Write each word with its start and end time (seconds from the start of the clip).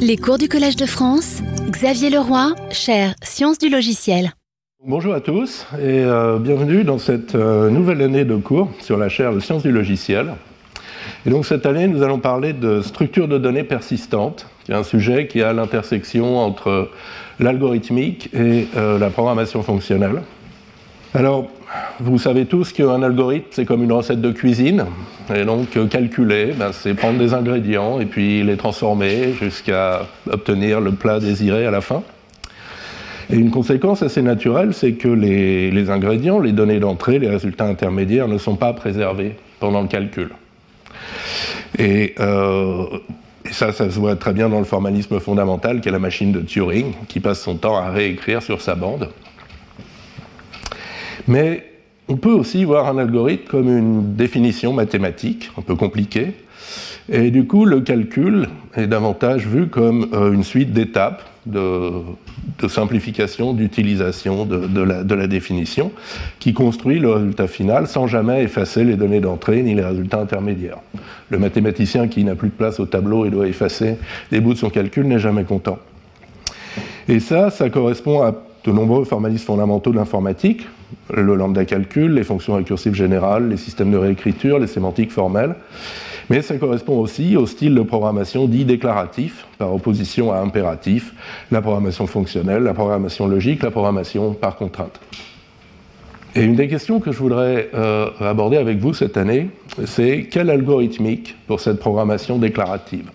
Les 0.00 0.16
cours 0.16 0.38
du 0.38 0.48
Collège 0.48 0.76
de 0.76 0.86
France, 0.86 1.42
Xavier 1.70 2.10
Leroy, 2.10 2.54
chaire 2.70 3.14
Sciences 3.22 3.58
du 3.58 3.68
logiciel. 3.68 4.32
Bonjour 4.86 5.14
à 5.14 5.20
tous 5.20 5.66
et 5.74 6.00
euh, 6.04 6.38
bienvenue 6.38 6.84
dans 6.84 6.98
cette 6.98 7.34
euh, 7.34 7.68
nouvelle 7.68 8.00
année 8.02 8.24
de 8.24 8.36
cours 8.36 8.70
sur 8.80 8.96
la 8.96 9.08
chaire 9.08 9.32
de 9.32 9.40
Sciences 9.40 9.62
du 9.62 9.72
logiciel. 9.72 10.34
Et 11.26 11.30
donc 11.30 11.46
cette 11.46 11.66
année, 11.66 11.86
nous 11.88 12.02
allons 12.02 12.18
parler 12.18 12.52
de 12.52 12.80
structure 12.80 13.28
de 13.28 13.38
données 13.38 13.64
persistantes, 13.64 14.46
qui 14.64 14.72
est 14.72 14.74
un 14.74 14.84
sujet 14.84 15.26
qui 15.26 15.42
a 15.42 15.52
l'intersection 15.52 16.38
entre 16.38 16.90
l'algorithmique 17.40 18.30
et 18.34 18.68
euh, 18.76 18.98
la 18.98 19.10
programmation 19.10 19.62
fonctionnelle. 19.62 20.22
Alors, 21.14 21.46
vous 22.00 22.18
savez 22.18 22.44
tous 22.44 22.72
qu'un 22.72 23.02
algorithme, 23.02 23.46
c'est 23.50 23.64
comme 23.64 23.82
une 23.82 23.92
recette 23.92 24.20
de 24.20 24.30
cuisine. 24.30 24.84
Et 25.34 25.44
donc, 25.44 25.76
euh, 25.76 25.86
calculer, 25.86 26.52
ben, 26.56 26.70
c'est 26.72 26.94
prendre 26.94 27.18
des 27.18 27.32
ingrédients 27.32 27.98
et 27.98 28.04
puis 28.04 28.42
les 28.42 28.56
transformer 28.56 29.32
jusqu'à 29.32 30.06
obtenir 30.30 30.80
le 30.80 30.92
plat 30.92 31.18
désiré 31.18 31.66
à 31.66 31.70
la 31.70 31.80
fin. 31.80 32.02
Et 33.30 33.36
une 33.36 33.50
conséquence 33.50 34.02
assez 34.02 34.22
naturelle, 34.22 34.74
c'est 34.74 34.92
que 34.92 35.08
les, 35.08 35.90
ingrédients, 35.90 36.40
les 36.40 36.52
données 36.52 36.80
d'entrée, 36.80 37.18
les 37.18 37.28
résultats 37.28 37.66
intermédiaires 37.66 38.28
ne 38.28 38.38
sont 38.38 38.56
pas 38.56 38.72
préservés 38.72 39.36
pendant 39.60 39.82
le 39.82 39.88
calcul. 39.88 40.30
Et, 41.78 42.14
euh, 42.20 42.84
et, 43.44 43.52
ça, 43.52 43.72
ça 43.72 43.90
se 43.90 43.98
voit 43.98 44.16
très 44.16 44.32
bien 44.32 44.48
dans 44.48 44.58
le 44.58 44.64
formalisme 44.64 45.20
fondamental 45.20 45.80
qu'est 45.80 45.90
la 45.90 45.98
machine 45.98 46.32
de 46.32 46.40
Turing, 46.40 46.92
qui 47.08 47.20
passe 47.20 47.40
son 47.40 47.56
temps 47.56 47.76
à 47.76 47.90
réécrire 47.90 48.42
sur 48.42 48.60
sa 48.60 48.74
bande. 48.74 49.10
Mais 51.28 51.64
on 52.08 52.16
peut 52.16 52.32
aussi 52.32 52.64
voir 52.64 52.88
un 52.88 52.98
algorithme 52.98 53.44
comme 53.48 53.68
une 53.68 54.16
définition 54.16 54.72
mathématique, 54.72 55.50
un 55.58 55.62
peu 55.62 55.76
compliquée, 55.76 56.32
et 57.10 57.30
du 57.30 57.46
coup 57.46 57.64
le 57.64 57.80
calcul 57.80 58.48
est 58.74 58.86
davantage 58.86 59.46
vu 59.46 59.68
comme 59.68 60.08
euh, 60.12 60.32
une 60.32 60.42
suite 60.42 60.72
d'étapes 60.72 61.22
de, 61.46 61.90
simplification, 62.68 63.52
d'utilisation 63.52 64.44
de, 64.44 64.82
la, 64.82 65.26
définition, 65.26 65.92
qui 66.38 66.52
construit 66.52 66.98
le 66.98 67.10
résultat 67.12 67.46
final 67.46 67.86
sans 67.86 68.06
jamais 68.06 68.42
effacer 68.42 68.84
les 68.84 68.96
données 68.96 69.20
d'entrée 69.20 69.62
ni 69.62 69.74
les 69.74 69.84
résultats 69.84 70.20
intermédiaires. 70.20 70.78
Le 71.30 71.38
mathématicien 71.38 72.08
qui 72.08 72.24
n'a 72.24 72.34
plus 72.34 72.48
de 72.48 72.54
place 72.54 72.80
au 72.80 72.86
tableau 72.86 73.24
et 73.24 73.30
doit 73.30 73.46
effacer 73.46 73.96
des 74.30 74.40
bouts 74.40 74.54
de 74.54 74.58
son 74.58 74.70
calcul 74.70 75.06
n'est 75.06 75.18
jamais 75.18 75.44
content. 75.44 75.78
Et 77.08 77.20
ça, 77.20 77.50
ça 77.50 77.70
correspond 77.70 78.22
à 78.22 78.34
de 78.64 78.72
nombreux 78.72 79.04
formalismes 79.04 79.46
fondamentaux 79.46 79.92
de 79.92 79.96
l'informatique, 79.96 80.66
le 81.14 81.34
lambda 81.34 81.64
calcul, 81.64 82.14
les 82.14 82.24
fonctions 82.24 82.54
récursives 82.54 82.94
générales, 82.94 83.48
les 83.48 83.56
systèmes 83.56 83.90
de 83.90 83.96
réécriture, 83.96 84.58
les 84.58 84.66
sémantiques 84.66 85.12
formelles. 85.12 85.54
Mais 86.30 86.42
ça 86.42 86.56
correspond 86.56 86.98
aussi 86.98 87.36
au 87.36 87.46
style 87.46 87.74
de 87.74 87.80
programmation 87.80 88.46
dit 88.46 88.64
déclaratif, 88.64 89.46
par 89.56 89.74
opposition 89.74 90.32
à 90.32 90.38
impératif, 90.38 91.14
la 91.50 91.62
programmation 91.62 92.06
fonctionnelle, 92.06 92.62
la 92.62 92.74
programmation 92.74 93.26
logique, 93.26 93.62
la 93.62 93.70
programmation 93.70 94.34
par 94.34 94.56
contrainte. 94.56 95.00
Et 96.34 96.42
une 96.42 96.54
des 96.54 96.68
questions 96.68 97.00
que 97.00 97.12
je 97.12 97.18
voudrais 97.18 97.70
euh, 97.74 98.10
aborder 98.20 98.58
avec 98.58 98.78
vous 98.78 98.92
cette 98.92 99.16
année, 99.16 99.48
c'est 99.86 100.28
quelle 100.30 100.50
algorithmique 100.50 101.34
pour 101.46 101.60
cette 101.60 101.78
programmation 101.78 102.38
déclarative? 102.38 103.10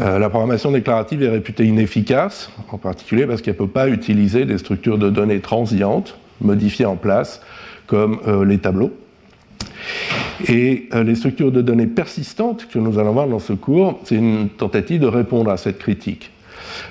Euh, 0.00 0.18
la 0.18 0.28
programmation 0.28 0.72
déclarative 0.72 1.22
est 1.22 1.28
réputée 1.28 1.64
inefficace, 1.66 2.50
en 2.70 2.78
particulier 2.78 3.26
parce 3.26 3.42
qu'elle 3.42 3.54
ne 3.54 3.58
peut 3.58 3.68
pas 3.68 3.88
utiliser 3.88 4.44
des 4.44 4.58
structures 4.58 4.98
de 4.98 5.10
données 5.10 5.40
transientes 5.40 6.16
modifiées 6.42 6.86
en 6.86 6.96
place, 6.96 7.40
comme 7.86 8.18
euh, 8.26 8.44
les 8.44 8.58
tableaux. 8.58 8.92
Et 10.48 10.88
euh, 10.94 11.02
les 11.02 11.14
structures 11.14 11.52
de 11.52 11.60
données 11.60 11.86
persistantes 11.86 12.68
que 12.68 12.78
nous 12.78 12.98
allons 12.98 13.12
voir 13.12 13.28
dans 13.28 13.38
ce 13.38 13.52
cours, 13.52 14.00
c'est 14.04 14.16
une 14.16 14.48
tentative 14.48 15.00
de 15.00 15.06
répondre 15.06 15.50
à 15.50 15.56
cette 15.56 15.78
critique. 15.78 16.30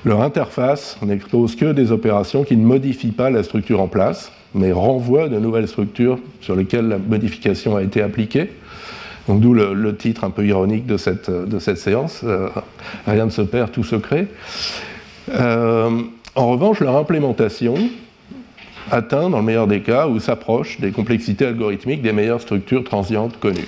Leur 0.05 0.21
interface 0.21 0.97
n'expose 1.01 1.55
que 1.55 1.73
des 1.73 1.91
opérations 1.91 2.43
qui 2.43 2.55
ne 2.55 2.65
modifient 2.65 3.11
pas 3.11 3.29
la 3.29 3.43
structure 3.43 3.81
en 3.81 3.87
place, 3.87 4.31
mais 4.53 4.71
renvoient 4.71 5.27
de 5.27 5.39
nouvelles 5.39 5.67
structures 5.67 6.19
sur 6.39 6.55
lesquelles 6.55 6.87
la 6.87 6.97
modification 6.97 7.75
a 7.75 7.83
été 7.83 8.01
appliquée. 8.01 8.51
Donc 9.27 9.39
d'où 9.39 9.53
le, 9.53 9.95
titre 9.95 10.23
un 10.23 10.29
peu 10.29 10.45
ironique 10.45 10.85
de 10.85 10.97
cette, 10.97 11.29
de 11.29 11.59
cette 11.59 11.77
séance, 11.77 12.21
euh, 12.23 12.49
Rien 13.05 13.25
ne 13.25 13.29
se 13.29 13.41
perd, 13.41 13.71
tout 13.71 13.83
se 13.83 13.95
crée. 13.95 14.27
En 16.35 16.47
revanche, 16.47 16.79
leur 16.79 16.95
implémentation 16.95 17.75
atteint, 18.91 19.29
dans 19.29 19.39
le 19.39 19.43
meilleur 19.43 19.67
des 19.67 19.81
cas, 19.81 20.07
ou 20.07 20.19
s'approche 20.19 20.79
des 20.79 20.91
complexités 20.91 21.45
algorithmiques 21.45 22.01
des 22.01 22.13
meilleures 22.13 22.41
structures 22.41 22.83
transientes 22.83 23.39
connues. 23.39 23.65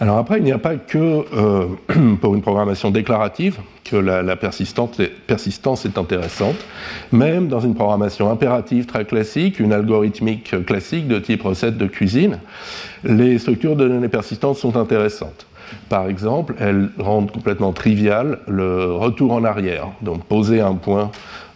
Alors 0.00 0.16
après, 0.16 0.38
il 0.38 0.44
n'y 0.44 0.52
a 0.52 0.58
pas 0.58 0.76
que 0.76 0.98
euh, 0.98 1.66
pour 2.20 2.34
une 2.34 2.40
programmation 2.40 2.90
déclarative 2.90 3.58
que 3.84 3.96
la, 3.96 4.36
persistance, 4.36 4.98
est, 4.98 5.98
intéressante. 5.98 6.56
Même 7.12 7.48
dans 7.48 7.60
une 7.60 7.74
programmation 7.74 8.30
impérative 8.30 8.86
très 8.86 9.04
classique, 9.04 9.58
une 9.60 9.72
algorithmique 9.72 10.64
classique 10.64 11.06
de 11.08 11.18
type 11.18 11.42
recette 11.42 11.76
de 11.76 11.86
cuisine, 11.86 12.38
les 13.04 13.38
structures 13.38 13.76
de 13.76 13.88
données 13.88 14.08
persistantes 14.08 14.56
sont 14.56 14.76
intéressantes. 14.76 15.46
Par 15.88 16.08
exemple, 16.08 16.54
elles 16.58 16.90
rendent 16.98 17.30
complètement 17.30 17.72
trivial 17.72 18.38
le 18.46 18.92
retour 18.92 19.32
en 19.32 19.44
arrière, 19.44 19.88
donc 20.02 20.24
poser 20.24 20.60
un 20.60 20.74
point 20.74 21.10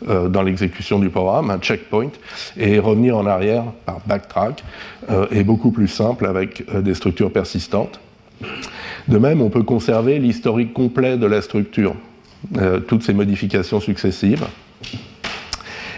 euh, 0.09 0.29
dans 0.29 0.43
l'exécution 0.43 0.99
du 0.99 1.11
programme, 1.11 1.51
un 1.51 1.59
checkpoint, 1.59 2.11
et 2.57 2.79
revenir 2.79 3.17
en 3.17 3.27
arrière 3.27 3.65
par 3.87 4.01
backtrack 4.07 4.65
euh, 5.11 5.27
est 5.31 5.45
beaucoup 5.45 5.71
plus 5.71 5.89
simple 5.89 6.27
avec 6.27 6.65
des 6.83 6.95
structures 6.95 7.33
persistantes. 7.33 8.01
De 9.09 9.19
même, 9.19 9.41
on 9.43 9.51
peut 9.51 9.63
conserver 9.63 10.19
l'historique 10.19 10.73
complet 10.73 11.17
de 11.17 11.27
la 11.27 11.43
structure, 11.43 11.95
euh, 12.57 12.81
toutes 12.81 13.03
ces 13.03 13.13
modifications 13.13 13.81
successives. 13.81 14.45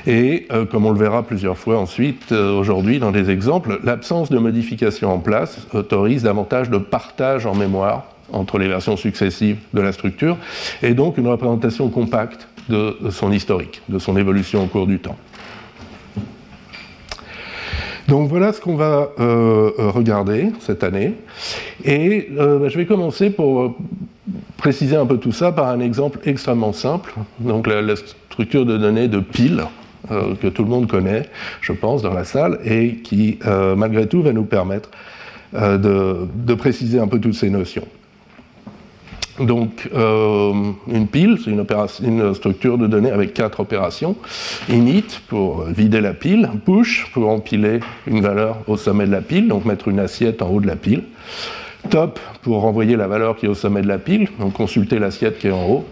Et 0.06 0.46
euh, 0.52 0.64
comme 0.64 0.86
on 0.86 0.92
le 0.92 0.98
verra 0.98 1.22
plusieurs 1.24 1.58
fois 1.58 1.78
ensuite 1.78 2.30
euh, 2.30 2.58
aujourd'hui 2.58 2.98
dans 3.00 3.10
des 3.10 3.30
exemples, 3.30 3.80
l'absence 3.82 4.30
de 4.30 4.38
modification 4.38 5.12
en 5.12 5.18
place 5.18 5.66
autorise 5.72 6.22
davantage 6.22 6.70
de 6.70 6.78
partage 6.78 7.44
en 7.44 7.54
mémoire 7.54 8.04
entre 8.32 8.58
les 8.58 8.68
versions 8.68 8.96
successives 8.96 9.58
de 9.72 9.80
la 9.80 9.92
structure, 9.92 10.36
et 10.82 10.94
donc 10.94 11.16
une 11.16 11.28
représentation 11.28 11.88
compacte 11.88 12.48
de 12.68 12.96
son 13.10 13.30
historique, 13.30 13.82
de 13.88 14.00
son 14.00 14.16
évolution 14.16 14.64
au 14.64 14.66
cours 14.66 14.88
du 14.88 14.98
temps. 14.98 15.16
Donc 18.08 18.28
voilà 18.28 18.52
ce 18.52 18.60
qu'on 18.60 18.74
va 18.74 19.10
euh, 19.20 19.70
regarder 19.78 20.50
cette 20.60 20.82
année. 20.82 21.14
Et 21.84 22.28
je 22.36 22.76
vais 22.76 22.86
commencer 22.86 23.30
pour 23.30 23.76
préciser 24.56 24.96
un 24.96 25.06
peu 25.06 25.18
tout 25.18 25.32
ça 25.32 25.52
par 25.52 25.68
un 25.68 25.80
exemple 25.80 26.18
extrêmement 26.24 26.72
simple. 26.72 27.14
Donc 27.38 27.66
la, 27.68 27.94
structure 27.96 28.66
de 28.66 28.76
données 28.76 29.08
de 29.08 29.20
pile 29.20 29.64
que 30.08 30.48
tout 30.48 30.62
le 30.62 30.68
monde 30.68 30.88
connaît, 30.88 31.28
je 31.60 31.72
pense, 31.72 32.02
dans 32.02 32.14
la 32.14 32.24
salle, 32.24 32.58
et 32.64 32.96
qui, 32.96 33.38
malgré 33.76 34.06
tout, 34.06 34.22
va 34.22 34.32
nous 34.32 34.44
permettre 34.44 34.90
de 35.52 36.54
préciser 36.54 36.98
un 36.98 37.08
peu 37.08 37.20
toutes 37.20 37.34
ces 37.34 37.50
notions. 37.50 37.86
Donc, 39.40 39.88
euh, 39.94 40.52
une 40.88 41.06
pile, 41.06 41.38
c'est 41.44 41.50
une, 41.50 42.34
structure 42.34 42.78
de 42.78 42.86
données 42.86 43.10
avec 43.10 43.34
quatre 43.34 43.60
opérations. 43.60 44.16
Init 44.68 45.20
pour 45.28 45.64
vider 45.64 46.00
la 46.00 46.14
pile, 46.14 46.48
push 46.64 47.06
pour 47.12 47.28
empiler 47.28 47.80
une 48.06 48.22
valeur 48.22 48.58
au 48.66 48.76
sommet 48.76 49.06
de 49.06 49.12
la 49.12 49.20
pile, 49.20 49.48
donc 49.48 49.64
mettre 49.64 49.88
une 49.88 49.98
assiette 49.98 50.42
en 50.42 50.48
haut 50.48 50.60
de 50.60 50.66
la 50.66 50.76
pile. 50.76 51.02
Top 51.90 52.18
pour 52.42 52.60
renvoyer 52.60 52.96
la 52.96 53.06
valeur 53.06 53.36
qui 53.36 53.46
est 53.46 53.48
au 53.48 53.54
sommet 53.54 53.82
de 53.82 53.88
la 53.88 53.98
pile, 53.98 54.28
donc 54.38 54.54
consulter 54.54 54.98
l'assiette 54.98 55.38
qui 55.38 55.48
est 55.48 55.52
en 55.52 55.68
haut. 55.68 55.84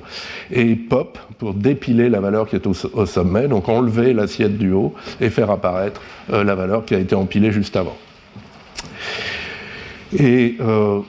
Et 0.51 0.75
pop 0.75 1.19
pour 1.39 1.55
dépiler 1.55 2.09
la 2.09 2.21
valeur 2.21 2.49
qui 2.49 2.57
est 2.57 2.67
au, 2.67 3.07
sommet, 3.07 3.49
donc 3.49 3.69
enlever 3.69 4.13
l'assiette 4.13 4.59
du 4.59 4.73
haut 4.73 4.95
et 5.21 5.31
faire 5.31 5.51
apparaître 5.51 6.01
euh, 6.33 6.45
la 6.45 6.55
valeur 6.55 6.85
qui 6.85 6.95
a 6.95 6.99
été 6.99 7.15
empilée 7.15 7.53
juste 7.53 7.77
avant. 7.77 7.97
Et 10.19 10.57
euh, 10.61 11.01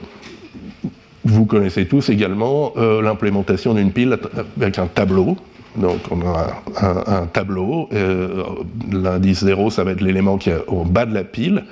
vous 1.24 1.46
connaissez 1.46 1.88
tous 1.88 2.10
également 2.10 2.74
euh, 2.78 3.02
l'implémentation 3.02 3.74
d'une 3.74 3.92
pile 3.92 4.18
avec 4.58 4.80
un 4.80 4.88
tableau. 4.88 5.38
Donc 5.78 6.00
on 6.10 6.22
a 6.22 6.62
un, 7.08 7.26
tableau, 7.28 7.90
euh, 7.94 8.44
l'indice 8.92 9.44
0 9.44 9.70
ça 9.70 9.84
va 9.84 9.92
être 9.92 10.02
l'élément 10.02 10.38
qui 10.38 10.50
est 10.50 10.64
au 10.68 10.84
bas 10.84 11.06
de 11.06 11.14
la 11.14 11.24
pile. 11.24 11.66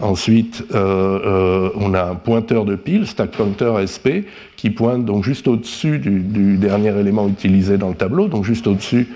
Ensuite 0.00 0.64
euh, 0.74 1.70
on 1.76 1.94
a 1.94 2.02
un 2.02 2.14
pointeur 2.14 2.64
de 2.64 2.76
pile, 2.76 3.06
stack 3.06 3.30
pointer 3.30 3.72
SP, 3.88 4.28
qui 4.56 4.70
pointe 4.70 5.04
donc 5.04 5.24
juste 5.24 5.48
au-dessus 5.48 5.98
du, 5.98 6.56
dernier 6.56 6.98
élément 6.98 7.28
utilisé 7.28 7.78
dans 7.78 7.88
le 7.88 7.94
tableau, 7.94 8.28
donc 8.28 8.44
juste 8.44 8.66
au-dessus 8.66 9.08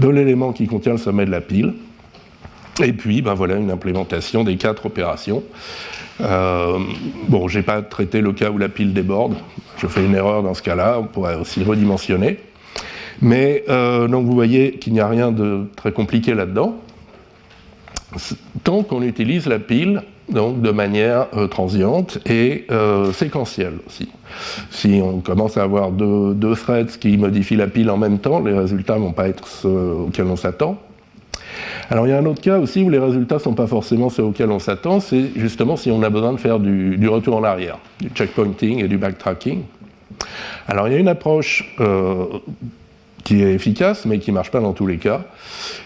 de 0.00 0.08
l'élément 0.08 0.52
qui 0.52 0.66
contient 0.66 0.92
le 0.92 0.98
sommet 0.98 1.26
de 1.26 1.30
la 1.30 1.40
pile. 1.40 1.74
Et 2.82 2.92
puis 2.94 3.20
ben 3.20 3.34
voilà 3.34 3.56
une 3.56 3.70
implémentation 3.70 4.44
des 4.44 4.56
quatre 4.56 4.86
opérations. 4.86 5.42
Euh, 6.20 6.78
bon, 7.28 7.48
j'ai 7.48 7.62
pas 7.62 7.82
traité 7.82 8.20
le 8.20 8.32
cas 8.32 8.50
où 8.50 8.58
la 8.58 8.68
pile 8.68 8.92
déborde. 8.92 9.34
Je 9.78 9.86
fais 9.86 10.04
une 10.04 10.14
erreur 10.14 10.42
dans 10.42 10.54
ce 10.54 10.62
cas-là. 10.62 10.98
On 11.00 11.04
pourrait 11.04 11.34
aussi 11.34 11.62
redimensionner. 11.64 12.38
Mais 13.22 13.64
euh, 13.68 14.08
donc 14.08 14.26
vous 14.26 14.34
voyez 14.34 14.72
qu'il 14.72 14.92
n'y 14.92 15.00
a 15.00 15.08
rien 15.08 15.32
de 15.32 15.64
très 15.76 15.92
compliqué 15.92 16.34
là-dedans. 16.34 16.76
Tant 18.64 18.82
qu'on 18.82 19.02
utilise 19.02 19.46
la 19.46 19.58
pile 19.58 20.02
donc 20.28 20.60
de 20.60 20.70
manière 20.70 21.28
transiente 21.50 22.18
et 22.26 22.66
séquentielle 23.12 23.74
aussi. 23.86 24.08
Si 24.70 25.00
on 25.02 25.20
commence 25.20 25.56
à 25.56 25.62
avoir 25.62 25.90
deux, 25.90 26.32
deux, 26.34 26.54
threads 26.54 26.98
qui 27.00 27.16
modifient 27.18 27.56
la 27.56 27.66
pile 27.66 27.90
en 27.90 27.96
même 27.96 28.18
temps, 28.18 28.40
les 28.40 28.52
résultats 28.52 28.94
ne 28.94 29.00
vont 29.00 29.12
pas 29.12 29.28
être 29.28 29.46
ceux 29.46 29.68
auxquels 29.68 30.26
on 30.26 30.36
s'attend. 30.36 30.78
Alors 31.90 32.06
il 32.06 32.10
y 32.10 32.12
a 32.12 32.18
un 32.18 32.26
autre 32.26 32.40
cas 32.40 32.58
aussi 32.58 32.82
où 32.82 32.90
les 32.90 32.98
résultats 32.98 33.36
ne 33.36 33.40
sont 33.40 33.54
pas 33.54 33.66
forcément 33.66 34.08
ceux 34.08 34.22
auxquels 34.22 34.50
on 34.50 34.58
s'attend, 34.58 35.00
c'est 35.00 35.30
justement 35.36 35.76
si 35.76 35.90
on 35.90 36.02
a 36.02 36.10
besoin 36.10 36.32
de 36.32 36.38
faire 36.38 36.58
du, 36.58 37.08
retour 37.08 37.36
en 37.36 37.44
arrière, 37.44 37.78
du 38.00 38.08
checkpointing 38.08 38.82
et 38.82 38.88
du 38.88 38.98
backtracking. 38.98 39.62
Alors 40.68 40.88
il 40.88 40.94
y 40.94 40.96
a 40.96 40.98
une 40.98 41.08
approche 41.08 41.74
euh, 41.80 42.24
qui 43.24 43.42
est 43.42 43.52
efficace, 43.52 44.04
mais 44.04 44.18
qui 44.18 44.30
ne 44.30 44.34
marche 44.34 44.50
pas 44.50 44.60
dans 44.60 44.72
tous 44.72 44.86
les 44.86 44.98
cas, 44.98 45.22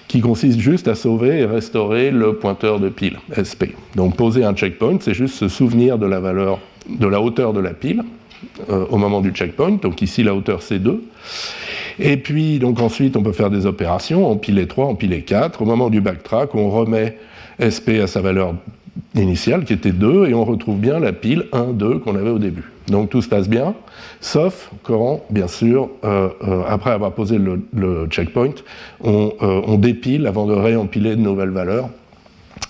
qui 0.08 0.20
consiste 0.20 0.58
juste 0.58 0.88
à 0.88 0.94
sauver 0.94 1.40
et 1.40 1.44
restaurer 1.44 2.10
le 2.10 2.36
pointeur 2.36 2.80
de 2.80 2.88
pile, 2.88 3.18
SP. 3.36 3.76
Donc 3.94 4.16
poser 4.16 4.44
un 4.44 4.54
checkpoint, 4.54 4.98
c'est 5.00 5.14
juste 5.14 5.34
se 5.34 5.48
souvenir 5.48 5.98
de 5.98 6.06
la 6.06 6.20
valeur, 6.20 6.58
de 6.88 7.06
la 7.06 7.20
hauteur 7.20 7.52
de 7.52 7.60
la 7.60 7.74
pile 7.74 8.02
euh, 8.70 8.86
au 8.90 8.96
moment 8.96 9.20
du 9.20 9.30
checkpoint, 9.30 9.78
donc 9.82 10.02
ici 10.02 10.22
la 10.22 10.34
hauteur 10.34 10.62
c'est 10.62 10.78
2. 10.78 11.02
Et 11.98 12.18
puis, 12.18 12.58
donc 12.58 12.80
ensuite, 12.80 13.16
on 13.16 13.22
peut 13.22 13.32
faire 13.32 13.50
des 13.50 13.64
opérations, 13.64 14.30
empiler 14.30 14.66
3, 14.66 14.86
empiler 14.86 15.22
4. 15.22 15.62
Au 15.62 15.64
moment 15.64 15.88
du 15.88 16.02
backtrack, 16.02 16.54
on 16.54 16.68
remet 16.68 17.16
SP 17.56 18.02
à 18.02 18.06
sa 18.06 18.20
valeur 18.20 18.54
initiale, 19.14 19.64
qui 19.64 19.72
était 19.72 19.92
2, 19.92 20.26
et 20.26 20.34
on 20.34 20.44
retrouve 20.44 20.78
bien 20.78 20.98
la 20.98 21.12
pile 21.12 21.46
1, 21.52 21.72
2 21.72 21.98
qu'on 21.98 22.16
avait 22.16 22.30
au 22.30 22.38
début. 22.38 22.70
Donc 22.88 23.10
tout 23.10 23.20
se 23.20 23.28
passe 23.28 23.48
bien, 23.48 23.74
sauf 24.20 24.70
quand, 24.82 25.22
bien 25.30 25.48
sûr, 25.48 25.90
euh, 26.04 26.28
euh, 26.46 26.62
après 26.68 26.90
avoir 26.90 27.12
posé 27.12 27.38
le, 27.38 28.06
checkpoint, 28.08 28.54
on, 29.02 29.32
euh, 29.42 29.62
on, 29.66 29.76
dépile 29.76 30.26
avant 30.26 30.46
de 30.46 30.54
réempiler 30.54 31.16
de 31.16 31.20
nouvelles 31.20 31.50
valeurs. 31.50 31.88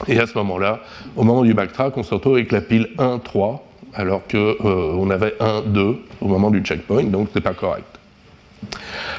Et 0.08 0.18
à 0.18 0.26
ce 0.26 0.36
moment-là, 0.38 0.80
au 1.16 1.24
moment 1.24 1.42
du 1.42 1.54
backtrack, 1.54 1.96
on 1.96 2.02
se 2.02 2.14
retrouve 2.14 2.34
avec 2.34 2.52
la 2.52 2.60
pile 2.60 2.88
1, 2.98 3.18
3, 3.18 3.62
alors 3.94 4.22
qu'on 4.30 5.10
avait 5.10 5.34
1, 5.40 5.62
2 5.66 5.96
au 6.20 6.28
moment 6.28 6.50
du 6.50 6.60
checkpoint, 6.60 7.04
donc 7.04 7.28
c'est 7.32 7.40
pas 7.40 7.54
correct. 7.54 7.86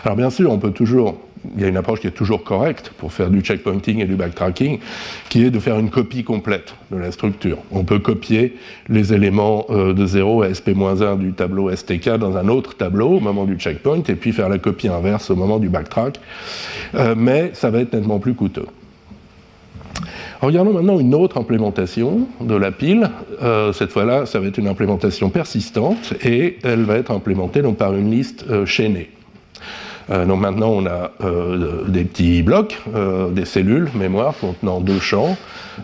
Alors 0.03 0.17
bien 0.17 0.29
sûr, 0.29 0.51
on 0.51 0.57
peut 0.57 0.71
toujours, 0.71 1.17
il 1.55 1.61
y 1.61 1.65
a 1.65 1.67
une 1.67 1.77
approche 1.77 2.01
qui 2.01 2.07
est 2.07 2.11
toujours 2.11 2.43
correcte 2.43 2.91
pour 2.97 3.13
faire 3.13 3.29
du 3.29 3.41
checkpointing 3.41 3.99
et 3.99 4.05
du 4.05 4.15
backtracking, 4.15 4.79
qui 5.29 5.43
est 5.43 5.49
de 5.49 5.59
faire 5.59 5.77
une 5.79 5.89
copie 5.89 6.23
complète 6.23 6.75
de 6.91 6.97
la 6.97 7.11
structure. 7.11 7.57
On 7.71 7.83
peut 7.83 7.99
copier 7.99 8.55
les 8.89 9.13
éléments 9.13 9.65
euh, 9.69 9.93
de 9.93 10.05
0 10.05 10.43
à 10.43 10.49
SP-1 10.49 11.17
du 11.17 11.33
tableau 11.33 11.73
STK 11.73 12.17
dans 12.17 12.37
un 12.37 12.47
autre 12.47 12.75
tableau 12.75 13.17
au 13.17 13.19
moment 13.19 13.45
du 13.45 13.57
checkpoint, 13.57 14.03
et 14.07 14.15
puis 14.15 14.31
faire 14.31 14.49
la 14.49 14.57
copie 14.57 14.87
inverse 14.87 15.29
au 15.29 15.35
moment 15.35 15.59
du 15.59 15.69
backtrack, 15.69 16.19
euh, 16.95 17.15
mais 17.17 17.51
ça 17.53 17.69
va 17.69 17.79
être 17.79 17.93
nettement 17.93 18.19
plus 18.19 18.33
coûteux. 18.33 18.67
Regardons 20.39 20.71
maintenant 20.71 20.99
une 20.99 21.15
autre 21.15 21.39
implémentation 21.39 22.27
de 22.39 22.55
la 22.55 22.71
pile. 22.71 23.09
Euh, 23.41 23.73
cette 23.73 23.91
fois-là, 23.91 24.27
ça 24.27 24.39
va 24.39 24.47
être 24.47 24.59
une 24.59 24.67
implémentation 24.67 25.31
persistante 25.31 26.13
et 26.23 26.59
elle 26.63 26.83
va 26.83 26.97
être 26.97 27.09
implémentée 27.09 27.63
donc, 27.63 27.77
par 27.77 27.95
une 27.95 28.11
liste 28.11 28.45
chaînée. 28.65 29.09
Euh, 30.09 30.25
donc 30.25 30.39
maintenant, 30.39 30.69
on 30.69 30.85
a 30.85 31.11
euh, 31.23 31.83
des 31.87 32.03
petits 32.03 32.41
blocs, 32.43 32.77
euh, 32.95 33.29
des 33.29 33.45
cellules 33.45 33.89
mémoire 33.95 34.33
contenant 34.39 34.79
deux 34.79 34.99
champs, 34.99 35.37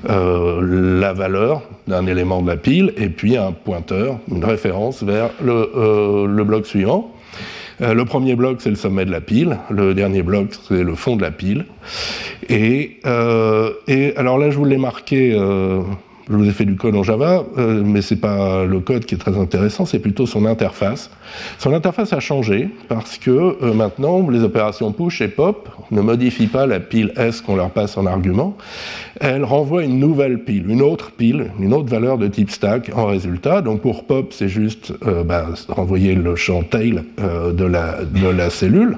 la 0.08 1.14
valeur 1.14 1.62
d'un 1.88 2.08
élément 2.08 2.42
de 2.42 2.48
la 2.48 2.58
pile 2.58 2.94
et 2.98 3.10
puis 3.10 3.38
un 3.38 3.52
pointeur, 3.52 4.18
une 4.32 4.44
référence 4.44 5.04
vers 5.04 5.30
le, 5.44 6.44
bloc 6.44 6.66
suivant. 6.66 7.12
le 7.80 8.04
premier 8.04 8.36
bloc, 8.36 8.58
c'est 8.60 8.72
le 8.72 8.76
sommet 8.76 9.06
de 9.06 9.12
la 9.12 9.22
pile. 9.22 9.60
Le 9.70 9.94
dernier 9.94 10.24
bloc, 10.24 10.48
c'est 10.68 10.84
le 10.84 10.96
fond 10.96 11.16
de 11.16 11.22
la 11.22 11.30
pile. 11.30 11.66
Et, 12.50 13.02
et 13.88 14.14
alors 14.18 14.40
là, 14.40 14.50
je 14.50 14.58
vous 14.58 14.66
l'ai 14.66 14.78
marqué 14.78 15.32
je 15.34 16.13
vous 16.28 16.48
ai 16.48 16.52
fait 16.52 16.66
du 16.66 16.76
code 16.76 16.96
en 16.96 17.04
Java, 17.04 17.44
euh, 17.58 17.84
mais 17.86 18.02
ce 18.02 18.14
n'est 18.14 18.20
pas 18.20 18.66
le 18.66 18.80
code 18.80 19.06
qui 19.06 19.16
est 19.16 19.18
très 19.18 19.38
intéressant, 19.38 19.86
c'est 19.86 20.00
plutôt 20.00 20.26
son 20.26 20.46
interface. 20.46 21.10
Son 21.60 21.74
interface 21.74 22.14
a 22.14 22.20
changé 22.20 22.70
parce 22.88 23.18
que 23.18 23.32
euh, 23.32 23.74
maintenant, 23.74 24.30
les 24.30 24.44
opérations 24.44 24.92
push 24.92 25.22
et 25.22 25.28
pop 25.28 25.70
ne 25.92 26.02
modifient 26.02 26.48
pas 26.48 26.66
la 26.66 26.80
pile 26.80 27.14
S 27.18 27.42
qu'on 27.42 27.56
leur 27.56 27.72
passe 27.72 27.98
en 27.98 28.06
argument. 28.06 28.56
Elles 29.20 29.44
renvoient 29.44 29.84
une 29.84 30.00
nouvelle 30.00 30.44
pile, 30.44 30.70
une 30.70 30.82
autre 30.82 31.12
pile, 31.12 31.52
une 31.60 31.74
autre 31.74 31.90
valeur 31.90 32.18
de 32.18 32.28
type 32.28 32.52
stack 32.52 32.92
en 32.96 33.06
résultat. 33.06 33.62
Donc 33.62 33.82
pour 33.82 34.06
pop, 34.06 34.32
c'est 34.32 34.50
juste 34.50 34.94
euh, 35.06 35.24
bah, 35.24 35.48
renvoyer 35.68 36.16
le 36.16 36.36
champ 36.36 36.64
tail 36.64 37.04
la, 37.18 38.04
de 38.04 38.28
la 38.28 38.50
cellule. 38.50 38.98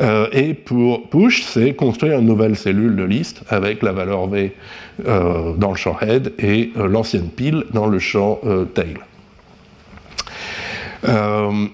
Euh, 0.00 0.28
et 0.32 0.54
pour 0.54 1.08
push, 1.08 1.42
c'est 1.42 1.74
construire 1.74 2.18
une 2.18 2.26
nouvelle 2.26 2.56
cellule 2.56 2.96
de 2.96 3.04
liste 3.04 3.42
avec 3.48 3.82
la 3.82 3.92
valeur 3.92 4.26
V 4.28 4.52
euh, 5.06 5.52
dans 5.56 5.70
le 5.70 5.76
champ 5.76 5.96
head 6.00 6.32
et 6.38 6.70
euh, 6.76 6.86
l'ancienne 6.86 7.28
pile 7.28 7.64
dans 7.72 7.86
le 7.86 7.98
champ 7.98 8.40
tail. 8.74 8.96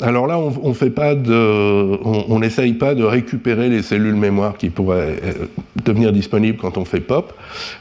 alors 0.00 0.26
là, 0.26 0.38
on 0.38 0.72
de, 0.72 1.98
on 2.04 2.38
n'essaye 2.38 2.74
pas 2.74 2.94
de 2.94 3.04
récupérer 3.04 3.68
les 3.68 3.82
cellules 3.82 4.14
mémoire 4.14 4.56
qui 4.58 4.68
pourraient 4.68 5.16
devenir 5.84 6.12
disponibles 6.12 6.58
quand 6.58 6.76
on 6.76 6.84
fait 6.84 7.00
pop. 7.00 7.32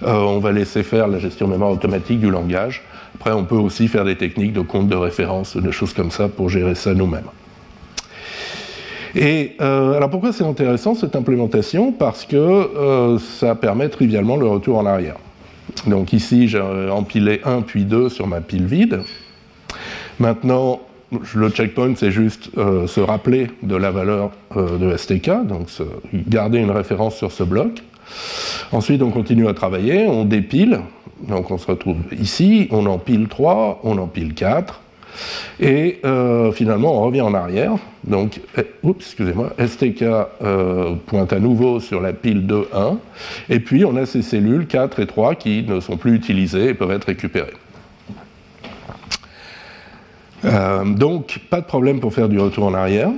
on 0.02 0.40
va 0.40 0.52
laisser 0.52 0.84
faire 0.84 1.08
la 1.08 1.20
gestion 1.20 1.48
mémoire 1.48 1.72
automatique 1.72 2.20
du 2.20 2.32
langage. 2.32 2.84
Après, 3.16 3.34
on 3.34 3.44
peut 3.44 3.56
aussi 3.56 3.88
faire 3.88 4.06
des 4.06 4.16
techniques 4.16 4.54
de 4.54 4.62
compte 4.62 4.88
de 4.88 4.96
référence, 4.96 5.58
des 5.58 5.74
choses 5.74 5.94
comme 5.94 6.12
ça 6.12 6.30
pour 6.30 6.50
gérer 6.50 6.76
ça 6.76 6.94
nous-mêmes. 6.94 7.30
Et 9.16 9.56
euh, 9.60 9.94
alors 9.94 10.10
pourquoi 10.10 10.32
c'est 10.32 10.44
intéressant 10.44 10.96
cette 10.96 11.16
implémentation? 11.16 11.92
Parce 11.92 12.26
que 12.26 12.36
euh, 12.36 13.20
ça 13.20 13.56
permet 13.56 13.90
trivialement 13.90 14.38
le 14.38 14.48
retour 14.48 14.78
en 14.78 14.86
arrière. 14.86 15.18
Donc 15.88 16.14
ici, 16.14 16.48
j'ai 16.48 16.62
empilé 16.62 17.42
1 17.46 17.62
puis 17.62 17.86
2 17.86 18.10
sur 18.10 18.28
ma 18.28 18.42
pile 18.42 18.66
vide. 18.66 19.02
Maintenant, 20.20 20.82
le 21.36 21.50
checkpoint, 21.50 21.94
c'est 21.96 22.12
juste 22.12 22.50
euh, 22.58 22.88
se 22.88 23.00
rappeler 23.00 23.48
de 23.64 23.76
la 23.76 23.92
valeur 23.92 24.32
de 24.56 24.96
STK, 24.96 25.46
donc 25.46 25.68
garder 26.14 26.60
une 26.60 26.72
référence 26.72 27.16
sur 27.16 27.32
ce 27.32 27.44
bloc. 27.44 27.82
Ensuite, 28.72 29.02
on 29.02 29.12
continue 29.12 29.48
à 29.48 29.54
travailler, 29.54 30.08
on 30.08 30.26
dépile, 30.26 30.82
donc 31.28 31.52
on 31.52 31.58
se 31.58 31.68
retrouve 31.68 31.98
ici, 32.20 32.68
on 32.72 32.86
empile 32.86 33.28
3, 33.28 33.82
on 33.84 33.98
empile 33.98 34.34
4, 34.34 34.82
et 35.60 36.00
euh, 36.06 36.52
finalement, 36.52 37.00
on 37.00 37.06
revient 37.06 37.22
en 37.22 37.34
arrière. 37.34 37.74
Donc, 38.04 38.42
eh, 38.58 38.66
excusez-moi, 38.88 39.54
STK 39.60 40.04
euh, 40.04 40.96
pointe 41.06 41.34
à 41.34 41.40
nouveau 41.40 41.80
sur 41.80 42.02
la 42.02 42.14
pile 42.14 42.48
2, 42.48 42.68
1. 42.74 42.98
Et 43.50 43.60
puis, 43.60 43.86
on 43.86 43.96
a 43.96 44.06
ces 44.06 44.22
cellules 44.22 44.68
4 44.68 45.00
et 45.00 45.08
3 45.08 45.36
qui 45.36 45.64
ne 45.64 45.80
sont 45.80 45.98
plus 45.98 46.16
utilisées 46.16 46.70
et 46.70 46.74
peuvent 46.74 46.92
être 46.92 47.06
récupérées. 47.06 47.54
Euh, 50.46 50.84
donc, 50.86 51.40
pas 51.50 51.62
de 51.62 51.66
problème 51.66 52.00
pour 52.00 52.14
faire 52.14 52.30
du 52.30 52.40
retour 52.40 52.66
en 52.66 52.74
arrière. 52.74 53.12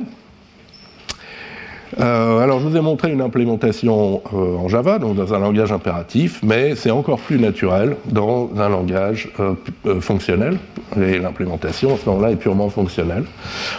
Euh, 2.00 2.40
alors, 2.40 2.60
je 2.60 2.68
vous 2.68 2.75
ai 2.75 2.81
montré 2.81 3.12
une 3.12 3.22
implémentation 3.22 4.22
euh, 4.34 4.56
en 4.56 4.68
Java, 4.68 5.00
donc 5.00 5.15
dans 5.15 5.34
un 5.34 5.39
langage 5.39 5.72
impératif, 5.72 6.39
mais 6.44 6.75
c'est 6.75 6.91
encore 6.91 7.20
plus 7.20 7.39
naturel 7.39 7.96
dans 8.06 8.50
un 8.58 8.70
langage 8.70 9.29
euh, 9.39 9.56
fonctionnel. 10.00 10.58
Et 10.98 11.20
l'implémentation, 11.20 11.94
à 11.96 11.98
ce 11.98 12.10
moment-là, 12.10 12.32
est 12.32 12.36
purement 12.36 12.70
fonctionnelle. 12.70 13.24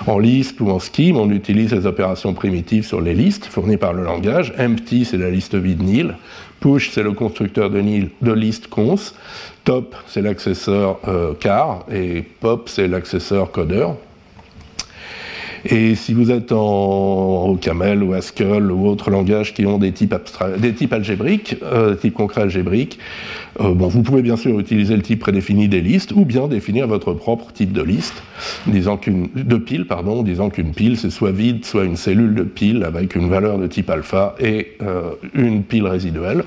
En 0.06 0.18
Lisp 0.18 0.60
ou 0.60 0.70
en 0.70 0.78
Scheme, 0.78 1.16
on 1.16 1.30
utilise 1.30 1.72
les 1.72 1.86
opérations 1.86 2.34
primitives 2.34 2.84
sur 2.84 3.00
les 3.00 3.14
listes 3.14 3.46
fournies 3.46 3.76
par 3.76 3.92
le 3.92 4.04
langage. 4.04 4.52
Empty, 4.58 5.04
c'est 5.04 5.18
la 5.18 5.30
liste 5.30 5.54
vide 5.54 5.82
nil. 5.82 6.16
Push, 6.60 6.90
c'est 6.90 7.02
le 7.02 7.12
constructeur 7.12 7.70
de, 7.70 7.80
nil, 7.80 8.10
de 8.22 8.32
liste 8.32 8.68
cons. 8.68 8.94
Top, 9.64 9.94
c'est 10.06 10.22
l'accesseur 10.22 10.98
car. 11.40 11.84
Et 11.92 12.22
pop, 12.22 12.68
c'est 12.68 12.88
l'accesseur 12.88 13.50
codeur. 13.50 13.96
Et 15.66 15.94
si 15.94 16.12
vous 16.12 16.30
êtes 16.30 16.52
en 16.52 17.56
Camel 17.56 18.02
ou 18.02 18.12
Haskell 18.12 18.71
ou 18.71 18.87
autres 18.87 19.11
langages 19.11 19.54
qui 19.54 19.64
ont 19.64 19.78
des 19.78 19.92
types, 19.92 20.14
des 20.59 20.75
types 20.75 20.92
algébriques, 20.92 21.56
euh, 21.62 21.94
types 21.94 22.12
concrets 22.12 22.42
algébriques, 22.42 22.99
euh, 23.61 23.73
bon, 23.73 23.88
vous 23.88 24.02
pouvez 24.02 24.21
bien 24.21 24.37
sûr 24.37 24.59
utiliser 24.61 24.94
le 24.94 25.02
type 25.02 25.21
prédéfini 25.21 25.68
des 25.68 25.80
listes 25.80 26.12
ou 26.12 26.26
bien 26.26 26.49
définir 26.49 26.87
votre 26.87 27.14
propre 27.14 27.50
type 27.52 27.73
de 27.73 27.83
liste, 27.83 28.23
disant 28.66 28.99
qu'une 28.99 29.28
de 29.35 29.56
pile, 29.56 29.87
pardon, 29.87 30.23
disant 30.23 30.50
qu'une 30.50 30.75
pile 30.75 30.99
c'est 30.99 31.11
soit 31.11 31.33
vide, 31.33 31.64
soit 31.64 31.85
une 31.85 31.97
cellule 31.97 32.35
de 32.35 32.42
pile 32.42 32.85
avec 32.85 33.14
une 33.14 33.30
valeur 33.30 33.59
de 33.59 33.66
type 33.66 33.88
alpha 33.88 34.35
et 34.40 34.76
euh, 34.83 35.12
une 35.33 35.62
pile 35.62 35.87
résiduelle. 35.87 36.44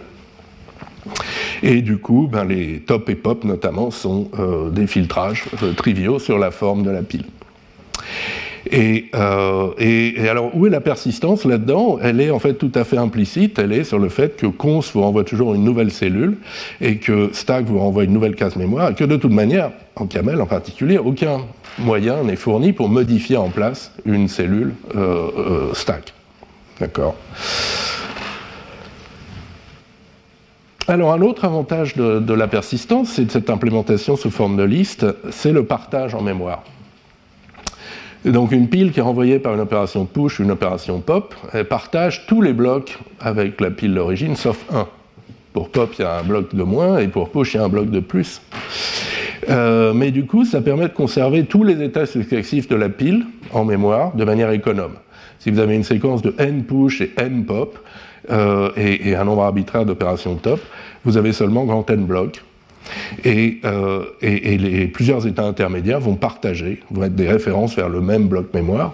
Et 1.63 1.81
du 1.81 1.97
coup, 1.97 2.29
ben, 2.31 2.43
les 2.43 2.81
top 2.81 3.09
et 3.09 3.15
pop 3.15 3.43
notamment 3.43 3.89
sont 3.89 4.29
des 4.71 4.85
filtrages 4.85 5.45
triviaux 5.75 6.19
sur 6.19 6.37
la 6.37 6.51
forme 6.51 6.83
de 6.83 6.91
la 6.91 7.01
pile. 7.01 7.23
Euh, 8.73 9.69
et, 9.77 10.27
alors, 10.29 10.55
où 10.55 10.65
est 10.67 10.69
la 10.69 10.81
persistance 10.81 11.45
là-dedans? 11.45 11.99
Elle 12.01 12.21
est 12.21 12.31
en 12.31 12.39
fait 12.39 12.55
tout 12.55 12.71
à 12.75 12.83
fait 12.83 12.97
implicite. 12.97 13.59
Elle 13.59 13.71
est 13.71 13.83
sur 13.83 13.99
le 13.99 14.09
fait 14.09 14.37
que 14.37 14.47
cons 14.47 14.79
vous 14.93 15.01
renvoie 15.01 15.23
toujours 15.23 15.53
une 15.53 15.63
nouvelle 15.63 15.91
cellule 15.91 16.37
et 16.81 16.97
que 16.97 17.29
stack 17.33 17.65
vous 17.65 17.79
renvoie 17.79 18.03
une 18.03 18.13
nouvelle 18.13 18.35
case 18.35 18.55
mémoire 18.55 18.91
et 18.91 18.95
que 18.95 19.03
de 19.03 19.15
toute 19.15 19.31
manière, 19.31 19.71
en 19.95 20.05
camel 20.05 20.41
en 20.41 20.45
particulier, 20.45 20.97
aucun 20.97 21.41
moyen 21.79 22.23
n'est 22.23 22.35
fourni 22.35 22.73
pour 22.73 22.89
modifier 22.89 23.37
en 23.37 23.49
place 23.49 23.91
une 24.05 24.27
cellule 24.27 24.73
euh, 24.95 25.29
euh, 25.37 25.73
stack. 25.73 26.13
D'accord? 26.79 27.15
Alors 30.89 31.11
un 31.11 31.21
autre 31.21 31.43
avantage 31.43 31.95
de, 31.95 32.33
la 32.33 32.47
persistance, 32.47 33.09
c'est 33.09 33.25
de 33.25 33.31
cette 33.31 33.49
implémentation 33.49 34.15
sous 34.15 34.31
forme 34.31 34.55
de 34.55 34.63
liste, 34.63 35.05
c'est 35.31 35.51
le 35.51 35.65
partage 35.65 36.15
en 36.15 36.21
mémoire. 36.21 36.63
Donc 38.25 38.51
une 38.51 38.67
pile 38.67 38.91
qui 38.91 38.99
est 38.99 39.03
renvoyée 39.03 39.39
par 39.39 39.53
une 39.53 39.59
opération 39.59 40.05
push, 40.05 40.39
une 40.39 40.51
opération 40.51 40.99
pop, 40.99 41.35
elle 41.53 41.65
partage 41.65 42.25
tous 42.27 42.41
les 42.41 42.53
blocs 42.53 42.97
avec 43.19 43.61
la 43.61 43.71
pile 43.71 43.93
d'origine, 43.93 44.35
sauf 44.35 44.65
un. 44.71 44.87
Pour 45.53 45.69
pop, 45.69 45.91
il 45.97 46.01
y 46.01 46.05
a 46.05 46.19
un 46.19 46.23
bloc 46.23 46.53
de 46.53 46.63
moins, 46.63 46.99
et 46.99 47.07
pour 47.07 47.29
push, 47.29 47.53
il 47.53 47.57
y 47.57 47.59
a 47.59 47.63
un 47.63 47.69
bloc 47.69 47.89
de 47.89 47.99
plus. 47.99 48.41
Euh, 49.49 49.93
mais 49.93 50.11
du 50.11 50.25
coup, 50.25 50.45
ça 50.45 50.61
permet 50.61 50.87
de 50.87 50.93
conserver 50.93 51.45
tous 51.45 51.63
les 51.63 51.81
états 51.81 52.05
successifs 52.05 52.67
de 52.67 52.75
la 52.75 52.89
pile 52.89 53.25
en 53.53 53.65
mémoire 53.65 54.15
de 54.15 54.23
manière 54.23 54.51
économe. 54.51 54.93
Si 55.39 55.51
vous 55.51 55.59
avez 55.59 55.75
une 55.75 55.83
séquence 55.83 56.21
de 56.21 56.35
n 56.37 56.63
push 56.63 57.01
et 57.01 57.13
n 57.17 57.45
pop, 57.45 57.79
euh, 58.29 58.71
et, 58.75 59.15
un 59.15 59.23
nombre 59.23 59.43
arbitraire 59.43 59.85
d'opérations 59.85 60.35
top, 60.35 60.59
vous 61.05 61.17
avez 61.17 61.31
seulement 61.31 61.63
grand 61.65 61.89
N 61.89 62.05
blocs. 62.05 62.43
Et, 63.23 63.59
euh, 63.65 64.05
les 64.21 64.87
plusieurs 64.87 65.27
états 65.27 65.43
intermédiaires 65.43 65.99
vont 65.99 66.15
partager, 66.15 66.81
vont 66.91 67.03
être 67.03 67.15
des 67.15 67.27
références 67.27 67.75
vers 67.75 67.89
le 67.89 68.01
même 68.01 68.27
bloc 68.27 68.53
mémoire. 68.53 68.93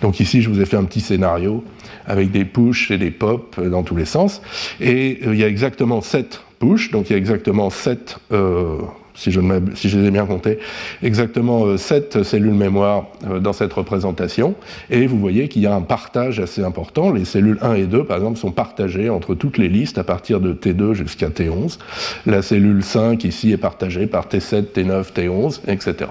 Donc 0.00 0.20
ici, 0.20 0.42
je 0.42 0.50
vous 0.50 0.60
ai 0.60 0.66
fait 0.66 0.76
un 0.76 0.84
petit 0.84 1.00
scénario 1.00 1.64
avec 2.06 2.30
des 2.30 2.44
push 2.44 2.90
et 2.90 2.98
des 2.98 3.10
pop 3.10 3.58
dans 3.60 3.82
tous 3.82 3.96
les 3.96 4.04
sens. 4.04 4.42
Et 4.80 5.20
il 5.24 5.36
y 5.36 5.44
a 5.44 5.48
exactement 5.48 6.00
7 6.00 6.42
push, 6.58 6.90
donc 6.90 7.08
il 7.08 7.12
y 7.12 7.14
a 7.14 7.18
exactement 7.18 7.70
7 7.70 8.18
si 9.14 9.30
je, 9.30 9.40
les 9.40 10.06
ai 10.06 10.10
bien 10.10 10.26
comptés, 10.26 10.58
exactement 11.02 11.76
7 11.76 12.16
euh, 12.16 12.24
cellules 12.24 12.54
mémoire 12.54 13.06
euh, 13.26 13.40
dans 13.40 13.52
cette 13.52 13.72
représentation. 13.72 14.54
Et 14.90 15.06
vous 15.06 15.18
voyez 15.18 15.48
qu'il 15.48 15.62
y 15.62 15.66
a 15.66 15.74
un 15.74 15.82
partage 15.82 16.40
assez 16.40 16.62
important. 16.62 17.12
Les 17.12 17.24
cellules 17.24 17.58
1 17.60 17.74
et 17.74 17.86
2, 17.86 18.04
par 18.04 18.16
exemple, 18.16 18.38
sont 18.38 18.52
partagées 18.52 19.10
entre 19.10 19.34
toutes 19.34 19.58
les 19.58 19.68
listes 19.68 19.98
à 19.98 20.04
partir 20.04 20.40
de 20.40 20.52
T2 20.52 20.94
jusqu'à 20.94 21.28
T11. 21.28 21.78
La 22.26 22.42
cellule 22.42 22.82
5 22.82 23.24
ici 23.24 23.52
est 23.52 23.58
partagée 23.58 24.06
par 24.06 24.26
T7, 24.26 24.72
T9, 24.74 25.12
T11, 25.12 25.60
etc. 25.68 26.10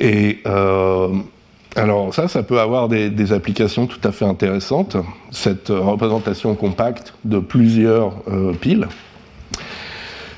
Et 0.00 0.38
euh, 0.46 1.08
alors 1.76 2.14
ça, 2.14 2.28
ça 2.28 2.42
peut 2.42 2.58
avoir 2.58 2.88
des, 2.88 3.32
applications 3.32 3.86
tout 3.86 4.00
à 4.02 4.12
fait 4.12 4.24
intéressantes, 4.24 4.96
cette 5.30 5.68
représentation 5.68 6.54
compacte 6.54 7.14
de 7.24 7.38
plusieurs 7.38 8.14
piles. 8.60 8.88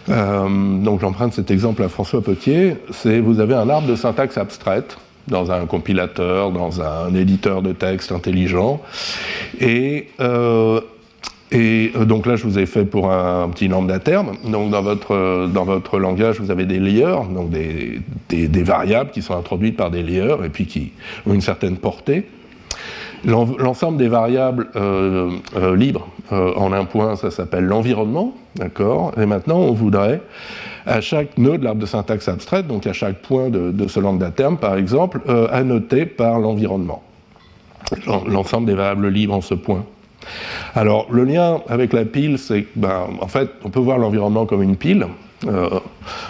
Euh, 0.09 0.49
donc 0.83 1.01
j'emprunte 1.01 1.33
cet 1.33 1.51
exemple 1.51 1.83
à 1.83 1.89
François 1.89 2.23
Potier, 2.23 2.77
c'est 2.91 3.21
vous 3.21 3.41
avez 3.41 3.55
un 3.55 3.69
arbre 3.69 3.87
de 3.87 3.95
syntaxe 3.95 4.37
abstraite 4.37 4.97
dans 5.29 5.53
un 5.53 5.67
compilateur, 5.67 6.51
dans 6.51 6.81
un 6.81 7.15
éditeur 7.15 7.63
de 7.63 7.73
texte 7.73 8.11
intelligent, 8.11 8.83
et, 9.61 10.09
euh, 10.21 10.81
euh, 11.55 12.05
donc 12.05 12.27
là 12.27 12.35
je 12.35 12.43
vous 12.43 12.59
ai 12.59 12.67
fait 12.67 12.85
pour 12.85 13.13
un, 13.13 13.49
petit 13.51 13.69
lambda 13.69 14.01
terme, 14.01 14.33
donc 14.45 14.71
dans 14.71 14.83
votre, 14.83 15.47
dans 15.47 15.65
votre 15.65 16.01
langage 16.01 16.41
vous 16.41 16.51
avez 16.51 16.65
des 16.65 16.81
layers, 16.81 17.23
donc 17.33 17.51
des, 17.51 18.01
des, 18.29 18.63
variables 18.65 19.13
qui 19.13 19.23
sont 19.23 19.37
introduites 19.37 19.77
par 19.77 19.93
des 19.93 20.03
layers 20.03 20.39
et 20.45 20.49
puis 20.49 20.67
qui 20.67 20.91
ont 21.27 21.35
une 21.35 21.41
certaine 21.41 21.77
portée. 21.77 22.27
L'ensemble 23.25 23.99
des 23.99 24.09
variables 24.09 24.69
libres 25.77 26.09
en 26.33 26.73
un 26.73 26.85
point, 26.85 27.15
ça 27.15 27.31
s'appelle 27.31 27.67
l'environnement, 27.67 28.35
d'accord 28.57 29.13
Et 29.21 29.27
maintenant, 29.27 29.59
on 29.59 29.73
voudrait, 29.73 30.21
à 30.87 31.01
chaque 31.01 31.39
nœud 31.39 31.59
de 31.59 31.65
l'arbre 31.65 31.81
de 31.81 31.87
syntaxe 31.87 32.29
abstraite, 32.29 32.67
donc 32.67 32.87
à 32.87 32.93
chaque 32.93 33.23
point 33.23 33.51
de, 33.51 33.89
ce 33.89 34.01
lambda 34.01 34.31
terme, 34.31 34.57
par 34.57 34.77
exemple, 34.77 35.21
annoter 35.51 36.07
par 36.07 36.39
l'environnement. 36.39 37.03
L'ensemble 38.27 38.67
des 38.67 38.75
variables 38.75 39.09
libres 39.09 39.35
en 39.35 39.41
ce 39.41 39.55
point. 39.55 39.85
Alors, 40.75 41.07
le 41.11 41.25
lien 41.25 41.61
avec 41.69 41.93
la 41.93 42.05
pile, 42.05 42.39
c'est 42.39 42.67
ben, 42.77 43.09
en 43.21 43.29
fait, 43.29 43.51
on 43.65 43.71
peut 43.71 43.81
voir 43.81 43.99
l'environnement 43.99 44.47
comme 44.47 44.63
une 44.63 44.77
pile, 44.77 45.07
euh, 45.47 45.81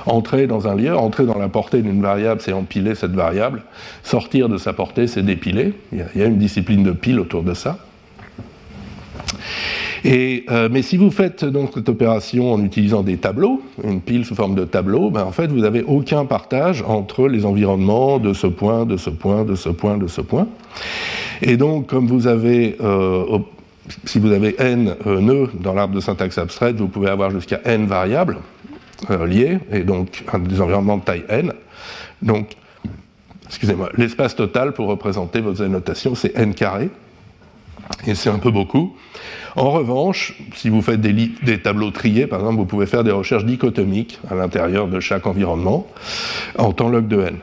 entrer 0.07 0.47
dans 0.47 0.67
un 0.69 0.75
lieu, 0.75 0.97
entrer 0.97 1.27
dans 1.27 1.39
la 1.39 1.49
portée 1.49 1.83
d'une 1.83 2.01
variable, 2.01 2.41
c'est 2.41 2.53
empiler 2.53 2.95
cette 2.95 3.13
variable. 3.13 3.63
Sortir 4.03 4.49
de 4.49 4.57
sa 4.57 4.73
portée, 4.73 5.07
c'est 5.07 5.23
dépiler. 5.23 5.75
Il 5.93 6.05
y, 6.17 6.23
a, 6.23 6.27
une 6.27 6.39
discipline 6.39 6.83
de 6.83 6.93
pile 6.93 7.21
autour 7.21 7.43
de 7.43 7.53
ça. 7.53 7.79
Euh, 10.05 10.69
mais 10.71 10.83
si 10.83 10.97
vous 10.97 11.11
faites 11.11 11.45
donc 11.45 11.71
cette 11.75 11.89
opération 11.89 12.53
en 12.53 12.65
utilisant 12.65 13.03
des 13.03 13.19
tableaux, 13.19 13.63
une 13.85 14.01
pile 14.01 14.25
sous 14.25 14.35
forme 14.35 14.55
de 14.55 14.65
tableau, 14.65 15.11
ben 15.11 15.25
en 15.25 15.33
fait 15.33 15.47
vous 15.47 15.61
n'avez 15.61 15.83
aucun 15.83 16.25
partage 16.25 16.83
entre 16.87 17.29
les 17.29 17.45
environnements 17.45 18.19
de 18.19 18.33
ce 18.33 18.49
point, 18.49 18.85
de 18.85 18.97
ce 18.97 19.11
point, 19.11 19.45
de 19.45 19.55
ce 19.55 19.69
point, 19.69 19.99
de 19.99 20.09
ce 20.09 20.21
point. 20.21 20.49
Et 21.41 21.57
donc 21.57 21.87
comme 21.87 22.07
vous 22.09 22.27
avez 22.27 22.77
euh, 22.81 23.39
si 24.05 24.19
vous 24.19 24.33
avez 24.33 24.55
n 24.59 24.97
nœuds 25.05 25.51
dans 25.61 25.75
l'arbre 25.75 25.95
de 25.95 26.01
syntaxe 26.01 26.39
abstraite, 26.39 26.77
vous 26.77 26.89
pouvez 26.89 27.09
avoir 27.09 27.31
jusqu'à 27.31 27.61
n 27.65 27.87
variables. 27.87 28.39
Euh, 29.11 29.27
liés, 29.27 29.59
et 29.73 29.81
donc 29.81 30.25
des 30.49 30.61
environnements 30.61 30.99
de 30.99 31.03
taille 31.03 31.25
n. 31.29 31.53
Donc, 32.21 32.51
excusez-moi, 33.47 33.91
l'espace 33.97 34.37
total 34.37 34.73
pour 34.73 34.87
représenter 34.87 35.41
vos 35.41 35.61
annotations, 35.61 36.15
c'est 36.15 36.37
n 36.37 36.55
carré, 36.55 36.89
et 38.07 38.15
c'est 38.15 38.31
un 38.31 38.39
peu 38.39 38.51
beaucoup. 38.51 38.97
En 39.57 39.71
revanche, 39.71 40.35
si 40.55 40.69
vous 40.69 40.83
faites 40.83 41.01
des, 41.01 41.59
tableaux 41.61 41.91
triés, 41.91 42.27
par 42.27 42.41
exemple, 42.41 42.57
vous 42.57 42.67
pouvez 42.67 42.87
faire 42.87 43.05
des 43.05 43.11
recherches 43.11 43.45
dichotomiques 43.45 44.19
à 44.31 44.35
l'intérieur 44.35 44.89
de 44.89 44.99
chaque 45.01 45.27
environnement 45.27 45.87
en 46.59 46.73
temps 46.73 46.89
log 46.89 47.07
de 47.07 47.21
n. 47.21 47.37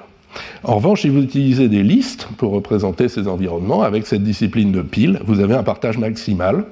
En 0.64 0.76
revanche, 0.76 1.02
si 1.02 1.10
vous 1.10 1.22
utilisez 1.22 1.70
des 1.70 1.84
listes 1.84 2.28
pour 2.38 2.52
représenter 2.52 3.10
ces 3.10 3.28
environnements, 3.28 3.84
avec 3.84 4.08
cette 4.08 4.24
discipline 4.24 4.72
de 4.72 4.82
pile, 4.82 5.20
vous 5.26 5.40
avez 5.40 5.56
un 5.56 5.64
partage 5.64 5.98
maximal. 5.98 6.66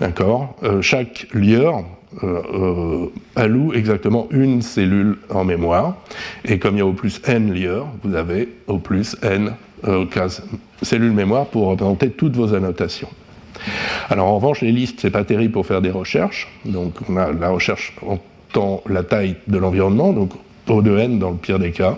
D'accord? 0.00 0.56
Euh, 0.62 0.80
Chaque 0.80 1.26
lieur 1.32 1.84
euh, 2.22 2.42
euh, 2.52 3.06
alloue 3.36 3.72
exactement 3.72 4.28
une 4.30 4.60
cellule 4.60 5.16
en 5.30 5.44
mémoire. 5.44 5.96
Et 6.44 6.58
comme 6.58 6.74
il 6.74 6.78
y 6.78 6.82
a 6.82 6.86
au 6.86 6.92
plus 6.92 7.22
n 7.26 7.52
lieurs, 7.52 7.86
vous 8.02 8.14
avez 8.14 8.48
au 8.66 8.78
plus 8.78 9.16
n 9.22 9.54
euh, 9.88 10.04
cellules 10.82 11.12
mémoire 11.12 11.46
pour 11.46 11.68
représenter 11.68 12.10
toutes 12.10 12.36
vos 12.36 12.54
annotations. 12.54 13.08
Alors 14.10 14.28
en 14.28 14.36
revanche, 14.36 14.60
les 14.60 14.72
listes, 14.72 15.00
c'est 15.00 15.10
pas 15.10 15.24
terrible 15.24 15.52
pour 15.52 15.66
faire 15.66 15.80
des 15.80 15.90
recherches. 15.90 16.48
Donc 16.64 16.94
on 17.08 17.16
a 17.16 17.32
la 17.32 17.50
recherche 17.50 17.94
en 18.04 18.18
la 18.88 19.02
taille 19.02 19.36
de 19.46 19.56
l'environnement, 19.56 20.12
donc 20.12 20.32
O 20.68 20.82
de 20.82 20.96
n 20.98 21.18
dans 21.18 21.30
le 21.30 21.36
pire 21.36 21.58
des 21.58 21.70
cas. 21.70 21.96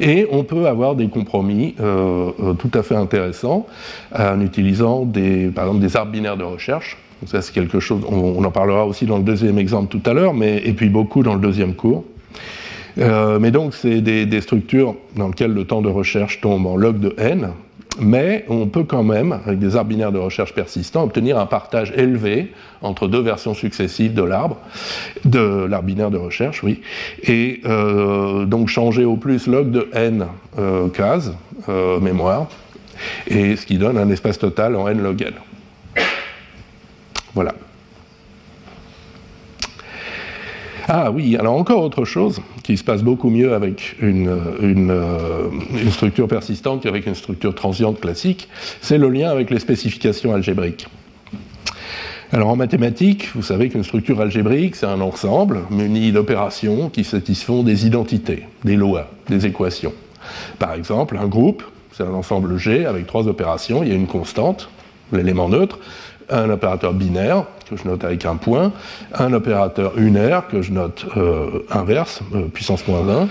Et 0.00 0.28
on 0.30 0.44
peut 0.44 0.66
avoir 0.66 0.94
des 0.94 1.08
compromis 1.08 1.74
tout 1.76 2.70
à 2.74 2.82
fait 2.82 2.94
intéressants 2.94 3.66
en 4.14 4.40
utilisant 4.40 5.04
des, 5.04 5.48
par 5.48 5.66
exemple 5.66 5.80
des 5.80 5.96
arbres 5.96 6.12
binaires 6.12 6.36
de 6.36 6.44
recherche 6.44 6.98
ça, 7.26 7.42
c'est 7.42 7.52
quelque 7.52 7.80
chose, 7.80 8.02
on, 8.08 8.44
en 8.44 8.50
parlera 8.50 8.86
aussi 8.86 9.04
dans 9.04 9.18
le 9.18 9.24
deuxième 9.24 9.58
exemple 9.58 9.88
tout 9.98 10.08
à 10.08 10.14
l'heure, 10.14 10.34
mais, 10.34 10.58
et 10.64 10.72
puis 10.72 10.88
beaucoup 10.88 11.22
dans 11.22 11.34
le 11.34 11.40
deuxième 11.40 11.74
cours. 11.74 12.04
Euh, 12.98 13.38
mais 13.38 13.50
donc, 13.50 13.74
c'est 13.74 14.00
des, 14.00 14.40
structures 14.40 14.96
dans 15.16 15.28
lesquelles 15.28 15.52
le 15.52 15.64
temps 15.64 15.82
de 15.82 15.88
recherche 15.88 16.40
tombe 16.40 16.66
en 16.66 16.76
log 16.76 16.98
de 16.98 17.14
n, 17.18 17.50
mais 18.00 18.44
on 18.48 18.66
peut 18.66 18.84
quand 18.84 19.02
même, 19.02 19.38
avec 19.46 19.58
des 19.58 19.76
arbres 19.76 19.90
binaires 19.90 20.12
de 20.12 20.18
recherche 20.18 20.54
persistants, 20.54 21.04
obtenir 21.04 21.38
un 21.38 21.46
partage 21.46 21.92
élevé 21.96 22.52
entre 22.82 23.08
deux 23.08 23.20
versions 23.20 23.54
successives 23.54 24.14
de 24.14 24.22
l'arbre, 24.22 24.58
de 25.24 25.64
l'arbre 25.64 25.86
binaire 25.86 26.10
de 26.10 26.16
recherche, 26.16 26.62
oui, 26.62 26.80
et 27.22 27.60
euh, 27.64 28.44
donc 28.46 28.68
changer 28.68 29.04
au 29.04 29.16
plus 29.16 29.46
log 29.46 29.70
de 29.70 29.88
n 29.92 30.26
euh, 30.58 30.88
cases 30.88 31.32
mémoire, 32.00 32.46
et 33.26 33.56
ce 33.56 33.66
qui 33.66 33.76
donne 33.76 33.98
un 33.98 34.08
espace 34.08 34.38
total 34.38 34.74
en 34.74 34.88
n 34.88 35.02
log 35.02 35.20
n. 35.20 35.34
Voilà. 37.34 37.54
Ah 40.88 41.10
oui, 41.10 41.36
alors 41.36 41.54
encore 41.54 41.82
autre 41.82 42.06
chose 42.06 42.40
qui 42.68 42.76
se 42.76 42.84
passe 42.84 43.02
beaucoup 43.02 43.30
mieux 43.30 43.54
avec 43.54 43.96
une, 43.98 44.28
euh, 44.28 45.48
structure 45.90 46.28
persistante 46.28 46.82
qu'avec 46.82 47.06
une 47.06 47.14
structure 47.14 47.54
transiente 47.54 47.98
classique, 47.98 48.46
c'est 48.82 48.98
le 48.98 49.08
lien 49.08 49.30
avec 49.30 49.48
les 49.48 49.58
spécifications 49.58 50.34
algébriques. 50.34 50.86
Alors 52.30 52.50
en 52.50 52.56
mathématiques, 52.56 53.30
vous 53.34 53.40
savez 53.40 53.70
qu'une 53.70 53.84
structure 53.84 54.20
algébrique, 54.20 54.76
c'est 54.76 54.84
un 54.84 55.00
ensemble 55.00 55.60
muni 55.70 56.12
d'opérations 56.12 56.90
qui 56.90 57.04
satisfont 57.04 57.62
des 57.62 57.86
identités, 57.86 58.42
des 58.64 58.76
lois, 58.76 59.10
des 59.30 59.46
équations. 59.46 59.94
Par 60.58 60.74
exemple, 60.74 61.16
un 61.16 61.26
groupe, 61.26 61.62
c'est 61.92 62.02
un 62.02 62.12
ensemble 62.12 62.58
G 62.58 62.84
avec 62.84 63.06
trois 63.06 63.28
opérations, 63.28 63.82
il 63.82 63.88
y 63.88 63.92
a 63.92 63.94
une 63.94 64.06
constante, 64.06 64.68
l'élément 65.10 65.48
neutre, 65.48 65.78
un 66.30 66.50
opérateur 66.50 66.92
binaire 66.92 67.44
que 67.68 67.76
je 67.76 67.86
note 67.86 68.04
avec 68.04 68.24
un 68.24 68.36
point, 68.36 68.72
un 69.14 69.32
opérateur 69.32 69.98
unaire 69.98 70.48
que 70.48 70.62
je 70.62 70.72
note 70.72 71.06
euh, 71.16 71.64
inverse, 71.70 72.20
euh, 72.34 72.48
puissance 72.48 72.86
moins 72.86 73.06
1, 73.08 73.28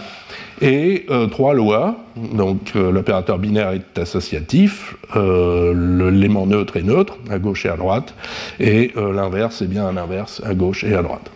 et 0.61 1.05
euh, 1.09 1.27
trois 1.27 1.53
lois. 1.53 1.97
Donc 2.15 2.73
l'opérateur 2.73 3.37
binaire 3.37 3.71
est 3.71 3.99
associatif, 3.99 4.95
l'élément 5.15 6.47
neutre 6.47 6.77
est 6.77 6.83
neutre, 6.83 7.17
à 7.29 7.37
gauche 7.37 7.65
et 7.65 7.69
à 7.69 7.77
droite, 7.77 8.15
et 8.59 8.91
l'inverse 8.95 9.61
est 9.61 9.67
bien 9.67 9.85
un 9.85 9.97
inverse, 9.97 10.41
à 10.45 10.55
gauche 10.55 10.83
et 10.83 10.95
à 10.95 11.03
droite. 11.03 11.29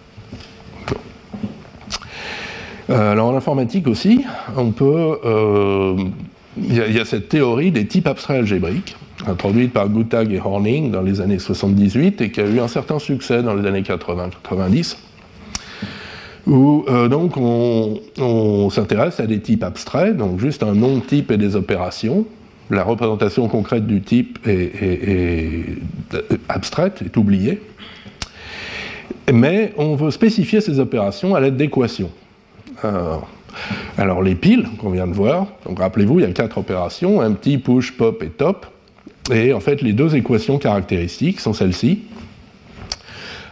alors 2.90 3.28
en 3.28 3.36
informatique 3.36 3.88
aussi, 3.88 4.26
on 4.58 4.72
peut. 4.72 5.18
Il 6.58 6.76
y, 6.76 7.00
a 7.00 7.06
cette 7.06 7.30
théorie 7.30 7.72
des 7.72 7.86
types 7.86 8.08
abstraits 8.08 8.40
algébriques 8.40 8.98
introduite 9.28 9.74
par 9.74 9.90
Guttag 9.90 10.32
et 10.32 10.40
Horning 10.40 10.92
dans 10.92 11.02
les 11.02 11.22
années 11.22 11.40
78 11.40 12.22
et 12.22 12.32
qui 12.32 12.42
a 12.42 12.46
eu 12.46 12.60
un 12.60 12.68
certain 12.68 13.00
succès 13.00 13.44
dans 13.44 13.54
les 13.54 13.68
années 13.68 13.82
80-90, 13.82 14.98
où 16.48 16.86
euh, 16.88 17.08
donc 17.08 17.38
on, 17.38 18.70
s'intéresse 18.70 19.20
à 19.20 19.28
des 19.28 19.40
types 19.40 19.64
abstraits, 19.64 20.16
donc 20.16 20.40
juste 20.40 20.64
un 20.64 20.74
nom 20.74 20.98
de 20.98 21.02
type 21.02 21.32
et 21.32 21.38
des 21.38 21.56
opérations. 21.56 22.26
La 22.70 22.84
représentation 22.84 23.48
concrète 23.48 23.86
du 23.86 24.02
type 24.02 24.40
est, 24.48 25.78
abstraite, 26.48 27.02
est 27.06 27.18
oubliée. 27.18 27.62
Mais 29.32 29.74
on 29.78 29.96
veut 29.96 30.10
spécifier 30.10 30.62
ces 30.62 30.80
opérations 30.80 31.36
à 31.36 31.42
l'aide 31.42 31.58
d'équations. 31.58 32.12
Alors 33.98 34.22
les 34.22 34.36
piles 34.36 34.68
qu'on 34.80 34.90
vient 34.90 35.08
de 35.08 35.14
voir, 35.14 35.48
donc 35.66 35.80
rappelez-vous, 35.80 36.20
il 36.20 36.26
y 36.26 36.30
a 36.30 36.32
quatre 36.32 36.58
opérations, 36.58 37.20
empty, 37.20 37.58
push, 37.58 37.92
pop 37.92 38.24
et 38.24 38.30
top. 38.30 38.66
Et 39.30 39.54
en 39.54 39.60
fait, 39.60 39.82
les 39.82 39.94
deux 39.94 40.16
équations 40.16 40.58
caractéristiques 40.58 41.40
sont 41.40 41.54
celles-ci. 41.54 42.00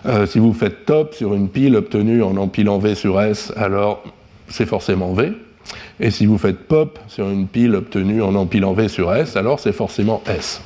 Euh, 0.05 0.25
si 0.25 0.39
vous 0.39 0.53
faites 0.53 0.85
top 0.85 1.13
sur 1.13 1.33
une 1.33 1.49
pile 1.49 1.75
obtenue 1.75 2.23
en 2.23 2.37
empilant 2.37 2.79
V 2.79 2.95
sur 2.95 3.21
S, 3.21 3.53
alors 3.57 4.03
c'est 4.47 4.65
forcément 4.65 5.13
V. 5.13 5.33
Et 5.99 6.09
si 6.09 6.25
vous 6.25 6.37
faites 6.37 6.67
pop 6.67 6.97
sur 7.07 7.29
une 7.29 7.47
pile 7.47 7.75
obtenue 7.75 8.21
en 8.21 8.33
empilant 8.35 8.73
V 8.73 8.87
sur 8.87 9.13
S, 9.13 9.35
alors 9.35 9.59
c'est 9.59 9.73
forcément 9.73 10.23
S. 10.25 10.61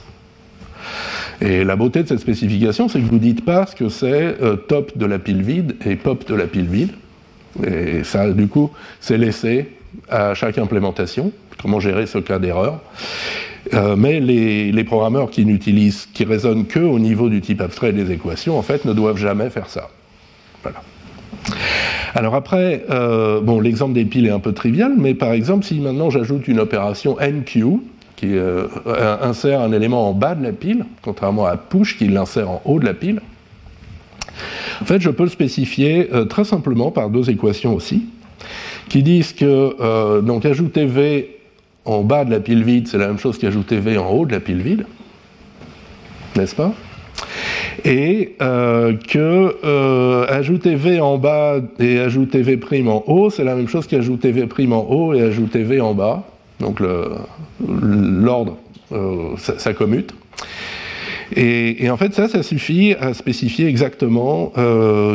Et 1.42 1.64
la 1.64 1.76
beauté 1.76 2.04
de 2.04 2.08
cette 2.08 2.20
spécification, 2.20 2.88
c'est 2.88 3.00
que 3.00 3.06
vous 3.06 3.16
ne 3.16 3.20
dites 3.20 3.44
pas 3.44 3.66
ce 3.66 3.76
que 3.76 3.90
c'est 3.90 4.42
euh, 4.42 4.56
top 4.56 4.98
de 4.98 5.06
la 5.06 5.20
pile 5.20 5.42
vide 5.42 5.76
et 5.86 5.96
pop 5.96 6.28
de 6.28 6.36
la 6.36 6.46
pile 6.46 6.68
vide. 6.68 6.92
Et 7.66 8.04
ça, 8.04 8.32
du 8.32 8.48
coup, 8.48 8.72
c'est 9.00 9.18
laissé 9.18 9.70
à 10.10 10.34
chaque 10.34 10.58
implémentation, 10.58 11.32
comment 11.62 11.80
gérer 11.80 12.06
ce 12.06 12.20
cas 12.20 12.40
d'erreur? 12.40 12.80
Euh, 13.74 13.96
mais 13.98 14.20
les, 14.20 14.84
programmeurs 14.84 15.30
qui 15.30 15.46
n'utilisent, 15.46 16.08
qui 16.14 16.26
raisonnent 16.26 16.66
que 16.66 16.80
au 16.80 17.00
niveau 17.00 17.30
du 17.30 17.42
type 17.42 17.62
abstrait 17.62 17.94
des 17.94 18.12
équations, 18.12 18.58
en 18.58 18.62
fait, 18.62 18.86
ne 18.86 18.94
doivent 18.94 19.18
jamais 19.18 19.50
faire 19.50 19.70
ça. 19.70 19.90
Voilà. 20.62 20.82
Alors 22.14 22.36
après, 22.36 22.86
euh, 22.90 23.42
bon, 23.42 23.60
l'exemple 23.60 23.94
des 23.94 24.06
piles 24.06 24.28
est 24.28 24.32
un 24.32 24.40
peu 24.40 24.54
trivial, 24.54 24.94
mais 24.98 25.14
par 25.14 25.32
exemple, 25.32 25.66
si 25.66 25.80
maintenant 25.80 26.10
j'ajoute 26.10 26.48
une 26.48 26.60
opération 26.60 27.18
NQ, 27.20 27.64
qui 28.16 28.38
euh, 28.38 28.68
insère 29.22 29.62
un 29.62 29.72
élément 29.72 30.10
en 30.10 30.14
bas 30.14 30.36
de 30.36 30.44
la 30.44 30.52
pile, 30.52 30.86
contrairement 31.02 31.46
à 31.46 31.58
push 31.58 31.98
qui 31.98 32.08
l'insère 32.08 32.50
en 32.50 32.62
haut 32.66 32.80
de 32.80 32.86
la 32.86 32.94
pile, 32.94 33.22
en 34.82 34.86
fait, 34.86 35.02
je 35.02 35.10
peux 35.10 35.24
le 35.24 35.30
spécifier 35.30 36.10
très 36.30 36.44
simplement 36.44 36.92
par 36.92 37.10
deux 37.10 37.30
équations 37.30 37.76
aussi, 37.76 38.06
qui 38.90 39.04
disent 39.04 39.32
que 39.32 40.22
donc 40.22 40.46
ajouter 40.46 40.86
V 40.86 41.43
en 41.86 42.02
bas 42.02 42.26
de 42.26 42.32
la 42.32 42.40
pile 42.40 42.64
vide, 42.64 42.88
c'est 42.88 42.98
la 42.98 43.08
même 43.08 43.20
chose 43.20 43.38
qu'ajouter 43.38 43.78
V 43.78 43.98
en 43.98 44.10
haut 44.10 44.26
de 44.26 44.32
la 44.32 44.40
pile 44.40 44.62
vide, 44.62 44.86
n'est-ce 46.36 46.56
pas? 46.56 46.74
Et 47.86 48.36
euh, 48.42 48.94
que 48.96 49.56
euh, 49.64 50.26
ajouter 50.30 50.76
V 50.76 51.02
en 51.02 51.18
bas 51.18 51.60
et 51.80 52.00
ajouter 52.00 52.42
V' 52.42 52.88
en 52.88 53.04
haut, 53.08 53.30
c'est 53.30 53.44
la 53.44 53.56
même 53.56 53.68
chose 53.68 53.88
qu'ajouter 53.88 54.32
V' 54.32 54.48
en 54.72 54.88
haut 54.90 55.14
et 55.14 55.22
ajouter 55.22 55.64
V 55.64 55.82
en 55.82 55.94
bas. 55.94 56.24
Donc 56.60 56.80
l'ordre, 57.60 58.58
euh, 58.92 59.36
ça, 59.38 59.74
commute. 59.74 60.14
Et, 61.36 61.90
en 61.90 61.98
fait, 61.98 62.14
ça, 62.14 62.28
ça 62.28 62.44
suffit 62.44 62.94
à 63.00 63.14
spécifier 63.14 63.68
exactement 63.68 64.54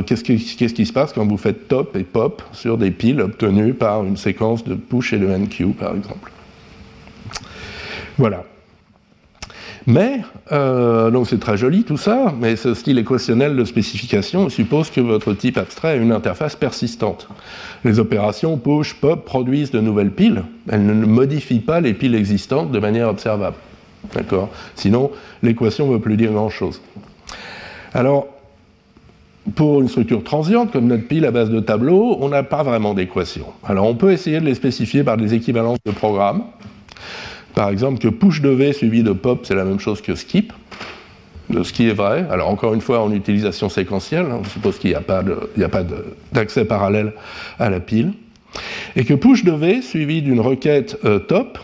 qu'est-ce 0.06 0.24
qui, 0.24 0.86
se 0.86 0.92
passe 0.92 1.12
quand 1.12 1.24
vous 1.24 1.36
faites 1.36 1.68
top 1.68 1.96
et 1.96 2.02
pop 2.02 2.42
sur 2.52 2.76
des 2.76 2.90
piles 2.90 3.20
obtenues 3.20 3.72
par 3.72 4.04
une 4.04 4.16
séquence 4.16 4.64
de 4.64 4.74
push 4.74 5.12
et 5.12 5.18
de 5.18 5.26
NQ, 5.26 5.68
par 5.78 5.94
exemple. 5.94 6.32
Voilà. 8.18 8.44
Mais, 9.86 10.20
euh, 10.52 11.10
donc 11.10 11.28
c'est 11.28 11.40
très 11.40 11.56
joli 11.56 11.84
tout 11.84 11.96
ça, 11.96 12.34
mais 12.38 12.56
ce 12.56 12.74
style 12.74 12.98
équationnel 12.98 13.56
de 13.56 13.64
spécification 13.64 14.50
suppose 14.50 14.90
que 14.90 15.00
votre 15.00 15.32
type 15.32 15.56
abstrait 15.56 15.92
a 15.92 15.94
une 15.94 16.12
interface 16.12 16.56
persistante. 16.56 17.26
Les 17.84 17.98
opérations 17.98 18.58
push, 18.58 18.94
pop 18.94 19.24
produisent 19.24 19.70
de 19.70 19.80
nouvelles 19.80 20.10
piles, 20.10 20.42
elles 20.68 20.84
ne 20.84 20.92
modifient 21.06 21.60
pas 21.60 21.80
les 21.80 21.94
piles 21.94 22.14
existantes 22.14 22.70
de 22.70 22.78
manière 22.78 23.08
observable. 23.08 23.56
D'accord? 24.14 24.50
Sinon, 24.74 25.10
l'équation 25.42 25.86
ne 25.86 25.94
veut 25.94 26.00
plus 26.00 26.16
dire 26.16 26.32
grand-chose. 26.32 26.82
Alors, 27.94 28.26
pour 29.54 29.80
une 29.80 29.88
structure 29.88 30.22
transiente 30.22 30.72
comme 30.72 30.86
notre 30.86 31.06
pile 31.06 31.24
à 31.24 31.30
base 31.30 31.50
de 31.50 31.60
tableaux, 31.60 32.18
on 32.20 32.28
n'a 32.28 32.42
pas 32.42 32.62
vraiment 32.62 32.92
d'équation. 32.92 33.46
Alors 33.64 33.86
on 33.86 33.94
peut 33.94 34.12
essayer 34.12 34.40
de 34.40 34.44
les 34.44 34.54
spécifier 34.54 35.02
par 35.04 35.16
des 35.16 35.32
équivalences 35.32 35.78
de 35.86 35.92
programmes. 35.92 36.42
Par 37.58 37.70
exemple, 37.70 37.98
que 37.98 38.06
push 38.06 38.40
de 38.40 38.50
V 38.50 38.72
suivi 38.72 39.02
de 39.02 39.10
pop, 39.10 39.40
c'est 39.42 39.56
la 39.56 39.64
même 39.64 39.80
chose 39.80 40.00
que 40.00 40.14
skip, 40.14 40.52
ce 41.50 41.72
qui 41.72 41.88
est 41.88 41.92
vrai. 41.92 42.24
Alors 42.30 42.50
encore 42.50 42.72
une 42.72 42.80
fois, 42.80 43.00
en 43.00 43.10
utilisation 43.10 43.68
séquentielle, 43.68 44.26
hein, 44.30 44.38
on 44.42 44.44
suppose 44.44 44.78
qu'il 44.78 44.90
n'y 44.90 44.94
a 44.94 45.00
pas 45.00 45.84
d'accès 46.30 46.64
parallèle 46.64 47.14
à 47.58 47.68
la 47.68 47.80
pile. 47.80 48.12
Et 48.94 49.04
que 49.04 49.12
push 49.12 49.42
de 49.42 49.50
V 49.50 49.82
suivi 49.82 50.22
d'une 50.22 50.38
requête 50.38 51.00
euh, 51.04 51.18
top, 51.18 51.58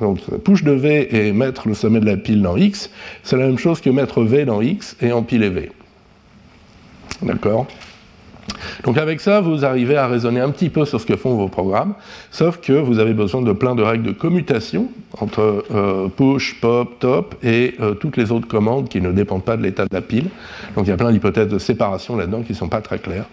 donc 0.00 0.20
push 0.44 0.62
de 0.62 0.70
V 0.70 1.08
et 1.10 1.32
mettre 1.32 1.66
le 1.66 1.74
sommet 1.74 1.98
de 1.98 2.06
la 2.06 2.16
pile 2.16 2.40
dans 2.40 2.56
X, 2.56 2.88
c'est 3.24 3.36
la 3.36 3.48
même 3.48 3.58
chose 3.58 3.80
que 3.80 3.90
mettre 3.90 4.22
V 4.22 4.44
dans 4.44 4.62
X 4.62 4.96
et 5.02 5.10
empiler 5.10 5.48
V. 5.48 5.72
D'accord? 7.22 7.66
Donc 8.84 8.98
avec 8.98 9.20
ça, 9.20 9.40
vous 9.40 9.64
arrivez 9.64 9.96
à 9.96 10.06
raisonner 10.06 10.40
un 10.40 10.50
petit 10.50 10.68
peu 10.68 10.84
sur 10.84 11.00
ce 11.00 11.06
que 11.06 11.16
font 11.16 11.34
vos 11.34 11.48
programmes, 11.48 11.94
sauf 12.30 12.60
que 12.60 12.72
vous 12.72 12.98
avez 12.98 13.14
besoin 13.14 13.42
de 13.42 13.52
plein 13.52 13.74
de 13.74 13.82
règles 13.82 14.04
de 14.04 14.12
commutation 14.12 14.88
entre 15.18 15.64
euh, 15.72 16.08
push, 16.08 16.60
pop, 16.60 16.98
top 16.98 17.36
et 17.42 17.74
euh, 17.80 17.94
toutes 17.94 18.16
les 18.16 18.32
autres 18.32 18.48
commandes 18.48 18.88
qui 18.88 19.00
ne 19.00 19.12
dépendent 19.12 19.44
pas 19.44 19.56
de 19.56 19.62
l'état 19.62 19.84
de 19.84 19.94
la 19.94 20.00
pile. 20.00 20.26
Donc 20.76 20.86
il 20.86 20.90
y 20.90 20.92
a 20.92 20.96
plein 20.96 21.12
d'hypothèses 21.12 21.48
de 21.48 21.58
séparation 21.58 22.16
là-dedans 22.16 22.42
qui 22.42 22.52
ne 22.52 22.56
sont 22.56 22.68
pas 22.68 22.80
très 22.80 22.98
claires. 22.98 23.26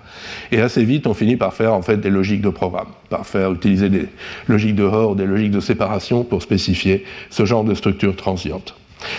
Et 0.52 0.62
assez 0.62 0.84
vite, 0.84 1.08
on 1.08 1.14
finit 1.14 1.38
par 1.38 1.54
faire 1.54 1.74
en 1.74 1.82
fait 1.82 1.98
des 1.98 2.10
logiques 2.10 2.42
de 2.42 2.50
programme, 2.50 2.88
par 3.10 3.26
faire 3.26 3.52
utiliser 3.52 3.90
des 3.90 4.08
logiques 4.48 4.76
de 4.76 4.84
hors, 4.84 5.16
des 5.16 5.26
logiques 5.26 5.52
de 5.52 5.60
séparation 5.60 6.24
pour 6.24 6.42
spécifier 6.42 7.04
ce 7.30 7.46
genre 7.46 7.64
de 7.64 7.74
structure 7.74 8.16
transiente. 8.16 8.76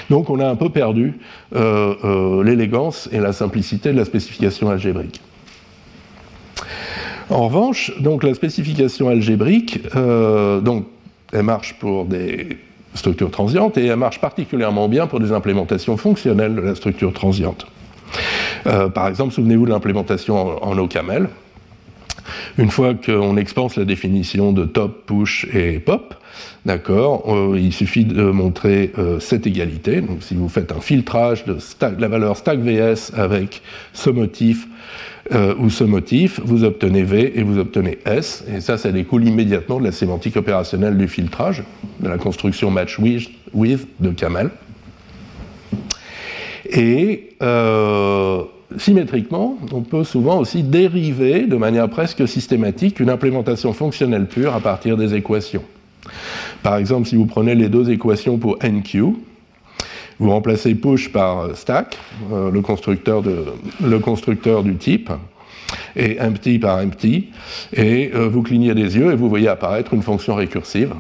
Donc 0.09 0.31
on 0.31 0.39
a 0.39 0.49
un 0.49 0.55
peu 0.55 0.71
perdu 0.71 1.15
euh, 1.57 2.45
l'élégance 2.45 3.09
et 3.11 3.19
la 3.19 3.33
simplicité 3.33 3.93
de 3.93 3.99
la 3.99 4.05
spécification 4.05 4.71
algébrique. 4.71 5.21
En 7.33 7.47
revanche, 7.47 7.93
donc 8.01 8.25
la 8.25 8.35
spécification 8.35 9.09
algébrique, 9.09 9.81
euh, 9.97 10.61
donc, 10.61 10.85
elle 11.33 11.45
marche 11.45 11.75
pour 11.79 12.05
des 12.05 12.59
structures 12.95 13.31
transientes 13.31 13.79
et 13.79 13.87
elle 13.87 13.97
marche 13.97 14.21
particulièrement 14.21 14.87
bien 14.87 15.07
pour 15.07 15.19
des 15.19 15.33
implémentations 15.33 15.97
fonctionnelles 15.97 16.55
de 16.55 16.61
la 16.61 16.75
structure 16.75 17.11
transiente. 17.15 17.67
Euh, 18.67 18.91
par 18.91 19.09
exemple, 19.09 19.33
souvenez-vous 19.33 19.65
de 19.65 19.71
l'implémentation 19.71 20.63
en, 20.63 20.77
OCaml. 20.77 21.31
Une 22.59 22.71
fois 22.71 22.93
qu'on 22.93 23.39
expense 23.39 23.77
la 23.77 23.87
définition 23.87 24.53
de 24.53 24.67
top, 24.67 25.07
push 25.07 25.47
et 25.55 25.79
pop, 25.79 26.15
d'accord, 26.67 27.25
euh, 27.35 27.59
il 27.59 27.73
suffit 27.73 28.05
de 28.05 28.25
montrer 28.25 28.93
cette 29.21 29.47
égalité. 29.47 30.03
Si 30.21 30.35
vous 30.35 30.51
faites 30.51 30.71
un 30.71 30.83
filtrage 30.83 31.47
de 31.47 31.57
la 31.99 32.09
valeur 32.09 32.37
stack 32.37 32.59
VS 32.59 33.13
avec 33.17 33.63
ce 33.95 34.11
motif 34.11 34.69
euh, 35.33 35.55
ou 35.59 35.71
ce 35.71 35.85
motif, 35.85 36.41
vous 36.45 36.65
obtenez 36.65 37.03
V 37.03 37.33
et 37.37 37.43
vous 37.43 37.59
obtenez 37.59 37.99
S, 38.05 38.45
et 38.55 38.61
ça, 38.61 38.77
ça 38.77 38.93
découle 38.93 39.27
immédiatement 39.27 39.81
de 39.81 39.85
la 39.85 39.93
sémantique 39.93 40.37
opérationnelle 40.37 40.99
du 40.99 41.09
filtrage, 41.09 41.63
de 42.01 42.09
la 42.09 42.19
construction 42.19 42.71
match 42.71 42.99
with, 42.99 43.87
de 44.01 44.11
Camel. 44.11 44.51
Et 46.71 47.31
euh, 47.43 48.43
symétriquement, 48.79 49.59
on 49.73 49.83
peut 49.83 50.05
souvent 50.05 50.39
aussi 50.39 50.63
dériver 50.63 51.47
de 51.47 51.57
manière 51.57 51.89
presque 51.89 52.27
systématique 52.29 53.01
une 53.01 53.11
implémentation 53.11 53.73
fonctionnelle 53.73 54.27
pure 54.27 54.55
à 54.55 54.61
partir 54.61 54.97
des 54.97 55.15
équations. 55.15 55.63
Par 56.63 56.77
exemple, 56.77 57.09
si 57.09 57.17
vous 57.17 57.27
prenez 57.27 57.55
les 57.55 57.69
deux 57.69 57.91
équations 57.91 58.39
pour 58.39 58.59
NQ, 58.63 59.15
vous 60.19 60.31
remplacez 60.31 60.75
push 60.75 61.11
par 61.11 61.57
stack, 61.57 61.99
euh, 62.33 62.51
le, 62.51 62.61
constructeur 63.99 64.63
du 64.63 64.77
type, 64.77 65.11
et 65.97 66.21
empty 66.21 66.59
par 66.59 66.79
empty, 66.79 67.31
et 67.73 68.11
euh, 68.15 68.29
vous 68.29 68.43
clignez 68.43 68.75
des 68.75 68.97
yeux 68.97 69.13
et 69.13 69.17
vous 69.17 69.29
voyez 69.29 69.49
apparaître 69.49 69.95
une 69.95 70.03
fonction 70.03 70.35
récursive, 70.35 70.95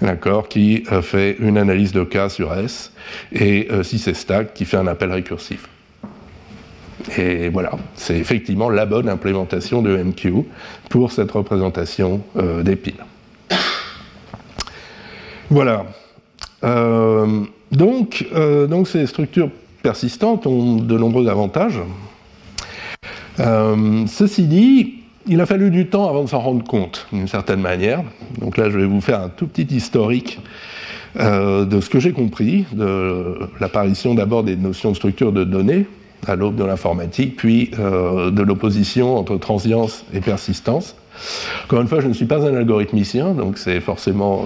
d'accord, 0.00 0.48
qui 0.48 0.84
euh, 0.92 1.02
fait 1.02 1.36
une 1.38 1.58
analyse 1.58 1.92
de 1.92 2.04
cas 2.04 2.28
sur 2.28 2.54
S, 2.54 2.92
et 3.32 3.68
si 3.82 3.98
c'est 3.98 4.14
stack, 4.14 4.54
qui 4.54 4.64
fait 4.64 4.76
un 4.76 4.86
appel 4.86 5.12
récursif. 5.12 5.68
Et 7.18 7.50
voilà, 7.50 7.72
c'est 7.94 8.16
effectivement 8.16 8.68
la 8.68 8.84
bonne 8.84 9.08
implémentation 9.08 9.80
de 9.80 9.96
MQ 9.96 10.32
pour 10.88 11.12
cette 11.12 11.30
représentation 11.30 12.20
des 12.64 12.74
piles. 12.74 13.04
Voilà. 15.50 15.86
Donc, 17.72 18.26
euh, 18.34 18.66
donc 18.66 18.88
ces 18.88 19.06
structures 19.06 19.50
persistantes 19.82 20.46
ont 20.46 20.76
de 20.76 20.98
nombreux 20.98 21.28
avantages. 21.28 21.80
Euh, 23.40 24.04
ceci 24.06 24.44
dit, 24.44 24.94
il 25.26 25.40
a 25.40 25.46
fallu 25.46 25.70
du 25.70 25.86
temps 25.86 26.08
avant 26.08 26.24
de 26.24 26.28
s'en 26.28 26.40
rendre 26.40 26.64
compte, 26.64 27.06
d'une 27.12 27.28
certaine 27.28 27.60
manière. 27.60 28.02
Donc 28.40 28.56
là, 28.56 28.70
je 28.70 28.78
vais 28.78 28.86
vous 28.86 29.00
faire 29.00 29.20
un 29.20 29.28
tout 29.28 29.46
petit 29.46 29.74
historique 29.74 30.40
de 31.18 31.80
ce 31.80 31.88
que 31.88 31.98
j'ai 31.98 32.12
compris, 32.12 32.66
de 32.72 33.38
l'apparition 33.58 34.14
d'abord 34.14 34.44
des 34.44 34.54
notions 34.54 34.90
de 34.90 34.96
structure 34.96 35.32
de 35.32 35.44
données 35.44 35.86
à 36.26 36.36
l'aube 36.36 36.56
de 36.56 36.64
l'informatique, 36.64 37.36
puis 37.36 37.70
de 37.70 38.42
l'opposition 38.42 39.16
entre 39.16 39.38
transience 39.38 40.04
et 40.12 40.20
persistance. 40.20 40.94
Encore 41.64 41.80
une 41.80 41.88
fois, 41.88 42.00
je 42.00 42.08
ne 42.08 42.12
suis 42.12 42.26
pas 42.26 42.46
un 42.46 42.54
algorithmicien, 42.54 43.32
donc 43.32 43.56
c'est 43.56 43.80
forcément 43.80 44.44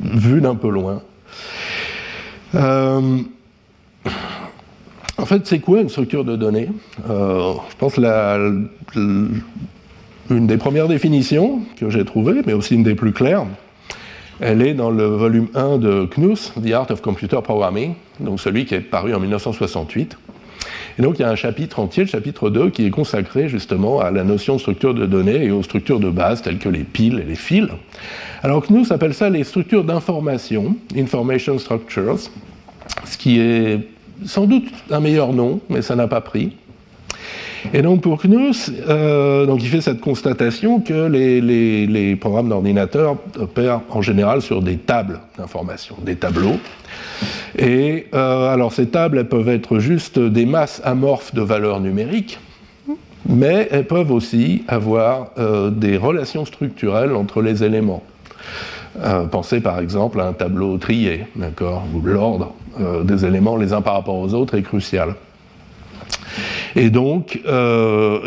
vu 0.00 0.42
d'un 0.42 0.54
peu 0.54 0.68
loin. 0.68 1.00
En 2.54 3.24
fait, 5.26 5.46
c'est 5.46 5.60
quoi 5.60 5.80
une 5.80 5.88
structure 5.88 6.24
de 6.24 6.36
données? 6.36 6.68
Euh, 7.08 7.54
Je 7.70 7.76
pense 7.76 7.96
la, 7.96 8.38
une 8.96 10.46
des 10.46 10.56
premières 10.56 10.88
définitions 10.88 11.60
que 11.76 11.90
j'ai 11.90 12.04
trouvées, 12.04 12.42
mais 12.46 12.52
aussi 12.52 12.74
une 12.74 12.82
des 12.82 12.94
plus 12.94 13.12
claires, 13.12 13.44
elle 14.40 14.62
est 14.62 14.74
dans 14.74 14.90
le 14.90 15.04
volume 15.04 15.48
1 15.54 15.78
de 15.78 16.08
Knuth, 16.16 16.52
The 16.62 16.72
Art 16.72 16.90
of 16.90 17.02
Computer 17.02 17.38
Programming, 17.42 17.94
donc 18.18 18.40
celui 18.40 18.64
qui 18.64 18.74
est 18.74 18.80
paru 18.80 19.14
en 19.14 19.20
1968. 19.20 20.16
Et 20.98 21.02
donc 21.02 21.18
il 21.18 21.22
y 21.22 21.24
a 21.24 21.30
un 21.30 21.36
chapitre 21.36 21.78
entier, 21.78 22.04
le 22.04 22.08
chapitre 22.08 22.50
2, 22.50 22.70
qui 22.70 22.86
est 22.86 22.90
consacré 22.90 23.48
justement 23.48 24.00
à 24.00 24.10
la 24.10 24.24
notion 24.24 24.54
de 24.54 24.60
structure 24.60 24.94
de 24.94 25.06
données 25.06 25.44
et 25.44 25.50
aux 25.50 25.62
structures 25.62 26.00
de 26.00 26.10
base 26.10 26.42
telles 26.42 26.58
que 26.58 26.68
les 26.68 26.84
piles 26.84 27.20
et 27.20 27.28
les 27.28 27.34
fils. 27.34 27.68
Alors 28.42 28.62
Knuth 28.66 28.90
appelle 28.90 29.14
ça 29.14 29.30
les 29.30 29.44
structures 29.44 29.84
d'information, 29.84 30.76
Information 30.96 31.58
Structures, 31.58 32.18
ce 33.04 33.18
qui 33.18 33.38
est 33.38 33.80
sans 34.24 34.46
doute 34.46 34.68
un 34.90 35.00
meilleur 35.00 35.32
nom, 35.32 35.60
mais 35.68 35.82
ça 35.82 35.96
n'a 35.96 36.08
pas 36.08 36.20
pris. 36.20 36.52
Et 37.72 37.82
donc 37.82 38.00
pour 38.02 38.20
Knuth, 38.20 38.72
euh, 38.88 39.46
donc 39.46 39.62
il 39.62 39.68
fait 39.68 39.80
cette 39.80 40.00
constatation 40.00 40.80
que 40.80 41.06
les, 41.06 42.16
programmes 42.16 42.48
d'ordinateur 42.48 43.16
opèrent 43.38 43.82
en 43.90 44.02
général 44.02 44.42
sur 44.42 44.62
des 44.62 44.76
tables 44.76 45.20
d'information, 45.38 45.96
des 46.04 46.16
tableaux. 46.16 46.58
Et 47.58 48.06
euh, 48.14 48.52
alors 48.52 48.72
ces 48.72 48.86
tables, 48.86 49.18
elles 49.18 49.28
peuvent 49.28 49.48
être 49.48 49.78
juste 49.78 50.18
des 50.18 50.46
masses 50.46 50.80
amorphes 50.84 51.34
de 51.34 51.42
valeurs 51.42 51.80
numériques, 51.80 52.38
mais 53.28 53.68
elles 53.70 53.86
peuvent 53.86 54.10
aussi 54.10 54.64
avoir 54.68 55.30
euh, 55.38 55.70
des 55.70 55.96
relations 55.96 56.44
structurelles 56.44 57.14
entre 57.14 57.42
les 57.42 57.62
éléments. 57.62 58.02
pensez 59.30 59.60
par 59.60 59.78
exemple 59.80 60.20
à 60.20 60.26
un 60.26 60.32
tableau 60.32 60.78
trié, 60.78 61.26
d'accord, 61.36 61.84
où 61.94 62.00
l'ordre 62.00 62.54
euh, 62.80 63.04
des 63.04 63.26
éléments 63.26 63.56
les 63.56 63.72
uns 63.72 63.82
par 63.82 63.94
rapport 63.94 64.16
aux 64.16 64.32
autres 64.32 64.56
est 64.56 64.62
crucial. 64.62 65.14
Et 66.76 66.90
donc, 66.90 67.40
euh, 67.46 68.20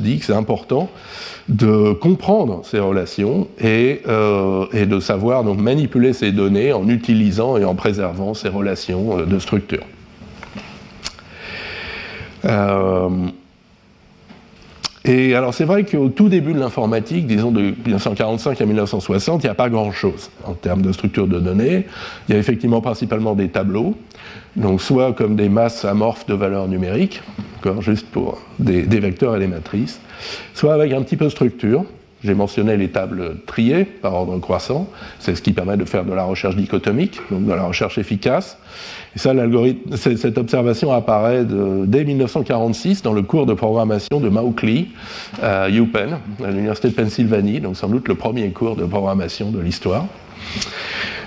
dit 0.00 0.18
que 0.18 0.24
c'est 0.24 0.32
important 0.32 0.90
de 1.48 1.92
comprendre 1.92 2.60
ces 2.64 2.78
relations 2.78 3.48
et, 3.58 4.02
euh, 4.06 4.66
et, 4.72 4.86
de 4.86 5.00
savoir 5.00 5.44
donc 5.44 5.58
manipuler 5.60 6.12
ces 6.12 6.30
données 6.30 6.72
en 6.72 6.88
utilisant 6.88 7.56
et 7.56 7.64
en 7.64 7.74
préservant 7.74 8.34
ces 8.34 8.48
relations 8.48 9.24
de 9.24 9.38
structure. 9.38 9.84
Et 15.08 15.34
alors 15.34 15.54
c'est 15.54 15.64
vrai 15.64 15.84
qu'au 15.84 16.10
tout 16.10 16.28
début 16.28 16.52
de 16.52 16.58
l'informatique, 16.58 17.26
disons 17.26 17.50
de 17.50 17.62
1945 17.62 18.60
à 18.60 18.66
1960, 18.66 19.42
il 19.42 19.46
n'y 19.46 19.50
a 19.50 19.54
pas 19.54 19.70
grand-chose 19.70 20.30
en 20.44 20.52
termes 20.52 20.82
de 20.82 20.92
structure 20.92 21.26
de 21.26 21.40
données. 21.40 21.86
Il 22.28 22.34
y 22.34 22.36
a 22.36 22.38
effectivement 22.38 22.82
principalement 22.82 23.34
des 23.34 23.48
tableaux, 23.48 23.96
donc 24.56 24.82
soit 24.82 25.14
comme 25.14 25.34
des 25.34 25.48
masses 25.48 25.86
amorphes 25.86 26.26
de 26.26 26.34
valeurs 26.34 26.68
numériques, 26.68 27.22
juste 27.80 28.06
pour 28.10 28.38
des, 28.58 28.82
des, 28.82 29.00
vecteurs 29.00 29.34
et 29.36 29.38
des 29.38 29.46
matrices, 29.46 29.98
soit 30.52 30.74
avec 30.74 30.92
un 30.92 31.00
petit 31.00 31.16
peu 31.16 31.24
de 31.24 31.30
structure. 31.30 31.86
J'ai 32.24 32.34
mentionné 32.34 32.76
les 32.76 32.88
tables 32.88 33.36
triées 33.46 33.84
par 33.84 34.14
ordre 34.14 34.38
croissant, 34.38 34.88
c'est 35.20 35.36
ce 35.36 35.42
qui 35.42 35.52
permet 35.52 35.76
de 35.76 35.84
faire 35.84 36.04
de 36.04 36.12
la 36.12 36.24
recherche 36.24 36.56
dichotomique, 36.56 37.20
donc 37.30 37.44
de 37.44 37.52
la 37.52 37.62
recherche 37.62 37.96
efficace. 37.96 38.58
Et 39.14 39.20
ça, 39.20 39.32
cette 39.96 40.36
observation 40.36 40.92
apparaît 40.92 41.44
dès 41.44 42.04
1946 42.04 43.02
dans 43.02 43.12
le 43.12 43.22
cours 43.22 43.46
de 43.46 43.54
programmation 43.54 44.18
de 44.20 44.28
Mauchly 44.28 44.88
à 45.40 45.70
UPenn, 45.70 46.18
à 46.44 46.50
l'université 46.50 46.88
de 46.88 46.94
Pennsylvanie, 46.94 47.60
donc 47.60 47.76
sans 47.76 47.88
doute 47.88 48.08
le 48.08 48.16
premier 48.16 48.50
cours 48.50 48.74
de 48.74 48.84
programmation 48.84 49.50
de 49.50 49.60
l'histoire. 49.60 50.06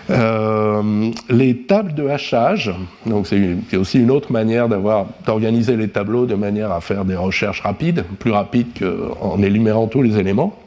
Euh, 0.10 1.12
les 1.30 1.58
tables 1.58 1.94
de 1.94 2.08
hachage, 2.08 2.72
donc 3.06 3.28
c'est 3.28 3.78
aussi 3.78 4.00
une 4.00 4.12
autre 4.12 4.32
manière 4.32 4.68
d'avoir 4.68 5.06
d'organiser 5.26 5.78
les 5.78 5.88
tableaux 5.88 6.26
de 6.26 6.36
manière 6.36 6.72
à 6.72 6.82
faire 6.82 7.06
des 7.06 7.16
recherches 7.16 7.62
rapides, 7.62 8.04
plus 8.20 8.32
rapides 8.32 8.68
qu'en 8.78 9.42
énumérant 9.42 9.88
tous 9.88 10.02
les 10.02 10.18
éléments. 10.18 10.58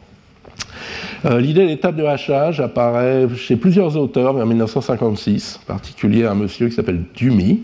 Euh, 1.25 1.41
l'idée 1.41 1.67
des 1.67 1.79
tables 1.79 1.99
de 1.99 2.05
hachage 2.05 2.61
apparaît 2.61 3.27
chez 3.37 3.57
plusieurs 3.57 3.97
auteurs 3.97 4.35
vers 4.35 4.47
1956, 4.47 5.61
en 5.63 5.67
particulier 5.67 6.25
un 6.25 6.35
monsieur 6.35 6.69
qui 6.69 6.75
s'appelle 6.75 7.03
Dumy. 7.15 7.63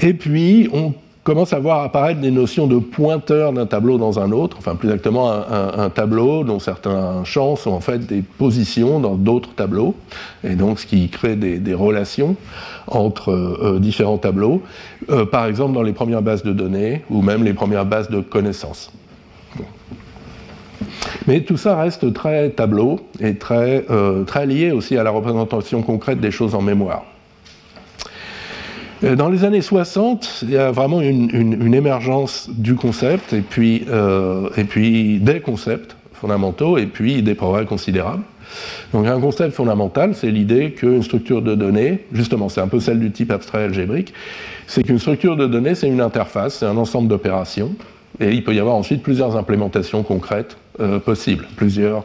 Et 0.00 0.14
puis, 0.14 0.68
on 0.72 0.94
commence 1.24 1.52
à 1.52 1.58
voir 1.58 1.82
apparaître 1.82 2.20
des 2.20 2.30
notions 2.30 2.66
de 2.66 2.78
pointeur 2.78 3.52
d'un 3.52 3.66
tableau 3.66 3.98
dans 3.98 4.18
un 4.18 4.32
autre, 4.32 4.56
enfin 4.58 4.76
plus 4.76 4.88
exactement 4.88 5.30
un, 5.30 5.90
tableau 5.90 6.42
dont 6.42 6.58
certains 6.58 7.22
champs 7.24 7.54
sont 7.56 7.72
en 7.72 7.80
fait 7.80 8.06
des 8.06 8.22
positions 8.22 8.98
dans 8.98 9.14
d'autres 9.14 9.54
tableaux, 9.54 9.94
et 10.42 10.54
donc 10.54 10.78
ce 10.78 10.86
qui 10.86 11.08
crée 11.10 11.36
des, 11.36 11.74
relations 11.74 12.36
entre 12.86 13.30
euh, 13.32 13.78
différents 13.78 14.16
tableaux, 14.16 14.62
euh, 15.10 15.26
par 15.26 15.44
exemple 15.44 15.74
dans 15.74 15.82
les 15.82 15.92
premières 15.92 16.22
bases 16.22 16.44
de 16.44 16.52
données 16.52 17.02
ou 17.10 17.20
même 17.20 17.44
les 17.44 17.52
premières 17.52 17.84
bases 17.84 18.08
de 18.08 18.20
connaissances. 18.20 18.90
Mais 21.26 21.40
tout 21.40 21.56
ça 21.56 21.76
reste 21.76 22.12
très 22.12 22.50
tableau 22.50 23.00
et 23.20 23.34
très, 23.34 23.84
euh, 23.90 24.24
très 24.24 24.46
lié 24.46 24.72
aussi 24.72 24.96
à 24.96 25.02
la 25.02 25.10
représentation 25.10 25.82
concrète 25.82 26.20
des 26.20 26.30
choses 26.30 26.54
en 26.54 26.62
mémoire. 26.62 27.04
Euh, 29.04 29.14
dans 29.14 29.28
les 29.28 29.44
années 29.44 29.62
60, 29.62 30.40
il 30.42 30.50
y 30.50 30.56
a 30.56 30.70
vraiment 30.70 31.00
une, 31.00 31.74
émergence 31.74 32.50
du 32.50 32.74
concept 32.74 33.32
et 33.32 33.40
puis, 33.40 33.84
euh, 33.88 34.48
et 34.56 34.64
puis 34.64 35.18
des 35.20 35.40
concepts 35.40 35.96
fondamentaux 36.14 36.78
et 36.78 36.86
puis 36.86 37.22
des 37.22 37.34
progrès 37.34 37.64
considérables. 37.64 38.24
Donc 38.92 39.06
un 39.06 39.20
concept 39.20 39.54
fondamental, 39.54 40.14
c'est 40.14 40.30
l'idée 40.30 40.72
qu'une 40.72 41.02
structure 41.02 41.42
de 41.42 41.54
données, 41.54 42.06
justement 42.12 42.48
c'est 42.48 42.60
un 42.60 42.68
peu 42.68 42.80
celle 42.80 42.98
du 42.98 43.12
type 43.12 43.30
abstrait 43.30 43.64
algébrique, 43.64 44.14
c'est 44.66 44.82
qu'une 44.82 44.98
structure 44.98 45.36
de 45.36 45.46
données 45.46 45.74
c'est 45.74 45.88
une 45.88 46.00
interface, 46.00 46.58
c'est 46.58 46.66
un 46.66 46.76
ensemble 46.76 47.08
d'opérations, 47.08 47.74
et 48.20 48.32
il 48.32 48.44
peut 48.44 48.54
y 48.54 48.60
avoir 48.60 48.76
ensuite 48.76 49.02
plusieurs 49.02 49.36
implémentations 49.36 50.02
concrètes 50.02 50.56
euh, 50.80 50.98
possibles, 50.98 51.46
plusieurs 51.56 52.04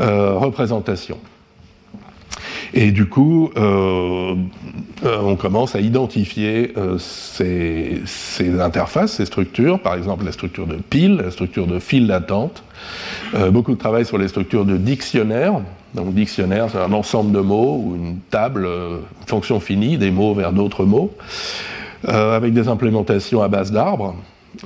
euh, 0.00 0.34
représentations. 0.34 1.18
Et 2.72 2.92
du 2.92 3.08
coup, 3.08 3.50
euh, 3.56 4.34
on 5.04 5.34
commence 5.34 5.74
à 5.74 5.80
identifier 5.80 6.72
ces, 6.98 8.00
interfaces, 8.60 9.14
ces 9.14 9.26
structures, 9.26 9.80
par 9.80 9.94
exemple 9.94 10.24
la 10.24 10.30
structure 10.30 10.68
de 10.68 10.76
pile, 10.76 11.16
la 11.16 11.32
structure 11.32 11.66
de 11.66 11.80
file 11.80 12.06
d'attente, 12.06 12.62
beaucoup 13.50 13.72
de 13.72 13.78
travail 13.78 14.04
sur 14.04 14.18
les 14.18 14.28
structures 14.28 14.64
de 14.64 14.76
dictionnaire. 14.76 15.54
Donc 15.94 16.14
dictionnaire, 16.14 16.68
c'est 16.70 16.78
un 16.78 16.92
ensemble 16.92 17.32
de 17.32 17.40
mots 17.40 17.82
ou 17.84 17.96
une 17.96 18.18
table, 18.30 18.66
une 18.66 19.26
fonction 19.26 19.58
finie, 19.58 19.98
des 19.98 20.12
mots 20.12 20.34
vers 20.34 20.52
d'autres 20.52 20.84
mots, 20.84 21.12
avec 22.06 22.52
des 22.52 22.68
implémentations 22.68 23.42
à 23.42 23.48
base 23.48 23.72
d'arbres. 23.72 24.14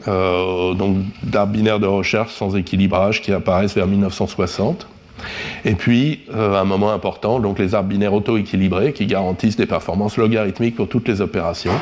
Euh, 0.08 0.74
donc 0.74 0.98
d'arbres 1.22 1.52
binaires 1.52 1.80
de 1.80 1.86
recherche 1.86 2.32
sans 2.32 2.56
équilibrage 2.56 3.22
qui 3.22 3.32
apparaissent 3.32 3.74
vers 3.74 3.86
1960. 3.86 4.86
Et 5.64 5.74
puis, 5.74 6.22
euh, 6.34 6.60
un 6.60 6.64
moment 6.64 6.92
important, 6.92 7.38
donc 7.38 7.58
les 7.58 7.74
arbres 7.74 7.88
binaires 7.88 8.12
auto-équilibrés 8.12 8.92
qui 8.92 9.06
garantissent 9.06 9.56
des 9.56 9.66
performances 9.66 10.16
logarithmiques 10.16 10.76
pour 10.76 10.88
toutes 10.88 11.08
les 11.08 11.20
opérations, 11.20 11.72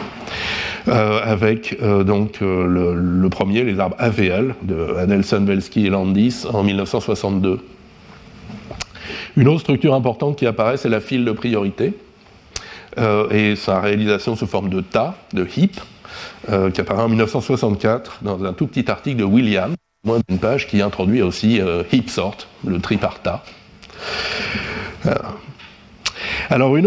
euh, 0.89 1.21
avec 1.25 1.77
donc 1.81 2.41
le, 2.41 3.29
premier, 3.31 3.65
les 3.65 3.81
arbres 3.81 3.97
AVL 3.99 4.55
de 4.63 4.95
Adelson, 4.99 5.45
Velsky 5.45 5.87
et 5.87 5.91
Landis 5.91 6.45
en 6.53 6.63
1962. 6.63 7.61
Une 9.37 9.49
autre 9.49 9.61
structure 9.61 9.95
importante 9.95 10.37
qui 10.37 10.47
apparaît, 10.47 10.77
c'est 10.77 10.91
la 10.91 11.01
file 11.01 11.25
de 11.25 11.33
priorité, 11.33 11.95
et 13.31 13.57
sa 13.57 13.81
réalisation 13.81 14.37
sous 14.37 14.47
forme 14.47 14.69
de 14.69 14.83
tas, 14.83 15.15
de 15.33 15.49
heap, 15.57 15.81
euh, 16.51 16.73
qui 16.73 16.81
apparaît 16.81 17.03
en 17.03 17.09
1964 17.09 18.19
dans 18.23 18.45
un 18.45 18.53
tout 18.53 18.67
petit 18.67 18.91
article 18.91 19.19
de 19.19 19.25
William, 19.25 19.77
moins 20.05 20.19
d'une 20.29 20.41
page, 20.41 20.67
qui 20.67 20.83
introduit 20.83 21.23
aussi 21.23 21.61
euh, 21.61 21.85
Heapsort, 21.93 22.49
le 22.67 22.81
triparta. 22.81 23.45
Euh, 25.07 25.15
alors 26.51 26.77
un 26.77 26.85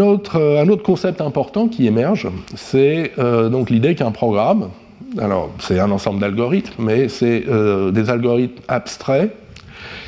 autre 0.00 0.82
concept 0.82 1.20
important 1.20 1.68
qui 1.68 1.86
émerge, 1.86 2.28
c'est 2.56 3.12
donc 3.18 3.70
l'idée 3.70 3.94
qu'un 3.94 4.10
programme, 4.10 4.70
alors 5.18 5.50
c'est 5.60 5.78
un 5.78 5.90
ensemble 5.90 6.20
d'algorithmes, 6.20 6.82
mais 6.82 7.08
c'est 7.08 7.44
des 7.92 8.10
algorithmes 8.10 8.60
abstraits 8.66 9.32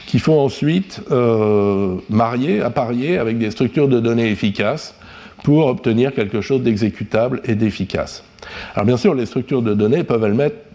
qui 0.06 0.18
font 0.18 0.40
ensuite 0.40 1.02
marier, 2.10 2.62
apparier 2.62 3.18
avec 3.18 3.38
des 3.38 3.50
structures 3.50 3.88
de 3.88 4.00
données 4.00 4.30
efficaces 4.30 4.94
pour 5.42 5.66
obtenir 5.66 6.14
quelque 6.14 6.40
chose 6.40 6.62
d'exécutable 6.62 7.40
et 7.44 7.54
d'efficace. 7.54 8.24
Alors 8.74 8.86
bien 8.86 8.96
sûr, 8.96 9.14
les 9.14 9.26
structures 9.26 9.62
de 9.62 9.74
données 9.74 10.04
peuvent 10.04 10.24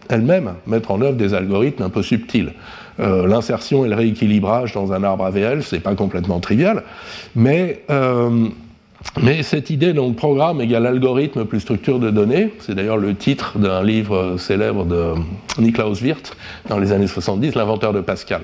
elles-mêmes 0.09 0.53
mettre 0.67 0.91
en 0.91 1.01
œuvre 1.01 1.15
des 1.15 1.33
algorithmes 1.33 1.83
un 1.83 1.89
peu 1.89 2.03
subtils. 2.03 2.53
Euh, 2.99 3.25
l'insertion 3.27 3.85
et 3.85 3.89
le 3.89 3.95
rééquilibrage 3.95 4.73
dans 4.73 4.91
un 4.91 5.03
arbre 5.03 5.25
AVL, 5.25 5.63
c'est 5.63 5.79
pas 5.79 5.95
complètement 5.95 6.39
trivial, 6.39 6.83
mais, 7.35 7.83
euh, 7.89 8.47
mais 9.21 9.43
cette 9.43 9.69
idée 9.69 9.93
donc 9.93 10.17
programme 10.17 10.61
égale 10.61 10.85
algorithme 10.85 11.45
plus 11.45 11.61
structure 11.61 11.99
de 11.99 12.11
données, 12.11 12.53
c'est 12.59 12.75
d'ailleurs 12.75 12.97
le 12.97 13.15
titre 13.15 13.57
d'un 13.57 13.81
livre 13.81 14.35
célèbre 14.37 14.85
de 14.85 15.13
Niklaus 15.57 16.01
Wirth 16.01 16.35
dans 16.67 16.77
les 16.77 16.91
années 16.91 17.07
70, 17.07 17.55
l'inventeur 17.55 17.93
de 17.93 18.01
Pascal. 18.01 18.41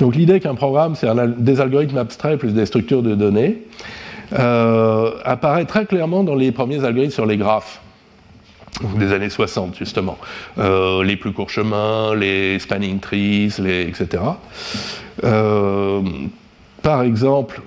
Donc 0.00 0.16
l'idée 0.16 0.40
qu'un 0.40 0.54
programme, 0.54 0.94
c'est 0.94 1.08
des 1.38 1.60
algorithmes 1.60 1.98
abstraits 1.98 2.38
plus 2.38 2.52
des 2.52 2.66
structures 2.66 3.02
de 3.02 3.14
données, 3.14 3.62
euh, 4.32 5.12
apparaît 5.24 5.64
très 5.64 5.86
clairement 5.86 6.22
dans 6.22 6.34
les 6.34 6.52
premiers 6.52 6.84
algorithmes 6.84 7.12
sur 7.12 7.26
les 7.26 7.36
graphes 7.36 7.80
des 8.96 9.12
années 9.12 9.28
60 9.28 9.76
justement, 9.76 10.16
euh, 10.58 11.02
les 11.02 11.16
plus 11.16 11.32
courts 11.32 11.50
chemins, 11.50 12.14
les 12.14 12.58
spanning 12.58 13.00
trees, 13.00 13.54
etc. 13.58 14.22
Euh, 15.24 16.00
par 16.80 17.02
exemple, 17.02 17.60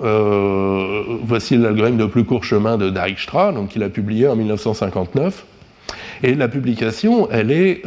voici 1.23 1.58
l'algorithme 1.58 1.97
de 1.97 2.06
plus 2.06 2.23
court 2.23 2.43
chemin 2.43 2.78
de 2.78 2.89
Dijkstra, 2.89 3.52
donc 3.52 3.69
qu'il 3.69 3.84
a 3.84 3.89
publié 3.89 4.28
en 4.28 4.36
1959. 4.36 5.45
Et 6.23 6.34
la 6.34 6.47
publication, 6.47 7.30
elle 7.30 7.52
est 7.52 7.84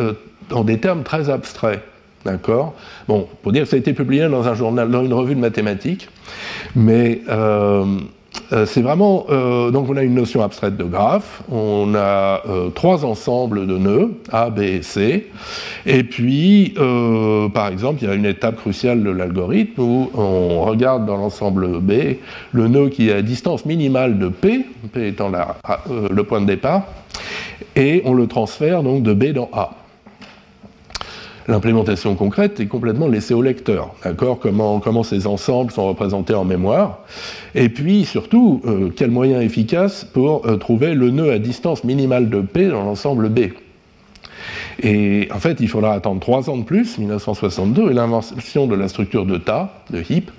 en 0.53 0.63
des 0.63 0.79
termes 0.79 1.03
très 1.03 1.29
abstraits. 1.29 1.83
D'accord? 2.25 2.75
Bon, 3.09 3.27
pour 3.43 3.51
dire 3.51 3.65
que 3.65 3.69
ça 3.69 3.77
a 3.77 3.79
été 3.79 3.93
publié 3.93 4.29
dans 4.29 4.47
un 4.47 4.55
journal, 4.55 4.89
dans 4.89 5.05
une 5.05 5.15
revue 5.15 5.35
de 5.35 5.41
mathématiques, 5.41 6.09
mais 6.77 7.23
c'est 8.67 8.83
vraiment. 8.83 9.27
Euh, 9.31 9.71
donc, 9.71 9.89
on 9.89 9.97
a 9.97 10.03
une 10.03 10.15
notion 10.15 10.43
abstraite 10.43 10.77
de 10.77 10.85
graphe, 10.85 11.43
on 11.51 11.95
a 11.95 12.43
euh, 12.49 12.69
trois 12.71 13.05
ensembles 13.05 13.67
de 13.67 13.77
nœuds, 13.77 14.11
A, 14.33 14.51
B 14.51 14.61
et 14.61 14.83
C. 14.83 15.31
Et 15.85 16.05
puis, 16.05 16.75
par 17.55 17.69
exemple, 17.69 18.03
il 18.03 18.09
y 18.09 18.11
a 18.11 18.15
une 18.15 18.27
étape 18.27 18.57
cruciale 18.57 19.03
de 19.03 19.11
l'algorithme 19.11 19.81
où 19.81 20.11
on 20.15 20.63
regarde 20.63 21.07
dans 21.07 21.17
l'ensemble 21.17 21.81
B 21.81 22.17
le 22.53 22.69
nœud 22.69 22.89
qui 22.89 23.09
est 23.09 23.13
à 23.13 23.23
distance 23.23 23.65
minimale 23.65 24.19
de 24.19 24.29
P, 24.29 24.67
P 24.93 25.09
étant 25.09 25.31
le 25.89 26.23
point 26.25 26.41
de 26.41 26.47
départ, 26.47 26.83
et 27.75 28.03
on 28.05 28.15
le 28.15 28.27
transfère 28.27 28.83
donc 28.83 29.03
de 29.03 29.15
B 29.15 29.33
dans 29.33 29.49
A. 29.53 29.86
L'implémentation 31.49 32.17
concrète 32.17 32.59
est 32.59 32.67
complètement 32.67 33.07
laissée 33.07 33.33
au 33.33 33.41
lecteur, 33.41 33.95
d'accord 34.03 34.41
comment, 34.41 35.03
ces 35.05 35.29
ensembles 35.29 35.71
sont 35.71 35.87
représentés 35.87 36.35
en 36.35 36.45
mémoire, 36.45 36.99
et 37.55 37.69
puis 37.69 38.05
surtout, 38.05 38.61
euh, 38.67 38.91
quel 38.95 39.13
moyen 39.13 39.41
efficace 39.41 40.05
pour 40.05 40.45
euh, 40.47 40.57
trouver 40.57 40.95
le 40.95 41.11
nœud 41.11 41.31
à 41.31 41.39
distance 41.39 41.85
minimale 41.85 42.31
de 42.31 42.41
P 42.41 42.67
dans 42.67 42.83
l'ensemble 42.83 43.29
B. 43.29 43.51
Et 44.83 45.29
en 45.33 45.39
fait, 45.39 45.59
il 45.61 45.69
faudra 45.69 45.93
attendre 45.93 46.21
trois 46.21 46.51
ans 46.51 46.57
de 46.57 46.65
plus, 46.65 46.99
1962, 46.99 47.93
et 47.93 47.95
l'invention 47.95 48.67
de 48.67 48.75
la 48.75 48.89
structure 48.89 49.25
de 49.25 49.39
tas, 49.39 49.85
de 49.91 50.03
heap, 50.11 50.33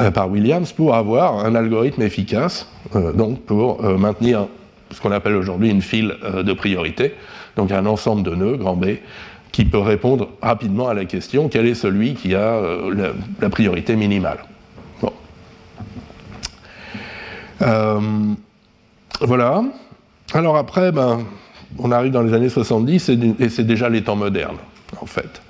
euh, 0.00 0.10
par 0.10 0.28
Williams, 0.28 0.72
pour 0.72 0.96
avoir 0.96 1.44
un 1.44 1.54
algorithme 1.54 2.02
efficace, 2.02 2.66
donc 3.14 3.40
pour 3.42 3.82
maintenir 3.82 4.48
ce 4.90 5.00
qu'on 5.00 5.12
appelle 5.12 5.36
aujourd'hui 5.36 5.70
une 5.70 5.82
file 5.82 6.16
de 6.44 6.52
priorité, 6.52 7.14
donc 7.56 7.70
un 7.70 7.86
ensemble 7.86 8.24
de 8.24 8.34
nœuds, 8.34 8.56
grand 8.56 8.74
B, 8.74 8.96
qui 9.52 9.64
peut 9.64 9.78
répondre 9.78 10.28
rapidement 10.42 10.88
à 10.88 10.94
la 10.94 11.04
question 11.04 11.48
quel 11.48 11.66
est 11.66 11.74
celui 11.74 12.14
qui 12.14 12.34
a 12.34 12.54
euh, 12.54 13.12
la, 13.40 13.50
priorité 13.50 13.96
minimale. 13.96 14.38
Bon. 15.02 15.12
Euh, 17.62 18.00
voilà. 19.20 19.62
Alors 20.32 20.56
après, 20.56 20.92
ben, 20.92 21.20
on 21.78 21.90
arrive 21.90 22.12
dans 22.12 22.22
les 22.22 22.32
années 22.32 22.48
70 22.48 23.08
et, 23.08 23.48
c'est 23.48 23.66
déjà 23.66 23.88
les 23.88 24.02
temps 24.02 24.16
modernes, 24.16 24.58
en 25.00 25.06
fait. 25.06 25.42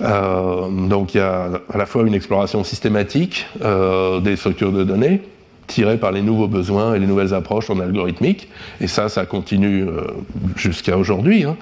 Euh, 0.00 0.68
donc 0.88 1.14
il 1.14 1.18
y 1.18 1.20
a 1.20 1.50
à 1.72 1.78
la 1.78 1.86
fois 1.86 2.02
une 2.02 2.14
exploration 2.14 2.64
systématique 2.64 3.46
des 3.60 4.36
structures 4.36 4.72
de 4.72 4.84
données, 4.84 5.22
tiré 5.66 5.96
par 5.96 6.12
les 6.12 6.22
nouveaux 6.22 6.48
besoins 6.48 6.94
et 6.94 6.98
les 6.98 7.06
nouvelles 7.06 7.34
approches 7.34 7.70
en 7.70 7.80
algorithmique. 7.80 8.48
Et 8.80 8.86
ça, 8.86 9.08
ça 9.08 9.26
continue 9.26 9.82
euh, 9.82 10.02
jusqu'à 10.56 10.96
aujourd'hui. 10.96 11.44
Hein. 11.44 11.56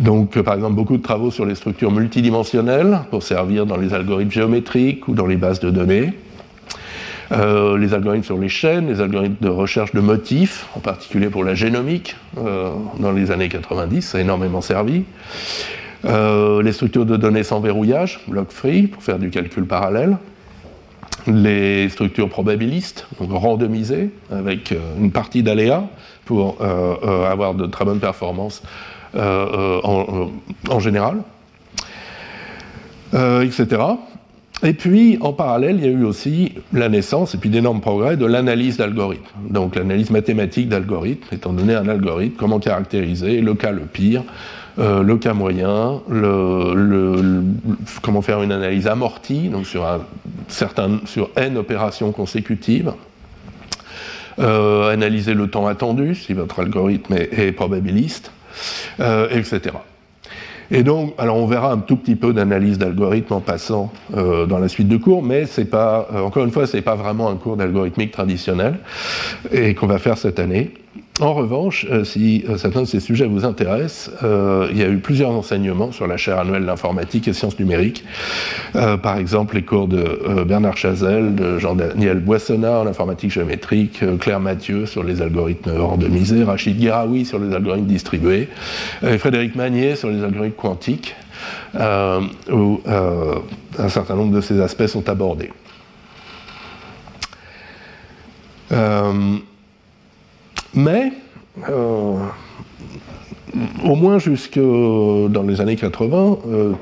Donc, 0.00 0.36
euh, 0.36 0.42
par 0.42 0.54
exemple, 0.54 0.74
beaucoup 0.74 0.96
de 0.96 1.02
travaux 1.02 1.30
sur 1.30 1.46
les 1.46 1.54
structures 1.54 1.90
multidimensionnelles 1.90 3.00
pour 3.10 3.22
servir 3.22 3.66
dans 3.66 3.76
les 3.76 3.94
algorithmes 3.94 4.30
géométriques 4.30 5.08
ou 5.08 5.14
dans 5.14 5.26
les 5.26 5.36
bases 5.36 5.60
de 5.60 5.70
données. 5.70 6.12
Euh, 7.30 7.76
les 7.76 7.92
algorithmes 7.92 8.24
sur 8.24 8.38
les 8.38 8.48
chaînes, 8.48 8.88
les 8.88 9.00
algorithmes 9.00 9.36
de 9.40 9.50
recherche 9.50 9.92
de 9.92 10.00
motifs, 10.00 10.66
en 10.74 10.80
particulier 10.80 11.28
pour 11.28 11.44
la 11.44 11.54
génomique, 11.54 12.16
dans 12.36 13.12
les 13.12 13.30
années 13.30 13.50
90, 13.50 14.00
ça 14.00 14.18
a 14.18 14.20
énormément 14.22 14.62
servi. 14.62 15.04
les 16.04 16.72
structures 16.72 17.04
de 17.04 17.16
données 17.18 17.42
sans 17.42 17.60
verrouillage, 17.60 18.20
block-free, 18.28 18.86
pour 18.86 19.02
faire 19.02 19.18
du 19.18 19.28
calcul 19.28 19.66
parallèle 19.66 20.16
les 21.28 21.88
structures 21.88 22.28
probabilistes, 22.28 23.06
randomisées, 23.20 24.10
avec 24.30 24.72
euh, 24.72 24.78
une 24.98 25.12
partie 25.12 25.42
d'aléas 25.42 25.84
pour 26.24 26.58
euh, 26.60 26.94
euh, 27.02 27.30
avoir 27.30 27.54
de 27.54 27.66
très 27.66 27.84
bonnes 27.84 28.00
performances 28.00 28.62
en, 29.14 30.80
général, 30.80 31.22
etc. 33.14 33.66
Et 34.62 34.74
puis, 34.74 35.16
en 35.22 35.32
parallèle, 35.32 35.76
il 35.78 35.86
y 35.86 35.88
a 35.88 35.92
eu 35.92 36.04
aussi 36.04 36.52
la 36.74 36.90
naissance, 36.90 37.34
et 37.34 37.38
puis 37.38 37.48
d'énormes 37.48 37.80
progrès, 37.80 38.18
de 38.18 38.26
l'analyse 38.26 38.76
d'algorithmes. 38.76 39.24
Donc 39.48 39.76
l'analyse 39.76 40.10
mathématique 40.10 40.68
d'algorithmes, 40.68 41.34
étant 41.34 41.54
donné 41.54 41.74
un 41.74 41.88
algorithme, 41.88 42.34
comment 42.36 42.58
caractériser 42.58 43.40
le 43.40 43.54
cas 43.54 43.70
le 43.70 43.86
pire, 43.86 44.24
euh, 44.78 45.02
le 45.02 45.16
cas 45.16 45.34
moyen, 45.34 46.00
comment 48.00 48.22
faire 48.22 48.42
une 48.42 48.52
analyse 48.52 48.86
amortie, 48.86 49.48
donc 49.48 49.66
sur, 49.66 49.84
un 49.84 50.02
certain, 50.46 51.00
sur 51.04 51.30
n 51.36 51.56
opérations 51.56 52.12
consécutives, 52.12 52.92
euh, 54.38 54.92
analyser 54.92 55.34
le 55.34 55.48
temps 55.48 55.66
attendu, 55.66 56.14
si 56.14 56.32
votre 56.32 56.60
algorithme 56.60 57.14
est, 57.14 57.50
probabiliste, 57.50 58.30
euh, 59.00 59.28
etc. 59.30 59.74
Et 60.70 60.84
donc, 60.84 61.14
alors 61.18 61.38
on 61.38 61.46
verra 61.46 61.72
un 61.72 61.78
tout 61.78 61.96
petit 61.96 62.14
peu 62.14 62.32
d'analyse 62.32 62.78
d'algorithme 62.78 63.32
en 63.32 63.40
passant 63.40 63.90
dans 64.14 64.58
la 64.58 64.68
suite 64.68 64.86
de 64.86 64.98
cours, 64.98 65.22
mais 65.22 65.46
c'est 65.46 65.64
pas, 65.64 66.06
encore 66.14 66.44
une 66.44 66.52
fois, 66.52 66.66
c'est 66.66 66.82
pas 66.82 66.94
vraiment 66.94 67.30
un 67.30 67.36
cours 67.36 67.56
d'algorithmique 67.56 68.12
traditionnel 68.12 68.78
et 69.50 69.74
qu'on 69.74 69.86
va 69.86 69.98
faire 69.98 70.18
cette 70.18 70.38
année. 70.38 70.74
En 71.20 71.34
revanche, 71.34 71.84
euh, 71.90 72.04
si 72.04 72.44
euh, 72.48 72.56
certains 72.58 72.82
de 72.82 72.86
ces 72.86 73.00
sujets 73.00 73.26
vous 73.26 73.44
intéressent, 73.44 74.12
euh, 74.22 74.68
il 74.70 74.78
y 74.78 74.84
a 74.84 74.88
eu 74.88 74.98
plusieurs 74.98 75.30
enseignements 75.30 75.90
sur 75.90 76.06
la 76.06 76.16
chaire 76.16 76.38
annuelle 76.38 76.64
d'informatique 76.64 77.26
et 77.26 77.32
sciences 77.32 77.58
numériques. 77.58 78.04
par 78.72 79.16
exemple, 79.18 79.56
les 79.56 79.62
cours 79.62 79.88
de 79.88 80.44
Bernard 80.44 80.76
Chazelle, 80.76 81.34
de 81.34 81.58
Jean-Daniel 81.58 82.20
Boissonnat 82.20 82.80
en 82.80 82.86
informatique 82.86 83.32
géométrique, 83.32 84.02
Claire 84.20 84.40
Mathieu 84.40 84.86
sur 84.86 85.02
les 85.02 85.22
algorithmes 85.22 85.76
randomisés, 85.76 86.44
Rachid 86.44 86.78
Guiraoui 86.78 87.24
sur 87.24 87.38
les 87.38 87.54
algorithmes 87.54 87.86
distribués, 87.86 88.48
Frédéric 89.18 89.56
Magnier 89.56 89.96
sur 89.96 90.10
les 90.10 90.22
algorithmes 90.22 90.56
quantiques, 90.56 91.16
où 91.74 92.80
un 92.86 93.88
certain 93.88 94.16
nombre 94.16 94.34
de 94.34 94.40
ces 94.40 94.60
aspects 94.60 94.86
sont 94.86 95.08
abordés. 95.08 95.50
Mais, 100.74 101.12
euh, 101.68 102.16
au 103.84 103.94
moins 103.94 104.18
jusque 104.18 104.58
dans 104.58 105.42
les 105.42 105.60
années 105.60 105.76
80, 105.76 106.38
euh, 106.46 106.72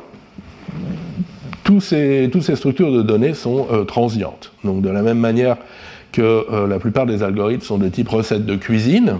toutes 1.64 1.82
ces 1.82 2.56
structures 2.56 2.92
de 2.92 3.02
données 3.02 3.34
sont 3.34 3.66
euh, 3.72 3.84
transientes. 3.84 4.52
Donc 4.64 4.82
de 4.82 4.90
la 4.90 5.02
même 5.02 5.18
manière 5.18 5.56
que 6.12 6.46
la 6.66 6.78
plupart 6.78 7.04
des 7.04 7.22
algorithmes 7.22 7.62
sont 7.62 7.76
de 7.76 7.88
type 7.88 8.08
recette 8.08 8.46
de 8.46 8.56
cuisine, 8.56 9.16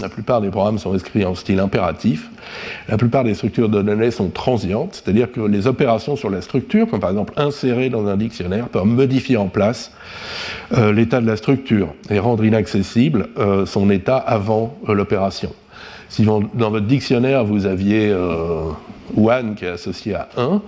la 0.00 0.08
plupart 0.08 0.40
des 0.40 0.50
programmes 0.50 0.78
sont 0.78 0.96
écrits 0.96 1.24
en 1.24 1.34
style 1.34 1.60
impératif. 1.60 2.30
La 2.88 2.96
plupart 2.96 3.24
des 3.24 3.34
structures 3.34 3.68
de 3.68 3.82
données 3.82 4.10
sont 4.10 4.28
transientes, 4.28 5.02
c'est-à-dire 5.02 5.30
que 5.30 5.40
les 5.40 5.66
opérations 5.66 6.16
sur 6.16 6.30
la 6.30 6.40
structure, 6.40 6.88
comme 6.88 7.00
par 7.00 7.10
exemple 7.10 7.32
insérer 7.36 7.90
dans 7.90 8.06
un 8.06 8.16
dictionnaire, 8.16 8.68
peuvent 8.68 8.84
modifier 8.84 9.36
en 9.36 9.48
place 9.48 9.92
euh, 10.76 10.92
l'état 10.92 11.20
de 11.20 11.26
la 11.26 11.36
structure 11.36 11.94
et 12.10 12.18
rendre 12.18 12.44
inaccessible 12.44 13.28
euh, 13.38 13.66
son 13.66 13.90
état 13.90 14.16
avant 14.16 14.76
euh, 14.88 14.94
l'opération. 14.94 15.52
Si 16.08 16.22
dans 16.22 16.40
votre 16.54 16.86
dictionnaire 16.86 17.44
vous 17.44 17.66
aviez 17.66 18.10
one 19.14 19.54
qui 19.56 19.66
est 19.66 19.68
associé 19.68 20.14
à 20.14 20.30
1, 20.38 20.62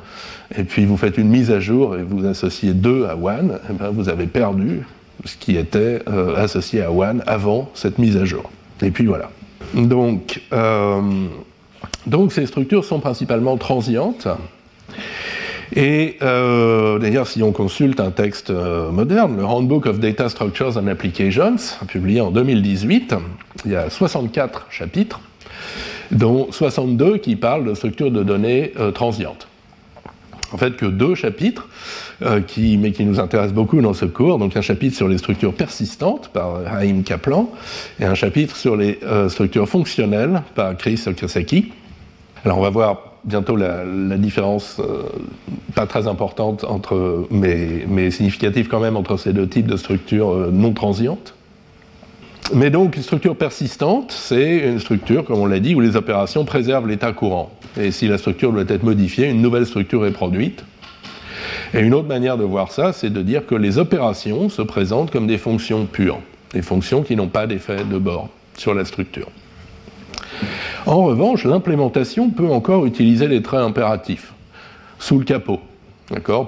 et 0.59 0.65
puis 0.65 0.85
vous 0.85 0.99
faites 0.99 1.17
une 1.17 1.29
mise 1.29 1.51
à 1.51 1.61
jour 1.61 1.97
et 1.97 2.03
vous 2.03 2.27
associez 2.27 2.75
2 2.75 3.07
à 3.07 3.17
one, 3.17 3.59
eh 3.71 3.73
ben, 3.73 3.89
vous 3.89 4.11
avez 4.11 4.27
perdu 4.27 4.83
ce 5.25 5.39
qui 5.39 5.57
était 5.57 6.03
associé 6.37 6.83
à 6.83 6.93
one 6.93 7.23
avant 7.27 7.71
cette 7.73 7.99
mise 7.99 8.19
à 8.19 8.27
jour. 8.27 8.51
Et 8.83 8.91
puis 8.91 9.07
voilà. 9.07 9.31
Donc, 9.75 10.41
euh, 10.53 11.01
donc 12.07 12.33
ces 12.33 12.47
structures 12.47 12.85
sont 12.85 13.01
principalement 13.01 13.57
transientes. 13.57 14.29
Et 15.77 16.17
euh, 16.23 16.99
d'ailleurs, 16.99 17.29
si 17.29 17.43
on 17.45 17.53
consulte 17.53 18.01
un 18.01 18.11
texte 18.11 18.51
euh, 18.51 18.91
moderne, 18.91 19.37
le 19.37 19.45
Handbook 19.45 19.87
of 19.87 20.01
Data 20.01 20.29
Structures 20.29 20.77
and 20.77 20.89
Applications, 20.89 21.57
publié 21.87 22.21
en 22.21 22.33
2018, 22.33 23.15
il 23.67 23.71
y 23.71 23.77
a 23.77 23.89
64 23.89 24.67
chapitres. 24.71 25.21
dont 26.11 26.51
62 26.51 27.19
qui 27.19 27.37
parlent 27.37 27.65
de 27.65 27.75
structures 27.75 28.11
de 28.11 28.25
données 28.25 28.73
transientes 28.95 29.47
en 30.53 30.59
fait 30.59 30.77
que 30.77 30.87
deux 30.87 31.15
chapitres, 31.15 31.69
euh, 32.23 32.43
qui, 32.43 32.77
mais 32.77 32.93
qui 32.93 33.05
nous 33.07 33.19
intéressent 33.19 33.55
beaucoup 33.55 33.81
dans 33.81 33.95
ce 33.95 34.05
cours. 34.05 34.39
Donc 34.39 34.55
un 34.55 34.61
chapitre 34.61 34.95
sur 34.95 35.09
les 35.09 35.17
structures 35.17 35.55
persistantes 35.55 36.29
par 36.29 36.61
Haïm 36.71 37.03
Kaplan 37.03 37.51
et 37.99 38.05
un 38.05 38.15
chapitre 38.15 38.57
sur 38.57 38.77
les 38.77 38.99
euh, 39.03 39.31
structures 39.31 39.67
fonctionnelles 39.67 40.43
par 40.55 40.77
Chris 40.77 41.03
Okasaki. 41.07 41.73
Alors 42.45 42.59
on 42.59 42.61
va 42.61 42.69
voir 42.69 43.15
bientôt 43.25 43.57
la, 43.57 43.85
différence 44.19 44.81
euh, 44.81 45.03
pas 45.75 45.87
très 45.87 46.09
importante 46.09 46.65
entre, 46.65 47.27
mais, 47.31 47.87
mais, 47.89 48.11
significative 48.11 48.69
quand 48.69 48.81
même 48.81 48.97
entre 48.97 49.17
ces 49.17 49.33
deux 49.33 49.49
types 49.49 49.67
de 49.67 49.79
structures 49.79 50.53
non 50.53 50.73
transientes. 50.73 51.35
Mais 52.53 52.69
donc, 52.71 52.97
une 52.97 53.03
structure 53.03 53.37
persistante, 53.37 54.13
c'est 54.13 54.59
une 54.69 54.81
structure, 54.81 55.25
comme 55.25 55.39
on 55.39 55.47
l'a 55.47 55.61
dit, 55.61 55.75
où 55.75 55.81
les 55.81 55.97
opérations 55.97 56.45
préservent 56.45 56.89
l'état 56.89 57.13
courant. 57.13 57.51
Et 57.79 57.93
si 57.93 58.09
la 58.09 58.19
structure 58.19 58.53
doit 58.53 58.65
être 58.67 58.83
modifiée, 58.83 59.29
une 59.29 59.41
nouvelle 59.41 59.67
structure 59.67 60.05
est 60.05 60.11
produite. 60.11 60.65
Et 61.75 61.81
une 61.81 61.95
autre 61.95 62.09
manière 62.09 62.37
de 62.37 62.45
voir 62.45 62.73
ça, 62.73 62.93
c'est 62.93 63.11
de 63.11 63.23
dire 63.23 63.47
que 63.47 63.55
les 63.55 63.79
opérations 63.79 64.49
se 64.49 64.63
présentent 64.63 65.11
comme 65.11 65.27
des 65.27 65.39
fonctions 65.39 65.87
pures, 65.87 66.21
des 66.53 66.63
fonctions 66.63 67.03
qui 67.03 67.17
n'ont 67.17 67.29
pas 67.29 67.47
d'effet 67.47 67.85
de 67.85 67.99
bord 67.99 68.29
sur 68.57 68.75
la 68.75 68.85
structure. 68.85 69.29
En 70.87 71.05
revanche, 71.05 71.45
l'implémentation 71.45 72.31
peut 72.31 72.49
encore 72.49 72.87
utiliser 72.87 73.29
les 73.29 73.43
traits 73.43 73.61
impératifs 73.61 74.33
sous 74.99 75.19
le 75.19 75.25
capot. 75.25 75.61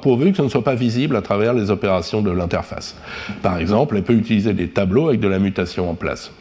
Pourvu 0.03 0.33
que 0.33 0.39
ce 0.39 0.43
ne 0.43 0.49
soit 0.49 0.65
pas 0.65 0.75
visible 0.75 1.15
à 1.15 1.23
travers 1.23 1.55
les 1.55 1.71
opérations 1.71 2.21
de 2.21 2.31
l'interface. 2.31 2.97
Par 3.43 3.59
exemple, 3.59 3.97
elle 3.97 4.03
peut 4.03 4.15
utiliser 4.15 4.55
des 4.55 4.69
tableaux 4.69 5.09
avec 5.09 5.21
de 5.21 5.29
la 5.29 5.39
mutation 5.39 5.89
en 5.89 5.95
place. 5.95 6.33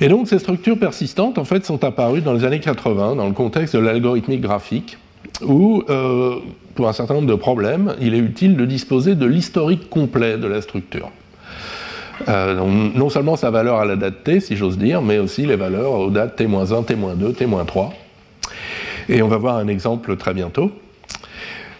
Et 0.00 0.08
donc 0.08 0.28
ces 0.28 0.38
structures 0.38 0.78
persistantes, 0.78 1.38
en 1.38 1.44
fait, 1.44 1.64
sont 1.64 1.82
apparues 1.84 2.20
dans 2.20 2.34
les 2.34 2.44
années 2.44 2.60
80 2.60 3.16
dans 3.16 3.26
le 3.26 3.32
contexte 3.32 3.74
de 3.76 3.80
l'algorithmique 3.80 4.40
graphique, 4.40 4.98
où, 5.42 5.82
euh, 5.88 6.36
pour 6.74 6.88
un 6.88 6.92
certain 6.92 7.14
nombre 7.14 7.28
de 7.28 7.34
problèmes, 7.34 7.94
il 8.00 8.14
est 8.14 8.18
utile 8.18 8.56
de 8.56 8.64
disposer 8.64 9.14
de 9.14 9.26
l'historique 9.26 9.88
complet 9.88 10.38
de 10.38 10.46
la 10.46 10.60
structure. 10.60 11.10
Euh, 12.28 12.54
non 12.94 13.10
seulement 13.10 13.36
sa 13.36 13.50
valeur 13.50 13.80
à 13.80 13.84
la 13.84 13.96
date 13.96 14.22
t, 14.22 14.40
si 14.40 14.56
j'ose 14.56 14.78
dire, 14.78 15.02
mais 15.02 15.18
aussi 15.18 15.46
les 15.46 15.56
valeurs 15.56 15.92
aux 15.92 16.10
dates 16.10 16.36
t-1, 16.36 16.84
t-2, 16.84 17.34
t-3. 17.34 17.90
Et 19.08 19.22
on 19.22 19.28
va 19.28 19.36
voir 19.36 19.56
un 19.56 19.68
exemple 19.68 20.16
très 20.16 20.32
bientôt. 20.32 20.70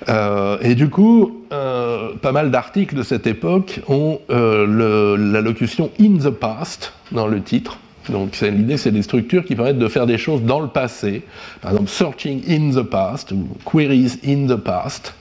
Euh, 0.09 0.59
et 0.61 0.75
du 0.75 0.91
coup, 0.91 1.45
pas 1.49 2.33
mal 2.33 2.51
d'articles 2.51 2.97
de 2.97 3.03
cette 3.03 3.27
époque 3.27 3.81
ont 3.89 4.21
la 4.29 5.41
locution 5.41 5.91
in 6.01 6.19
the 6.19 6.31
past 6.31 6.93
dans 7.13 7.29
le 7.29 7.41
titre. 7.41 7.79
Donc 8.09 8.40
l'idée, 8.40 8.77
c'est 8.77 8.90
des 8.90 9.03
structures 9.03 9.45
qui 9.45 9.57
permettent 9.57 9.79
de 9.79 9.88
faire 9.88 10.07
des 10.07 10.19
choses 10.19 10.43
dans 10.43 10.61
le 10.61 10.69
passé. 10.69 11.23
Par 11.61 11.73
exemple, 11.73 11.90
searching 11.90 12.43
in 12.49 12.71
the 12.71 12.85
past 12.85 13.33
ou 13.33 13.47
queries 13.64 14.19
in 14.27 14.47
the 14.47 14.57
past. 14.57 15.14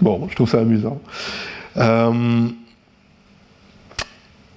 bon, 0.00 0.28
je 0.30 0.34
trouve 0.34 0.48
ça 0.48 0.60
amusant. 0.60 1.00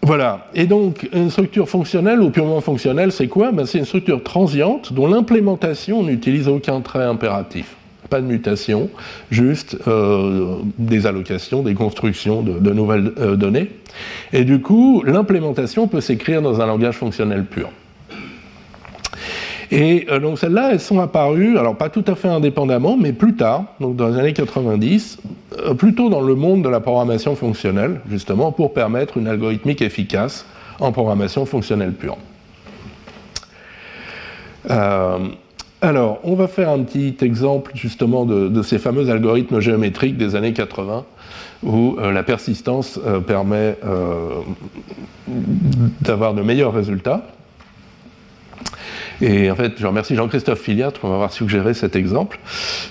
Voilà. 0.03 0.47
Et 0.53 0.65
donc, 0.65 1.07
une 1.13 1.31
structure 1.31 1.69
fonctionnelle 1.69 2.21
ou 2.21 2.29
purement 2.29 2.59
fonctionnelle, 2.59 3.13
c'est 3.13 3.27
quoi? 3.27 3.53
Ben, 3.53 3.65
C'est 3.65 3.77
une 3.77 3.85
structure 3.85 4.21
transiente 4.21 4.91
dont 4.91 5.07
l'implémentation 5.07 6.03
n'utilise 6.03 6.49
aucun 6.49 6.81
trait 6.81 7.05
impératif 7.05 7.77
pas 8.13 8.21
de 8.21 8.27
mutation, 8.27 8.91
juste 9.31 9.75
euh, 9.87 10.57
des 10.77 11.07
allocations, 11.07 11.63
des 11.63 11.73
constructions 11.73 12.43
de, 12.43 12.71
nouvelles 12.71 13.11
euh, 13.17 13.35
données. 13.35 13.71
Et 14.31 14.43
du 14.43 14.61
coup, 14.61 15.01
l'implémentation 15.03 15.87
peut 15.87 15.99
s'écrire 15.99 16.43
dans 16.43 16.61
un 16.61 16.67
langage 16.67 16.95
fonctionnel 16.95 17.43
pur. 17.43 17.71
Et 19.71 20.05
euh, 20.11 20.19
donc 20.19 20.37
celles-là, 20.37 20.73
elles 20.73 20.79
sont 20.79 20.99
apparues, 20.99 21.57
alors 21.57 21.75
pas 21.75 21.89
tout 21.89 22.05
à 22.05 22.13
fait 22.13 22.27
indépendamment, 22.27 22.97
mais 22.97 23.13
plus 23.13 23.33
tard, 23.35 23.63
donc 23.79 23.95
dans 23.95 24.09
les 24.09 24.19
années 24.19 24.33
90, 24.33 25.17
plutôt 25.79 26.11
dans 26.11 26.21
le 26.21 26.35
monde 26.35 26.63
de 26.63 26.69
la 26.69 26.81
programmation 26.81 27.35
fonctionnelle, 27.35 27.99
justement, 28.11 28.51
pour 28.51 28.75
permettre 28.75 29.17
une 29.17 29.27
algorithmique 29.27 29.81
efficace 29.81 30.45
en 30.79 30.91
programmation 30.91 31.47
fonctionnelle 31.47 31.93
pure. 31.93 32.17
Alors, 35.83 36.21
on 36.23 36.35
va 36.35 36.47
faire 36.47 36.69
un 36.69 36.79
petit 36.79 37.17
exemple 37.19 37.73
justement 37.75 38.25
de, 38.25 38.61
ces 38.61 38.79
fameux 38.79 39.09
algorithmes 39.09 39.59
géométriques 39.59 40.15
des 40.15 40.37
années 40.37 40.53
80 40.53 41.03
où 41.61 41.97
euh, 41.99 42.13
la 42.13 42.23
persistance 42.23 42.97
euh, 43.05 43.19
permet 43.19 43.77
euh, 43.83 44.29
d'avoir 45.99 46.35
de 46.35 46.41
meilleurs 46.41 46.73
résultats. 46.73 47.27
Et 49.19 49.51
en 49.51 49.57
fait, 49.57 49.73
je 49.75 49.85
remercie 49.85 50.15
Jean-Christophe 50.15 50.61
Filiatre 50.61 51.01
pour 51.01 51.09
m'avoir 51.09 51.33
suggéré 51.33 51.73
cet 51.73 51.97
exemple. 51.97 52.39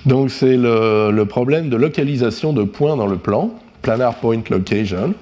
Donc, 0.04 0.30
c'est 0.30 0.58
le, 0.58 1.24
problème 1.24 1.70
de 1.70 1.78
localisation 1.78 2.52
de 2.52 2.62
points 2.62 2.96
dans 2.96 3.06
le 3.06 3.16
plan, 3.16 3.52
planar 3.80 4.16
point 4.16 4.42
location. 4.50 5.14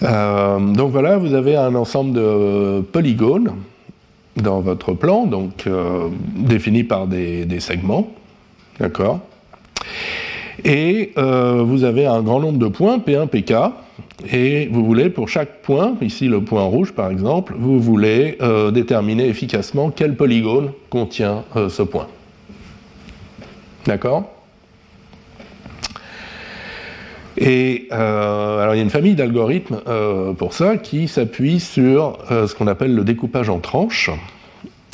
donc 0.00 0.92
voilà, 0.92 1.16
vous 1.16 1.34
avez 1.34 1.56
un 1.56 1.74
ensemble 1.74 2.12
de 2.12 2.82
polygones 2.92 3.50
dans 4.42 4.60
votre 4.60 4.94
plan, 4.94 5.26
donc 5.26 5.66
euh, 5.66 6.08
défini 6.36 6.84
par 6.84 7.06
des, 7.06 7.60
segments, 7.60 8.08
d'accord? 8.78 9.20
Et 10.64 11.12
euh, 11.18 11.62
vous 11.62 11.84
avez 11.84 12.06
un 12.06 12.22
grand 12.22 12.40
nombre 12.40 12.58
de 12.58 12.68
points, 12.68 12.98
P1, 12.98 13.28
PK, 13.28 13.54
et 14.32 14.68
vous 14.72 14.84
voulez, 14.84 15.10
pour 15.10 15.28
chaque 15.28 15.62
point, 15.62 15.94
ici 16.00 16.26
le 16.26 16.42
point 16.42 16.62
rouge 16.62 16.92
par 16.92 17.10
exemple, 17.10 17.54
vous 17.56 17.80
voulez 17.80 18.36
euh, 18.42 18.70
déterminer 18.70 19.26
efficacement 19.28 19.90
quel 19.90 20.16
polygone 20.16 20.72
contient 20.90 21.44
ce 21.68 21.82
point. 21.82 22.08
D'accord? 23.86 24.37
Et 27.40 27.86
alors 27.90 28.74
il 28.74 28.78
y 28.78 28.80
a 28.80 28.84
une 28.84 28.90
famille 28.90 29.14
d'algorithmes 29.14 29.80
pour 30.36 30.52
ça 30.52 30.76
qui 30.76 31.08
s'appuie 31.08 31.60
sur 31.60 32.18
ce 32.28 32.54
qu'on 32.54 32.66
appelle 32.66 32.94
le 32.94 33.04
découpage 33.04 33.48
en 33.48 33.58
tranches. 33.58 34.10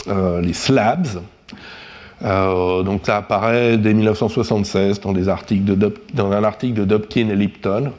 Euh, 0.08 0.42
les 0.42 0.52
slabs. 0.52 1.22
Euh, 2.22 2.82
donc 2.82 3.02
ça 3.04 3.16
apparaît 3.16 3.78
dès 3.78 3.94
1976 3.94 5.00
dans, 5.00 5.12
des 5.12 5.28
articles 5.28 5.76
dans 6.12 6.30
un 6.30 6.44
article 6.44 6.74
de 6.74 6.84
Dobkin 6.84 7.28
et 7.30 7.36
Lipton. 7.36 7.90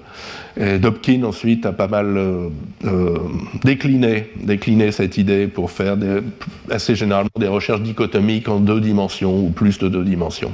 Et 0.57 0.77
Dobkin 0.77 1.23
ensuite 1.23 1.65
a 1.65 1.73
pas 1.73 1.87
mal 1.87 2.15
euh, 2.15 3.17
décliné, 3.63 4.91
cette 4.91 5.17
idée 5.17 5.47
pour 5.47 5.71
faire 5.71 5.97
assez 6.69 6.95
généralement 6.95 7.29
des 7.37 7.47
recherches 7.47 7.81
dichotomiques 7.81 8.47
en 8.49 8.59
deux 8.59 8.81
dimensions 8.81 9.37
ou 9.45 9.49
plus 9.49 9.79
de 9.79 9.89
deux 9.89 10.03
dimensions. 10.03 10.51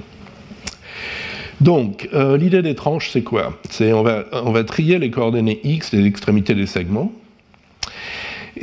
Donc, 1.61 2.09
l'idée 2.13 2.61
des 2.61 2.75
tranches, 2.75 3.11
c'est 3.11 3.21
quoi? 3.21 3.53
C'est 3.69 3.93
on 3.93 4.03
va, 4.03 4.63
trier 4.63 4.99
les 4.99 5.09
coordonnées 5.09 5.59
x 5.63 5.91
des 5.91 6.05
extrémités 6.05 6.55
des 6.55 6.65
segments. 6.65 7.11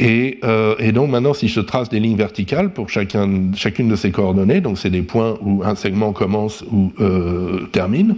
Euh, 0.01 0.75
et, 0.79 0.93
donc 0.93 1.11
maintenant, 1.11 1.35
si 1.35 1.49
je 1.49 1.61
trace 1.61 1.89
des 1.89 2.01
lignes 2.01 2.17
verticales 2.17 2.71
pour 2.71 2.89
chacune 2.89 3.51
de 3.53 3.97
ces 3.97 4.11
coordonnées, 4.11 4.61
donc 4.61 4.79
c'est 4.79 4.91
des 4.91 5.03
points 5.03 5.37
où 5.43 5.63
un 5.65 5.75
segment 5.75 6.13
commence 6.13 6.65
ou 6.71 6.93
euh, 7.01 7.67
termine, 7.73 8.17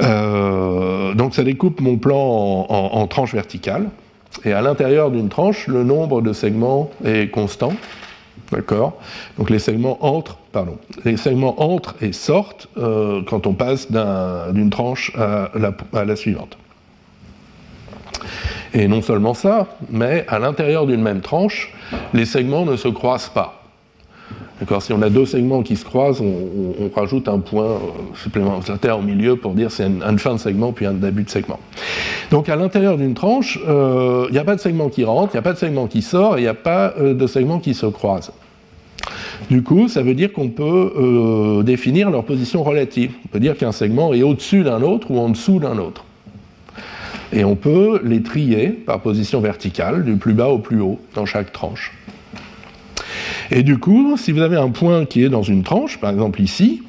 euh, 0.00 1.14
donc 1.14 1.34
ça 1.34 1.42
découpe 1.42 1.80
mon 1.80 1.96
plan 1.96 2.66
en, 2.68 3.06
tranches 3.06 3.34
verticales. 3.34 3.88
Et 4.44 4.52
à 4.52 4.62
l'intérieur 4.62 5.10
d'une 5.10 5.28
tranche, 5.28 5.66
le 5.66 5.84
nombre 5.84 6.22
de 6.22 6.32
segments 6.32 6.90
est 7.04 7.30
constant. 7.30 7.74
D'accord 8.52 9.00
Donc 9.38 9.50
les 9.50 9.58
segments 9.58 10.04
entrent, 10.04 10.38
pardon, 10.52 10.76
les 11.04 11.16
segments 11.16 11.60
entrent 11.60 11.96
et 12.00 12.12
sortent 12.12 12.68
quand 12.76 13.46
on 13.46 13.54
passe 13.54 13.90
d'une 13.90 14.70
tranche 14.70 15.10
à 15.16 16.04
la 16.04 16.16
suivante. 16.16 16.58
Et 18.74 18.88
non 18.88 19.02
seulement 19.02 19.34
ça, 19.34 19.66
mais 19.90 20.24
à 20.28 20.38
l'intérieur 20.38 20.86
d'une 20.86 21.02
même 21.02 21.20
tranche, 21.20 21.72
les 22.14 22.24
segments 22.24 22.64
ne 22.64 22.76
se 22.76 22.88
croisent 22.88 23.30
pas. 23.30 23.61
Si 24.80 24.92
on 24.92 25.02
a 25.02 25.10
deux 25.10 25.26
segments 25.26 25.62
qui 25.62 25.76
se 25.76 25.84
croisent, 25.84 26.20
on, 26.20 26.90
rajoute 26.94 27.28
un 27.28 27.38
point 27.38 27.64
euh, 27.64 27.78
supplémentaire 28.14 28.98
au 28.98 29.02
milieu 29.02 29.36
pour 29.36 29.54
dire 29.54 29.70
c'est 29.70 29.86
une, 29.86 30.18
fin 30.18 30.34
de 30.34 30.38
segment 30.38 30.72
puis 30.72 30.86
un 30.86 30.92
début 30.92 31.22
de 31.22 31.30
segment. 31.30 31.58
Donc 32.30 32.48
à 32.48 32.56
l'intérieur 32.56 32.96
d'une 32.96 33.14
tranche, 33.14 33.58
euh, 33.66 34.26
il 34.28 34.32
n'y 34.32 34.38
a 34.38 34.44
pas 34.44 34.54
de 34.54 34.60
segment 34.60 34.88
qui 34.88 35.04
rentre, 35.04 35.34
il 35.34 35.36
n'y 35.36 35.40
a 35.40 35.42
pas 35.42 35.52
de 35.52 35.58
segment 35.58 35.86
qui 35.86 36.02
sort, 36.02 36.38
il 36.38 36.42
n'y 36.42 36.48
a 36.48 36.54
pas 36.54 36.94
euh, 36.98 37.14
de 37.14 37.26
segment 37.26 37.58
qui 37.58 37.74
se 37.74 37.86
croisent. 37.86 38.32
Du 39.50 39.62
coup, 39.62 39.88
ça 39.88 40.02
veut 40.02 40.14
dire 40.14 40.32
qu'on 40.32 40.48
peut 40.48 41.62
définir 41.64 42.10
leur 42.10 42.22
position 42.24 42.62
relative. 42.62 43.12
On 43.24 43.28
peut 43.28 43.40
dire 43.40 43.56
qu'un 43.56 43.72
segment 43.72 44.14
est 44.14 44.22
au-dessus 44.22 44.62
d'un 44.62 44.82
autre 44.82 45.10
ou 45.10 45.18
en 45.18 45.30
dessous 45.30 45.58
d'un 45.58 45.78
autre. 45.78 46.04
Et 47.32 47.44
on 47.44 47.56
peut 47.56 48.00
les 48.04 48.22
trier 48.22 48.68
par 48.68 49.00
position 49.00 49.40
verticale, 49.40 50.04
du 50.04 50.16
plus 50.16 50.32
bas 50.32 50.48
au 50.48 50.58
plus 50.58 50.80
haut, 50.80 51.00
dans 51.14 51.26
chaque 51.26 51.52
tranche. 51.52 51.92
Et 53.54 53.62
du 53.62 53.76
coup, 53.76 54.16
si 54.16 54.32
vous 54.32 54.40
avez 54.40 54.56
un 54.56 54.70
point 54.70 55.04
qui 55.04 55.22
est 55.22 55.28
dans 55.28 55.42
une 55.42 55.62
tranche, 55.62 55.98
par 55.98 56.10
exemple 56.10 56.40
ici, 56.40 56.82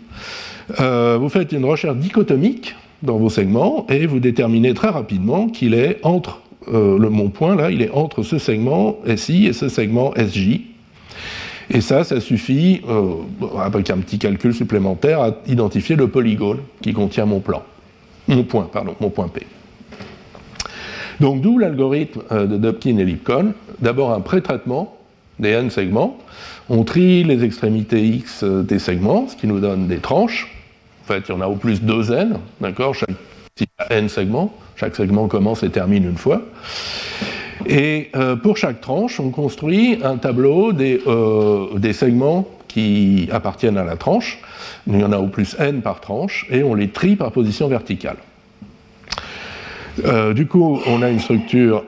euh, 0.80 1.18
vous 1.20 1.28
faites 1.28 1.52
une 1.52 1.66
recherche 1.66 1.98
dichotomique 1.98 2.76
dans 3.02 3.18
vos 3.18 3.30
segments 3.30 3.86
et 3.90 4.08
vous 4.08 4.22
déterminez 4.22 4.74
très 4.74 4.88
rapidement 4.88 5.50
qu'il 5.50 5.74
est 5.74 6.00
entre 6.04 6.40
le, 6.72 7.10
mon 7.10 7.28
point 7.28 7.58
là, 7.58 7.70
il 7.70 7.82
est 7.82 7.92
entre 7.92 8.24
ce 8.24 8.38
segment 8.38 8.96
SI 9.18 9.48
et 9.48 9.52
ce 9.52 9.68
segment 9.68 10.14
SJ. 10.16 10.62
Et 11.70 11.82
ça, 11.82 12.06
ça 12.06 12.22
suffit, 12.22 12.82
avec 13.60 13.90
un 13.90 13.98
petit 13.98 14.18
calcul 14.18 14.54
supplémentaire, 14.54 15.22
à 15.22 15.32
identifier 15.48 15.98
le 15.98 16.08
polygone 16.08 16.60
qui 16.82 16.94
contient 16.94 17.26
mon 17.26 17.42
plan. 17.42 17.64
Mon 18.30 18.44
point, 18.44 18.70
pardon, 18.72 18.96
mon 19.02 19.10
point 19.10 19.28
P. 19.28 19.46
Donc 21.20 21.42
d'où 21.42 21.58
l'algorithme 21.58 22.22
de 22.32 22.56
Dobkin 22.56 22.98
et 22.98 23.06
Lipcon. 23.06 23.54
D'abord 23.82 24.14
un 24.14 24.22
pré-traitement 24.22 24.96
des 25.40 25.50
n 25.50 25.70
segments. 25.70 26.18
On 26.70 26.84
trie 26.84 27.24
les 27.24 27.44
extrémités 27.44 28.06
x 28.06 28.44
des 28.44 28.80
segments, 28.80 29.28
ce 29.28 29.36
qui 29.36 29.48
nous 29.48 29.60
donne 29.60 29.88
des 29.88 29.98
tranches. 29.98 30.50
En 31.04 31.08
fait, 31.08 31.24
il 31.28 31.32
y 31.34 31.36
en 31.36 31.42
a 31.42 31.48
au 31.48 31.56
plus 31.56 31.82
deux 31.82 32.12
n, 32.14 32.40
d'accord 32.62 32.96
Chaque 32.96 33.10
n 33.90 34.08
segments, 34.08 34.54
chaque 34.76 34.96
segment 34.96 35.28
commence 35.28 35.64
et 35.64 35.70
termine 35.70 36.06
une 36.06 36.18
fois. 36.18 36.42
Et 37.66 38.10
euh, 38.16 38.36
pour 38.36 38.58
chaque 38.58 38.82
tranche, 38.82 39.20
on 39.20 39.30
construit 39.30 40.00
un 40.04 40.18
tableau 40.18 40.74
des, 40.74 41.02
euh, 41.08 41.78
des, 41.78 41.94
segments 41.94 42.48
qui 42.68 43.30
appartiennent 43.32 43.78
à 43.78 43.84
la 43.84 43.96
tranche. 43.96 44.40
Il 44.88 45.00
y 45.00 45.04
en 45.04 45.12
a 45.12 45.18
au 45.18 45.28
plus 45.28 45.56
n 45.60 45.82
par 45.82 46.02
tranche, 46.02 46.48
et 46.50 46.64
on 46.64 46.74
les 46.74 46.90
trie 46.90 47.16
par 47.16 47.32
position 47.32 47.68
verticale. 47.68 48.18
Euh, 50.06 50.34
du 50.34 50.48
coup, 50.48 50.80
on 50.88 51.02
a 51.02 51.10
une 51.10 51.20
structure 51.20 51.84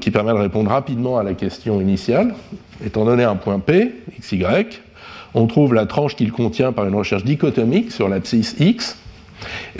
qui 0.00 0.10
permet 0.10 0.32
de 0.32 0.38
répondre 0.38 0.70
rapidement 0.70 1.18
à 1.18 1.22
la 1.22 1.34
question 1.34 1.80
initiale. 1.80 2.34
Étant 2.84 3.04
donné 3.04 3.24
un 3.24 3.36
point 3.36 3.58
P, 3.58 3.92
xy, 4.20 4.44
on 5.34 5.46
trouve 5.46 5.74
la 5.74 5.86
tranche 5.86 6.16
qu'il 6.16 6.32
contient 6.32 6.72
par 6.72 6.86
une 6.86 6.94
recherche 6.94 7.24
dichotomique 7.24 7.92
sur 7.92 8.08
l'abscisse 8.08 8.56
x, 8.58 8.96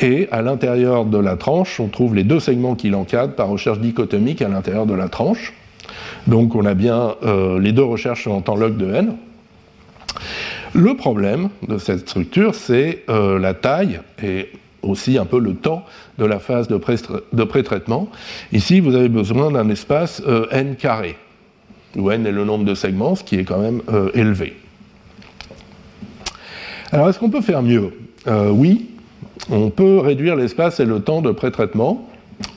et 0.00 0.28
à 0.30 0.42
l'intérieur 0.42 1.05
de 1.05 1.18
la 1.18 1.36
tranche, 1.36 1.78
on 1.80 1.88
trouve 1.88 2.14
les 2.14 2.24
deux 2.24 2.40
segments 2.40 2.74
qui 2.74 2.90
l'encadrent 2.90 3.34
par 3.34 3.48
recherche 3.48 3.78
dichotomique 3.78 4.42
à 4.42 4.48
l'intérieur 4.48 4.86
de 4.86 4.94
la 4.94 5.09
tranche. 5.09 5.53
Donc 6.26 6.55
on 6.55 6.64
a 6.64 6.74
bien 6.74 7.14
euh, 7.24 7.59
les 7.61 7.72
deux 7.72 7.84
recherches 7.84 8.26
en 8.26 8.40
temps 8.40 8.57
log 8.57 8.76
de 8.76 8.92
n. 8.92 9.16
Le 10.74 10.96
problème 10.96 11.48
de 11.68 11.78
cette 11.78 12.09
structure, 12.09 12.55
c'est 12.55 13.05
euh, 13.09 13.38
la 13.38 13.55
taille 13.55 14.00
et 14.22 14.50
aussi 14.82 15.18
un 15.18 15.26
peu 15.26 15.38
le 15.38 15.55
temps 15.55 15.84
de 16.18 16.24
la 16.24 16.38
phase 16.38 16.68
de 16.68 17.44
pré-traitement. 17.44 18.09
Ici, 18.53 18.80
vous 18.80 18.94
avez 18.94 19.09
besoin 19.09 19.50
d'un 19.50 19.68
espace 19.68 20.22
euh, 20.26 20.46
n 20.50 20.76
carré, 20.76 21.16
où 21.97 22.11
n 22.11 22.26
est 22.26 22.32
le 22.32 22.45
nombre 22.45 22.64
de 22.64 22.74
segments, 22.74 23.14
ce 23.14 23.24
qui 23.24 23.36
est 23.36 23.45
quand 23.45 23.59
même 23.59 23.82
élevé. 24.14 24.57
Alors, 26.90 27.09
est-ce 27.09 27.18
qu'on 27.18 27.30
peut 27.30 27.40
faire 27.40 27.62
mieux? 27.62 27.93
Oui, 28.26 28.90
on 29.51 29.70
peut 29.70 29.99
réduire 29.99 30.36
l'espace 30.36 30.80
et 30.80 30.84
le 30.84 31.01
temps 31.01 31.22
de 31.22 31.30
pré-traitement 31.30 32.09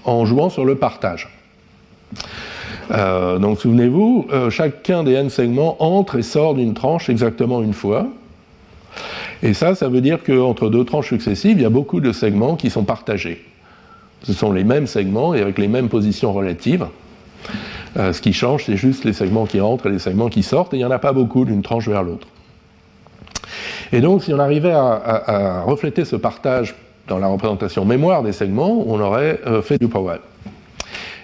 en 0.03 0.25
jouant 0.25 0.49
sur 0.49 0.65
le 0.65 0.75
partage. 0.75 1.29
Euh, 2.91 3.39
donc 3.39 3.59
souvenez-vous, 3.59 4.27
euh, 4.31 4.49
chacun 4.49 5.03
des 5.03 5.13
n 5.13 5.29
segments 5.29 5.75
entre 5.79 6.17
et 6.17 6.21
sort 6.21 6.53
d'une 6.53 6.73
tranche 6.73 7.09
exactement 7.09 7.61
une 7.63 7.73
fois. 7.73 8.07
Et 9.41 9.53
ça, 9.53 9.75
ça 9.75 9.89
veut 9.89 10.01
dire 10.01 10.23
qu'entre 10.23 10.69
deux 10.69 10.85
tranches 10.85 11.09
successives, 11.09 11.57
il 11.57 11.63
y 11.63 11.65
a 11.65 11.69
beaucoup 11.69 11.99
de 11.99 12.11
segments 12.11 12.55
qui 12.55 12.69
sont 12.69 12.83
partagés. 12.83 13.43
Ce 14.23 14.33
sont 14.33 14.51
les 14.51 14.63
mêmes 14.63 14.87
segments 14.87 15.33
et 15.33 15.41
avec 15.41 15.57
les 15.57 15.67
mêmes 15.67 15.89
positions 15.89 16.31
relatives. 16.31 16.85
Euh, 17.97 18.13
ce 18.13 18.21
qui 18.21 18.33
change, 18.33 18.65
c'est 18.65 18.77
juste 18.77 19.05
les 19.05 19.13
segments 19.13 19.45
qui 19.45 19.61
entrent 19.61 19.87
et 19.87 19.91
les 19.91 19.99
segments 19.99 20.29
qui 20.29 20.43
sortent, 20.43 20.73
et 20.73 20.77
il 20.77 20.79
n'y 20.79 20.85
en 20.85 20.91
a 20.91 20.99
pas 20.99 21.13
beaucoup 21.13 21.45
d'une 21.45 21.61
tranche 21.61 21.87
vers 21.87 22.03
l'autre. 22.03 22.27
Et 23.91 24.01
donc, 24.01 24.23
si 24.23 24.33
on 24.33 24.39
arrivait 24.39 24.73
à, 24.73 25.63
refléter 25.65 26.05
ce 26.05 26.15
partage 26.15 26.75
dans 27.07 27.19
la 27.19 27.27
représentation 27.27 27.85
mémoire 27.85 28.23
des 28.23 28.31
segments, 28.31 28.83
on 28.87 28.99
aurait 28.99 29.39
euh, 29.45 29.61
fait 29.61 29.77
du 29.77 29.87
power. 29.87 30.17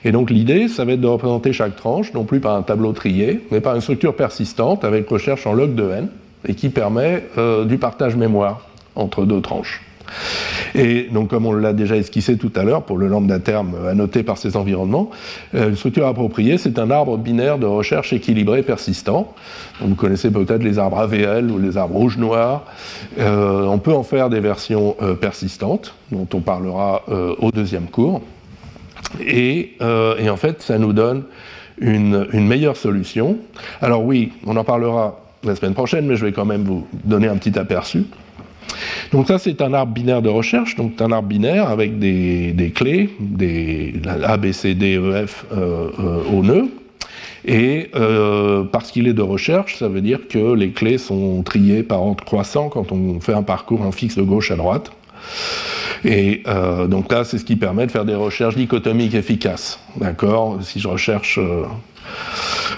Et 0.03 0.11
donc 0.11 0.29
l'idée, 0.29 0.67
ça 0.67 0.85
va 0.85 0.93
être 0.93 1.01
de 1.01 1.07
représenter 1.07 1.53
chaque 1.53 1.75
tranche, 1.75 2.13
non 2.13 2.23
plus 2.23 2.39
par 2.39 2.55
un 2.55 2.63
tableau 2.63 2.91
trié, 2.91 3.45
mais 3.51 3.61
par 3.61 3.75
une 3.75 3.81
structure 3.81 4.15
persistante 4.15 4.83
avec 4.83 5.07
recherche 5.09 5.45
en 5.45 5.53
log 5.53 5.75
de 5.75 5.89
n, 5.91 6.07
et 6.47 6.55
qui 6.55 6.69
permet 6.69 7.23
euh, 7.37 7.65
du 7.65 7.77
partage 7.77 8.15
mémoire 8.15 8.67
entre 8.95 9.25
deux 9.25 9.41
tranches. 9.41 9.83
Et 10.75 11.07
donc, 11.11 11.29
comme 11.29 11.45
on 11.45 11.53
l'a 11.53 11.73
déjà 11.73 11.95
esquissé 11.95 12.37
tout 12.37 12.51
à 12.55 12.63
l'heure, 12.63 12.83
pour 12.83 12.97
le 12.97 13.07
lambda 13.07 13.39
terme 13.39 13.75
annoté 13.87 14.23
par 14.23 14.37
ces 14.37 14.55
environnements, 14.55 15.09
euh, 15.55 15.69
une 15.69 15.75
structure 15.75 16.07
appropriée, 16.07 16.57
c'est 16.57 16.79
un 16.79 16.91
arbre 16.91 17.17
binaire 17.17 17.57
de 17.57 17.65
recherche 17.65 18.13
équilibré 18.13 18.63
persistant. 18.63 19.33
vous 19.81 19.95
connaissez 19.95 20.31
peut-être 20.31 20.63
les 20.63 20.79
arbres 20.79 20.99
AVL 20.99 21.49
ou 21.51 21.57
les 21.57 21.77
arbres 21.77 21.95
rouge-noir. 21.95 22.65
Euh, 23.19 23.65
on 23.65 23.79
peut 23.79 23.93
en 23.93 24.03
faire 24.03 24.29
des 24.29 24.39
versions 24.39 24.95
euh, 25.01 25.15
persistantes, 25.15 25.93
dont 26.11 26.27
on 26.33 26.41
parlera 26.41 27.03
au 27.07 27.51
deuxième 27.51 27.85
cours. 27.85 28.21
Et, 29.25 29.77
en 29.81 30.37
fait, 30.37 30.61
ça 30.61 30.77
nous 30.77 30.93
donne 30.93 31.23
une 31.79 32.47
meilleure 32.47 32.77
solution. 32.77 33.37
Alors 33.81 34.03
oui, 34.03 34.33
on 34.45 34.55
en 34.57 34.63
parlera 34.63 35.21
la 35.43 35.55
semaine 35.55 35.73
prochaine, 35.73 36.05
mais 36.05 36.15
je 36.15 36.25
vais 36.25 36.31
quand 36.31 36.45
même 36.45 36.63
vous 36.63 36.87
donner 37.03 37.27
un 37.27 37.37
petit 37.37 37.57
aperçu. 37.57 38.05
Donc 39.11 39.27
ça, 39.27 39.37
c'est 39.37 39.61
un 39.61 39.73
arbre 39.73 39.93
binaire 39.93 40.21
de 40.21 40.29
recherche, 40.29 40.75
donc 40.75 41.01
un 41.01 41.11
arbre 41.11 41.27
binaire 41.27 41.67
avec 41.67 41.99
des, 41.99 42.71
clés, 42.73 43.09
des 43.19 43.93
A, 44.23 44.37
B, 44.37 44.51
C, 44.51 44.73
D, 44.73 44.97
E, 44.97 45.25
F 45.27 45.45
euh, 45.51 45.89
euh, 45.99 46.23
au 46.31 46.43
nœud. 46.43 46.69
Et 47.43 47.89
euh, 47.95 48.63
parce 48.63 48.91
qu'il 48.91 49.07
est 49.07 49.13
de 49.13 49.21
recherche, 49.21 49.77
ça 49.77 49.87
veut 49.87 50.01
dire 50.01 50.19
que 50.29 50.53
les 50.53 50.69
clés 50.69 50.99
sont 50.99 51.41
triées 51.41 51.83
par 51.83 52.01
ordre 52.03 52.23
croissant 52.23 52.69
quand 52.69 52.91
on 52.91 53.19
fait 53.19 53.33
un 53.33 53.43
parcours 53.43 53.81
en 53.81 53.91
fixe 53.91 54.15
de 54.15 54.21
gauche 54.21 54.51
à 54.51 54.55
droite. 54.55 54.91
Et 56.03 56.43
donc 56.89 57.11
là, 57.11 57.23
c'est 57.23 57.37
ce 57.37 57.45
qui 57.45 57.55
permet 57.55 57.85
de 57.85 57.91
faire 57.91 58.05
des 58.05 58.15
recherches 58.15 58.55
dichotomiques 58.55 59.13
efficaces. 59.13 59.79
D'accord? 59.97 60.57
Si 60.61 60.79
je 60.79 60.87
recherche 60.87 61.39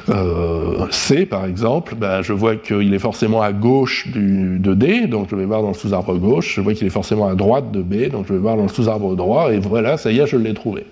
euh, 0.10 0.86
C, 0.92 1.26
par 1.26 1.46
exemple, 1.46 1.96
ben, 1.96 2.22
je 2.22 2.34
vois 2.34 2.56
qu'il 2.56 2.94
est 2.94 3.00
forcément 3.00 3.42
à 3.42 3.52
gauche 3.54 4.08
de 4.10 4.74
D, 4.74 5.08
donc 5.08 5.28
je 5.30 5.36
vais 5.36 5.46
voir 5.46 5.62
dans 5.62 5.70
le 5.70 5.74
sous-arbre 5.74 6.16
gauche. 6.16 6.56
Je 6.56 6.62
vois 6.62 6.74
qu'il 6.74 6.88
est 6.88 6.92
forcément 6.92 7.28
à 7.28 7.36
droite 7.36 7.72
de 7.72 7.82
B, 7.82 8.10
donc 8.10 8.26
je 8.28 8.34
vais 8.34 8.40
voir 8.40 8.58
dans 8.58 8.64
le 8.64 8.70
sous-arbre 8.70 9.16
droit, 9.16 9.54
et 9.54 9.60
voilà, 9.60 9.98
ça 9.98 10.12
y 10.12 10.20
est, 10.20 10.28
je 10.28 10.38
l'ai 10.38 10.54
trouvé. 10.54 10.86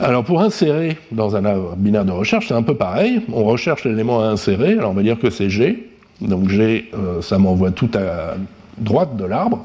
Alors 0.00 0.24
pour 0.24 0.40
insérer 0.40 0.96
dans 1.12 1.36
un 1.36 1.44
arbre 1.44 1.76
binaire 1.76 2.04
de 2.04 2.10
recherche, 2.10 2.48
c'est 2.48 2.54
un 2.54 2.62
peu 2.62 2.74
pareil. 2.74 3.20
On 3.32 3.44
recherche 3.44 3.84
l'élément 3.84 4.20
à 4.22 4.26
insérer, 4.26 4.72
alors 4.72 4.90
on 4.90 4.94
va 4.94 5.02
dire 5.02 5.18
que 5.18 5.30
c'est 5.30 5.48
G. 5.48 5.88
Donc 6.20 6.48
G, 6.48 6.90
euh, 6.94 7.22
ça 7.22 7.38
m'envoie 7.38 7.70
tout 7.70 7.90
à 7.94 8.34
droite 8.78 9.16
de 9.16 9.24
l'arbre. 9.24 9.64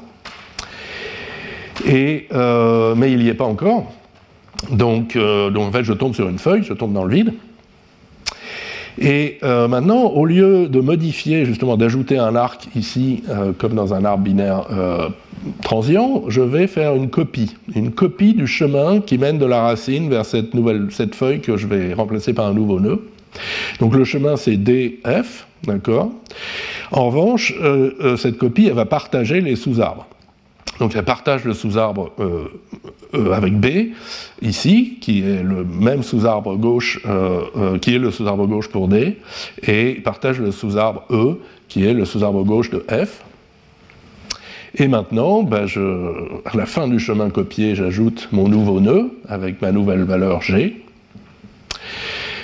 Et, 1.86 2.28
euh, 2.32 2.94
mais 2.94 3.12
il 3.12 3.18
n'y 3.18 3.28
est 3.28 3.34
pas 3.34 3.44
encore. 3.44 3.92
Donc, 4.68 5.16
euh, 5.16 5.50
donc, 5.50 5.68
en 5.68 5.72
fait, 5.72 5.84
je 5.84 5.92
tombe 5.92 6.14
sur 6.14 6.28
une 6.28 6.38
feuille, 6.38 6.62
je 6.62 6.74
tombe 6.74 6.92
dans 6.92 7.04
le 7.04 7.14
vide. 7.14 7.32
Et 8.98 9.38
euh, 9.42 9.66
maintenant, 9.66 10.08
au 10.08 10.26
lieu 10.26 10.68
de 10.68 10.80
modifier, 10.80 11.46
justement, 11.46 11.76
d'ajouter 11.76 12.18
un 12.18 12.36
arc 12.36 12.68
ici, 12.74 13.22
euh, 13.30 13.52
comme 13.56 13.74
dans 13.74 13.94
un 13.94 14.04
arbre 14.04 14.24
binaire 14.24 14.66
transient, 15.62 16.24
je 16.28 16.42
vais 16.42 16.66
faire 16.66 16.94
une 16.94 17.08
copie, 17.08 17.56
une 17.74 17.92
copie 17.92 18.34
du 18.34 18.46
chemin 18.46 19.00
qui 19.00 19.16
mène 19.16 19.38
de 19.38 19.46
la 19.46 19.62
racine 19.62 20.10
vers 20.10 20.26
cette, 20.26 20.52
nouvelle, 20.52 20.88
cette 20.90 21.14
feuille 21.14 21.40
que 21.40 21.56
je 21.56 21.66
vais 21.66 21.94
remplacer 21.94 22.34
par 22.34 22.46
un 22.46 22.52
nouveau 22.52 22.78
nœud. 22.78 23.00
Donc 23.78 23.94
le 23.94 24.04
chemin 24.04 24.36
c'est 24.36 24.58
DF, 24.58 25.46
d'accord? 25.64 26.10
En 26.90 27.06
revanche, 27.06 27.54
cette 28.18 28.36
copie, 28.36 28.66
elle 28.66 28.74
va 28.74 28.84
partager 28.84 29.40
les 29.40 29.56
sous-arbres. 29.56 30.06
Donc 30.78 30.94
elle 30.94 31.04
partage 31.04 31.44
le 31.44 31.54
sous-arbre 31.54 32.12
euh, 33.14 33.32
avec 33.32 33.58
B, 33.58 33.92
ici, 34.42 34.98
qui 35.00 35.20
est 35.20 35.42
le 35.42 35.64
même 35.64 36.02
sous-arbre 36.02 36.56
gauche, 36.56 37.00
euh, 37.06 37.78
qui 37.78 37.94
est 37.94 37.98
le 37.98 38.10
sous-arbre 38.10 38.46
gauche 38.46 38.68
pour 38.68 38.88
D, 38.88 39.18
et 39.62 39.94
partage 39.94 40.38
le 40.38 40.52
sous-arbre 40.52 41.04
E, 41.10 41.40
qui 41.68 41.84
est 41.84 41.94
le 41.94 42.04
sous-arbre 42.04 42.44
gauche 42.44 42.70
de 42.70 42.84
F. 42.88 43.22
Et 44.76 44.86
maintenant, 44.86 45.42
ben, 45.42 45.66
à 46.44 46.56
la 46.56 46.66
fin 46.66 46.86
du 46.86 47.00
chemin 47.00 47.30
copié, 47.30 47.74
j'ajoute 47.74 48.28
mon 48.30 48.48
nouveau 48.48 48.80
nœud 48.80 49.10
avec 49.28 49.60
ma 49.60 49.72
nouvelle 49.72 50.04
valeur 50.04 50.42
G. 50.42 50.84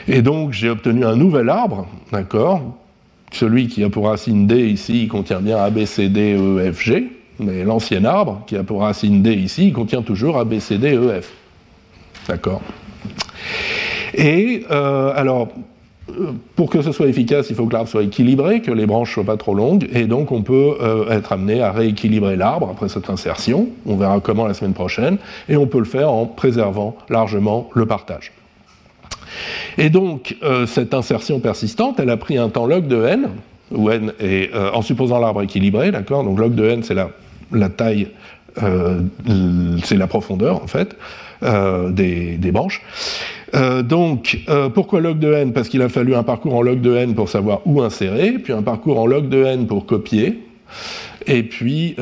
Et 0.09 0.23
donc 0.23 0.53
j'ai 0.53 0.69
obtenu 0.69 1.05
un 1.05 1.17
nouvel 1.17 1.49
arbre, 1.49 1.87
d'accord? 2.13 2.61
Celui 3.33 3.69
qui 3.69 3.83
a 3.85 3.91
pour 3.91 4.07
racine 4.07 4.47
D 4.47 4.69
ici, 4.69 5.03
il 5.03 5.09
contient 5.09 5.41
bien 5.41 5.59
A, 5.59 5.71
B, 5.71 5.85
C, 5.85 6.09
D, 6.09 6.37
E, 6.39 6.73
F, 6.73 6.81
G. 6.81 7.09
Mais 7.39 7.65
l'ancien 7.65 8.05
arbre, 8.05 8.43
qui 8.47 8.57
a 8.57 8.63
pour 8.63 8.81
racine 8.81 9.23
D 9.23 9.35
ici, 9.35 9.69
il 9.69 9.73
contient 9.73 10.03
toujours 10.03 10.39
A, 10.39 10.45
B, 10.45 10.59
C, 10.59 10.79
D, 10.79 10.95
E, 10.95 11.21
F. 11.21 11.33
D'accord 12.29 12.63
Et 14.15 14.65
euh, 14.71 15.13
alors, 15.15 15.49
euh, 16.11 16.33
pour 16.55 16.71
que 16.71 16.81
ce 16.83 16.93
soit 16.93 17.07
efficace, 17.07 17.51
il 17.51 17.57
faut 17.57 17.67
que 17.67 17.75
l'arbre 17.75 17.89
soit 17.89 18.03
équilibré, 18.03 18.63
que 18.63 18.71
les 18.71 18.87
branches 18.87 19.11
ne 19.11 19.15
soient 19.15 19.25
pas 19.25 19.37
trop 19.37 19.55
longues, 19.55 19.89
et 19.93 20.07
donc 20.07 20.33
on 20.33 20.43
peut 20.43 20.77
euh, 20.81 21.11
être 21.11 21.33
amené 21.33 21.61
à 21.61 21.73
rééquilibrer 21.73 22.37
l'arbre 22.37 22.71
après 22.71 22.89
cette 22.89 23.11
insertion. 23.11 23.69
On 23.85 23.97
verra 23.97 24.21
comment 24.21 24.47
la 24.47 24.55
semaine 24.55 24.75
prochaine, 24.75 25.19
et 25.49 25.57
on 25.57 25.67
peut 25.67 25.79
le 25.79 25.85
faire 25.85 26.11
en 26.11 26.25
préservant 26.25 26.97
largement 27.09 27.69
le 27.75 27.87
partage. 27.87 28.33
Et 29.77 29.91
donc, 29.91 30.37
cette 30.67 30.95
insertion 30.95 31.41
persistante, 31.41 32.01
elle 32.01 32.09
a 32.09 32.17
pris 32.17 32.39
un 32.39 32.49
temps 32.49 32.65
log 32.65 32.87
de 32.87 33.05
n, 33.05 33.29
où 33.71 33.91
n 33.91 34.15
est, 34.19 34.51
en 34.55 34.81
supposant 34.81 35.19
l'arbre 35.19 35.43
équilibré, 35.43 35.91
d'accord? 35.91 36.25
Donc 36.25 36.39
log 36.39 36.55
de 36.55 36.65
n, 36.65 36.83
c'est 36.83 36.95
la 36.95 37.11
la 37.53 37.69
taille, 37.69 38.09
euh, 38.63 39.01
c'est 39.85 39.97
la 39.97 40.07
profondeur 40.07 40.63
en 40.63 40.67
fait. 40.67 40.97
des, 41.43 42.51
branches. 42.53 42.81
donc, 43.85 44.39
pourquoi 44.75 45.01
log 45.01 45.19
de 45.19 45.33
n? 45.33 45.53
Parce 45.53 45.69
qu'il 45.69 45.83
a 45.83 45.89
fallu 45.89 46.15
un 46.15 46.23
parcours 46.23 46.55
en 46.55 46.63
log 46.63 46.81
de 46.81 46.97
n 46.97 47.15
pour 47.15 47.29
savoir 47.29 47.61
où 47.67 47.83
insérer, 47.83 48.33
puis 48.33 48.53
un 48.53 48.63
parcours 48.63 48.99
en 48.99 49.07
log 49.07 49.29
de 49.29 49.45
n 49.45 49.67
pour 49.67 49.85
copier, 49.85 50.41
et 51.27 51.43
puis 51.43 51.95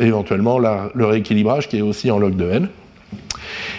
éventuellement 0.00 0.58
le 0.58 1.04
rééquilibrage 1.06 1.68
qui 1.68 1.78
est 1.78 1.82
aussi 1.82 2.10
en 2.10 2.18
log 2.18 2.36
de 2.36 2.50
n. 2.50 2.68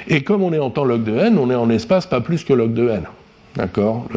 Et 0.08 0.22
comme 0.24 0.42
on 0.42 0.52
est 0.52 0.60
en 0.60 0.70
temps 0.70 0.84
log 0.84 1.04
de 1.04 1.16
n, 1.16 1.38
on 1.38 1.50
est 1.50 1.56
en 1.56 1.70
espace 1.70 2.08
pas 2.08 2.22
plus 2.22 2.44
que 2.44 2.54
log 2.54 2.74
de 2.74 2.90
n. 2.90 3.04
D'accord 3.56 4.08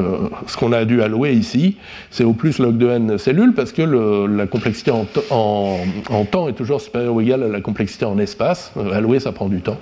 Ce 0.46 0.56
qu'on 0.56 0.72
a 0.72 0.84
dû 0.86 1.02
allouer 1.02 1.32
ici, 1.32 1.76
c'est 2.10 2.24
au 2.24 2.32
plus 2.32 2.58
log 2.58 2.78
de 2.78 2.88
n 2.88 3.18
cellules 3.18 3.52
parce 3.52 3.72
que 3.72 3.82
la 3.82 4.46
complexité 4.46 4.90
en, 4.90 6.24
temps 6.30 6.48
est 6.48 6.54
toujours 6.54 6.80
supérieure 6.80 7.14
ou 7.14 7.20
égale 7.20 7.42
à 7.42 7.48
la 7.48 7.60
complexité 7.60 8.06
en 8.06 8.18
espace. 8.18 8.72
Euh, 8.78 8.92
allouer, 8.92 9.20
ça 9.20 9.32
prend 9.32 9.48
du 9.48 9.60
temps. 9.60 9.76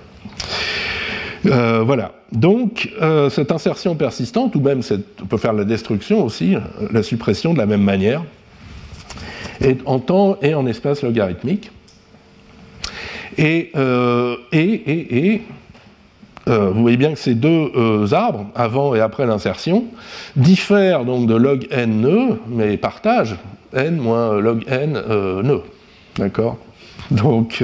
Euh, 1.46 1.82
voilà. 1.84 2.12
Donc, 2.32 2.90
euh, 3.00 3.30
cette 3.30 3.52
insertion 3.52 3.94
persistante, 3.94 4.56
ou 4.56 4.60
même 4.60 4.80
on 5.22 5.26
peut 5.26 5.36
faire 5.36 5.52
la 5.52 5.64
destruction 5.64 6.24
aussi, 6.24 6.56
la 6.90 7.04
suppression 7.04 7.52
de 7.52 7.58
la 7.58 7.66
même 7.66 7.82
manière, 7.82 8.24
est 9.60 9.78
en 9.86 10.00
temps 10.00 10.36
et 10.42 10.54
en 10.54 10.66
espace 10.66 11.02
logarithmique. 11.02 11.70
Et, 13.38 13.70
et, 14.52 14.58
et, 14.58 15.32
et 15.32 15.42
euh, 16.48 16.70
vous 16.70 16.82
voyez 16.82 16.96
bien 16.96 17.12
que 17.12 17.18
ces 17.18 17.34
deux 17.34 17.70
euh, 17.74 18.06
arbres, 18.12 18.46
avant 18.54 18.94
et 18.94 19.00
après 19.00 19.26
l'insertion, 19.26 19.84
diffèrent 20.36 21.04
donc 21.04 21.26
de 21.26 21.34
log 21.34 21.66
n 21.70 22.00
nœuds, 22.00 22.38
mais 22.48 22.76
partagent 22.76 23.36
n 23.74 23.96
moins 23.96 24.38
log 24.38 24.64
n 24.68 24.96
euh, 24.96 25.42
nœuds. 25.42 25.62
D'accord? 26.16 26.58
Donc, 27.10 27.62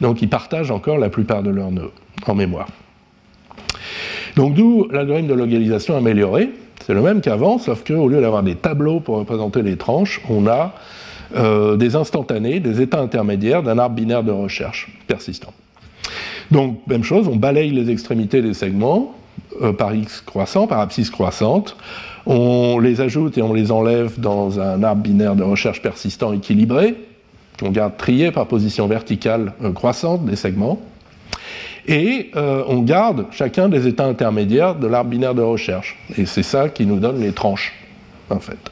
donc 0.00 0.22
ils 0.22 0.28
partagent 0.28 0.70
encore 0.70 0.96
la 0.96 1.08
plupart 1.08 1.42
de 1.42 1.50
leurs 1.50 1.72
nœuds 1.72 1.90
en 2.26 2.34
mémoire. 2.34 2.68
Donc 4.36 4.54
d'où 4.54 4.86
l'algorithme 4.92 5.26
de 5.26 5.34
localisation 5.34 5.96
amélioré. 5.96 6.50
C'est 6.86 6.94
le 6.94 7.02
même 7.02 7.20
qu'avant, 7.20 7.58
sauf 7.58 7.82
qu'au 7.82 8.08
lieu 8.08 8.20
d'avoir 8.20 8.44
des 8.44 8.54
tableaux 8.54 9.00
pour 9.00 9.16
représenter 9.16 9.62
les 9.62 9.76
tranches, 9.76 10.20
on 10.28 10.46
a 10.46 10.74
des 11.76 11.96
instantanés, 11.96 12.60
des 12.60 12.80
états 12.82 13.00
intermédiaires 13.00 13.64
d'un 13.64 13.78
arbre 13.78 13.96
binaire 13.96 14.22
de 14.22 14.30
recherche 14.30 14.88
persistant. 15.08 15.52
Donc, 16.50 16.80
même 16.86 17.04
chose, 17.04 17.28
on 17.28 17.36
balaye 17.36 17.70
les 17.70 17.90
extrémités 17.90 18.42
des 18.42 18.54
segments 18.54 19.14
euh, 19.60 19.72
par 19.72 19.94
x 19.94 20.20
croissant, 20.20 20.66
par 20.66 20.80
abscisse 20.80 21.10
croissante. 21.10 21.76
On 22.26 22.78
les 22.78 23.00
ajoute 23.00 23.36
et 23.38 23.42
on 23.42 23.52
les 23.52 23.72
enlève 23.72 24.18
dans 24.20 24.60
un 24.60 24.82
arbre 24.82 25.02
binaire 25.02 25.34
de 25.34 25.42
recherche 25.42 25.82
persistant 25.82 26.32
équilibré, 26.32 26.94
qu'on 27.58 27.70
garde 27.70 27.96
trié 27.96 28.30
par 28.30 28.46
position 28.46 28.86
verticale 28.86 29.52
euh, 29.62 29.72
croissante 29.72 30.24
des 30.24 30.36
segments. 30.36 30.80
Et 31.86 32.30
euh, 32.36 32.62
on 32.68 32.80
garde 32.80 33.26
chacun 33.32 33.68
des 33.68 33.88
états 33.88 34.06
intermédiaires 34.06 34.76
de 34.76 34.86
l'arbre 34.86 35.10
binaire 35.10 35.34
de 35.34 35.42
recherche. 35.42 35.98
Et 36.16 36.26
c'est 36.26 36.44
ça 36.44 36.68
qui 36.68 36.86
nous 36.86 37.00
donne 37.00 37.20
les 37.20 37.32
tranches, 37.32 37.72
en 38.30 38.38
fait. 38.38 38.70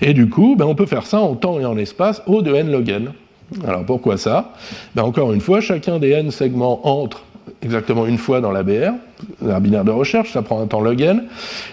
Et 0.00 0.14
du 0.14 0.28
coup, 0.28 0.54
ben, 0.56 0.64
on 0.64 0.74
peut 0.74 0.86
faire 0.86 1.06
ça 1.06 1.20
en 1.20 1.34
temps 1.34 1.58
et 1.58 1.64
en 1.64 1.76
espace, 1.76 2.22
O 2.26 2.42
de 2.42 2.54
n 2.54 2.70
log 2.70 2.88
n. 2.88 3.12
Alors 3.66 3.84
pourquoi 3.84 4.16
ça? 4.16 4.52
Ben 4.94 5.02
Encore 5.02 5.32
une 5.32 5.40
fois, 5.40 5.60
chacun 5.60 5.98
des 5.98 6.10
n 6.10 6.30
segments 6.30 6.86
entre 6.86 7.22
exactement 7.62 8.06
une 8.06 8.18
fois 8.18 8.40
dans 8.40 8.52
la 8.52 8.62
BR, 8.62 8.92
la 9.42 9.60
binaire 9.60 9.84
de 9.84 9.90
recherche, 9.90 10.32
ça 10.32 10.42
prend 10.42 10.60
un 10.60 10.66
temps 10.66 10.80
log 10.80 11.00
n. 11.00 11.24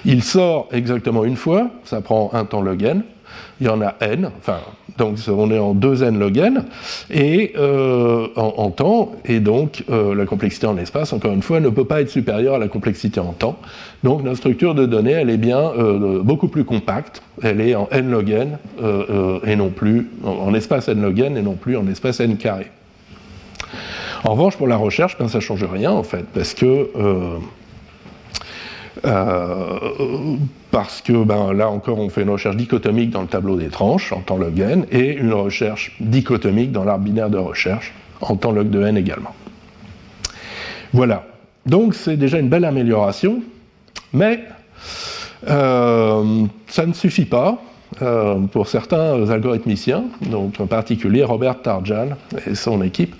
Il 0.05 0.23
sort 0.23 0.67
exactement 0.71 1.23
une 1.23 1.35
fois, 1.35 1.69
ça 1.83 2.01
prend 2.01 2.31
un 2.33 2.45
temps 2.45 2.61
log 2.61 2.83
n. 2.83 3.03
Il 3.59 3.67
y 3.67 3.69
en 3.69 3.81
a 3.81 3.95
n, 4.01 4.29
enfin 4.39 4.59
donc 4.97 5.17
on 5.27 5.51
est 5.51 5.59
en 5.59 5.75
2n 5.75 6.17
log 6.17 6.37
n, 6.37 6.63
et 7.11 7.53
euh, 7.57 8.27
en, 8.35 8.71
temps, 8.71 9.11
et 9.25 9.39
donc 9.39 9.83
euh, 9.89 10.15
la 10.15 10.25
complexité 10.25 10.65
en 10.65 10.77
espace, 10.77 11.13
encore 11.13 11.33
une 11.33 11.41
fois, 11.41 11.59
ne 11.59 11.69
peut 11.69 11.85
pas 11.85 12.01
être 12.01 12.09
supérieure 12.09 12.55
à 12.55 12.59
la 12.59 12.67
complexité 12.67 13.19
en 13.19 13.33
temps. 13.33 13.59
Donc 14.03 14.23
notre 14.23 14.37
structure 14.37 14.75
de 14.75 14.85
données, 14.85 15.11
elle 15.11 15.29
est 15.29 15.37
bien 15.37 15.59
euh, 15.59 16.21
beaucoup 16.23 16.47
plus 16.47 16.63
compacte, 16.63 17.21
elle 17.43 17.61
est 17.61 17.75
en 17.75 17.87
n 17.91 18.09
log 18.09 18.29
n, 18.29 18.57
et 19.45 19.55
non 19.55 19.69
plus 19.69 20.09
en, 20.23 20.53
espace 20.53 20.87
n 20.87 21.01
log 21.01 21.19
n, 21.19 21.37
et 21.37 21.41
non 21.41 21.53
plus 21.53 21.77
en 21.77 21.87
espace 21.87 22.19
n 22.19 22.37
carré. 22.37 22.67
En 24.27 24.31
revanche, 24.31 24.57
pour 24.57 24.67
la 24.67 24.75
recherche, 24.75 25.17
ben, 25.17 25.29
ça 25.29 25.37
ne 25.37 25.41
change 25.41 25.63
rien 25.63 25.89
en 25.89 26.03
fait, 26.03 26.25
parce 26.33 26.53
que 26.53 26.89
euh, 26.97 27.37
parce 30.69 31.01
que 31.01 31.23
ben, 31.23 31.53
là 31.53 31.69
encore, 31.69 31.97
on 31.97 32.09
fait 32.09 32.23
une 32.23 32.31
recherche 32.31 32.57
dichotomique 32.57 33.09
dans 33.09 33.21
le 33.21 33.29
tableau 33.29 33.55
des 33.55 33.69
tranches 33.69 34.11
en 34.11 34.19
temps 34.19 34.35
log 34.35 34.59
n 34.59 34.85
et 34.91 35.15
une 35.15 35.31
recherche 35.31 35.95
dichotomique 36.01 36.73
dans 36.73 36.83
l'arbre 36.83 37.05
binaire 37.05 37.29
de 37.29 37.37
recherche 37.37 37.93
en 38.19 38.35
temps 38.35 38.51
log 38.51 38.69
de 38.69 38.85
n 38.85 38.97
également. 38.97 39.33
Voilà. 40.91 41.25
Donc 41.65 41.93
c'est 41.93 42.17
déjà 42.17 42.37
une 42.37 42.49
belle 42.49 42.65
amélioration, 42.65 43.41
mais 44.11 44.43
euh, 45.47 46.45
ça 46.67 46.85
ne 46.85 46.91
suffit 46.91 47.23
pas. 47.23 47.61
Euh, 48.01 48.35
pour 48.51 48.67
certains 48.67 49.27
algorithmiciens, 49.29 50.03
donc 50.29 50.59
en 50.59 50.67
particulier 50.67 51.23
Robert 51.23 51.61
Tarjan 51.63 52.09
et 52.45 52.53
son 52.53 52.83
équipe, 52.83 53.15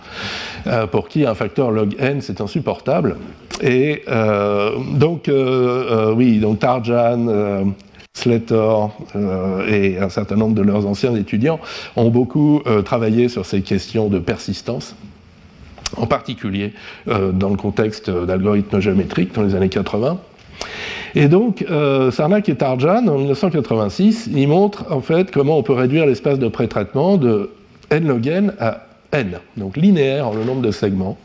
euh, 0.67 0.85
pour 0.85 1.07
qui 1.07 1.25
un 1.25 1.33
facteur 1.33 1.71
log 1.71 1.95
n 1.97 2.21
c'est 2.21 2.41
insupportable. 2.41 3.17
Et 3.61 4.03
euh, 4.07 4.71
donc, 4.93 5.31
oui, 6.15 6.39
donc 6.39 6.59
Tarjan, 6.59 7.73
Slater 8.13 8.75
et 9.67 9.97
un 9.97 10.09
certain 10.09 10.35
nombre 10.35 10.53
de 10.53 10.61
leurs 10.61 10.85
anciens 10.85 11.15
étudiants 11.15 11.59
ont 11.95 12.09
beaucoup 12.09 12.61
travaillé 12.85 13.29
sur 13.29 13.45
ces 13.45 13.61
questions 13.61 14.09
de 14.09 14.19
persistance 14.19 14.95
en 15.95 16.05
particulier 16.05 16.73
dans 17.07 17.49
le 17.49 17.55
contexte 17.55 18.11
d'algorithmes 18.11 18.79
géométriques 18.79 19.33
dans 19.33 19.43
les 19.43 19.55
années 19.55 19.69
80. 19.69 20.19
Et 21.15 21.27
donc, 21.27 21.65
euh, 21.69 22.11
Sarnak 22.11 22.47
et 22.49 22.55
Tarjan, 22.55 23.07
en 23.07 23.17
1986, 23.17 24.29
ils 24.33 24.47
montrent 24.47 24.85
en 24.91 25.01
fait 25.01 25.31
comment 25.31 25.57
on 25.57 25.63
peut 25.63 25.73
réduire 25.73 26.05
l'espace 26.05 26.37
de 26.39 26.47
pré-traitement 26.47 27.17
de 27.17 27.51
n 27.89 28.07
log 28.07 28.27
n 28.27 28.53
à 28.59 28.83
n, 29.11 29.39
donc 29.55 29.77
linéaire 29.77 30.27
en 30.27 30.33
le 30.33 30.43
nombre 30.43 30.61
de 30.61 30.71
segments. 30.71 31.17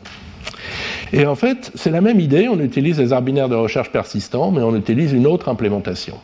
Et 1.11 1.27
en 1.27 1.35
fait, 1.35 1.71
c'est 1.75 1.91
la 1.91 2.01
même 2.01 2.19
idée, 2.19 2.47
on 2.47 2.59
utilise 2.59 2.99
les 2.99 3.13
arbres 3.13 3.25
binaires 3.25 3.49
de 3.49 3.55
recherche 3.55 3.91
persistants, 3.91 4.49
mais 4.51 4.61
on 4.63 4.75
utilise 4.75 5.13
une 5.13 5.27
autre 5.27 5.47
implémentation. 5.47 6.15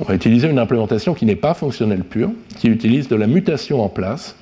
On 0.00 0.04
va 0.04 0.14
utiliser 0.14 0.48
une 0.48 0.58
implémentation 0.58 1.14
qui 1.14 1.24
n'est 1.24 1.36
pas 1.36 1.54
fonctionnelle 1.54 2.02
pure, 2.02 2.30
qui 2.58 2.68
utilise 2.68 3.08
de 3.08 3.16
la 3.16 3.26
mutation 3.26 3.82
en 3.82 3.88
place, 3.88 4.34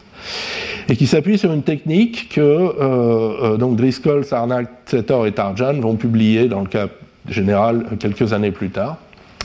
et 0.89 0.97
qui 0.97 1.07
s'appuie 1.07 1.37
sur 1.37 1.53
une 1.53 1.63
technique 1.63 2.31
que 2.31 2.41
euh, 2.41 2.73
euh, 2.81 3.57
donc 3.57 3.77
Driscoll, 3.77 4.25
Sarnak, 4.25 4.71
Setor 4.87 5.27
et 5.27 5.33
Tarjan 5.33 5.75
vont 5.81 5.97
publier 5.97 6.49
dans 6.49 6.61
le 6.61 6.69
cas 6.69 6.89
général 7.29 7.87
quelques 7.99 8.33
années 8.33 8.51
plus 8.51 8.71
tard. 8.71 8.97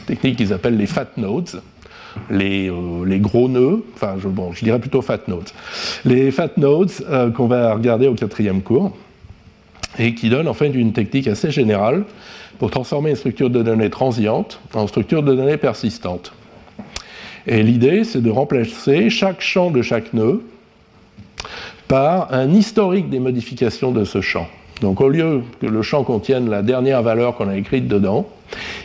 Technique 0.05 0.37
qu'ils 0.37 0.53
appellent 0.53 0.77
les 0.77 0.87
fat 0.87 1.07
nodes, 1.17 1.61
les, 2.29 2.69
euh, 2.69 3.05
les, 3.05 3.19
gros 3.19 3.47
nœuds, 3.47 3.83
enfin 3.93 4.15
je, 4.19 4.27
bon, 4.27 4.51
je 4.51 4.63
dirais 4.63 4.79
plutôt 4.79 5.01
fat 5.01 5.19
nodes. 5.27 5.49
Les 6.05 6.31
fat 6.31 6.49
nodes 6.57 6.91
euh, 7.09 7.31
qu'on 7.31 7.47
va 7.47 7.73
regarder 7.73 8.07
au 8.07 8.15
quatrième 8.15 8.61
cours 8.61 8.95
et 9.99 10.15
qui 10.15 10.29
donnent 10.29 10.47
en 10.47 10.53
fait 10.53 10.69
une 10.69 10.93
technique 10.93 11.27
assez 11.27 11.51
générale 11.51 12.03
pour 12.59 12.71
transformer 12.71 13.11
une 13.11 13.15
structure 13.15 13.49
de 13.49 13.63
données 13.63 13.89
transiente 13.89 14.59
en 14.73 14.87
structure 14.87 15.23
de 15.23 15.33
données 15.33 15.57
persistante. 15.57 16.33
Et 17.47 17.63
l'idée, 17.63 18.03
c'est 18.03 18.21
de 18.21 18.29
remplacer 18.29 19.09
chaque 19.09 19.41
champ 19.41 19.71
de 19.71 19.81
chaque 19.81 20.13
nœud 20.13 20.43
par 21.87 22.33
un 22.33 22.51
historique 22.51 23.09
des 23.09 23.19
modifications 23.19 23.91
de 23.91 24.05
ce 24.05 24.21
champ. 24.21 24.47
Donc 24.81 24.99
au 24.99 25.09
lieu 25.09 25.43
que 25.61 25.67
le 25.67 25.83
champ 25.83 26.03
contienne 26.03 26.49
la 26.49 26.63
dernière 26.63 27.03
valeur 27.03 27.35
qu'on 27.35 27.47
a 27.47 27.55
écrite 27.55 27.87
dedans, 27.87 28.27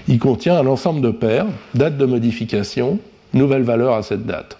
il 0.08 0.18
contient 0.18 0.58
un 0.58 0.66
ensemble 0.66 1.00
de 1.00 1.10
paires, 1.10 1.46
date 1.74 1.96
de 1.96 2.04
modification, 2.04 2.98
nouvelle 3.32 3.62
valeur 3.62 3.94
à 3.94 4.02
cette 4.02 4.26
date. 4.26 4.58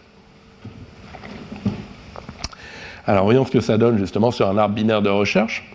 Alors 3.06 3.24
voyons 3.24 3.44
ce 3.44 3.52
que 3.52 3.60
ça 3.60 3.76
donne 3.76 3.98
justement 3.98 4.30
sur 4.30 4.48
un 4.48 4.56
arbre 4.56 4.74
binaire 4.74 5.02
de 5.02 5.10
recherche. 5.10 5.70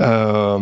Euh, 0.00 0.58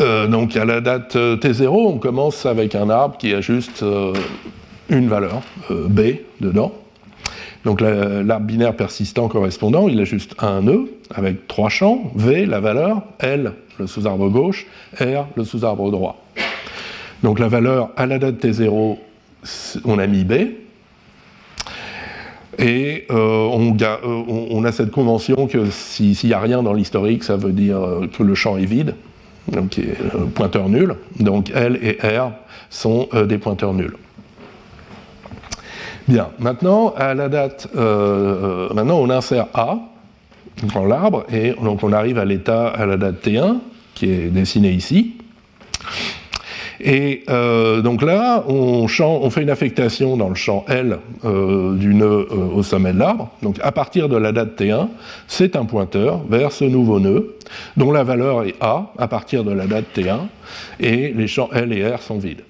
euh, 0.00 0.26
donc 0.26 0.56
à 0.56 0.66
la 0.66 0.82
date 0.82 1.16
T0, 1.16 1.68
on 1.68 1.98
commence 1.98 2.44
avec 2.44 2.74
un 2.74 2.90
arbre 2.90 3.16
qui 3.16 3.32
a 3.32 3.40
juste 3.40 3.82
euh, 3.82 4.12
une 4.90 5.08
valeur, 5.08 5.40
B, 5.70 6.18
dedans. 6.40 6.72
Donc 7.66 7.80
l'arbre 7.80 8.46
binaire 8.46 8.76
persistant 8.76 9.26
correspondant, 9.26 9.88
il 9.88 10.00
a 10.00 10.04
juste 10.04 10.36
un 10.38 10.62
nœud 10.62 10.88
avec 11.12 11.48
trois 11.48 11.68
champs, 11.68 12.12
V, 12.14 12.46
la 12.46 12.60
valeur, 12.60 13.02
L, 13.18 13.54
le 13.80 13.88
sous-arbre 13.88 14.28
gauche, 14.28 14.68
R, 15.00 15.26
le 15.34 15.42
sous-arbre 15.42 15.90
droit. 15.90 16.24
Donc 17.24 17.40
la 17.40 17.48
valeur 17.48 17.90
à 17.96 18.06
la 18.06 18.20
date 18.20 18.36
T0, 18.36 18.98
on 19.84 19.98
a 19.98 20.06
mis 20.06 20.22
B. 20.22 20.32
Et 22.58 23.04
euh, 23.10 23.14
euh, 23.16 24.46
on, 24.50 24.64
a 24.64 24.70
cette 24.70 24.92
convention 24.92 25.48
que 25.48 25.66
s'il 25.68 26.14
n'y 26.24 26.32
a 26.32 26.38
rien 26.38 26.62
dans 26.62 26.72
l'historique, 26.72 27.24
ça 27.24 27.36
veut 27.36 27.50
dire 27.50 27.82
euh, 27.82 28.06
que 28.06 28.22
le 28.22 28.36
champ 28.36 28.56
est 28.56 28.64
vide, 28.64 28.94
donc 29.48 29.80
pointeur 30.36 30.68
nul. 30.68 30.94
Donc 31.18 31.50
L 31.52 31.80
et 31.82 31.98
R 32.00 32.30
sont 32.70 33.08
des 33.28 33.38
pointeurs 33.38 33.74
nuls. 33.74 33.96
Bien, 36.08 36.28
maintenant, 36.38 36.94
à 36.96 37.14
la 37.14 37.28
date, 37.28 37.68
euh, 37.76 38.72
maintenant 38.72 38.98
on 38.98 39.10
insère 39.10 39.46
A 39.54 39.78
dans 40.74 40.84
l'arbre, 40.84 41.24
et 41.32 41.54
donc 41.62 41.82
on 41.82 41.92
arrive 41.92 42.18
à 42.18 42.24
l'état, 42.24 42.68
à 42.68 42.86
la 42.86 42.96
date 42.96 43.26
T1, 43.26 43.56
qui 43.94 44.10
est 44.10 44.28
dessinée 44.28 44.70
ici. 44.70 45.16
Et 46.80 47.24
euh, 47.30 47.80
donc 47.80 48.02
là, 48.02 48.44
on, 48.48 48.86
fait 48.88 49.42
une 49.42 49.50
affectation 49.50 50.16
dans 50.16 50.28
le 50.28 50.34
champ 50.34 50.64
L 50.68 50.98
euh, 51.24 51.74
du 51.74 51.94
nœud 51.94 52.28
euh, 52.30 52.54
au 52.54 52.62
sommet 52.62 52.92
de 52.92 52.98
l'arbre. 52.98 53.30
Donc 53.42 53.56
à 53.62 53.72
partir 53.72 54.08
de 54.08 54.16
la 54.16 54.32
date 54.32 54.60
T1, 54.60 54.88
c'est 55.26 55.56
un 55.56 55.64
pointeur 55.64 56.20
vers 56.28 56.52
ce 56.52 56.64
nouveau 56.64 57.00
nœud, 57.00 57.36
dont 57.76 57.92
la 57.92 58.04
valeur 58.04 58.44
est 58.44 58.54
A 58.60 58.92
à 58.98 59.08
partir 59.08 59.42
de 59.42 59.52
la 59.52 59.66
date 59.66 59.86
T1, 59.96 60.18
et 60.80 61.12
les 61.12 61.26
champs 61.26 61.48
L 61.52 61.72
et 61.72 61.88
R 61.88 62.02
sont 62.02 62.18
vides. 62.18 62.44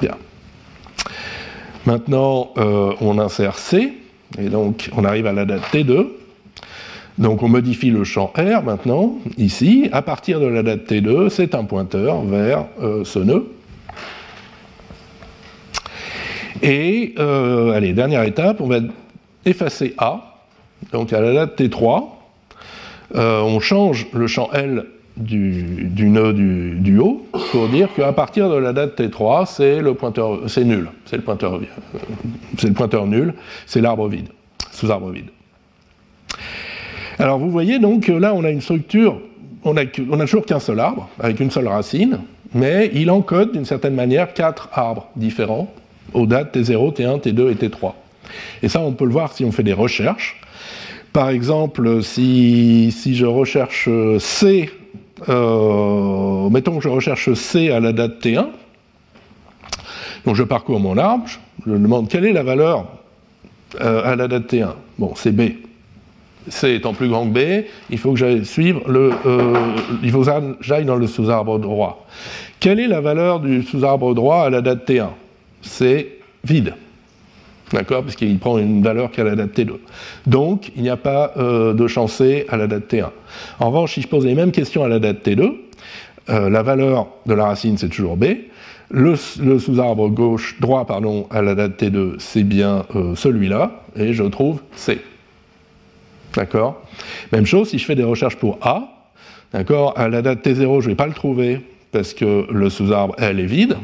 Bien. 0.00 0.16
Maintenant, 1.86 2.52
on 2.56 3.18
insère 3.18 3.58
C, 3.58 3.92
et 4.38 4.48
donc 4.48 4.90
on 4.96 5.04
arrive 5.04 5.26
à 5.26 5.32
la 5.32 5.44
date 5.44 5.62
T2. 5.72 6.06
Donc 7.18 7.44
on 7.44 7.48
modifie 7.48 7.90
le 7.90 8.02
champ 8.02 8.32
R 8.36 8.62
maintenant, 8.62 9.18
ici, 9.38 9.88
à 9.92 10.02
partir 10.02 10.40
de 10.40 10.46
la 10.46 10.64
date 10.64 10.90
T2, 10.90 11.28
c'est 11.28 11.54
un 11.54 11.64
pointeur 11.64 12.22
vers 12.22 12.66
euh, 12.82 13.04
ce 13.04 13.20
nœud. 13.20 13.46
Et, 16.62 17.14
euh, 17.18 17.70
allez, 17.70 17.92
dernière 17.92 18.24
étape, 18.24 18.60
on 18.60 18.66
va 18.66 18.80
effacer 19.44 19.94
A, 19.98 20.40
donc 20.90 21.12
à 21.12 21.20
la 21.20 21.32
date 21.34 21.60
T3, 21.60 22.06
euh, 23.14 23.42
on 23.42 23.60
change 23.60 24.08
le 24.12 24.26
champ 24.26 24.50
L 24.52 24.86
du, 25.16 26.08
nœud 26.08 26.32
du, 26.32 26.98
haut 26.98 27.26
pour 27.52 27.68
dire 27.68 27.88
qu'à 27.94 28.12
partir 28.12 28.50
de 28.50 28.56
la 28.56 28.72
date 28.72 28.98
T3, 29.00 29.46
c'est 29.46 29.80
le 29.80 29.94
pointeur, 29.94 30.40
c'est 30.48 30.64
nul, 30.64 30.88
c'est 31.04 31.16
le 31.16 31.22
pointeur, 31.22 31.60
c'est 32.58 32.68
le 32.68 32.74
pointeur 32.74 33.06
nul, 33.06 33.34
c'est 33.66 33.80
l'arbre 33.80 34.08
vide, 34.08 34.28
sous 34.72 34.90
arbre 34.90 35.10
vide. 35.10 35.28
Alors 37.18 37.38
vous 37.38 37.50
voyez 37.50 37.78
donc 37.78 38.08
là 38.08 38.34
on 38.34 38.42
a 38.42 38.50
une 38.50 38.60
structure, 38.60 39.20
on 39.62 39.76
a, 39.76 39.86
toujours 39.86 40.44
qu'un 40.44 40.58
seul 40.58 40.80
arbre 40.80 41.08
avec 41.20 41.38
une 41.38 41.50
seule 41.50 41.68
racine, 41.68 42.18
mais 42.52 42.90
il 42.92 43.10
encode 43.10 43.52
d'une 43.52 43.64
certaine 43.64 43.94
manière 43.94 44.34
quatre 44.34 44.68
arbres 44.72 45.08
différents 45.14 45.72
aux 46.12 46.26
dates 46.26 46.56
T0, 46.56 46.96
T1, 46.96 47.20
T2 47.20 47.52
et 47.52 47.54
T3. 47.54 47.92
Et 48.62 48.68
ça 48.68 48.80
on 48.80 48.92
peut 48.92 49.04
le 49.04 49.12
voir 49.12 49.32
si 49.32 49.44
on 49.44 49.52
fait 49.52 49.62
des 49.62 49.72
recherches. 49.72 50.40
Par 51.12 51.28
exemple, 51.28 52.02
si, 52.02 52.90
je 52.90 53.24
recherche 53.24 53.88
C, 54.18 54.68
euh, 55.28 56.48
mettons 56.50 56.76
que 56.76 56.82
je 56.82 56.88
recherche 56.88 57.32
C 57.34 57.70
à 57.70 57.80
la 57.80 57.92
date 57.92 58.24
T1, 58.24 58.46
donc 60.24 60.36
je 60.36 60.42
parcours 60.42 60.80
mon 60.80 60.96
arbre, 60.96 61.24
je 61.66 61.72
demande 61.72 62.08
quelle 62.08 62.24
est 62.24 62.32
la 62.32 62.42
valeur 62.42 62.86
euh, 63.80 64.04
à 64.04 64.16
la 64.16 64.28
date 64.28 64.52
T1. 64.52 64.70
Bon, 64.98 65.12
c'est 65.14 65.32
B. 65.32 65.52
C 66.48 66.74
étant 66.74 66.92
plus 66.92 67.08
grand 67.08 67.26
que 67.26 67.32
B, 67.32 67.64
il 67.90 67.98
faut 67.98 68.12
que 68.12 68.18
j'aille 68.18 68.44
suivre 68.44 68.82
le, 68.86 69.12
euh, 69.24 69.54
il 70.02 70.10
faut 70.10 70.22
que 70.22 70.30
j'aille 70.60 70.84
dans 70.84 70.96
le 70.96 71.06
sous-arbre 71.06 71.58
droit. 71.58 72.06
Quelle 72.60 72.80
est 72.80 72.88
la 72.88 73.00
valeur 73.00 73.40
du 73.40 73.62
sous-arbre 73.62 74.14
droit 74.14 74.44
à 74.44 74.50
la 74.50 74.60
date 74.60 74.88
T1 74.88 75.08
C'est 75.62 76.18
vide. 76.44 76.74
D'accord 77.74 78.04
Puisqu'il 78.04 78.38
prend 78.38 78.56
une 78.56 78.82
valeur 78.82 79.10
date 79.10 79.58
T2. 79.58 79.72
Donc, 80.26 80.70
il 80.76 80.82
n'y 80.82 80.90
a 80.90 80.96
pas 80.96 81.32
euh, 81.36 81.74
de 81.74 81.88
champ 81.88 82.06
C 82.06 82.46
à 82.48 82.56
la 82.56 82.68
date 82.68 82.92
T1. 82.92 83.08
En 83.58 83.66
revanche, 83.66 83.94
si 83.94 84.02
je 84.02 84.06
pose 84.06 84.24
les 84.24 84.36
mêmes 84.36 84.52
questions 84.52 84.84
à 84.84 84.88
la 84.88 85.00
date 85.00 85.26
T2, 85.26 85.54
euh, 86.30 86.48
la 86.48 86.62
valeur 86.62 87.08
de 87.26 87.34
la 87.34 87.46
racine, 87.46 87.76
c'est 87.76 87.88
toujours 87.88 88.16
B. 88.16 88.26
Le, 88.90 89.16
sous-arbre 89.16 90.08
gauche, 90.08 90.56
droit, 90.60 90.86
pardon, 90.86 91.26
à 91.30 91.42
la 91.42 91.56
date 91.56 91.82
T2, 91.82 92.14
c'est 92.18 92.44
bien 92.44 92.84
celui-là, 93.16 93.82
et 93.96 94.12
je 94.12 94.22
trouve 94.22 94.60
C. 94.76 95.00
D'accord? 96.36 96.80
Même 97.32 97.46
chose, 97.46 97.70
si 97.70 97.78
je 97.78 97.84
fais 97.84 97.96
des 97.96 98.04
recherches 98.04 98.36
pour 98.36 98.58
A, 98.62 99.10
d'accord, 99.52 99.94
à 99.96 100.08
la 100.08 100.22
date 100.22 100.46
T0, 100.46 100.80
je 100.80 100.86
ne 100.86 100.92
vais 100.92 100.94
pas 100.94 101.08
le 101.08 101.12
trouver 101.12 101.60
parce 101.90 102.14
que 102.14 102.46
le 102.52 102.70
sous-arbre 102.70 103.16
L 103.18 103.40
est 103.40 103.46
vide. 103.46 103.76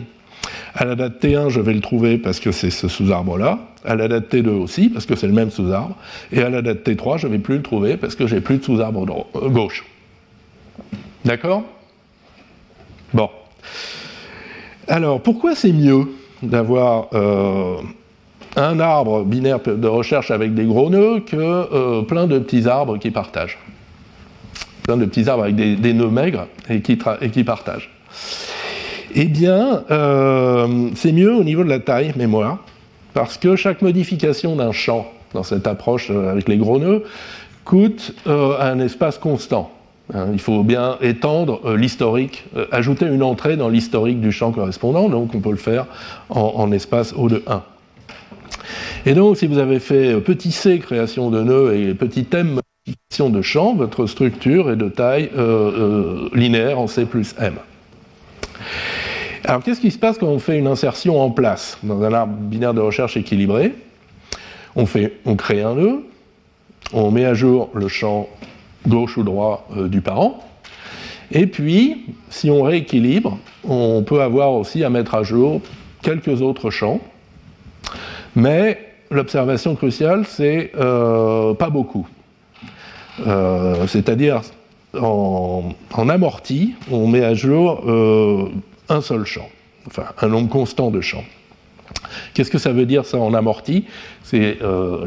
À 0.75 0.85
la 0.85 0.95
date 0.95 1.23
T1, 1.23 1.49
je 1.49 1.61
vais 1.61 1.75
le 1.75 1.81
trouver 1.81 2.19
parce 2.19 2.41
que 2.41 2.53
c'est 2.53 2.71
ce 2.71 2.89
sous-arbre-là. 2.89 3.59
À 3.85 3.97
la 3.97 4.09
date 4.09 4.33
T2 4.33 4.49
aussi, 4.49 4.89
parce 4.89 5.07
que 5.07 5.17
c'est 5.17 5.27
le 5.27 5.33
même 5.33 5.51
sous-arbre. 5.51 5.97
Et 6.33 6.43
à 6.43 6.51
la 6.51 6.63
date 6.63 6.87
T3, 6.87 7.19
je 7.19 7.27
ne 7.27 7.33
vais 7.33 7.39
plus 7.39 7.57
le 7.57 7.63
trouver 7.63 7.97
parce 7.97 8.15
que 8.15 8.27
j'ai 8.27 8.41
plus 8.41 8.59
de 8.59 8.65
sous-arbre 8.65 9.27
euh, 9.37 9.49
gauche. 9.49 9.85
D'accord? 11.25 11.65
Bon. 13.13 13.29
Alors, 14.87 15.21
pourquoi 15.21 15.55
c'est 15.55 15.73
mieux 15.73 16.09
d'avoir 16.43 17.09
euh, 17.15 17.77
un 18.57 18.81
arbre 18.81 19.25
binaire 19.25 19.61
de 19.61 19.89
recherche 19.89 20.31
avec 20.31 20.55
des 20.55 20.65
gros 20.65 20.91
nœuds 20.91 21.21
que 21.21 21.37
euh, 21.37 22.03
plein 22.03 22.27
de 22.27 22.39
petits 22.39 22.69
arbres 22.69 22.99
qui 22.99 23.11
partagent? 23.11 23.59
Plein 24.85 24.97
de 24.97 25.05
petits 25.05 25.29
arbres 25.29 25.45
avec 25.45 25.57
des, 25.57 25.93
nœuds 25.93 26.11
maigres 26.11 26.47
et 26.69 26.81
qui 26.81 27.45
partagent. 27.45 27.91
Eh 29.15 29.27
bien, 29.27 29.85
euh, 29.91 30.89
c'est 30.95 31.13
mieux 31.13 31.35
au 31.35 31.45
niveau 31.45 31.65
de 31.65 31.69
la 31.69 31.81
taille 31.81 32.13
mémoire, 32.17 32.59
parce 33.15 33.39
que 33.39 33.57
chaque 33.57 33.83
modification 33.83 34.57
d'un 34.57 34.73
champ 34.73 35.11
dans 35.35 35.43
cette 35.43 35.67
approche 35.67 36.11
euh, 36.11 36.31
avec 36.31 36.49
les 36.49 36.57
gros 36.57 36.79
nœuds 36.79 37.05
coûte 37.65 38.15
un 38.27 38.81
espace 38.81 39.19
constant. 39.19 39.71
Hein, 40.13 40.29
il 40.33 40.41
faut 40.41 40.65
bien 40.65 40.97
étendre 41.03 41.77
l'historique, 41.77 42.45
ajouter 42.73 43.07
une 43.07 43.23
entrée 43.23 43.57
dans 43.57 43.69
l'historique 43.69 44.21
du 44.21 44.33
champ 44.33 44.51
correspondant, 44.51 45.09
donc 45.09 45.35
on 45.35 45.41
peut 45.41 45.51
le 45.51 45.57
faire 45.57 45.87
en, 46.31 46.53
en 46.57 46.73
espace 46.73 47.13
O 47.17 47.29
de 47.29 47.45
1. 47.47 47.63
Et 49.07 49.15
donc, 49.15 49.37
si 49.37 49.47
vous 49.47 49.59
avez 49.59 49.81
fait 49.81 50.15
euh, 50.15 50.21
petit 50.21 50.53
c, 50.53 50.79
création 50.79 51.31
de 51.31 51.43
nœuds, 51.43 51.75
et 51.75 51.95
petit 51.95 52.27
m, 52.33 52.61
modification 52.87 53.31
de 53.31 53.43
champ, 53.43 53.75
votre 53.75 54.07
structure 54.07 54.71
est 54.71 54.77
de 54.77 54.89
taille 54.89 55.31
euh, 55.37 56.29
euh, 56.29 56.29
linéaire 56.35 56.79
en 56.79 56.87
C 56.87 57.07
plus 57.07 57.35
M. 57.39 57.55
Alors, 59.45 59.63
qu'est-ce 59.63 59.81
qui 59.81 59.91
se 59.91 59.99
passe 59.99 60.19
quand 60.19 60.27
on 60.27 60.39
fait 60.39 60.59
une 60.59 60.67
insertion 60.67 61.21
en 61.21 61.31
place 61.31 61.79
dans 61.83 62.03
un 62.03 62.13
arbre 62.13 62.35
binaire 62.35 62.75
de 62.75 62.81
recherche 62.81 63.17
équilibré? 63.17 63.75
On, 64.77 64.87
fait, 64.87 65.15
on 65.25 65.35
crée 65.35 65.63
un 65.63 65.75
nœud, 65.75 66.07
on 66.93 67.11
met 67.11 67.25
à 67.25 67.35
jour 67.35 67.71
le 67.75 67.89
champ 67.89 68.29
gauche 68.87 69.17
ou 69.17 69.23
droit 69.23 69.69
du 69.89 70.01
parent, 70.01 70.41
et 71.33 71.47
puis, 71.47 72.07
si 72.29 72.51
on 72.51 72.63
rééquilibre, 72.63 73.39
on 73.65 74.03
peut 74.03 74.21
avoir 74.21 74.53
aussi 74.53 74.83
à 74.83 74.91
mettre 74.91 75.15
à 75.15 75.23
jour 75.23 75.61
quelques 76.03 76.43
autres 76.43 76.71
champs, 76.71 77.01
mais 78.35 78.79
l'observation 79.11 79.77
cruciale, 79.77 80.25
c'est 80.27 80.73
euh, 80.79 81.55
pas 81.55 81.71
beaucoup. 81.71 82.07
Euh, 83.27 83.87
c'est-à-dire, 83.87 84.41
en, 84.99 85.73
amorti, 86.09 86.75
on 86.91 87.07
met 87.07 87.25
à 87.25 87.35
jour 87.35 87.85
euh, 87.87 88.49
un 88.91 89.01
seul 89.01 89.25
champ, 89.25 89.49
enfin 89.87 90.05
un 90.21 90.29
nombre 90.29 90.49
constant 90.49 90.91
de 90.91 91.01
champs. 91.01 91.25
Qu'est-ce 92.35 92.51
que 92.51 92.59
ça 92.59 92.73
veut 92.73 92.87
dire 92.87 93.05
ça 93.05 93.19
en 93.19 93.35
amorti? 93.35 93.85
C'est 94.23 94.59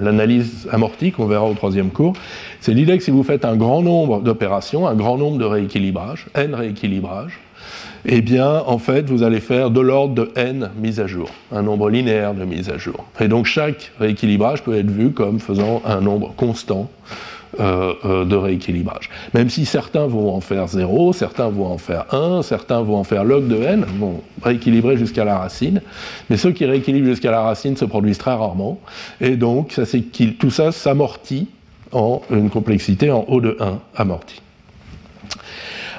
l'analyse 0.02 0.68
amortie 0.72 1.12
qu'on 1.12 1.28
verra 1.28 1.46
au 1.46 1.54
troisième 1.54 1.92
cours. 1.92 2.14
C'est 2.60 2.74
l'idée 2.74 2.98
que 2.98 3.04
si 3.04 3.12
vous 3.12 3.24
faites 3.24 3.46
un 3.46 3.56
grand 3.56 3.82
nombre 3.82 4.20
d'opérations, 4.20 4.86
un 4.88 4.96
grand 4.96 5.18
nombre 5.18 5.38
de 5.38 5.46
rééquilibrages, 5.46 6.28
n 6.36 6.54
rééquilibrages, 6.54 7.40
eh 8.06 8.22
bien, 8.22 8.64
en 8.68 8.80
fait, 8.80 9.10
vous 9.10 9.24
allez 9.24 9.40
faire 9.40 9.72
de 9.72 9.80
l'ordre 9.80 10.14
de 10.14 10.32
n 10.36 10.72
mises 10.78 11.00
à 11.00 11.08
jour, 11.08 11.30
un 11.52 11.62
nombre 11.62 11.90
linéaire 11.90 12.34
de 12.34 12.44
mises 12.44 12.70
à 12.70 12.78
jour. 12.78 13.06
Et 13.22 13.30
donc, 13.30 13.46
chaque 13.46 13.92
rééquilibrage 14.00 14.62
peut 14.64 14.78
être 14.78 14.92
vu 14.92 15.12
comme 15.12 15.40
faisant 15.40 15.82
un 15.86 16.02
nombre 16.02 16.34
constant 16.36 16.90
euh, 16.90 17.14
euh, 17.14 17.33
de 17.60 18.36
rééquilibrage. 18.36 19.10
Même 19.34 19.50
si 19.50 19.66
certains 19.66 20.08
vont 20.08 20.34
en 20.36 20.42
faire 20.42 20.68
0, 20.68 21.14
certains 21.14 21.50
vont 21.50 21.68
en 21.68 21.78
faire 21.78 22.06
1, 22.14 22.42
certains 22.42 22.82
vont 22.82 22.98
en 22.98 23.04
faire 23.04 23.24
log 23.24 23.48
de 23.48 23.62
n, 23.62 23.86
vont 24.00 24.22
rééquilibrer 24.42 24.98
jusqu'à 24.98 25.24
la 25.24 25.38
racine, 25.38 25.82
mais 26.30 26.38
ceux 26.38 26.52
qui 26.52 26.66
rééquilibrent 26.66 27.08
jusqu'à 27.08 27.32
la 27.32 27.42
racine 27.42 27.78
se 27.78 27.86
produisent 27.86 28.18
très 28.18 28.34
rarement, 28.34 28.80
et 29.22 29.36
donc 29.36 29.80
tout 30.40 30.52
ça 30.52 30.72
s'amortit 30.72 31.48
en 31.92 32.22
une 32.32 32.50
complexité 32.50 33.12
en 33.12 33.26
O 33.28 33.40
de 33.40 33.58
1 33.60 33.80
amortie. 33.96 34.42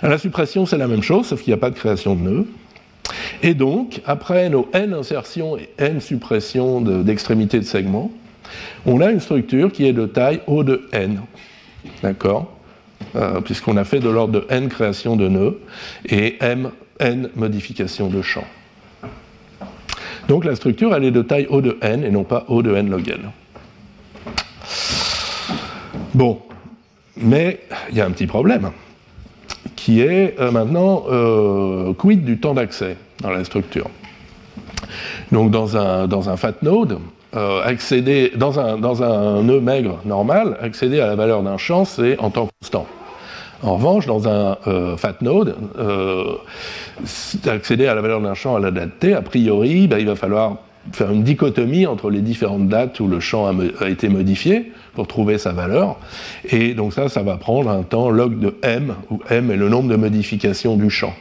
La 0.03 0.19
suppression, 0.19 0.67
c'est 0.67 0.77
la 0.77 0.89
même 0.89 1.03
chose, 1.03 1.27
sauf 1.27 1.43
qu'il 1.43 1.53
n'y 1.53 1.59
a 1.59 1.61
pas 1.61 1.71
de 1.71 1.77
création 1.77 2.15
de 2.15 2.21
nœuds. 2.21 2.47
Et 3.43 3.55
donc, 3.55 4.01
après 4.07 4.49
nos 4.49 4.69
n 4.73 4.93
insertions 4.93 5.57
et 5.57 5.71
n 5.79 6.01
suppressions 6.01 6.81
d'extrémités 6.81 7.59
de, 7.59 7.65
segments, 7.65 8.11
on 8.87 9.01
a 9.01 9.11
une 9.11 9.21
structure 9.21 9.73
qui 9.73 9.87
est 9.87 9.93
de 9.93 10.07
taille 10.07 10.41
O 10.47 10.63
de 10.63 10.89
n. 10.93 11.21
D'accord 12.03 12.53
euh, 13.17 13.41
Puisqu'on 13.41 13.77
a 13.77 13.85
fait 13.85 14.01
de 14.01 14.09
l'ordre 14.09 14.41
de 14.41 14.47
n 14.51 14.69
création 14.69 15.17
de 15.17 15.29
nœuds 15.29 15.61
et 16.07 16.37
m, 16.41 16.71
n 17.01 17.31
modification 17.37 18.09
de 18.09 18.23
champs. 18.23 18.47
Donc 20.29 20.45
la 20.45 20.57
structure, 20.57 20.95
elle 20.95 21.05
est 21.05 21.11
de 21.11 21.23
taille 21.23 21.47
O 21.51 21.61
de 21.61 21.77
n 21.83 22.05
et 22.05 22.11
non 22.11 22.25
pas 22.25 22.45
O 22.49 22.63
de 22.63 22.75
n 22.75 22.91
log 22.91 23.09
n. 23.09 23.31
Bon, 26.15 26.41
mais 27.17 27.61
il 27.91 27.97
y 27.97 28.01
a 28.01 28.07
un 28.07 28.11
petit 28.11 28.27
problème 28.27 28.71
qui 29.75 30.01
est 30.01 30.39
euh, 30.41 30.51
maintenant 30.51 31.05
euh, 31.11 31.93
quid 31.93 32.25
du 32.25 32.39
temps 32.39 32.55
d'accès 32.55 32.97
dans 33.21 33.31
la 33.31 33.45
structure? 33.45 33.91
Donc 35.33 35.51
dans 35.51 35.77
un, 35.77 36.07
dans 36.07 36.31
un 36.31 36.37
fat 36.37 36.55
node, 36.63 36.99
accéder, 37.64 38.32
dans 38.37 38.61
un, 38.61 38.78
dans 38.78 39.03
un 39.03 39.43
nœud 39.43 39.61
maigre 39.61 39.99
normal, 40.05 40.57
accéder 40.61 41.01
à 41.01 41.07
la 41.07 41.16
valeur 41.16 41.43
d'un 41.43 41.57
champ, 41.57 41.85
c'est 41.85 42.18
en 42.18 42.30
temps 42.30 42.49
constant. 42.61 42.87
En 43.62 43.76
revanche, 43.76 44.07
dans 44.07 44.28
un 44.28 44.57
fat 44.97 45.16
node, 45.22 45.57
accéder 47.47 47.87
à 47.87 47.95
la 47.95 48.03
valeur 48.03 48.20
d'un 48.20 48.35
champ 48.35 48.57
à 48.57 48.61
la 48.61 48.70
date 48.70 48.99
t, 49.01 49.14
a 49.14 49.22
priori, 49.22 49.89
ben, 49.89 49.99
il 49.99 50.07
va 50.07 50.16
falloir 50.16 50.59
faire 50.93 51.11
une 51.11 51.22
dichotomie 51.22 51.87
entre 51.87 52.11
les 52.11 52.20
différentes 52.20 52.68
dates 52.68 53.01
où 53.01 53.09
le 53.09 53.20
champ 53.20 53.51
a, 53.80 53.89
été 53.89 54.09
modifié 54.09 54.72
pour 54.95 55.07
trouver 55.07 55.39
sa 55.39 55.53
valeur. 55.53 55.97
Et 56.51 56.74
donc 56.74 56.93
ça, 56.93 57.09
ça 57.09 57.22
va 57.22 57.37
prendre 57.37 57.70
un 57.70 57.82
temps 57.82 58.11
log 58.11 58.39
de 58.39 58.55
m, 58.62 58.95
où 59.11 59.20
m 59.30 59.51
est 59.51 59.57
le 59.57 59.68
nombre 59.68 59.89
de 59.89 59.97
modifications 59.97 60.76
du 60.76 60.91
champ. 60.91 61.14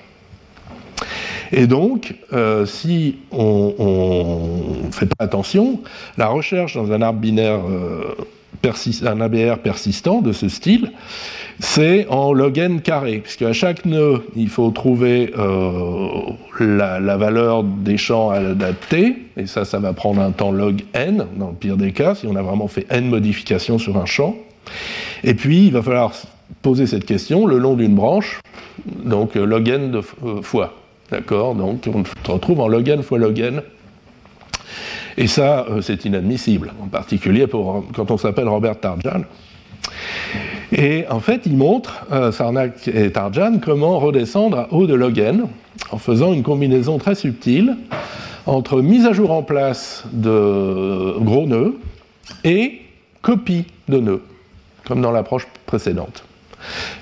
Et 1.55 1.67
donc, 1.67 2.15
euh, 2.33 2.65
si 2.65 3.17
on 3.31 4.81
ne 4.85 4.91
fait 4.91 5.05
pas 5.05 5.25
attention, 5.25 5.81
la 6.17 6.27
recherche 6.27 6.73
dans 6.75 6.91
un 6.91 7.01
arbre 7.03 7.19
binaire, 7.19 7.59
euh, 7.69 8.15
un 9.05 9.21
ABR 9.21 9.59
persistant 9.59 10.21
de 10.21 10.31
ce 10.31 10.49
style, 10.49 10.91
c'est 11.59 12.07
en 12.09 12.33
log 12.33 12.57
n 12.57 12.81
carré, 12.81 13.19
puisque 13.19 13.43
à 13.43 13.53
chaque 13.53 13.85
nœud, 13.85 14.23
il 14.35 14.49
faut 14.49 14.71
trouver 14.71 15.31
euh, 15.37 16.07
la, 16.59 17.17
valeur 17.17 17.63
des 17.63 17.97
champs 17.97 18.31
à 18.31 18.39
la 18.39 18.55
date 18.55 18.89
t, 18.89 19.15
et 19.37 19.45
ça, 19.45 19.63
ça 19.63 19.77
va 19.77 19.93
prendre 19.93 20.21
un 20.21 20.31
temps 20.31 20.51
log 20.51 20.81
n, 20.93 21.27
dans 21.37 21.49
le 21.49 21.55
pire 21.55 21.77
des 21.77 21.91
cas, 21.91 22.15
si 22.15 22.25
on 22.25 22.35
a 22.35 22.41
vraiment 22.41 22.67
fait 22.67 22.87
n 22.89 23.09
modifications 23.09 23.77
sur 23.77 23.97
un 23.97 24.05
champ. 24.05 24.35
Et 25.23 25.35
puis, 25.35 25.67
il 25.67 25.71
va 25.71 25.83
falloir 25.83 26.13
poser 26.63 26.87
cette 26.87 27.05
question 27.05 27.45
le 27.45 27.59
long 27.59 27.75
d'une 27.75 27.93
branche, 27.93 28.39
donc 29.05 29.35
log 29.35 29.67
n 29.67 29.91
de 29.91 30.01
fois. 30.41 30.73
D'accord 31.13 31.53
Donc, 31.53 31.87
on 31.93 32.03
se 32.03 32.31
retrouve 32.31 32.59
en 32.59 32.67
log 32.67 32.89
n 32.89 33.03
fois 33.03 33.19
log 33.19 33.37
n. 33.37 33.61
Et 35.15 35.27
ça, 35.27 35.67
c'est 35.83 36.05
inadmissible, 36.05 36.73
en 36.81 36.87
particulier 36.87 37.45
pour, 37.45 37.85
quand 37.95 38.09
on 38.09 38.17
s'appelle 38.17 38.47
Robert 38.47 38.79
Tarjan. 38.79 39.21
Et 40.71 41.05
en 41.11 41.19
fait, 41.19 41.41
il 41.45 41.55
montre, 41.55 42.07
euh, 42.11 42.31
Sarnak 42.31 42.87
et 42.87 43.11
Tarjan, 43.11 43.59
comment 43.63 43.99
redescendre 43.99 44.57
à 44.57 44.73
haut 44.73 44.87
de 44.87 44.95
log 44.95 45.19
n 45.19 45.45
en 45.91 45.99
faisant 45.99 46.33
une 46.33 46.41
combinaison 46.41 46.97
très 46.97 47.13
subtile 47.13 47.77
entre 48.47 48.81
mise 48.81 49.05
à 49.05 49.13
jour 49.13 49.29
en 49.29 49.43
place 49.43 50.05
de 50.13 51.13
gros 51.19 51.45
nœuds 51.45 51.77
et 52.43 52.81
copie 53.21 53.65
de 53.87 53.99
nœuds, 53.99 54.23
comme 54.87 54.99
dans 54.99 55.11
l'approche 55.11 55.47
précédente. 55.67 56.23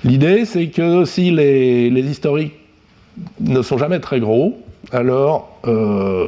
L'idée, 0.04 0.44
c'est 0.44 0.66
que 0.66 1.06
si 1.06 1.30
les, 1.30 1.88
historiques 1.88 2.52
ne 3.40 3.62
sont 3.62 3.78
jamais 3.78 4.00
très 4.00 4.20
gros, 4.20 4.58
alors 4.90 5.58
euh, 5.66 6.26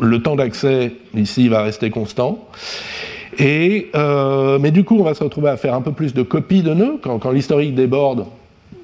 le 0.00 0.22
temps 0.22 0.36
d'accès 0.36 0.92
ici 1.14 1.48
va 1.48 1.62
rester 1.62 1.90
constant. 1.90 2.48
Et, 3.38 3.90
euh, 3.94 4.58
mais 4.58 4.70
du 4.70 4.84
coup, 4.84 4.96
on 4.98 5.04
va 5.04 5.14
se 5.14 5.22
retrouver 5.22 5.50
à 5.50 5.56
faire 5.56 5.74
un 5.74 5.82
peu 5.82 5.92
plus 5.92 6.14
de 6.14 6.22
copies 6.22 6.62
de 6.62 6.74
nœuds. 6.74 6.98
Quand, 7.00 7.30
l'historique 7.30 7.74
déborde, 7.74 8.26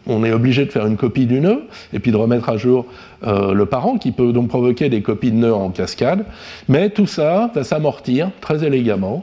on 0.06 0.22
est 0.22 0.32
obligé 0.32 0.66
de 0.66 0.70
faire 0.70 0.86
une 0.86 0.96
copie 0.96 1.26
du 1.26 1.40
nœud 1.40 1.62
et 1.92 1.98
puis 1.98 2.12
de 2.12 2.16
remettre 2.16 2.50
à 2.50 2.56
jour 2.56 2.86
euh, 3.26 3.54
le 3.54 3.66
parent 3.66 3.96
qui 3.96 4.12
peut 4.12 4.32
donc 4.32 4.48
provoquer 4.48 4.90
des 4.90 5.00
copies 5.00 5.32
de 5.32 5.36
nœuds 5.36 5.54
en 5.54 5.70
cascade. 5.70 6.24
Mais 6.68 6.90
tout 6.90 7.06
ça 7.06 7.50
va 7.54 7.64
s'amortir 7.64 8.30
très 8.40 8.64
élégamment 8.64 9.22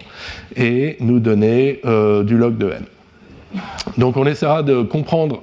et 0.57 0.97
nous 0.99 1.19
donner 1.19 1.79
du 2.25 2.37
log 2.37 2.57
de 2.57 2.71
n. 2.71 2.83
Donc 3.97 4.17
on 4.17 4.25
essaiera 4.25 4.63
de 4.63 4.81
comprendre 4.81 5.39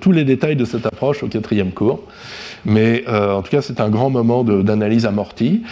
tous 0.00 0.12
les 0.12 0.24
détails 0.24 0.56
de 0.56 0.64
cette 0.64 0.86
approche 0.86 1.22
au 1.22 1.28
quatrième 1.28 1.72
cours. 1.72 2.00
Mais 2.64 3.04
en 3.08 3.42
tout 3.42 3.50
cas, 3.50 3.62
c'est 3.62 3.80
un 3.80 3.88
grand 3.88 4.10
moment 4.10 4.44
d'analyse 4.44 5.06
amortie. 5.06 5.62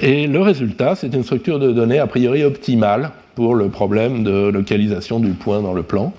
Et 0.00 0.26
le 0.26 0.40
résultat, 0.40 0.94
c'est 0.94 1.14
une 1.14 1.22
structure 1.22 1.58
de 1.58 1.70
données 1.72 1.98
a 1.98 2.06
priori 2.06 2.42
optimale 2.44 3.10
pour 3.34 3.54
le 3.54 3.68
problème 3.68 4.24
de 4.24 4.48
localisation 4.48 5.20
du 5.20 5.30
point 5.30 5.60
dans 5.60 5.72
le 5.72 5.82
plan. 5.82 6.12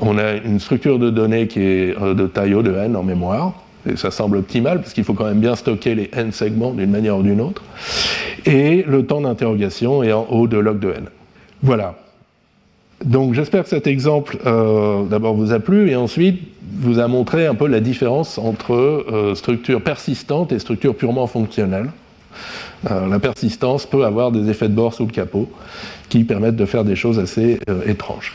On 0.00 0.18
a 0.18 0.34
une 0.34 0.60
structure 0.60 0.98
de 0.98 1.10
données 1.10 1.46
qui 1.48 1.60
est 1.60 2.00
euh, 2.00 2.14
de 2.14 2.26
taille 2.26 2.54
O 2.54 2.62
de 2.62 2.72
n 2.74 2.96
en 2.96 3.02
mémoire, 3.02 3.54
et 3.88 3.96
ça 3.96 4.10
semble 4.10 4.36
optimal 4.36 4.80
parce 4.80 4.92
qu'il 4.92 5.04
faut 5.04 5.14
quand 5.14 5.24
même 5.24 5.40
bien 5.40 5.56
stocker 5.56 5.94
les 5.94 6.10
n 6.12 6.32
segments 6.32 6.72
d'une 6.72 6.90
manière 6.90 7.18
ou 7.18 7.22
d'une 7.22 7.40
autre. 7.40 7.62
Et 8.46 8.84
le 8.86 9.04
temps 9.04 9.20
d'interrogation 9.20 10.02
est 10.02 10.12
en 10.12 10.26
O 10.30 10.46
de 10.46 10.58
log 10.58 10.78
de 10.78 10.90
n. 10.90 11.04
Voilà. 11.62 11.96
Donc 13.02 13.34
j'espère 13.34 13.64
que 13.64 13.68
cet 13.68 13.86
exemple 13.86 14.38
euh, 14.46 15.04
d'abord 15.04 15.34
vous 15.34 15.52
a 15.52 15.60
plu 15.60 15.90
et 15.90 15.96
ensuite 15.96 16.40
vous 16.76 16.98
a 16.98 17.08
montré 17.08 17.46
un 17.46 17.54
peu 17.54 17.66
la 17.66 17.80
différence 17.80 18.38
entre 18.38 18.72
euh, 18.72 19.34
structure 19.34 19.82
persistante 19.82 20.52
et 20.52 20.58
structure 20.58 20.94
purement 20.94 21.26
fonctionnelle. 21.26 21.90
Euh, 22.90 23.08
la 23.08 23.18
persistance 23.18 23.86
peut 23.86 24.04
avoir 24.04 24.32
des 24.32 24.48
effets 24.48 24.68
de 24.68 24.74
bord 24.74 24.94
sous 24.94 25.06
le 25.06 25.12
capot 25.12 25.50
qui 26.08 26.24
permettent 26.24 26.56
de 26.56 26.64
faire 26.64 26.84
des 26.84 26.96
choses 26.96 27.18
assez 27.18 27.58
étranges. 27.86 28.32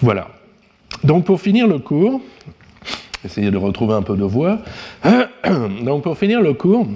Voilà. 0.00 0.28
Donc 1.04 1.24
pour 1.24 1.40
finir 1.40 1.66
le 1.66 1.78
cours, 1.78 2.20
essayez 3.24 3.50
de 3.50 3.56
retrouver 3.56 3.94
un 3.94 4.02
peu 4.02 4.16
de 4.16 4.24
voix. 4.24 4.58
Donc 5.84 6.02
pour 6.02 6.16
finir 6.16 6.40
le 6.40 6.54
cours, 6.54 6.86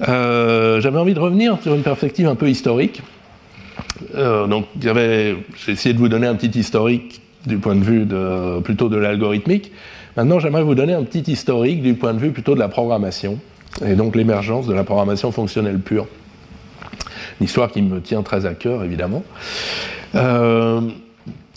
j'avais 0.00 0.98
envie 0.98 1.14
de 1.14 1.20
revenir 1.20 1.58
sur 1.62 1.74
une 1.74 1.82
perspective 1.82 2.26
un 2.26 2.34
peu 2.34 2.48
historique. 2.48 3.02
Donc 4.14 4.66
j'ai 4.80 5.36
essayé 5.68 5.94
de 5.94 5.98
vous 5.98 6.08
donner 6.08 6.26
un 6.26 6.34
petit 6.34 6.58
historique 6.58 7.20
du 7.46 7.58
point 7.58 7.74
de 7.74 7.84
vue 7.84 8.04
de, 8.04 8.60
plutôt 8.60 8.88
de 8.88 8.96
l'algorithmique. 8.96 9.72
Maintenant, 10.16 10.38
j'aimerais 10.38 10.62
vous 10.62 10.74
donner 10.74 10.92
un 10.92 11.04
petit 11.04 11.30
historique 11.30 11.82
du 11.82 11.94
point 11.94 12.12
de 12.12 12.18
vue 12.18 12.32
plutôt 12.32 12.54
de 12.54 12.60
la 12.60 12.68
programmation 12.68 13.38
et 13.84 13.94
donc 13.94 14.14
l'émergence 14.14 14.66
de 14.66 14.74
la 14.74 14.84
programmation 14.84 15.32
fonctionnelle 15.32 15.78
pure. 15.78 16.06
Une 17.40 17.46
histoire 17.46 17.70
qui 17.70 17.82
me 17.82 18.00
tient 18.00 18.22
très 18.22 18.44
à 18.44 18.54
cœur, 18.54 18.84
évidemment. 18.84 19.22
Euh, 20.14 20.82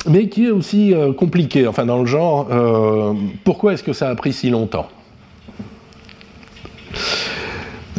mais 0.07 0.29
qui 0.29 0.45
est 0.45 0.51
aussi 0.51 0.93
euh, 0.93 1.11
compliquée, 1.13 1.67
enfin 1.67 1.85
dans 1.85 1.99
le 1.99 2.05
genre, 2.05 2.47
euh, 2.51 3.13
pourquoi 3.43 3.73
est-ce 3.73 3.83
que 3.83 3.93
ça 3.93 4.09
a 4.09 4.15
pris 4.15 4.33
si 4.33 4.49
longtemps? 4.49 4.87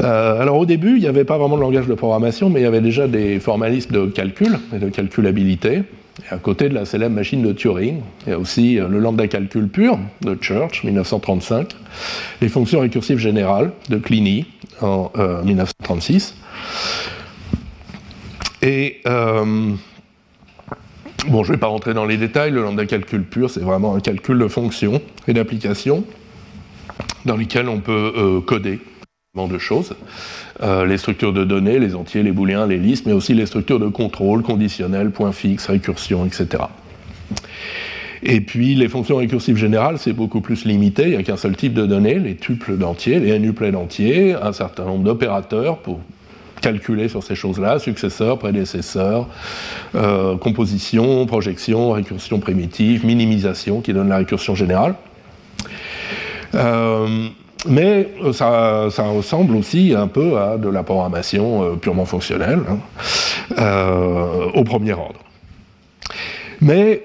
Alors 0.03 0.59
au 0.59 0.67
début, 0.67 0.97
il 0.97 1.01
n'y 1.01 1.07
avait 1.07 1.25
pas 1.25 1.39
vraiment 1.39 1.57
de 1.57 1.63
langage 1.63 1.87
de 1.87 1.95
programmation, 1.95 2.51
mais 2.51 2.61
il 2.61 2.65
y 2.65 2.67
avait 2.67 2.81
déjà 2.81 3.09
des 3.09 3.41
formalismes 3.41 3.93
de 3.93 4.07
calcul 4.07 4.59
et 4.75 4.79
de 4.79 4.89
calculabilité. 4.89 5.83
À 6.31 6.39
côté 6.39 6.69
de 6.69 6.75
la 6.75 6.87
célèbre 6.87 7.15
machine 7.15 7.43
de 7.43 7.53
Turing, 7.53 8.01
il 8.27 8.31
y 8.31 8.33
a 8.33 8.39
aussi 8.39 8.81
euh, 8.81 8.89
le 8.89 8.99
lambda 8.99 9.29
calcul 9.29 9.69
pur 9.69 9.99
de 10.23 10.37
Church, 10.41 10.83
1935, 10.83 11.73
les 12.41 12.49
fonctions 12.49 12.81
récursives 12.81 13.19
générales 13.19 13.71
de 13.91 13.99
Kleene 13.99 14.45
en 14.81 15.13
1936. 15.45 16.35
Euh, 18.63 18.67
et 18.67 19.01
euh, 19.07 19.75
bon, 21.29 21.45
je 21.45 21.51
ne 21.51 21.57
vais 21.57 21.61
pas 21.61 21.67
rentrer 21.67 21.93
dans 21.93 22.07
les 22.07 22.17
détails, 22.17 22.51
le 22.51 22.63
lambda 22.63 22.87
calcul 22.87 23.23
pur, 23.23 23.51
c'est 23.51 23.61
vraiment 23.61 23.95
un 23.95 24.01
calcul 24.01 24.39
de 24.39 24.49
fonctions 24.49 25.03
et 25.29 25.35
d'applications 25.35 26.03
dans 27.27 27.37
lesquelles 27.37 27.69
on 27.69 27.81
peut 27.81 28.43
coder 28.47 28.81
de 29.47 29.59
choses. 29.59 29.95
Euh, 30.63 30.87
les 30.87 30.97
structures 30.97 31.35
de 31.35 31.45
données, 31.45 31.79
les 31.79 31.95
entiers, 31.95 32.23
les 32.23 32.33
booléens, 32.33 32.67
les 32.67 32.79
listes, 32.79 33.05
mais 33.07 33.13
aussi 33.13 33.35
les 33.35 33.45
structures 33.45 33.79
de 33.79 33.89
contrôle, 33.89 34.43
conditionnel, 34.43 35.11
point 35.11 35.33
fixe, 35.33 35.67
récursion, 35.67 36.25
etc. 36.25 36.65
Et 38.23 38.41
puis 38.41 38.75
les 38.75 38.89
fonctions 38.89 39.17
récursives 39.17 39.57
générales, 39.57 39.99
c'est 39.99 40.15
beaucoup 40.15 40.41
plus 40.41 40.65
limité, 40.65 41.03
il 41.03 41.11
n'y 41.11 41.17
a 41.17 41.23
qu'un 41.23 41.37
seul 41.37 41.55
type 41.57 41.75
de 41.75 41.85
données, 41.85 42.19
les 42.19 42.35
tuples 42.35 42.77
d'entiers, 42.77 43.21
les 43.21 43.39
nuplets 43.39 43.73
d'entiers, 43.73 44.35
un 44.35 44.53
certain 44.53 44.85
nombre 44.85 45.05
d'opérateurs 45.05 45.79
pour 45.79 46.01
calculer 46.63 47.09
sur 47.09 47.23
ces 47.23 47.35
choses-là, 47.35 47.79
successeurs, 47.79 48.39
prédécesseurs, 48.39 49.29
euh, 49.95 50.37
composition, 50.37 51.27
projection, 51.27 51.93
récursion 51.93 52.41
primitive, 52.41 53.05
minimisation 53.05 53.83
qui 53.83 53.93
donne 53.93 54.09
la 54.09 54.17
récursion 54.17 54.55
générale. 54.55 54.95
Euh, 56.55 57.29
mais 57.69 58.09
euh, 58.23 58.33
ça, 58.33 58.89
ressemble 59.09 59.57
aussi 59.57 59.95
un 59.97 60.07
peu 60.07 60.39
à 60.39 60.57
de 60.59 60.69
la 60.69 60.83
programmation 60.83 61.63
euh, 61.63 61.77
purement 61.77 62.05
fonctionnelle, 62.05 62.61
hein, 62.69 62.79
euh, 63.59 64.51
au 64.55 64.65
premier 64.65 64.93
ordre. 64.93 65.21
Mais, 66.61 67.03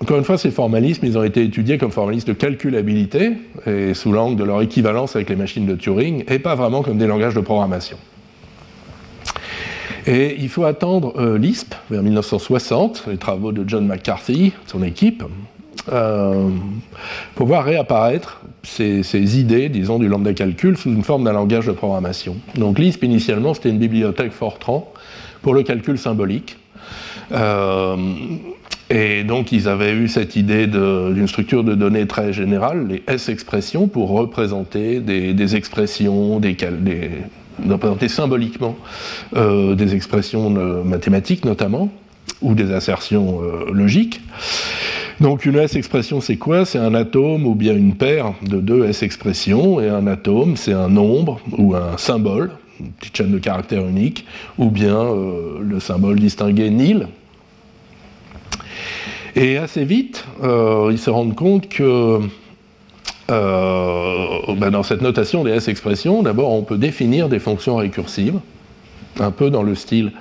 encore 0.00 0.18
une 0.18 0.24
fois, 0.24 0.38
ces 0.38 0.50
formalismes, 0.50 1.06
ils 1.06 1.16
ont 1.16 1.22
été 1.22 1.42
étudiés 1.42 1.78
comme 1.78 1.90
formalismes 1.90 2.28
de 2.28 2.32
calculabilité, 2.32 3.32
et 3.66 3.94
sous 3.94 4.12
l'angle 4.12 4.36
de 4.36 4.44
leur 4.44 4.62
équivalence 4.62 5.16
avec 5.16 5.28
les 5.28 5.36
machines 5.36 5.66
de 5.66 5.74
Turing, 5.74 6.24
et 6.28 6.38
pas 6.38 6.54
vraiment 6.54 6.82
comme 6.82 6.98
des 6.98 7.06
langages 7.06 7.34
de 7.34 7.40
programmation. 7.40 7.96
Et 10.06 10.36
il 10.38 10.48
faut 10.50 10.64
attendre 10.64 11.36
Lisp, 11.36 11.74
vers 11.90 12.02
1960, 12.02 13.04
les 13.08 13.16
travaux 13.16 13.52
de 13.52 13.66
John 13.66 13.86
McCarthy, 13.86 14.52
son 14.66 14.82
équipe, 14.82 15.22
euh, 15.92 16.48
pour 17.34 17.46
voir 17.46 17.64
réapparaître 17.64 18.40
ces, 18.62 19.38
idées, 19.38 19.68
disons, 19.68 19.98
du 19.98 20.08
lambda 20.08 20.32
calcul 20.32 20.76
sous 20.76 20.90
une 20.90 21.04
forme 21.04 21.24
d'un 21.24 21.32
langage 21.32 21.66
de 21.66 21.72
programmation. 21.72 22.36
Donc 22.54 22.78
Lisp, 22.78 23.04
initialement, 23.04 23.52
c'était 23.54 23.68
une 23.68 23.78
bibliothèque 23.78 24.32
Fortran 24.32 24.90
pour 25.42 25.54
le 25.54 25.62
calcul 25.62 25.98
symbolique. 25.98 26.56
Euh, 27.32 27.96
Et 28.90 29.24
donc 29.24 29.50
ils 29.50 29.66
avaient 29.68 29.94
eu 29.94 30.08
cette 30.08 30.36
idée 30.36 30.66
d'une 30.66 31.26
structure 31.26 31.64
de 31.64 31.74
données 31.74 32.06
très 32.06 32.32
générale, 32.32 32.86
les 32.86 33.02
S-expressions, 33.06 33.88
pour 33.88 34.10
représenter 34.10 35.00
des, 35.00 35.56
expressions, 35.56 36.38
des, 36.38 36.56
représenter 37.66 38.08
symboliquement 38.08 38.76
euh, 39.36 39.74
des 39.74 39.94
expressions 39.94 40.50
mathématiques 40.84 41.44
notamment, 41.46 41.90
ou 42.42 42.54
des 42.54 42.72
assertions 42.72 43.40
logiques. 43.72 44.20
Donc 45.20 45.46
une 45.46 45.56
S-expression 45.56 46.20
c'est 46.20 46.36
quoi? 46.36 46.64
C'est 46.64 46.78
un 46.78 46.94
atome 46.94 47.46
ou 47.46 47.54
bien 47.54 47.74
une 47.74 47.94
paire 47.94 48.34
de 48.42 48.60
deux 48.60 48.84
S-expressions, 48.86 49.80
et 49.80 49.88
un 49.88 50.06
atome 50.06 50.56
c'est 50.56 50.72
un 50.72 50.88
nombre 50.88 51.40
ou 51.56 51.74
un 51.74 51.96
symbole, 51.96 52.50
une 52.80 52.90
petite 52.90 53.16
chaîne 53.16 53.30
de 53.30 53.38
caractères 53.38 53.86
unique, 53.86 54.26
ou 54.58 54.70
bien 54.70 54.96
euh, 54.96 55.58
le 55.60 55.78
symbole 55.80 56.18
distingué 56.18 56.70
nil. 56.70 57.08
Et 59.36 59.56
assez 59.56 59.84
vite, 59.84 60.24
ils 60.42 60.98
se 60.98 61.10
rendent 61.10 61.34
compte 61.34 61.68
que 61.68 62.20
euh, 63.30 64.54
ben, 64.56 64.70
dans 64.70 64.82
cette 64.82 65.00
notation 65.00 65.44
des 65.44 65.52
S-expressions, 65.52 66.22
d'abord 66.22 66.52
on 66.52 66.62
peut 66.62 66.78
définir 66.78 67.28
des 67.28 67.38
fonctions 67.38 67.76
récursives, 67.76 68.38
un 69.18 69.30
peu 69.30 69.50
dans 69.50 69.62
le 69.62 69.74
style 69.74 70.12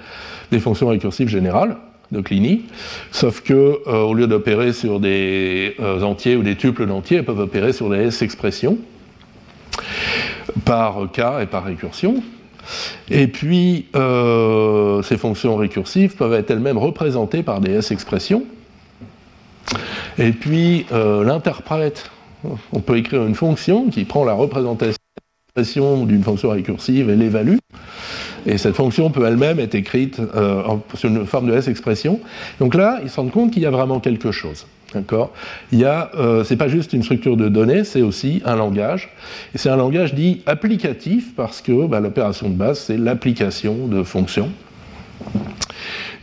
des 0.52 0.60
fonctions 0.60 0.88
récursives 0.88 1.28
générales 1.28 1.78
de 2.14 2.22
Clini, 2.22 2.64
sauf 3.12 3.42
que 3.42 3.54
euh, 3.88 4.04
au 4.04 4.14
lieu 4.14 4.28
d'opérer 4.28 4.72
sur 4.72 5.00
des 5.00 5.76
euh, 5.80 6.02
entiers 6.02 6.38
ou 6.38 6.44
des 6.44 6.56
tuples 6.56 6.86
d'entiers, 6.86 7.18
elles 7.18 7.26
peuvent 7.26 7.40
opérer 7.40 7.74
sur 7.74 7.90
des 7.90 7.98
S-expressions 7.98 8.78
par 10.64 11.12
cas 11.12 11.42
et 11.42 11.46
par 11.46 11.66
récursion. 11.66 12.24
Et 13.10 13.28
puis, 13.28 13.88
ces 13.94 15.18
fonctions 15.18 15.58
récursives 15.58 16.16
peuvent 16.16 16.34
être 16.34 16.52
elles-mêmes 16.52 16.78
représentées 16.78 17.44
par 17.44 17.60
des 17.60 17.72
S-expressions. 17.72 18.44
Et 20.18 20.32
puis, 20.32 20.86
l'interprète 20.92 22.10
on 22.72 22.80
peut 22.80 22.98
écrire 22.98 23.24
une 23.24 23.36
fonction 23.36 23.90
qui 23.90 24.06
prend 24.06 24.26
la 24.26 24.34
représentation 24.34 24.98
d'une 26.06 26.24
fonction 26.24 26.50
récursive 26.50 27.10
et 27.10 27.16
l'évalue. 27.16 27.58
Et 28.46 28.58
cette 28.58 28.76
fonction 28.76 29.10
peut 29.10 29.26
elle-même 29.26 29.60
être 29.60 29.76
écrite 29.76 30.20
euh, 30.20 30.64
sur 30.96 31.10
une 31.10 31.26
forme 31.26 31.48
de 31.48 31.54
S-expression. 31.54 32.20
Donc 32.60 32.76
là, 32.76 33.00
ils 33.04 33.10
se 33.10 33.16
rendent 33.16 33.32
compte 33.32 33.52
qu'il 33.52 33.64
y 33.64 33.66
a 33.66 33.72
vraiment 33.72 34.00
quelque 34.00 34.32
chose. 34.32 34.66
D'accord? 34.94 35.32
Il 35.72 35.80
y 35.80 35.86
a, 35.86 36.12
euh, 36.16 36.44
c'est 36.44 36.58
pas 36.58 36.68
juste 36.68 36.94
une 36.94 37.02
structure 37.02 37.36
de 37.36 37.50
données, 37.50 37.84
c'est 37.84 38.04
aussi 38.04 38.42
un 38.46 38.56
langage. 38.56 39.10
Et 39.56 39.58
c'est 39.58 39.70
un 39.70 39.76
langage 39.76 40.14
dit 40.14 40.44
applicatif 40.46 41.34
parce 41.36 41.62
que 41.62 41.88
bah, 41.88 42.00
l'opération 42.00 42.50
de 42.50 42.56
base, 42.56 42.80
c'est 42.80 42.98
l'application 42.98 43.88
de 43.88 44.04
fonctions. 44.04 44.50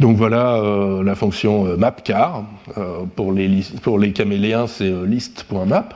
Donc 0.00 0.16
voilà 0.16 0.54
euh, 0.54 1.04
la 1.04 1.14
fonction 1.14 1.66
euh, 1.66 1.76
mapcar. 1.76 2.44
Euh, 2.78 3.00
pour, 3.14 3.32
les, 3.32 3.62
pour 3.82 4.00
caméléens, 4.14 4.66
c'est 4.66 4.90
list.map. 5.06 5.88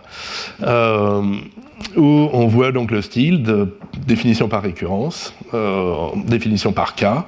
où 1.96 2.28
on 2.32 2.46
voit 2.46 2.70
donc 2.70 2.90
le 2.90 3.00
style 3.00 3.42
de 3.42 3.76
définition 4.06 4.48
par 4.48 4.62
récurrence, 4.62 5.34
définition 6.26 6.72
par 6.72 6.94
cas, 6.94 7.26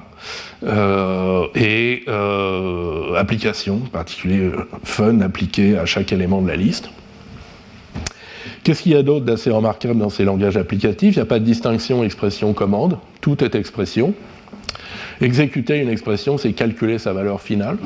et 1.55 2.05
application, 3.15 3.81
en 3.85 3.89
particulier 3.89 4.51
fun 4.83 5.21
appliqué 5.21 5.77
à 5.77 5.85
chaque 5.85 6.11
élément 6.11 6.41
de 6.41 6.47
la 6.47 6.55
liste. 6.55 6.89
Qu'est-ce 8.63 8.83
qu'il 8.83 8.93
y 8.93 8.95
a 8.95 9.03
d'autre 9.03 9.25
d'assez 9.25 9.49
remarquable 9.49 9.99
dans 9.99 10.09
ces 10.09 10.25
langages 10.25 10.57
applicatifs? 10.57 11.15
Il 11.15 11.19
n'y 11.19 11.23
a 11.23 11.25
pas 11.25 11.39
de 11.39 11.45
distinction 11.45 12.03
expression-commande, 12.03 12.97
tout 13.21 13.43
est 13.43 13.55
expression. 13.55 14.13
Exécuter 15.21 15.79
une 15.79 15.89
expression, 15.89 16.37
c'est 16.37 16.53
calculer 16.53 16.99
sa 16.99 17.13
valeur 17.13 17.41
finale. 17.41 17.77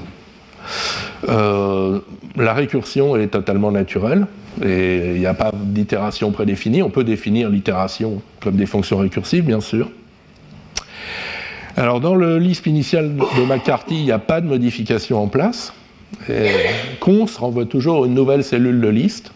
Euh, 1.30 2.00
la 2.36 2.54
récursion 2.54 3.16
est 3.16 3.28
totalement 3.28 3.72
naturelle 3.72 4.28
et 4.64 5.14
il 5.14 5.20
n'y 5.20 5.26
a 5.26 5.34
pas 5.34 5.52
d'itération 5.54 6.32
prédéfinie. 6.32 6.82
On 6.82 6.90
peut 6.90 7.04
définir 7.04 7.50
l'itération 7.50 8.22
comme 8.42 8.56
des 8.56 8.66
fonctions 8.66 8.98
récursives, 8.98 9.46
bien 9.46 9.62
sûr. 9.62 9.90
Alors, 11.78 12.02
dans 12.02 12.16
le 12.16 12.38
Lisp 12.38 12.68
initial 12.68 13.16
de 13.16 13.46
McCarthy, 13.46 13.96
il 13.96 14.04
n'y 14.04 14.12
a 14.12 14.20
pas 14.20 14.42
de 14.42 14.48
modification 14.48 15.22
en 15.22 15.28
place. 15.28 15.74
Cons 17.00 17.26
renvoie 17.40 17.66
toujours 17.66 18.06
une 18.06 18.14
nouvelle 18.14 18.44
cellule 18.44 18.82
de 18.82 18.90
liste. 18.90 19.32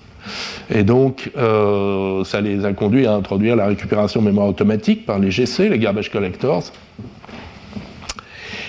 Et 0.74 0.84
donc, 0.84 1.32
euh, 1.38 2.24
ça 2.24 2.42
les 2.42 2.66
a 2.66 2.74
conduits 2.74 3.06
à 3.06 3.14
introduire 3.14 3.56
la 3.56 3.68
récupération 3.68 4.22
mémoire 4.22 4.48
automatique 4.48 5.06
par 5.06 5.20
les 5.20 5.32
GC, 5.32 5.70
les 5.70 5.80
garbage 5.80 6.12
collectors, 6.12 6.64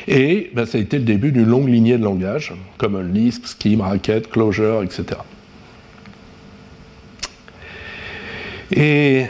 et 0.09 0.51
ben, 0.55 0.67
ça 0.67 0.79
a 0.79 0.81
été 0.81 0.99
le 0.99 1.05
début 1.05 1.33
d'une 1.33 1.47
longue 1.47 1.69
lignée 1.69 1.99
de 1.99 2.05
langages, 2.05 2.53
comme 2.79 3.01
Lisp, 3.13 3.47
Scheme, 3.47 3.81
Racket, 3.81 4.29
Clojure, 4.29 4.83
etc. 4.83 5.19
Et 8.73 9.27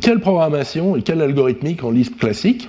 quelle 0.00 0.20
programmation 0.20 0.96
et 0.96 1.02
quelle 1.02 1.20
algorithmique 1.20 1.84
en 1.84 1.90
Lisp 1.90 2.18
classique? 2.18 2.68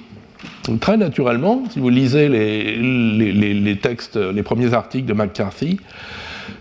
Très 0.80 0.97
naturellement, 0.97 1.64
si 1.70 1.80
vous 1.80 1.89
lisez 1.89 2.30
les, 2.30 2.76
les, 2.76 3.78
textes, 3.78 4.16
les 4.16 4.43
premiers 4.43 4.74
articles 4.74 5.08
de 5.08 5.14
McCarthy, 5.14 5.80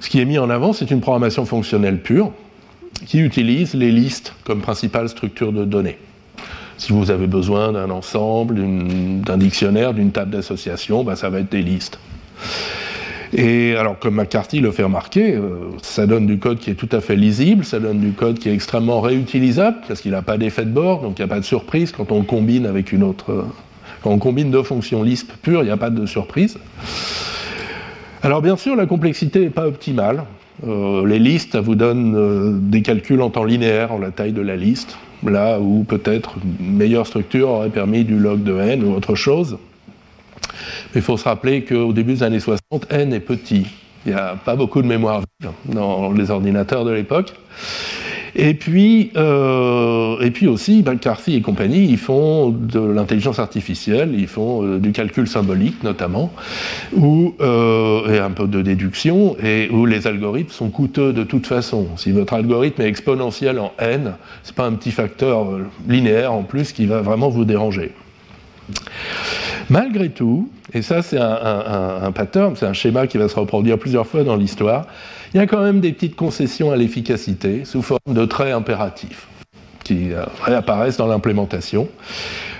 ce 0.00 0.08
qui 0.08 0.20
est 0.20 0.24
mis 0.24 0.38
en 0.38 0.50
avant, 0.50 0.72
c'est 0.72 0.90
une 0.90 1.00
programmation 1.00 1.44
fonctionnelle 1.44 2.00
pure 2.00 2.32
qui 3.06 3.18
utilise 3.18 3.74
les 3.74 3.90
listes 3.90 4.34
comme 4.44 4.60
principale 4.60 5.08
structure 5.08 5.52
de 5.52 5.64
données. 5.64 5.98
Si 6.80 6.94
vous 6.94 7.10
avez 7.10 7.26
besoin 7.26 7.72
d'un 7.72 7.90
ensemble, 7.90 8.58
d'un 9.20 9.36
dictionnaire, 9.36 9.92
d'une 9.92 10.12
table 10.12 10.30
d'association, 10.30 11.04
ben, 11.04 11.14
ça 11.14 11.28
va 11.28 11.40
être 11.40 11.52
des 11.52 11.60
listes. 11.60 11.98
Et 13.34 13.76
alors, 13.76 13.98
comme 13.98 14.14
McCarthy 14.14 14.60
le 14.60 14.72
fait 14.72 14.84
remarquer, 14.84 15.34
euh, 15.34 15.58
ça 15.82 16.06
donne 16.06 16.26
du 16.26 16.38
code 16.38 16.58
qui 16.58 16.70
est 16.70 16.74
tout 16.74 16.88
à 16.90 17.02
fait 17.02 17.16
lisible, 17.16 17.66
ça 17.66 17.80
donne 17.80 18.00
du 18.00 18.12
code 18.12 18.38
qui 18.38 18.48
est 18.48 18.54
extrêmement 18.54 19.02
réutilisable, 19.02 19.76
parce 19.86 20.00
qu'il 20.00 20.12
n'a 20.12 20.22
pas 20.22 20.38
d'effet 20.38 20.64
de 20.64 20.70
bord, 20.70 21.02
donc 21.02 21.18
il 21.18 21.20
n'y 21.22 21.26
a 21.26 21.28
pas 21.28 21.40
de 21.40 21.44
surprise 21.44 21.92
quand 21.92 22.10
on 22.12 22.22
combine 22.22 22.64
avec 22.64 22.92
une 22.92 23.02
autre. 23.02 23.30
Euh, 23.30 23.42
quand 24.02 24.10
on 24.10 24.18
combine 24.18 24.50
deux 24.50 24.62
fonctions 24.62 25.02
Lisp 25.02 25.32
pures, 25.42 25.60
il 25.60 25.66
n'y 25.66 25.70
a 25.70 25.76
pas 25.76 25.90
de 25.90 26.06
surprise. 26.06 26.56
Alors, 28.22 28.40
bien 28.40 28.56
sûr, 28.56 28.74
la 28.74 28.86
complexité 28.86 29.40
n'est 29.40 29.50
pas 29.50 29.66
optimale. 29.66 30.24
Euh, 30.66 31.06
les 31.06 31.18
listes, 31.18 31.52
ça 31.52 31.60
vous 31.60 31.74
donne 31.74 32.70
des 32.70 32.80
calculs 32.80 33.20
en 33.20 33.28
temps 33.28 33.44
linéaire 33.44 33.92
en 33.92 33.98
la 33.98 34.12
taille 34.12 34.32
de 34.32 34.40
la 34.40 34.56
liste 34.56 34.96
là 35.24 35.58
où 35.60 35.84
peut-être 35.84 36.36
une 36.60 36.76
meilleure 36.76 37.06
structure 37.06 37.48
aurait 37.48 37.70
permis 37.70 38.04
du 38.04 38.18
log 38.18 38.42
de 38.42 38.58
n 38.58 38.84
ou 38.84 38.94
autre 38.94 39.14
chose. 39.14 39.58
Mais 40.94 41.00
il 41.00 41.02
faut 41.02 41.16
se 41.16 41.24
rappeler 41.24 41.64
qu'au 41.64 41.92
début 41.92 42.14
des 42.14 42.22
années 42.22 42.40
60, 42.40 42.86
n 42.90 43.12
est 43.12 43.20
petit. 43.20 43.66
Il 44.06 44.12
n'y 44.12 44.18
a 44.18 44.36
pas 44.36 44.56
beaucoup 44.56 44.80
de 44.82 44.86
mémoire 44.86 45.22
vive 45.40 45.50
dans 45.66 46.12
les 46.12 46.30
ordinateurs 46.30 46.84
de 46.84 46.90
l'époque. 46.90 47.34
Et 48.34 48.54
puis, 48.54 49.10
euh, 49.16 50.18
et 50.20 50.30
puis 50.30 50.46
aussi, 50.46 50.82
McCarthy 50.86 51.36
et 51.36 51.40
compagnie, 51.40 51.86
ils 51.86 51.98
font 51.98 52.50
de 52.50 52.80
l'intelligence 52.80 53.38
artificielle, 53.38 54.14
ils 54.16 54.28
font 54.28 54.64
euh, 54.64 54.78
du 54.78 54.92
calcul 54.92 55.28
symbolique 55.28 55.82
notamment, 55.82 56.32
euh, 57.00 58.12
et 58.12 58.18
un 58.18 58.30
peu 58.30 58.46
de 58.46 58.62
déduction, 58.62 59.36
et 59.42 59.68
où 59.70 59.86
les 59.86 60.06
algorithmes 60.06 60.50
sont 60.50 60.70
coûteux 60.70 61.12
de 61.12 61.24
toute 61.24 61.46
façon. 61.46 61.88
Si 61.96 62.12
votre 62.12 62.34
algorithme 62.34 62.82
est 62.82 62.88
exponentiel 62.88 63.58
en 63.58 63.72
n, 63.78 64.14
c'est 64.42 64.54
pas 64.54 64.66
un 64.66 64.72
petit 64.72 64.92
facteur 64.92 65.46
linéaire 65.88 66.32
en 66.32 66.42
plus 66.42 66.72
qui 66.72 66.86
va 66.86 67.02
vraiment 67.02 67.28
vous 67.28 67.44
déranger. 67.44 67.92
Malgré 69.70 70.08
tout, 70.10 70.50
et 70.72 70.82
ça 70.82 71.00
c'est 71.00 71.18
un 71.18 72.10
pattern, 72.12 72.56
c'est 72.56 72.66
un 72.66 72.72
schéma 72.72 73.06
qui 73.06 73.18
va 73.18 73.28
se 73.28 73.36
reproduire 73.36 73.78
plusieurs 73.78 74.06
fois 74.06 74.24
dans 74.24 74.34
l'histoire, 74.34 74.86
il 75.32 75.36
y 75.36 75.40
a 75.40 75.46
quand 75.46 75.62
même 75.62 75.80
des 75.80 75.92
petites 75.92 76.16
concessions 76.16 76.72
à 76.72 76.76
l'efficacité 76.76 77.64
sous 77.64 77.82
forme 77.82 78.00
de 78.14 78.24
traits 78.24 78.52
impératifs 78.52 79.28
qui 79.84 80.12
euh, 80.12 80.24
réapparaissent 80.42 80.96
dans 80.96 81.06
l'implémentation. 81.06 81.88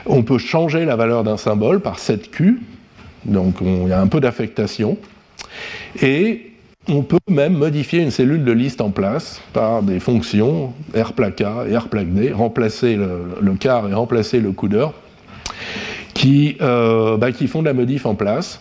On 0.07 0.23
peut 0.23 0.39
changer 0.39 0.85
la 0.85 0.97
valeur 0.97 1.25
d'un 1.25 1.37
symbole 1.37 1.81
par 1.81 1.99
7Q, 1.99 2.57
donc 3.25 3.57
il 3.61 3.89
y 3.89 3.93
a 3.93 4.01
un 4.01 4.07
peu 4.07 4.21
d'affectation, 4.21 4.97
et 6.01 6.53
on 6.89 7.03
peut 7.03 7.19
même 7.29 7.55
modifier 7.55 8.01
une 8.01 8.11
cellule 8.11 8.45
de 8.45 8.53
liste 8.53 8.81
en 8.81 8.91
place 8.91 9.41
par 9.53 9.83
des 9.83 10.01
fonctions 10.01 10.73
rplaca 10.95 11.67
et 11.69 11.77
rplacd, 11.77 12.33
remplacer 12.33 12.97
le, 12.97 13.55
car 13.61 13.89
et 13.89 13.95
remplacer 13.95 14.41
le 14.41 14.53
coudeur, 14.53 14.95
qui, 16.21 16.59
euh, 16.61 17.17
bah, 17.17 17.33
qui 17.33 17.47
font 17.47 17.61
de 17.61 17.65
la 17.65 17.73
modif 17.73 18.05
en 18.05 18.15
place 18.15 18.61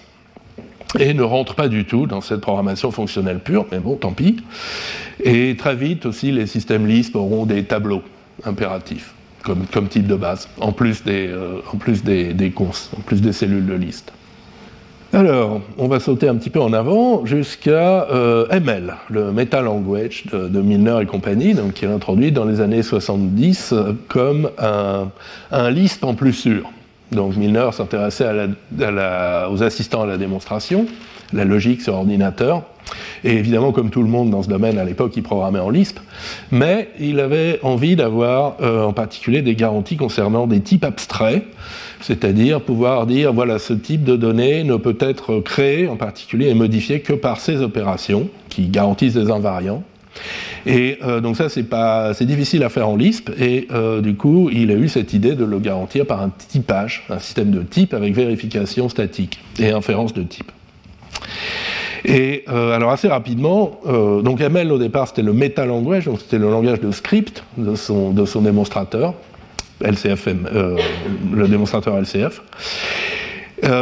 et 0.98 1.14
ne 1.14 1.24
rentre 1.24 1.56
pas 1.56 1.68
du 1.68 1.84
tout 1.84 2.08
dans 2.08 2.22
cette 2.22 2.40
programmation 2.40 2.90
fonctionnelle 2.90 3.40
pure, 3.40 3.66
mais 3.70 3.80
bon, 3.80 3.96
tant 3.96 4.14
pis. 4.14 4.38
Et 5.22 5.58
très 5.58 5.76
vite 5.76 6.06
aussi, 6.06 6.32
les 6.32 6.48
systèmes 6.48 6.88
Lisp 6.88 7.18
auront 7.18 7.46
des 7.46 7.66
tableaux 7.66 8.02
impératifs 8.46 9.14
comme, 9.44 9.88
type 9.90 10.08
de 10.08 10.16
base, 10.16 10.48
en 10.62 10.72
plus 10.72 11.04
des, 11.04 11.28
euh, 11.28 11.60
en 11.74 11.76
plus 11.76 12.02
des, 12.04 12.54
cons, 12.56 12.72
en 12.98 13.02
plus 13.02 13.22
des 13.22 13.34
cellules 13.34 13.66
de 13.66 13.74
liste. 13.74 14.14
Alors, 15.12 15.60
on 15.78 15.90
va 15.90 16.00
sauter 16.00 16.30
un 16.30 16.36
petit 16.36 16.52
peu 16.52 16.62
en 16.62 16.72
avant 16.72 17.26
jusqu'à 17.26 18.08
euh, 18.10 18.48
ML, 18.52 18.96
le 19.10 19.34
Meta 19.34 19.62
Language 19.62 20.26
de, 20.32 20.62
Milner 20.62 21.00
et 21.02 21.06
compagnie, 21.06 21.56
donc, 21.56 21.74
qui 21.74 21.84
est 21.84 21.92
introduit 21.92 22.32
dans 22.32 22.46
les 22.46 22.62
années 22.62 22.84
70 22.84 23.74
comme 24.08 24.50
un, 24.60 25.10
un 25.52 25.70
Lisp 25.72 26.06
en 26.06 26.14
plus 26.14 26.34
sûr. 26.34 26.70
Donc 27.12 27.36
Milner 27.36 27.70
s'intéressait 27.72 28.30
aux 29.52 29.64
assistants 29.64 30.04
à 30.04 30.06
la 30.06 30.18
démonstration, 30.18 30.86
la 31.34 31.46
logique 31.46 31.82
sur 31.82 31.96
ordinateur. 31.96 32.64
Et 33.24 33.34
évidemment, 33.34 33.72
comme 33.72 33.90
tout 33.90 34.02
le 34.02 34.10
monde 34.10 34.30
dans 34.30 34.44
ce 34.44 34.50
domaine 34.50 34.78
à 34.78 34.86
l'époque, 34.86 35.14
il 35.16 35.24
programmait 35.24 35.60
en 35.60 35.70
Lisp. 35.70 36.00
Mais 36.52 36.90
il 37.00 37.20
avait 37.20 37.60
envie 37.64 37.96
d'avoir 37.96 38.56
euh, 38.62 38.84
en 38.84 38.94
particulier 38.94 39.42
des 39.42 39.56
garanties 39.56 39.98
concernant 39.98 40.48
des 40.48 40.62
types 40.62 40.84
abstraits, 40.86 41.44
c'est-à-dire 42.02 42.62
pouvoir 42.62 43.06
dire, 43.06 43.34
voilà, 43.34 43.60
ce 43.60 43.74
type 43.74 44.04
de 44.04 44.16
données 44.16 44.64
ne 44.64 44.78
peut 44.78 44.98
être 45.00 45.40
créé 45.40 45.88
en 45.88 45.98
particulier 45.98 46.48
et 46.48 46.54
modifié 46.54 47.02
que 47.02 47.14
par 47.14 47.40
ces 47.40 47.62
opérations 47.62 48.30
qui 48.50 48.68
garantissent 48.68 49.16
des 49.16 49.30
invariants. 49.30 49.84
Et 50.66 50.98
euh, 51.04 51.22
donc 51.22 51.38
ça, 51.38 51.50
c'est 51.50 51.64
pas, 51.64 52.14
c'est 52.14 52.26
difficile 52.26 52.64
à 52.64 52.70
faire 52.70 52.88
en 52.88 52.96
Lisp. 52.96 53.30
Et 53.40 53.68
euh, 53.72 54.02
du 54.02 54.16
coup, 54.16 54.50
il 54.52 54.72
a 54.72 54.76
eu 54.76 54.88
cette 54.88 55.14
idée 55.14 55.36
de 55.36 55.46
le 55.46 55.60
garantir 55.60 56.06
par 56.06 56.22
un 56.22 56.30
typage, 56.30 57.06
un 57.10 57.20
système 57.20 57.52
de 57.52 57.62
type 57.62 57.94
avec 57.94 58.14
vérification 58.14 58.90
statique 58.90 59.40
et 59.60 59.72
inférence 59.72 60.14
de 60.14 60.24
type. 60.24 60.52
Et 62.06 62.46
euh, 62.48 62.72
alors 62.72 62.92
assez 62.92 63.10
rapidement, 63.10 63.82
donc 63.86 64.40
ML 64.40 64.72
au 64.72 64.78
départ 64.78 65.10
c'était 65.10 65.22
le 65.22 65.34
meta 65.34 65.66
language, 65.66 66.06
donc 66.06 66.22
c'était 66.22 66.38
le 66.38 66.50
langage 66.50 66.80
de 66.80 66.92
script 66.92 67.44
de 67.58 67.76
son, 67.76 68.12
de 68.12 68.26
son 68.26 68.42
démonstrateur, 68.42 69.16
LCFM, 69.82 70.48
le 71.34 71.48
démonstrateur 71.50 71.98
LCF. 71.98 72.42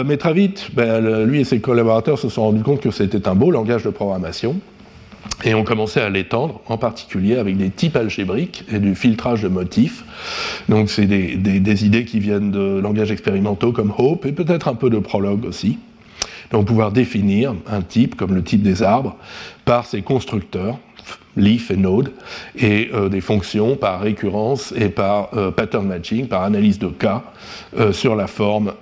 mais 0.04 0.18
très 0.18 0.34
vite, 0.34 0.70
ben, 0.74 1.26
lui 1.26 1.42
et 1.42 1.44
ses 1.44 1.60
collaborateurs 1.60 2.18
se 2.18 2.28
sont 2.28 2.42
rendus 2.42 2.64
compte 2.64 2.82
que 2.82 2.90
c'était 2.90 3.28
un 3.28 3.36
beau 3.36 3.52
langage 3.52 3.84
de 3.84 3.92
programmation 3.92 4.56
et 5.44 5.54
on 5.54 5.64
commençait 5.64 6.02
à 6.02 6.10
l'étendre, 6.10 6.62
en 6.68 6.78
particulier 6.78 7.38
avec 7.38 7.58
des 7.58 7.70
types 7.70 7.96
algébriques 7.96 8.64
et 8.72 8.80
du 8.80 8.96
filtrage 8.96 9.44
de 9.44 9.48
motifs. 9.48 10.04
Donc 10.68 10.90
c'est 10.90 11.06
des, 11.06 11.86
idées 11.86 12.06
qui 12.06 12.20
viennent 12.20 12.52
de 12.52 12.80
langages 12.80 13.12
expérimentaux 13.12 13.72
comme 13.72 13.94
Hope 13.98 14.26
et 14.26 14.32
peut-être 14.32 14.68
un 14.68 14.76
peu 14.76 14.90
de 14.90 14.98
Prolog 14.98 15.46
aussi. 15.46 15.78
Donc 16.52 16.66
pouvoir 16.66 16.92
définir 16.92 17.54
un 17.68 17.82
type 17.82 18.16
comme 18.16 18.34
le 18.34 18.44
type 18.44 18.64
des 18.64 18.82
arbres 18.82 19.16
par 19.66 19.86
ses 19.86 20.02
constructeurs, 20.02 20.80
leaf 21.36 21.72
et 21.72 21.78
node, 21.78 22.14
et 22.58 22.90
euh, 22.94 23.10
des 23.10 23.22
fonctions 23.22 23.76
par 23.76 24.02
récurrence 24.02 24.74
et 24.76 24.90
par 24.90 25.30
euh, 25.36 25.52
pattern 25.52 25.86
matching, 25.86 26.28
par 26.28 26.44
analyse 26.44 26.80
de 26.80 26.88
cas 26.88 27.24
euh, 27.78 27.92
sur 27.92 28.16
la 28.16 28.28
forme 28.28 28.74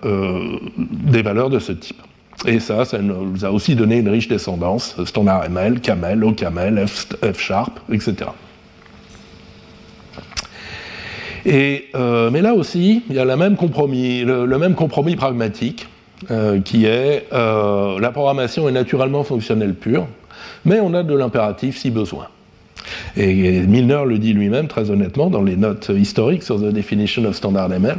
des 0.79 1.21
valeurs 1.21 1.49
de 1.49 1.59
ce 1.59 1.71
type. 1.73 2.01
Et 2.45 2.59
ça, 2.59 2.85
ça 2.85 2.99
nous 2.99 3.43
a 3.43 3.51
aussi 3.51 3.75
donné 3.75 3.97
une 3.97 4.09
riche 4.09 4.27
descendance, 4.27 4.95
standard 5.05 5.45
ML, 5.45 5.79
Camel, 5.79 6.23
OCaml, 6.23 6.85
F, 6.87 7.07
F 7.23 7.39
Sharp, 7.39 7.79
etc. 7.91 8.27
Et, 11.45 11.85
euh, 11.95 12.31
mais 12.31 12.41
là 12.41 12.53
aussi, 12.53 13.03
il 13.09 13.15
y 13.15 13.19
a 13.19 13.25
le 13.25 13.35
même 13.35 13.55
compromis, 13.55 14.23
le, 14.23 14.57
même 14.57 14.73
compromis 14.73 15.15
pragmatique, 15.15 15.87
euh, 16.31 16.59
qui 16.59 16.85
est 16.85 17.27
euh, 17.33 17.99
la 17.99 18.11
programmation 18.11 18.67
est 18.67 18.71
naturellement 18.71 19.23
fonctionnelle 19.23 19.75
pure, 19.75 20.07
mais 20.65 20.79
on 20.79 20.93
a 20.93 21.03
de 21.03 21.15
l'impératif 21.15 21.77
si 21.77 21.91
besoin. 21.91 22.27
Et 23.15 23.61
Milner 23.61 24.03
le 24.05 24.17
dit 24.17 24.33
lui-même 24.33 24.67
très 24.67 24.91
honnêtement 24.91 25.29
dans 25.29 25.41
les 25.41 25.55
notes 25.55 25.91
historiques 25.95 26.43
sur 26.43 26.59
The 26.59 26.71
Definition 26.71 27.25
of 27.25 27.35
Standard 27.35 27.71
ML. 27.71 27.97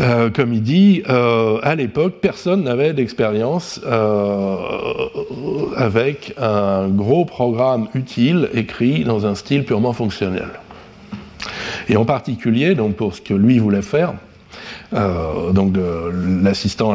Euh, 0.00 0.30
comme 0.30 0.52
il 0.52 0.62
dit, 0.62 1.02
euh, 1.08 1.58
à 1.62 1.74
l'époque, 1.74 2.14
personne 2.20 2.62
n'avait 2.62 2.92
d'expérience 2.92 3.80
euh, 3.84 4.56
avec 5.76 6.34
un 6.38 6.88
gros 6.88 7.24
programme 7.24 7.88
utile 7.94 8.48
écrit 8.54 9.04
dans 9.04 9.26
un 9.26 9.34
style 9.34 9.64
purement 9.64 9.92
fonctionnel. 9.92 10.48
Et 11.88 11.96
en 11.96 12.04
particulier, 12.04 12.74
donc 12.74 12.94
pour 12.94 13.14
ce 13.14 13.20
que 13.20 13.34
lui 13.34 13.58
voulait 13.58 13.82
faire, 13.82 14.14
donc 14.92 15.74
un 15.76 16.44
assistant 16.44 16.92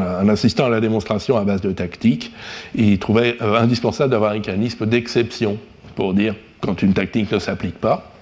à 0.66 0.70
la 0.70 0.82
démonstration 0.82 1.38
à 1.38 1.44
base 1.44 1.62
de 1.62 1.72
tactique, 1.72 2.32
il 2.76 3.00
trouvait 3.00 3.38
indispensable 3.42 4.12
d'avoir 4.12 4.32
un 4.32 4.36
mécanisme 4.36 4.86
d'exception 4.86 5.58
pour 5.96 6.14
dire 6.14 6.36
quand 6.62 6.82
une 6.82 6.94
tactique 6.94 7.32
ne 7.32 7.40
s'applique 7.40 7.80
pas. 7.80 8.14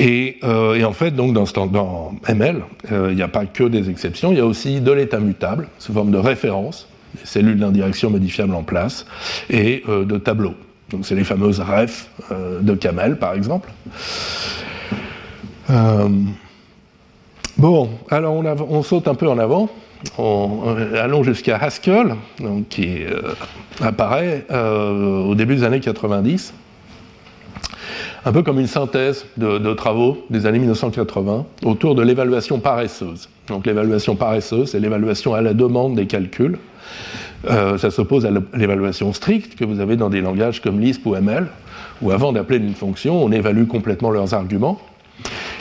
Euh, 0.00 0.74
et, 0.74 0.84
en 0.84 0.92
fait, 0.92 1.10
donc 1.12 1.32
dans, 1.34 2.12
ML, 2.26 2.62
euh, 2.90 3.08
il 3.10 3.16
n'y 3.16 3.22
a 3.22 3.28
pas 3.28 3.46
que 3.46 3.64
des 3.64 3.90
exceptions, 3.90 4.32
il 4.32 4.38
y 4.38 4.40
a 4.40 4.46
aussi 4.46 4.80
de 4.80 4.92
l'état 4.92 5.18
mutable, 5.18 5.68
sous 5.78 5.92
forme 5.92 6.10
de 6.10 6.18
référence, 6.18 6.88
des 7.18 7.26
cellules 7.26 7.58
d'indirection 7.58 8.10
modifiables 8.10 8.54
en 8.54 8.62
place, 8.62 9.06
et 9.50 9.82
euh, 9.88 10.04
de 10.04 10.18
tableaux. 10.18 10.54
Donc 10.90 11.06
c'est 11.06 11.14
les 11.14 11.24
fameuses 11.24 11.60
ref 11.60 12.08
de 12.30 12.74
Camel, 12.74 13.16
par 13.16 13.34
exemple. 13.34 13.70
bon, 17.58 17.90
alors 18.10 18.34
on, 18.34 18.44
on, 18.44 18.82
saute 18.82 19.06
un 19.06 19.14
peu 19.14 19.28
en 19.28 19.38
avant. 19.38 19.68
allons 20.18 21.22
jusqu'à 21.22 21.58
Haskell, 21.58 22.16
donc, 22.40 22.68
qui 22.70 23.02
apparaît 23.80 24.46
au 24.50 25.36
début 25.36 25.54
des 25.54 25.62
années 25.62 25.78
90 25.78 26.54
un 28.24 28.32
peu 28.32 28.42
comme 28.42 28.60
une 28.60 28.66
synthèse 28.66 29.26
de, 29.36 29.74
travaux 29.74 30.24
des 30.30 30.46
années 30.46 30.58
1980 30.58 31.46
autour 31.64 31.94
de 31.94 32.02
l'évaluation 32.02 32.58
paresseuse. 32.58 33.28
Donc 33.48 33.66
l'évaluation 33.66 34.16
paresseuse, 34.16 34.70
c'est 34.70 34.80
l'évaluation 34.80 35.34
à 35.34 35.40
la 35.40 35.54
demande 35.54 35.94
des 35.96 36.06
calculs. 36.06 36.58
Euh, 37.48 37.78
ça 37.78 37.90
s'oppose 37.90 38.26
à 38.26 38.30
l'évaluation 38.54 39.12
stricte 39.12 39.58
que 39.58 39.64
vous 39.64 39.80
avez 39.80 39.96
dans 39.96 40.10
des 40.10 40.20
langages 40.20 40.60
comme 40.60 40.78
Lisp 40.80 41.06
ou 41.06 41.16
ML, 41.16 41.46
où 42.02 42.10
avant 42.10 42.32
d'appeler 42.32 42.58
une 42.58 42.74
fonction, 42.74 43.22
on 43.22 43.32
évalue 43.32 43.66
complètement 43.66 44.10
leurs 44.10 44.34
arguments. 44.34 44.78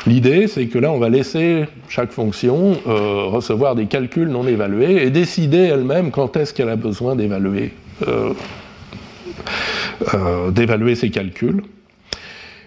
L'idée, 0.08 0.48
c'est 0.48 0.68
que 0.68 0.80
là, 0.80 0.92
on 0.92 1.00
va 1.00 1.10
laisser 1.10 1.66
chaque 1.90 2.12
fonction 2.12 2.78
euh, 2.88 3.26
recevoir 3.26 3.76
des 3.76 3.86
calculs 3.86 4.30
non 4.30 4.48
évalués 4.48 5.04
et 5.04 5.10
décider 5.10 5.58
elle-même 5.58 6.12
quand 6.12 6.38
est-ce 6.38 6.54
qu'elle 6.54 6.70
a 6.70 6.78
besoin 6.78 7.16
d'évaluer 7.16 7.74
euh, 8.08 8.34
ces 10.96 11.10
calculs. 11.10 11.62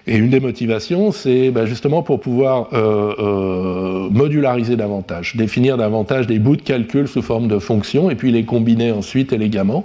Et 0.07 0.17
une 0.17 0.31
des 0.31 0.41
motivations, 0.41 1.13
c'est 1.13 1.51
bah, 1.51 1.65
justement 1.65 2.03
pour 2.03 2.21
pouvoir 2.21 2.69
euh, 2.73 3.15
euh, 3.19 4.11
modulariser 4.11 4.77
davantage, 4.77 5.37
définir 5.37 5.77
davantage 5.77 6.27
des 6.27 6.41
bouts 6.41 6.57
de 6.57 6.63
calcul 6.63 7.07
sous 7.07 7.23
forme 7.23 7.47
de 7.47 7.59
fonctions 7.61 8.11
et 8.11 8.17
puis 8.17 8.33
les 8.33 8.45
combiner 8.45 8.91
ensuite 8.91 9.33
élégamment. 9.33 9.85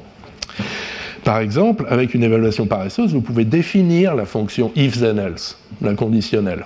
Par 1.24 1.39
exemple, 1.39 1.86
avec 1.89 2.15
une 2.15 2.24
évaluation 2.24 2.65
paresseuse, 2.65 3.13
vous 3.13 3.22
pouvez 3.22 3.45
définir 3.45 4.15
la 4.15 4.26
fonction 4.26 4.72
if 4.76 4.99
then 4.99 5.20
else, 5.20 5.59
la 5.82 5.93
conditionnelle. 5.93 6.65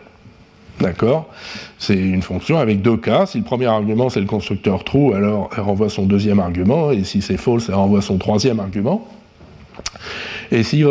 D'accord? 0.79 1.29
C'est 1.77 1.97
une 1.97 2.21
fonction 2.21 2.57
avec 2.57 2.81
deux 2.81 2.97
cas. 2.97 3.25
Si 3.25 3.37
le 3.37 3.43
premier 3.43 3.65
argument 3.65 4.09
c'est 4.09 4.21
le 4.21 4.27
constructeur 4.27 4.83
true, 4.83 5.13
alors 5.13 5.49
elle 5.55 5.63
renvoie 5.63 5.89
son 5.89 6.05
deuxième 6.05 6.39
argument, 6.39 6.91
et 6.91 7.03
si 7.03 7.21
c'est 7.21 7.37
false, 7.37 7.67
elle 7.67 7.75
renvoie 7.75 8.01
son 8.01 8.17
troisième 8.17 8.59
argument. 8.61 9.07
Et 10.51 10.63
si 10.63 10.83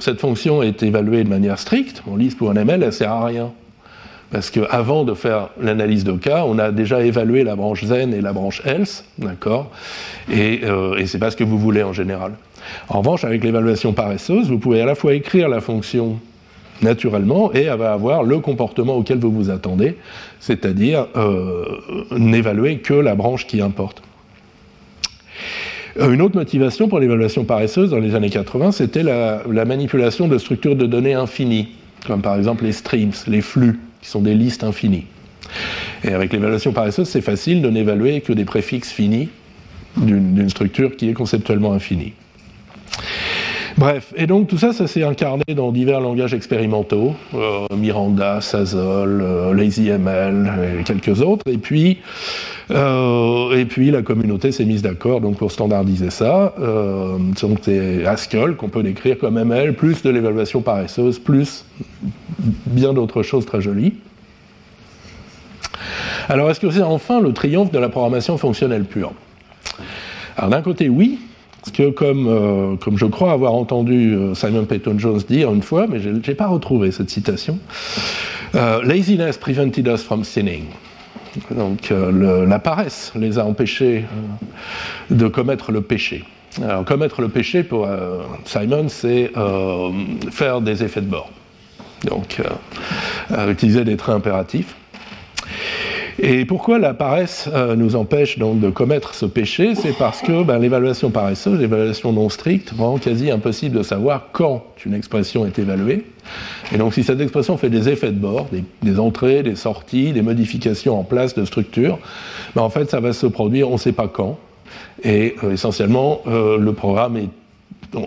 cette 0.00 0.20
fonction 0.20 0.62
est 0.62 0.82
évaluée 0.82 1.24
de 1.24 1.28
manière 1.28 1.58
stricte, 1.58 2.02
en 2.10 2.16
Lisp 2.16 2.40
ou 2.40 2.48
en 2.48 2.54
ML, 2.54 2.82
elle 2.82 2.86
ne 2.86 2.90
sert 2.90 3.12
à 3.12 3.24
rien. 3.24 3.52
Parce 4.30 4.50
qu'avant 4.50 5.04
de 5.04 5.14
faire 5.14 5.50
l'analyse 5.60 6.02
de 6.02 6.12
cas, 6.12 6.44
on 6.46 6.58
a 6.58 6.72
déjà 6.72 7.02
évalué 7.02 7.44
la 7.44 7.54
branche 7.54 7.86
then 7.86 8.12
et 8.12 8.20
la 8.20 8.32
branche 8.32 8.60
else, 8.64 9.04
d'accord? 9.18 9.70
Et, 10.30 10.62
euh, 10.64 10.96
et 10.96 11.06
c'est 11.06 11.20
pas 11.20 11.30
ce 11.30 11.36
que 11.36 11.44
vous 11.44 11.58
voulez 11.58 11.84
en 11.84 11.92
général. 11.92 12.32
En 12.88 12.98
revanche, 12.98 13.24
avec 13.24 13.44
l'évaluation 13.44 13.92
paresseuse, 13.92 14.48
vous 14.48 14.58
pouvez 14.58 14.80
à 14.80 14.86
la 14.86 14.96
fois 14.96 15.14
écrire 15.14 15.48
la 15.48 15.60
fonction 15.60 16.18
naturellement 16.82 17.52
et 17.54 17.62
elle 17.62 17.78
va 17.78 17.92
avoir 17.92 18.22
le 18.22 18.38
comportement 18.40 18.96
auquel 18.96 19.18
vous 19.18 19.30
vous 19.30 19.50
attendez, 19.50 19.96
c'est-à-dire 20.40 21.06
euh, 21.16 21.64
n'évaluer 22.10 22.78
que 22.78 22.94
la 22.94 23.14
branche 23.14 23.46
qui 23.46 23.60
importe. 23.60 24.02
Euh, 25.98 26.12
une 26.12 26.22
autre 26.22 26.36
motivation 26.36 26.88
pour 26.88 26.98
l'évaluation 26.98 27.44
paresseuse 27.44 27.90
dans 27.90 27.98
les 27.98 28.14
années 28.14 28.30
80, 28.30 28.72
c'était 28.72 29.02
la, 29.02 29.42
manipulation 29.64 30.28
de 30.28 30.38
structures 30.38 30.76
de 30.76 30.86
données 30.86 31.14
infinies, 31.14 31.68
comme 32.06 32.22
par 32.22 32.36
exemple 32.36 32.64
les 32.64 32.72
streams, 32.72 33.12
les 33.26 33.40
flux, 33.40 33.78
qui 34.02 34.08
sont 34.08 34.20
des 34.20 34.34
listes 34.34 34.64
infinies. 34.64 35.06
Et 36.04 36.12
avec 36.12 36.32
l'évaluation 36.32 36.72
paresseuse, 36.72 37.08
c'est 37.08 37.20
facile 37.20 37.62
de 37.62 37.70
n'évaluer 37.70 38.20
que 38.20 38.32
des 38.32 38.44
préfixes 38.44 38.90
finis 38.90 39.28
d'une 39.96 40.50
structure 40.50 40.94
qui 40.96 41.08
est 41.08 41.14
conceptuellement 41.14 41.72
infinie. 41.72 42.12
Bref, 43.78 44.14
et 44.16 44.26
donc 44.26 44.48
tout 44.48 44.56
ça, 44.56 44.72
ça 44.72 44.86
s'est 44.86 45.02
incarné 45.02 45.44
dans 45.54 45.70
divers 45.70 46.00
langages 46.00 46.32
expérimentaux, 46.32 47.14
euh, 47.34 47.66
Miranda, 47.76 48.40
Sazol, 48.40 49.20
euh, 49.20 49.52
LazyML 49.52 50.78
et 50.80 50.82
quelques 50.82 51.20
autres. 51.20 51.42
Et 51.46 51.58
puis, 51.58 51.98
euh, 52.70 53.54
et 53.54 53.66
puis 53.66 53.90
la 53.90 54.00
communauté 54.00 54.50
s'est 54.50 54.64
mise 54.64 54.80
d'accord 54.80 55.20
pour 55.20 55.52
standardiser 55.52 56.08
ça. 56.08 56.54
donc 56.58 57.58
c'est 57.60 58.06
Haskell 58.06 58.56
qu'on 58.56 58.70
peut 58.70 58.82
décrire 58.82 59.18
comme 59.18 59.36
ML, 59.36 59.74
plus 59.74 60.02
de 60.02 60.08
l'évaluation 60.08 60.62
paresseuse, 60.62 61.18
plus 61.18 61.66
bien 62.38 62.94
d'autres 62.94 63.22
choses 63.22 63.44
très 63.44 63.60
jolies. 63.60 63.92
Alors 66.30 66.50
est-ce 66.50 66.60
que 66.60 66.70
c'est 66.70 66.82
enfin 66.82 67.20
le 67.20 67.34
triomphe 67.34 67.72
de 67.72 67.78
la 67.78 67.90
programmation 67.90 68.38
fonctionnelle 68.38 68.84
pure? 68.84 69.12
Alors 70.38 70.50
d'un 70.50 70.62
côté 70.62 70.88
oui, 70.88 71.18
parce 71.66 71.76
que 71.78 71.90
comme, 71.90 72.28
euh, 72.28 72.76
comme 72.76 72.96
je 72.96 73.06
crois 73.06 73.32
avoir 73.32 73.54
entendu 73.54 74.14
euh, 74.14 74.34
Simon 74.36 74.66
Peyton 74.66 75.00
Jones 75.00 75.20
dire 75.28 75.52
une 75.52 75.62
fois, 75.62 75.88
mais 75.88 75.98
je 75.98 76.10
n'ai 76.10 76.34
pas 76.36 76.46
retrouvé 76.46 76.92
cette 76.92 77.10
citation, 77.10 77.58
euh, 78.54 78.84
Laziness 78.84 79.36
prevented 79.36 79.88
us 79.88 80.04
from 80.04 80.22
sinning. 80.22 80.66
Donc 81.50 81.92
la 81.92 82.58
paresse 82.60 83.12
les 83.14 83.38
a 83.38 83.44
empêchés 83.44 84.04
de 85.10 85.28
commettre 85.28 85.70
le 85.70 85.82
péché. 85.82 86.24
Alors 86.62 86.84
commettre 86.84 87.20
le 87.20 87.28
péché 87.28 87.62
pour 87.62 87.86
Simon, 88.46 88.88
c'est 88.88 89.32
faire 90.30 90.62
des 90.62 90.82
effets 90.82 91.02
de 91.02 91.10
bord. 91.10 91.30
Donc 92.08 92.40
utiliser 93.50 93.84
des 93.84 93.98
traits 93.98 94.14
impératifs. 94.14 94.76
Et 96.18 96.46
pourquoi 96.46 96.78
la 96.78 96.94
paresse 96.94 97.48
euh, 97.52 97.76
nous 97.76 97.94
empêche 97.94 98.38
donc 98.38 98.58
de 98.58 98.70
commettre 98.70 99.14
ce 99.14 99.26
péché? 99.26 99.74
C'est 99.74 99.96
parce 99.96 100.22
que 100.22 100.44
ben, 100.44 100.58
l'évaluation 100.58 101.10
paresseuse, 101.10 101.60
l'évaluation 101.60 102.12
non 102.12 102.30
stricte, 102.30 102.72
rend 102.78 102.96
quasi 102.96 103.30
impossible 103.30 103.76
de 103.76 103.82
savoir 103.82 104.28
quand 104.32 104.64
une 104.86 104.94
expression 104.94 105.44
est 105.44 105.58
évaluée. 105.58 106.06
Et 106.72 106.78
donc 106.78 106.94
si 106.94 107.04
cette 107.04 107.20
expression 107.20 107.58
fait 107.58 107.68
des 107.68 107.90
effets 107.90 108.12
de 108.12 108.18
bord, 108.18 108.48
des, 108.82 108.98
entrées, 108.98 109.42
des 109.42 109.56
sorties, 109.56 110.12
des 110.12 110.22
modifications 110.22 110.98
en 110.98 111.04
place 111.04 111.34
de 111.34 111.44
structure, 111.44 111.98
ben, 112.54 112.62
en 112.62 112.70
fait 112.70 112.90
ça 112.90 113.00
va 113.00 113.12
se 113.12 113.26
produire 113.26 113.68
on 113.68 113.74
ne 113.74 113.78
sait 113.78 113.92
pas 113.92 114.08
quand. 114.08 114.38
Et 115.04 115.36
euh, 115.44 115.52
essentiellement, 115.52 116.22
euh, 116.26 116.56
le 116.56 116.72
programme 116.72 117.18
est 117.18 117.28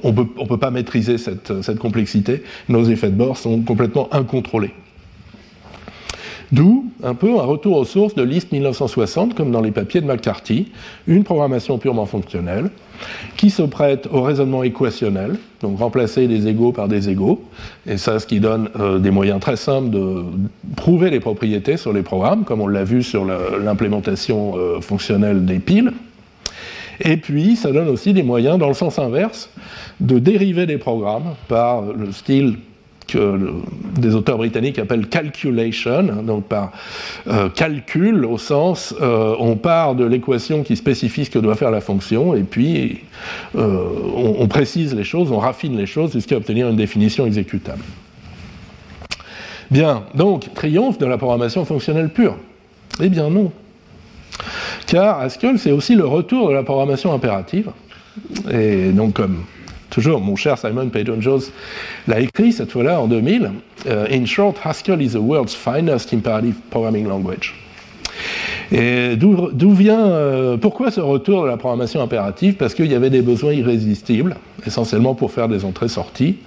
on 0.04 0.12
ne 0.12 0.46
peut 0.46 0.58
pas 0.58 0.72
maîtriser 0.72 1.18
cette, 1.18 1.62
cette 1.62 1.80
complexité. 1.80 2.44
Nos 2.68 2.84
effets 2.86 3.10
de 3.10 3.16
bord 3.16 3.38
sont 3.38 3.62
complètement 3.62 4.10
incontrôlés. 4.12 4.74
D'où 6.52 6.86
un 7.04 7.14
peu 7.14 7.38
un 7.38 7.44
retour 7.44 7.78
aux 7.78 7.86
sources 7.86 8.16
de 8.16 8.24
Lisp 8.24 8.52
1960, 8.52 9.36
comme 9.36 9.52
dans 9.52 9.62
les 9.62 9.72
papiers 9.72 10.02
de 10.02 10.08
McCarthy, 10.08 10.72
une 11.08 11.24
programmation 11.24 11.78
purement 11.78 12.08
fonctionnelle, 12.08 12.72
qui 13.38 13.52
se 13.52 13.62
prête 13.62 14.08
au 14.12 14.24
raisonnement 14.24 14.64
équationnel, 14.64 15.38
donc 15.62 15.78
remplacer 15.78 16.28
des 16.28 16.48
égaux 16.48 16.72
par 16.72 16.88
des 16.88 17.10
égaux, 17.10 17.44
et 17.86 17.98
ça, 17.98 18.20
ce 18.20 18.26
qui 18.26 18.40
donne 18.40 18.70
euh, 18.80 18.98
des 18.98 19.12
moyens 19.12 19.40
très 19.40 19.58
simples 19.58 19.92
de 19.92 20.24
prouver 20.76 21.12
les 21.12 21.20
propriétés 21.20 21.78
sur 21.78 21.94
les 21.94 22.02
programmes, 22.02 22.44
comme 22.44 22.62
on 22.62 22.68
l'a 22.68 22.84
vu 22.84 23.04
sur 23.04 23.26
l'implémentation 23.26 24.56
euh, 24.58 24.82
fonctionnelle 24.82 25.46
des 25.46 25.60
piles. 25.60 25.94
Et 27.02 27.18
puis, 27.18 27.56
ça 27.56 27.72
donne 27.72 27.88
aussi 27.88 28.12
des 28.12 28.24
moyens, 28.24 28.58
dans 28.58 28.68
le 28.68 28.74
sens 28.74 29.00
inverse, 29.00 29.50
de 30.00 30.20
dériver 30.20 30.66
des 30.66 30.78
programmes 30.78 31.36
par 31.48 31.84
le 31.84 32.12
style 32.12 32.58
que 33.12 33.52
des 33.98 34.16
auteurs 34.16 34.38
britanniques 34.38 34.80
appellent 34.80 35.08
calculation, 35.08 36.04
donc 36.24 36.46
par 36.46 36.72
euh, 37.28 37.50
calcul 37.50 38.26
au 38.26 38.38
sens 38.38 38.94
euh, 39.02 39.36
on 39.40 39.56
part 39.56 39.96
de 39.96 40.06
l'équation 40.06 40.64
qui 40.64 40.76
spécifie 40.76 41.26
ce 41.26 41.30
que 41.30 41.40
doit 41.40 41.56
faire 41.56 41.72
la 41.72 41.82
fonction 41.82 42.36
et 42.36 42.44
puis 42.44 43.02
euh, 43.56 43.84
on, 44.16 44.48
précise 44.48 44.96
les 44.96 45.04
choses, 45.04 45.32
on 45.32 45.40
raffine 45.40 45.78
les 45.78 45.86
choses 45.86 46.14
jusqu'à 46.14 46.38
obtenir 46.38 46.70
une 46.70 46.76
définition 46.76 47.26
exécutable. 47.26 47.84
Bien, 49.72 50.04
donc 50.16 50.54
triomphe 50.54 50.98
de 50.98 51.06
la 51.06 51.18
programmation 51.18 51.66
fonctionnelle 51.66 52.10
pure 52.10 52.38
Eh 53.02 53.10
bien 53.10 53.30
non. 53.30 53.52
Car 54.88 55.20
Haskell, 55.20 55.60
c'est 55.60 55.72
aussi 55.72 55.96
le 55.96 56.06
retour 56.06 56.50
de 56.50 56.54
la 56.54 56.64
programmation 56.64 57.14
impérative. 57.14 57.70
Et 58.52 58.92
donc, 58.92 59.14
comme 59.14 59.44
toujours, 59.90 60.22
mon 60.22 60.36
cher 60.36 60.58
Simon 60.58 60.90
Peyton-Jones 60.90 61.42
l'a 62.08 62.20
écrit 62.20 62.52
cette 62.52 62.72
fois-là 62.72 63.00
en 63.02 63.08
2000. 63.08 63.52
Euh, 63.88 64.08
In 64.12 64.26
short, 64.26 64.58
Haskell 64.64 65.02
is 65.02 65.12
the 65.12 65.16
world's 65.16 65.56
finest 65.56 66.14
imperative 66.14 66.56
programming 66.70 67.08
language. 67.08 67.56
Et 68.72 69.16
d'où 69.16 69.72
vient, 69.72 70.06
euh, 70.06 70.58
pourquoi 70.58 70.92
ce 70.92 71.00
retour 71.00 71.44
de 71.44 71.48
la 71.48 71.58
programmation 71.58 72.02
impérative? 72.02 72.54
Parce 72.56 72.76
qu'il 72.76 72.86
y 72.86 72.96
avait 72.96 73.10
des 73.10 73.22
besoins 73.22 73.54
irrésistibles, 73.54 74.36
essentiellement 74.66 75.16
pour 75.16 75.32
faire 75.32 75.48
des 75.48 75.66
entrées-sorties, 75.66 76.38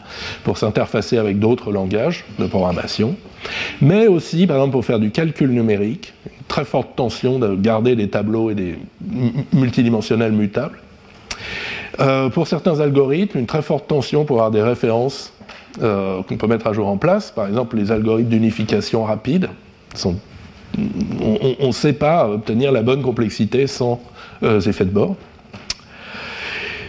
pour 0.45 0.57
s'interfacer 0.57 1.19
avec 1.19 1.41
d'autres 1.41 1.73
langages 1.73 2.25
de 2.39 2.47
programmation, 2.47 3.17
mais 3.81 4.07
aussi, 4.07 4.47
par 4.47 4.59
exemple, 4.59 4.73
pour 4.73 4.85
faire 4.85 5.01
du 5.01 5.11
calcul 5.11 5.51
numérique, 5.51 6.13
une 6.27 6.45
très 6.47 6.65
forte 6.65 6.95
tension 6.95 7.41
de 7.41 7.57
garder 7.57 7.97
des 7.97 8.09
tableaux 8.09 8.51
et 8.51 8.55
des 8.55 8.77
multidimensionnels 9.53 10.33
mutables. 10.33 10.79
Euh, 12.01 12.31
pour 12.31 12.47
certains 12.47 12.81
algorithmes, 12.81 13.39
une 13.39 13.47
très 13.47 13.63
forte 13.63 13.87
tension 13.87 14.25
pour 14.25 14.37
avoir 14.37 14.51
des 14.51 14.63
références 14.63 15.33
euh, 15.83 16.23
qu'on 16.23 16.37
peut 16.37 16.47
mettre 16.47 16.67
à 16.67 16.73
jour 16.73 16.89
en 16.89 16.97
place. 16.97 17.31
Par 17.31 17.47
exemple, 17.47 17.77
les 17.77 17.93
algorithmes 17.93 18.31
d'unification 18.31 19.05
rapide 19.05 19.49
on 21.21 21.67
ne 21.67 21.73
sait 21.73 21.93
pas 21.93 22.27
obtenir 22.27 22.73
la 22.73 22.81
bonne 22.81 23.03
complexité 23.03 23.67
sans 23.67 24.01
euh, 24.43 24.59
effets 24.59 24.87
de 24.87 24.91
bord. 24.91 25.17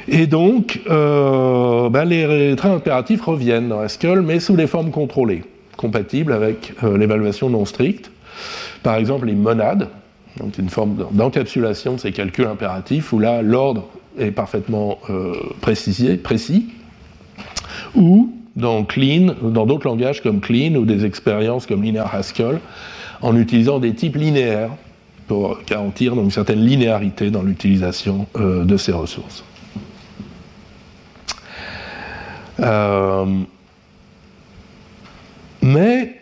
Et 0.08 0.26
donc, 0.26 0.80
ben, 0.88 2.06
les 2.06 2.56
traits 2.56 2.72
impératifs 2.72 3.22
reviennent 3.22 3.68
dans 3.68 3.80
Haskell, 3.82 4.22
mais 4.22 4.40
sous 4.40 4.56
des 4.56 4.68
formes 4.68 4.92
contrôlées, 4.92 5.44
compatibles 5.76 6.32
avec 6.32 6.74
l'évaluation 6.82 7.50
non 7.50 7.66
stricte. 7.66 8.10
Par 8.84 8.96
exemple, 8.96 9.26
les 9.26 9.36
monades, 9.36 9.90
donc 10.38 10.58
une 10.58 10.70
forme 10.70 11.06
d'encapsulation 11.12 11.96
de 11.96 12.00
ces 12.00 12.14
calculs 12.14 12.48
impératifs, 12.48 13.12
où 13.12 13.20
là, 13.20 13.42
l'ordre 13.42 13.88
est 14.18 14.32
parfaitement 14.32 15.00
euh, 15.10 15.34
précisé, 15.62 16.18
précis, 16.18 16.68
ou 17.96 18.34
dans 18.56 18.84
Clean, 18.84 19.34
dans 19.42 19.66
d'autres 19.66 19.88
langages 19.88 20.22
comme 20.22 20.40
Clean 20.40 20.76
ou 20.76 20.86
des 20.86 21.06
expériences 21.06 21.66
comme 21.66 21.84
Linear 21.84 22.14
Haskell, 22.14 22.60
en 23.22 23.36
utilisant 23.36 23.80
des 23.80 23.94
types 23.94 24.16
linéaires 24.16 24.72
pour 25.28 25.58
garantir 25.66 26.16
donc, 26.16 26.26
une 26.26 26.32
certaine 26.32 26.64
linéarité 26.64 27.32
dans 27.32 27.42
l'utilisation 27.42 28.28
euh, 28.36 28.64
de 28.66 28.78
ces 28.78 28.92
ressources. 28.92 29.44
Euh, 32.60 33.26
mais 35.62 36.20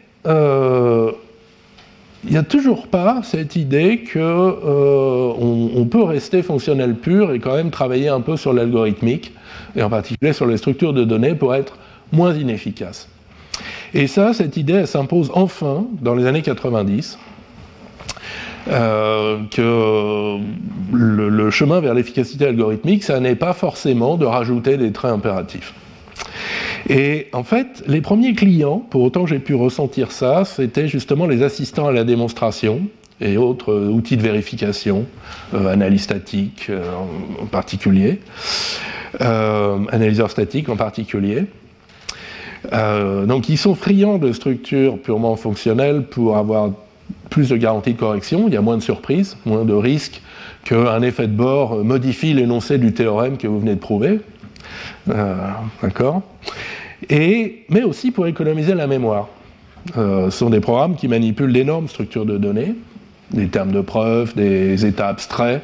il 2.26 2.32
n'y 2.32 2.38
a 2.38 2.44
toujours 2.44 2.88
pas 2.88 3.22
cette 3.24 3.56
idée 3.56 4.04
qu'on 4.04 4.20
euh, 4.20 5.34
on 5.76 5.86
peut 5.86 6.04
rester 6.04 6.44
fonctionnel 6.44 6.96
pur 6.96 7.32
et 7.32 7.40
quand 7.40 7.56
même 7.56 7.72
travailler 7.72 8.10
un 8.10 8.22
peu 8.22 8.38
sur 8.38 8.54
l'algorithmique, 8.54 9.34
et 9.76 9.82
en 9.82 9.90
particulier 9.90 10.34
sur 10.34 10.46
les 10.46 10.58
structures 10.58 10.94
de 10.94 11.04
données 11.04 11.34
pour 11.34 11.56
être 11.56 11.78
moins 12.12 12.34
inefficace. 12.34 13.08
Et 13.94 14.08
ça, 14.08 14.34
cette 14.34 14.56
idée, 14.58 14.74
elle 14.74 14.88
s'impose 14.88 15.32
enfin 15.34 15.86
dans 16.02 16.16
les 16.16 16.26
années 16.26 16.42
90, 16.42 17.18
euh, 18.68 19.40
que 19.50 20.38
le, 20.94 21.30
le, 21.30 21.50
chemin 21.50 21.80
vers 21.80 21.96
l'efficacité 21.96 22.46
algorithmique, 22.46 23.04
ça 23.04 23.20
n'est 23.20 23.36
pas 23.36 23.54
forcément 23.54 24.18
de 24.18 24.26
rajouter 24.26 24.78
des 24.78 24.92
traits 24.92 25.12
impératifs. 25.12 25.74
Et 26.90 27.28
en 27.34 27.44
fait, 27.44 27.84
les 27.88 28.02
premiers 28.02 28.34
clients, 28.34 28.80
pour 28.90 29.02
autant 29.04 29.26
j'ai 29.26 29.40
pu 29.40 29.56
ressentir 29.56 30.12
ça, 30.12 30.46
c'était 30.46 30.88
justement 30.88 31.28
les 31.28 31.44
assistants 31.44 31.88
à 31.88 31.92
la 31.92 32.04
démonstration 32.04 32.82
et 33.22 33.38
autres 33.38 33.72
euh, 33.72 33.90
outils 33.90 34.18
de 34.18 34.22
vérification, 34.22 35.06
euh, 35.54 35.72
analyse 35.72 36.02
statique 36.02 36.68
euh, 36.70 36.84
en, 37.42 37.46
particulier, 37.46 38.20
analyseurs 39.20 40.32
statiques 40.32 40.70
en 40.70 40.78
particulier. 40.78 41.46
donc 42.72 43.50
ils 43.50 43.58
sont 43.58 43.76
friands 43.76 44.18
de 44.18 44.32
structures 44.32 44.98
purement 44.98 45.36
fonctionnelles 45.36 46.04
pour 46.04 46.38
avoir 46.38 46.72
plus 47.30 47.50
de 47.50 47.58
garanties 47.58 47.94
de 47.94 48.00
correction, 48.00 48.48
il 48.48 48.54
y 48.54 48.58
a 48.58 48.62
moins 48.62 48.78
de 48.78 48.82
surprises, 48.82 49.36
moins 49.46 49.66
de 49.66 49.74
risques 49.74 50.22
qu'un 50.64 51.02
effet 51.02 51.28
de 51.28 51.34
bord 51.34 51.84
modifie 51.84 52.34
l'énoncé 52.34 52.78
du 52.78 52.94
théorème 52.94 53.38
que 53.38 53.48
vous 53.48 53.60
venez 53.60 53.76
de 53.76 53.80
prouver. 53.80 54.22
D'accord 55.08 56.22
et, 57.10 57.64
mais 57.70 57.84
aussi 57.84 58.12
pour 58.12 58.28
économiser 58.28 58.76
la 58.76 58.88
mémoire. 58.88 59.28
Euh, 59.98 60.30
ce 60.30 60.38
sont 60.38 60.50
des 60.50 60.60
programmes 60.60 60.96
qui 60.96 61.08
manipulent 61.08 61.54
d'énormes 61.54 61.88
structures 61.88 62.26
de 62.26 62.38
données, 62.38 62.76
des 63.32 63.48
termes 63.48 63.72
de 63.72 63.82
preuve, 63.82 64.36
des 64.36 64.86
états 64.86 65.08
abstraits, 65.08 65.64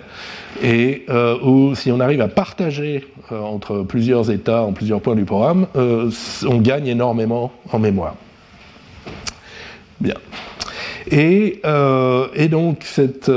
et 0.64 1.04
euh, 1.10 1.38
où 1.44 1.76
si 1.76 1.92
on 1.92 2.00
arrive 2.00 2.22
à 2.22 2.28
partager 2.28 3.06
euh, 3.32 3.40
entre 3.40 3.84
plusieurs 3.84 4.32
états 4.32 4.64
en 4.64 4.72
plusieurs 4.72 5.02
points 5.02 5.16
du 5.16 5.26
programme, 5.26 5.68
on 5.76 6.58
gagne 6.58 6.88
énormément 6.88 7.52
en 7.72 7.80
mémoire. 7.80 8.16
Bien. 10.00 10.16
Et, 11.10 11.62
et 12.36 12.48
donc 12.50 12.80
cette, 12.84 13.32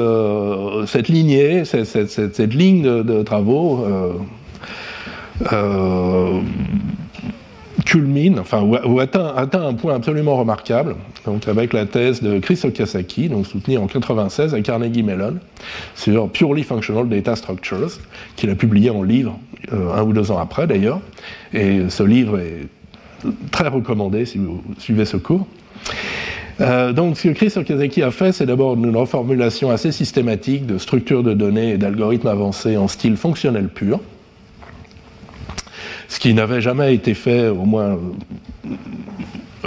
cette 0.86 1.08
lignée, 1.08 1.64
cette, 1.64 1.86
cette, 1.86 2.10
cette 2.10 2.54
ligne 2.54 2.82
de 2.82 3.22
travaux 3.22 3.86
culmine, 7.84 8.38
enfin, 8.38 8.62
ou, 8.62 9.00
atteint, 9.00 9.34
un 9.36 9.74
point 9.74 9.94
absolument 9.94 10.36
remarquable, 10.36 10.96
donc 11.26 11.48
avec 11.48 11.72
la 11.72 11.86
thèse 11.86 12.22
de 12.22 12.38
Chris 12.38 12.60
Okasaki, 12.62 13.28
donc 13.28 13.46
soutenue 13.46 13.78
en 13.78 13.86
96 13.86 14.54
à 14.54 14.60
Carnegie 14.60 15.02
Mellon, 15.02 15.38
sur 15.94 16.28
Purely 16.28 16.62
Functional 16.62 17.08
Data 17.08 17.36
Structures, 17.36 17.98
qu'il 18.36 18.50
a 18.50 18.54
publié 18.54 18.90
en 18.90 19.02
livre 19.02 19.38
euh, 19.72 19.92
un 19.94 20.02
ou 20.02 20.12
deux 20.12 20.30
ans 20.30 20.38
après 20.38 20.66
d'ailleurs. 20.66 21.00
Et 21.52 21.88
ce 21.88 22.02
livre 22.02 22.38
est 22.38 22.68
très 23.50 23.68
recommandé 23.68 24.24
si 24.24 24.38
vous 24.38 24.62
suivez 24.78 25.04
ce 25.04 25.16
cours. 25.16 25.46
Euh, 26.60 26.92
donc, 26.92 27.16
ce 27.16 27.28
que 27.28 27.32
Chris 27.32 27.52
Okazaki 27.56 28.02
a 28.02 28.10
fait, 28.10 28.32
c'est 28.32 28.46
d'abord 28.46 28.74
une 28.74 28.94
reformulation 28.94 29.70
assez 29.70 29.92
systématique 29.92 30.66
de 30.66 30.78
structures 30.78 31.22
de 31.22 31.32
données 31.32 31.72
et 31.72 31.78
d'algorithmes 31.78 32.28
avancés 32.28 32.76
en 32.76 32.86
style 32.86 33.16
fonctionnel 33.16 33.68
pur, 33.68 34.00
ce 36.10 36.20
qui 36.20 36.34
n'avait 36.34 36.60
jamais 36.60 36.94
été 36.94 37.14
fait, 37.14 37.48
au 37.48 37.64
moins 37.64 37.98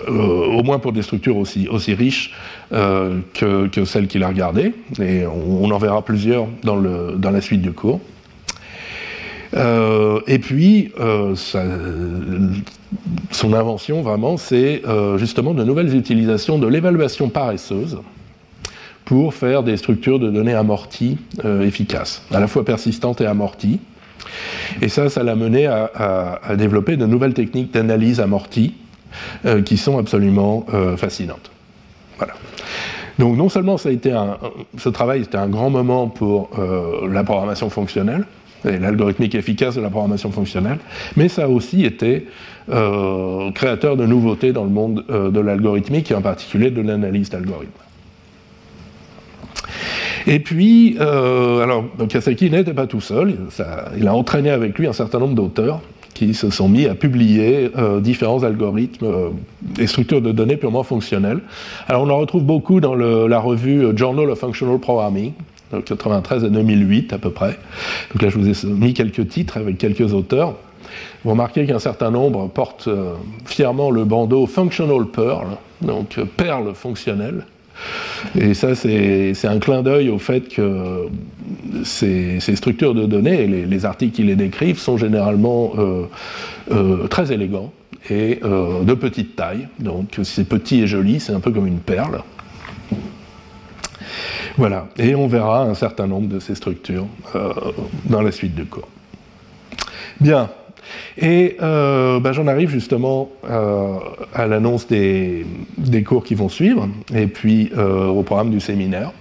au 0.07 0.63
moins 0.63 0.79
pour 0.79 0.91
des 0.91 1.01
structures 1.01 1.37
aussi, 1.37 1.67
riches 1.93 2.33
que, 2.71 3.67
que, 3.67 3.85
celles 3.85 4.07
qu'il 4.07 4.23
a 4.23 4.27
regardées. 4.27 4.73
Et 4.99 5.23
on, 5.25 5.71
en 5.71 5.77
verra 5.77 6.03
plusieurs 6.03 6.47
dans, 6.63 6.75
la 6.75 7.41
suite 7.41 7.61
du 7.61 7.71
cours. 7.71 8.01
et 9.55 10.39
puis, 10.39 10.91
son 13.31 13.53
invention, 13.53 14.01
vraiment, 14.01 14.35
c'est 14.37 14.81
justement 15.17 15.53
de 15.53 15.63
nouvelles 15.63 15.95
utilisations 15.95 16.57
de 16.57 16.67
l'évaluation 16.67 17.29
paresseuse 17.29 17.99
pour 19.05 19.33
faire 19.33 19.63
des 19.63 19.77
structures 19.77 20.19
de 20.19 20.29
données 20.29 20.53
amorties 20.53 21.17
euh, 21.43 21.61
efficaces, 21.61 22.23
à 22.31 22.39
la 22.39 22.47
fois 22.47 22.63
persistantes 22.63 23.21
et 23.21 23.25
amorties. 23.25 23.79
Et 24.81 24.89
ça, 24.89 25.09
ça 25.09 25.23
l'a 25.23 25.35
mené 25.35 25.67
à, 25.67 26.39
développer 26.57 26.97
de 26.97 27.05
nouvelles 27.05 27.33
techniques 27.33 27.71
d'analyse 27.71 28.19
amortie 28.19 28.75
euh, 29.45 29.61
qui 29.61 29.77
sont 29.77 29.97
absolument 29.97 30.65
euh, 30.73 30.97
fascinantes. 30.97 31.51
Voilà. 32.17 32.33
Donc 33.19 33.37
non 33.37 33.49
seulement 33.49 33.77
ça 33.77 33.89
a 33.89 33.91
été 33.91 34.11
ce 34.77 34.89
travail 34.89 35.21
était 35.21 35.37
un 35.37 35.47
grand 35.47 35.69
moment 35.69 36.07
pour 36.07 36.49
la 37.07 37.23
programmation 37.23 37.69
fonctionnelle, 37.69 38.25
et 38.67 38.79
l'algorithmique 38.79 39.35
efficace 39.35 39.75
de 39.75 39.81
la 39.81 39.91
programmation 39.91 40.31
fonctionnelle, 40.31 40.79
mais 41.15 41.29
ça 41.29 41.43
a 41.43 41.47
aussi 41.47 41.85
été 41.85 42.27
créateur 43.53 43.97
de 43.97 44.07
nouveautés 44.07 44.51
dans 44.51 44.63
le 44.63 44.71
monde 44.71 45.05
de 45.07 45.39
l'algorithmique 45.39 46.09
et 46.09 46.15
en 46.15 46.21
particulier 46.21 46.71
de 46.71 46.81
l'analyse 46.81 47.29
d'algorithmes. 47.29 47.82
Et 50.27 50.39
puis, 50.39 50.97
euh, 50.99 51.61
alors, 51.61 51.85
Kasaki 52.07 52.49
n'était 52.49 52.73
pas 52.73 52.87
tout 52.87 53.01
seul, 53.01 53.35
il 53.97 54.07
a 54.07 54.15
entraîné 54.15 54.49
avec 54.49 54.77
lui 54.77 54.87
un 54.87 54.93
certain 54.93 55.19
nombre 55.19 55.35
d'auteurs 55.35 55.81
qui 56.13 56.35
se 56.35 56.51
sont 56.51 56.69
mis 56.69 56.85
à 56.85 56.93
publier 56.93 57.71
euh, 57.75 57.99
différents 57.99 58.43
algorithmes 58.43 59.05
euh, 59.05 59.29
et 59.79 59.87
structures 59.87 60.21
de 60.21 60.31
données 60.31 60.57
purement 60.57 60.83
fonctionnelles. 60.83 61.39
Alors 61.87 62.03
on 62.03 62.09
en 62.09 62.17
retrouve 62.17 62.43
beaucoup 62.43 62.79
dans 62.79 62.93
la 62.93 63.39
revue 63.39 63.85
Journal 63.95 64.29
of 64.29 64.39
Functional 64.39 64.77
Programming, 64.77 65.33
de 65.71 65.79
93 65.79 66.45
à 66.45 66.49
2008 66.49 67.13
à 67.13 67.17
peu 67.17 67.31
près. 67.31 67.57
Donc 68.13 68.21
là 68.21 68.29
je 68.29 68.37
vous 68.37 68.47
ai 68.47 68.69
mis 68.69 68.93
quelques 68.93 69.27
titres 69.27 69.57
avec 69.57 69.79
quelques 69.79 70.13
auteurs. 70.13 70.55
Vous 71.23 71.31
remarquez 71.31 71.65
qu'un 71.65 71.79
certain 71.79 72.11
nombre 72.11 72.47
portent 72.47 72.89
fièrement 73.45 73.89
le 73.89 74.03
bandeau 74.03 74.45
Functional 74.45 75.07
Pearl, 75.07 75.47
donc 75.81 76.19
perle 76.37 76.75
fonctionnelle. 76.75 77.45
Et 78.39 78.53
ça, 78.53 78.75
c'est 78.75 79.45
un 79.45 79.59
clin 79.59 79.83
d'œil 79.83 80.09
au 80.09 80.19
fait 80.19 80.47
que 80.47 81.07
ces, 81.83 82.39
structures 82.55 82.93
de 82.93 83.05
données, 83.05 83.47
les, 83.47 83.65
les, 83.65 83.85
articles 83.85 84.15
qui 84.15 84.23
les 84.23 84.35
décrivent, 84.35 84.79
sont 84.79 84.97
généralement 84.97 85.73
euh, 85.77 86.05
euh, 86.71 87.07
très 87.07 87.31
élégants 87.31 87.71
et 88.09 88.39
euh, 88.43 88.83
de 88.83 88.93
petite 88.93 89.35
taille. 89.35 89.67
Donc 89.79 90.19
c'est 90.23 90.45
petit 90.45 90.81
et 90.81 90.87
joli, 90.87 91.19
c'est 91.19 91.33
un 91.33 91.39
peu 91.39 91.51
comme 91.51 91.67
une 91.67 91.79
perle. 91.79 92.21
Voilà, 94.57 94.87
et 94.97 95.15
on 95.15 95.27
verra 95.27 95.63
un 95.63 95.73
certain 95.73 96.05
nombre 96.05 96.27
de 96.27 96.39
ces 96.39 96.53
structures 96.53 97.07
dans 98.05 98.21
la 98.21 98.31
suite 98.31 98.53
du 98.53 98.65
cours. 98.65 98.87
Bien, 100.21 100.49
et 101.17 101.57
euh, 101.61 102.19
ben, 102.19 102.31
j'en 102.31 102.47
arrive 102.47 102.69
justement 102.69 103.29
euh, 103.49 103.97
à 104.33 104.47
l'annonce 104.47 104.87
des, 104.87 105.45
cours 106.05 106.23
qui 106.23 106.35
vont 106.35 106.49
suivre, 106.49 106.89
et 107.13 107.27
puis 107.27 107.71
euh, 107.77 108.07
au 108.07 108.23
programme 108.23 108.49
du 108.49 108.59
séminaire. 108.59 109.11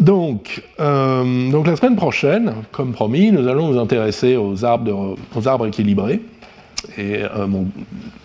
donc, 0.00 0.62
donc 0.78 1.66
la 1.66 1.76
semaine 1.76 1.96
prochaine, 1.96 2.54
comme 2.72 2.92
promis, 2.92 3.32
nous 3.32 3.48
allons 3.48 3.72
nous 3.72 3.78
intéresser 3.78 4.36
aux 4.36 4.64
arbres, 4.64 5.16
équilibrés 5.66 6.20
et 6.98 7.22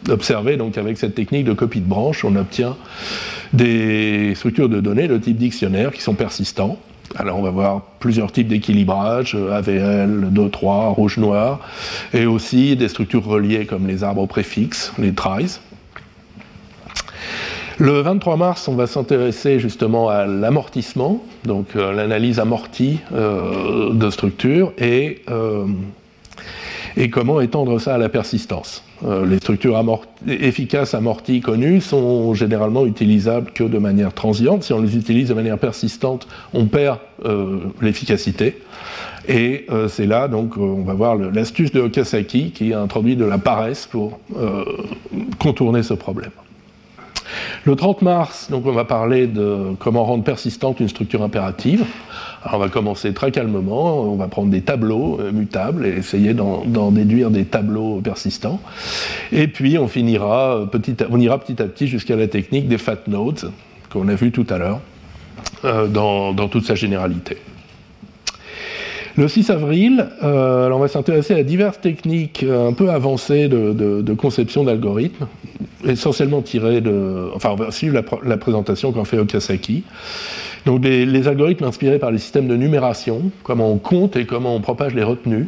observer 0.09 0.57
donc 0.57 0.77
avec 0.77 0.97
cette 0.97 1.15
technique 1.15 1.45
de 1.45 1.53
copie 1.53 1.79
de 1.79 1.87
branche, 1.87 2.25
on 2.25 2.35
obtient 2.35 2.75
des 3.53 4.33
structures 4.35 4.69
de 4.69 4.81
données 4.81 5.07
de 5.07 5.17
type 5.17 5.37
dictionnaire 5.37 5.91
qui 5.91 6.01
sont 6.01 6.13
persistants 6.13 6.77
alors 7.15 7.39
on 7.39 7.41
va 7.41 7.49
voir 7.49 7.81
plusieurs 7.99 8.31
types 8.31 8.47
d'équilibrage, 8.47 9.35
euh, 9.35 9.51
AVL, 9.51 10.27
2, 10.31 10.49
3, 10.49 10.89
rouge-noir, 10.89 11.59
et 12.13 12.25
aussi 12.25 12.75
des 12.75 12.87
structures 12.87 13.25
reliées 13.25 13.65
comme 13.65 13.87
les 13.87 14.03
arbres 14.03 14.25
préfixes, 14.27 14.93
les 14.97 15.13
tries. 15.13 15.59
Le 17.77 18.01
23 18.01 18.35
mars, 18.35 18.67
on 18.67 18.75
va 18.75 18.87
s'intéresser 18.87 19.59
justement 19.59 20.09
à 20.09 20.25
l'amortissement, 20.25 21.23
donc 21.45 21.67
euh, 21.75 21.93
l'analyse 21.93 22.39
amortie 22.39 22.99
euh, 23.13 23.93
de 23.93 24.09
structures, 24.09 24.73
et 24.77 25.21
et 26.97 27.09
comment 27.09 27.41
étendre 27.41 27.79
ça 27.79 27.95
à 27.95 27.97
la 27.97 28.09
persistance. 28.09 28.83
Euh, 29.05 29.25
les 29.25 29.37
structures 29.37 29.81
efficaces 30.27 30.93
amorties 30.93 31.41
connues 31.41 31.81
sont 31.81 32.33
généralement 32.33 32.85
utilisables 32.85 33.51
que 33.51 33.63
de 33.63 33.77
manière 33.77 34.13
transiente. 34.13 34.63
Si 34.63 34.73
on 34.73 34.81
les 34.81 34.97
utilise 34.97 35.29
de 35.29 35.33
manière 35.33 35.57
persistante, 35.57 36.27
on 36.53 36.65
perd 36.65 36.99
euh, 37.25 37.59
l'efficacité. 37.81 38.57
Et 39.27 39.65
euh, 39.69 39.87
c'est 39.87 40.07
là, 40.07 40.27
donc, 40.27 40.57
on 40.57 40.83
va 40.83 40.93
voir 40.93 41.15
l'astuce 41.15 41.71
de 41.71 41.81
Okasaki 41.81 42.51
qui 42.51 42.73
a 42.73 42.81
introduit 42.81 43.15
de 43.15 43.25
la 43.25 43.37
paresse 43.37 43.85
pour 43.85 44.19
contourner 45.39 45.83
ce 45.83 45.93
problème. 45.93 46.31
Le 47.65 47.75
30 47.75 48.01
mars, 48.01 48.49
donc, 48.49 48.65
on 48.65 48.71
va 48.71 48.85
parler 48.85 49.27
de 49.27 49.75
comment 49.79 50.03
rendre 50.03 50.23
persistante 50.23 50.79
une 50.79 50.89
structure 50.89 51.21
impérative. 51.21 51.85
On 52.51 52.57
va 52.57 52.69
commencer 52.69 53.13
très 53.13 53.31
calmement, 53.31 54.01
on 54.01 54.15
va 54.15 54.27
prendre 54.27 54.49
des 54.49 54.61
tableaux 54.61 55.19
euh, 55.19 55.31
mutables 55.31 55.85
et 55.85 55.89
essayer 55.89 56.33
d'en 56.33 56.91
déduire 56.91 57.31
des 57.31 57.45
tableaux 57.45 57.99
persistants. 58.01 58.61
Et 59.31 59.47
puis 59.47 59.77
on 59.77 59.87
finira, 59.87 60.65
petit 60.71 60.95
on 61.09 61.19
ira 61.19 61.37
petit 61.37 61.61
à 61.61 61.65
petit 61.65 61.87
jusqu'à 61.87 62.15
la 62.15 62.27
technique 62.27 62.67
des 62.67 62.77
fat 62.77 63.07
nodes 63.07 63.51
qu'on 63.91 64.07
a 64.07 64.15
vu 64.15 64.31
tout 64.31 64.45
à 64.49 64.57
l'heure 64.57 64.79
euh, 65.65 65.87
dans, 65.87 66.47
toute 66.47 66.65
sa 66.65 66.75
généralité. 66.75 67.37
Le 69.19 69.27
6 69.27 69.49
avril, 69.49 70.07
euh, 70.23 70.69
on 70.71 70.79
va 70.79 70.87
s'intéresser 70.87 71.33
à 71.33 71.43
diverses 71.43 71.81
techniques 71.81 72.45
un 72.49 72.71
peu 72.71 72.89
avancées 72.89 73.49
de, 73.49 74.13
conception 74.13 74.63
d'algorithmes, 74.63 75.27
essentiellement 75.85 76.41
tirées 76.41 76.79
de. 76.79 77.29
Enfin, 77.35 77.49
on 77.51 77.55
va 77.55 77.69
suivre 77.71 77.95
la, 77.95 78.03
la 78.23 78.37
présentation 78.37 78.93
qu'en 78.93 79.03
fait 79.03 79.17
Okasaki. 79.17 79.83
Donc 80.65 80.85
les, 80.85 81.27
algorithmes 81.27 81.65
inspirés 81.65 81.99
par 81.99 82.11
les 82.11 82.17
systèmes 82.17 82.47
de 82.47 82.55
numération, 82.55 83.31
comment 83.43 83.71
on 83.71 83.77
compte 83.77 84.15
et 84.15 84.25
comment 84.25 84.55
on 84.55 84.61
propage 84.61 84.95
les 84.95 85.03
retenues. 85.03 85.47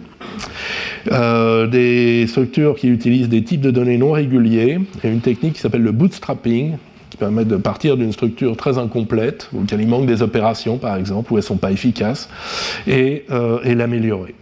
Euh, 1.12 1.66
des 1.66 2.28
structures 2.28 2.76
qui 2.76 2.88
utilisent 2.90 3.30
des 3.30 3.44
types 3.44 3.62
de 3.62 3.72
données 3.72 3.98
non 3.98 4.12
réguliers 4.12 4.80
et 5.04 5.08
une 5.08 5.22
technique 5.22 5.54
qui 5.54 5.60
s'appelle 5.60 5.82
le 5.82 5.92
bootstrapping, 5.92 6.74
qui 7.22 7.26
permet 7.26 7.46
de 7.46 7.58
partir 7.58 7.98
d'une 7.98 8.12
structure 8.12 8.58
très 8.58 8.80
incomplète, 8.80 9.48
où 9.54 9.60
il 9.72 9.88
manque 9.88 10.08
des 10.08 10.24
opérations 10.24 10.78
par 10.78 10.96
exemple, 10.96 11.32
où 11.32 11.36
elles 11.36 11.44
ne 11.44 11.48
sont 11.48 11.58
pas 11.58 11.72
efficaces, 11.72 12.30
et, 12.88 13.26
euh, 13.30 13.60
l'améliorer. 13.76 14.34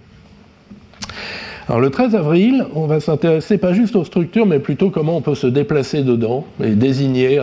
Alors 1.68 1.82
le 1.82 1.90
13 1.90 2.16
avril, 2.16 2.66
on 2.74 2.88
va 2.88 3.02
s'intéresser 3.02 3.58
pas 3.58 3.74
juste 3.74 3.98
aux 3.98 4.06
structures, 4.06 4.46
mais 4.46 4.60
plutôt 4.60 4.92
comment 4.92 5.18
on 5.18 5.22
peut 5.22 5.36
se 5.36 5.46
déplacer 5.46 6.04
dedans 6.04 6.46
et 6.64 6.70
désigner 6.70 7.42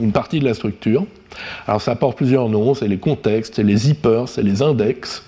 une 0.00 0.10
partie 0.10 0.40
de 0.40 0.44
la 0.44 0.54
structure. 0.54 1.06
Alors 1.68 1.80
ça 1.80 1.94
porte 1.94 2.16
plusieurs 2.16 2.48
noms, 2.48 2.74
c'est 2.74 2.88
les 2.88 2.98
contextes, 2.98 3.54
c'est 3.54 3.62
les 3.62 3.76
zippers, 3.76 4.28
c'est 4.28 4.42
les 4.42 4.62
index, 4.62 5.22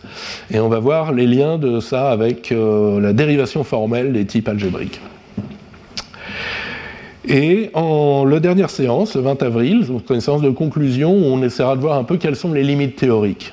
et 0.50 0.58
on 0.58 0.68
va 0.68 0.80
voir 0.80 1.12
les 1.12 1.28
liens 1.28 1.58
de 1.58 1.78
ça 1.78 2.10
avec 2.10 2.50
euh, 2.50 3.00
la 3.00 3.12
dérivation 3.12 3.62
formelle 3.62 4.12
des 4.12 4.26
types 4.26 4.48
algébriques. 4.48 5.00
Et 7.28 7.70
en 7.74 8.24
la 8.24 8.40
dernière 8.40 8.70
séance, 8.70 9.16
le 9.16 9.22
20 9.22 9.42
avril, 9.42 9.86
une 10.10 10.20
séance 10.20 10.42
de 10.42 10.50
conclusion 10.50 11.12
où 11.12 11.24
on 11.24 11.42
essaiera 11.42 11.76
de 11.76 11.80
voir 11.80 11.98
un 11.98 12.04
peu 12.04 12.16
quelles 12.16 12.36
sont 12.36 12.52
les 12.52 12.62
limites 12.62 12.96
théoriques 12.96 13.52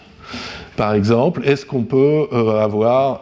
par 0.81 0.93
exemple, 0.93 1.41
est-ce 1.45 1.63
qu'on 1.63 1.83
peut 1.83 2.27
euh, 2.31 2.59
avoir, 2.59 3.21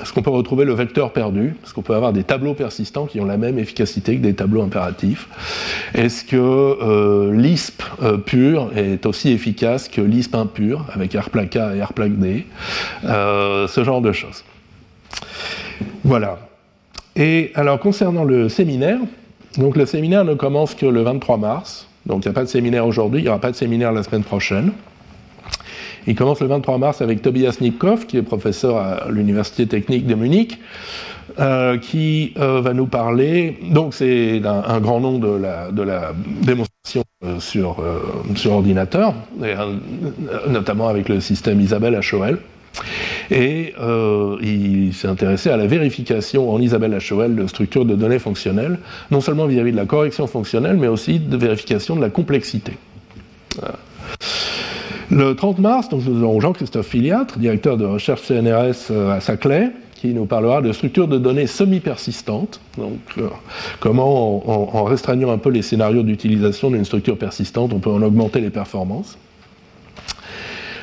est-ce 0.00 0.12
qu'on 0.12 0.22
peut 0.22 0.30
retrouver 0.30 0.64
le 0.64 0.72
vecteur 0.72 1.12
perdu? 1.12 1.56
Est-ce 1.62 1.74
qu'on 1.74 1.82
peut 1.82 1.94
avoir 1.94 2.14
des 2.14 2.22
tableaux 2.22 2.54
persistants 2.54 3.04
qui 3.04 3.20
ont 3.20 3.26
la 3.26 3.36
même 3.36 3.58
efficacité 3.58 4.16
que 4.16 4.22
des 4.22 4.32
tableaux 4.32 4.62
impératifs? 4.62 5.28
Est-ce 5.92 6.24
que 6.24 6.36
euh, 6.36 7.34
l'ISP 7.34 7.82
euh, 8.02 8.16
pur 8.16 8.70
est 8.76 9.04
aussi 9.06 9.32
efficace 9.32 9.88
que 9.88 10.00
l'ISP 10.00 10.34
impur 10.36 10.86
avec 10.94 11.12
R 11.12 11.28
A 11.36 11.76
et 11.76 11.82
R 11.82 11.92
D? 12.08 12.46
Ce 13.02 13.84
genre 13.84 14.00
de 14.00 14.12
choses. 14.12 14.44
Voilà. 16.04 16.38
Et 17.16 17.50
alors 17.54 17.80
concernant 17.80 18.24
le 18.24 18.48
séminaire, 18.48 19.00
donc 19.56 19.76
le 19.76 19.86
séminaire 19.86 20.24
ne 20.24 20.34
commence 20.34 20.74
que 20.74 20.86
le 20.86 21.02
23 21.02 21.36
mars. 21.36 21.86
Donc 22.06 22.24
il 22.24 22.28
n'y 22.28 22.32
a 22.32 22.34
pas 22.34 22.44
de 22.44 22.48
séminaire 22.48 22.86
aujourd'hui, 22.86 23.20
il 23.20 23.24
n'y 23.24 23.28
aura 23.28 23.40
pas 23.40 23.50
de 23.50 23.56
séminaire 23.56 23.92
la 23.92 24.02
semaine 24.02 24.24
prochaine. 24.24 24.72
Il 26.06 26.14
commence 26.14 26.40
le 26.40 26.46
23 26.46 26.78
mars 26.78 27.02
avec 27.02 27.22
Tobias 27.22 27.58
Nipkow, 27.60 27.96
qui 28.08 28.16
est 28.16 28.22
professeur 28.22 28.76
à 28.76 29.10
l'Université 29.10 29.66
technique 29.66 30.06
de 30.06 30.14
Munich, 30.14 30.58
euh, 31.38 31.78
qui 31.78 32.32
euh, 32.38 32.60
va 32.60 32.72
nous 32.72 32.86
parler. 32.86 33.58
Donc, 33.70 33.94
c'est 33.94 34.40
un, 34.44 34.80
grand 34.80 35.00
nom 35.00 35.18
de 35.18 35.28
la, 35.28 36.12
démonstration 36.42 37.04
euh, 37.24 37.38
sur, 37.38 37.84
sur 38.34 38.52
ordinateur, 38.52 39.14
notamment 40.48 40.88
avec 40.88 41.08
le 41.08 41.20
système 41.20 41.60
Isabelle 41.60 42.00
HOL. 42.12 42.38
Et 43.30 43.74
il 44.42 44.92
s'est 44.92 45.08
intéressé 45.08 45.50
à 45.50 45.56
la 45.56 45.66
vérification 45.66 46.52
en 46.52 46.60
Isabelle 46.60 46.98
HOL 47.10 47.36
de 47.36 47.46
structures 47.46 47.84
de 47.84 47.94
données 47.94 48.18
fonctionnelles, 48.18 48.78
non 49.10 49.20
seulement 49.20 49.46
vis-à-vis 49.46 49.72
de 49.72 49.76
la 49.76 49.86
correction 49.86 50.26
fonctionnelle, 50.26 50.76
mais 50.76 50.88
aussi 50.88 51.20
de 51.20 51.36
vérification 51.36 51.94
de 51.94 52.00
la 52.00 52.10
complexité. 52.10 52.72
Le 55.10 55.34
30 55.34 55.58
mars, 55.58 55.88
donc, 55.88 56.04
nous 56.06 56.22
avons 56.22 56.40
Jean-Christophe 56.40 56.86
Filiatre, 56.86 57.38
directeur 57.38 57.76
de 57.76 57.84
recherche 57.84 58.22
CNRS 58.22 58.92
à 58.92 59.20
Saclay, 59.20 59.70
qui 60.00 60.14
nous 60.14 60.24
parlera 60.24 60.62
de 60.62 60.72
structures 60.72 61.08
de 61.08 61.18
données 61.18 61.46
semi-persistantes. 61.46 62.60
Donc, 62.78 62.98
euh, 63.18 63.28
comment, 63.80 64.76
en, 64.76 64.84
restreignant 64.84 65.30
un 65.30 65.36
peu 65.36 65.50
les 65.50 65.62
scénarios 65.62 66.02
d'utilisation 66.02 66.70
d'une 66.70 66.86
structure 66.86 67.18
persistante, 67.18 67.72
on 67.74 67.80
peut 67.80 67.90
en 67.90 68.00
augmenter 68.00 68.40
les 68.40 68.48
performances. 68.48 69.18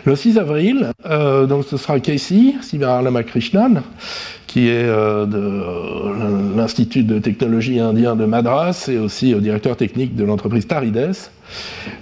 Le 0.08 0.16
6 0.16 0.38
avril, 0.38 0.94
euh, 1.06 1.48
donc 1.48 1.66
ce 1.66 1.76
sera 1.76 2.00
Casey 2.00 2.54
Sivaralamakrishnan, 2.62 3.84
qui 4.48 4.70
est 4.70 4.86
euh, 4.86 5.26
de 5.26 6.56
l'Institut 6.58 7.04
de 7.04 7.20
technologie 7.20 7.82
indien 7.82 8.16
de 8.16 8.24
Madras 8.24 8.88
et 8.90 9.00
aussi 9.00 9.36
directeur 9.36 9.76
technique 9.76 10.16
de 10.16 10.24
l'entreprise 10.24 10.66
Tarides, 10.66 11.12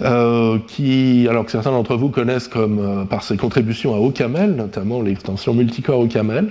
euh, 0.04 0.60
qui, 0.68 1.26
alors 1.28 1.46
que 1.46 1.52
certains 1.52 1.72
d'entre 1.72 1.96
vous 1.96 2.10
connaissent 2.10 2.48
comme 2.48 2.78
euh, 2.78 3.06
par 3.06 3.24
ses 3.24 3.38
contributions 3.38 3.96
à 3.96 3.98
OCaml, 3.98 4.54
notamment 4.56 5.02
l'extension 5.02 5.56
multicore 5.56 6.02
OCaml, 6.02 6.50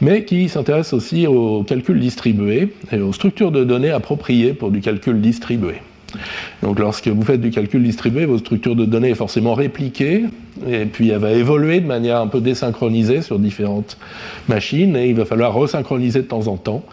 mais 0.00 0.24
qui 0.24 0.48
s'intéresse 0.48 0.94
aussi 0.94 1.26
au 1.26 1.62
calcul 1.62 2.00
distribué 2.00 2.72
et 2.90 3.02
aux 3.02 3.12
structures 3.12 3.52
de 3.52 3.64
données 3.64 3.90
appropriées 3.90 4.54
pour 4.54 4.70
du 4.70 4.80
calcul 4.80 5.20
distribué. 5.20 5.82
Donc 6.62 6.78
lorsque 6.78 7.08
vous 7.08 7.22
faites 7.22 7.40
du 7.40 7.50
calcul 7.50 7.82
distribué, 7.82 8.26
votre 8.26 8.40
structure 8.40 8.76
de 8.76 8.84
données 8.84 9.10
est 9.10 9.14
forcément 9.14 9.54
répliquée, 9.54 10.24
et 10.66 10.86
puis 10.86 11.10
elle 11.10 11.18
va 11.18 11.32
évoluer 11.32 11.80
de 11.80 11.86
manière 11.86 12.20
un 12.20 12.26
peu 12.26 12.40
désynchronisée 12.40 13.22
sur 13.22 13.38
différentes 13.38 13.98
machines, 14.48 14.96
et 14.96 15.08
il 15.08 15.14
va 15.14 15.24
falloir 15.24 15.52
resynchroniser 15.52 16.20
de 16.20 16.26
temps 16.26 16.46
en 16.46 16.56
temps. 16.56 16.84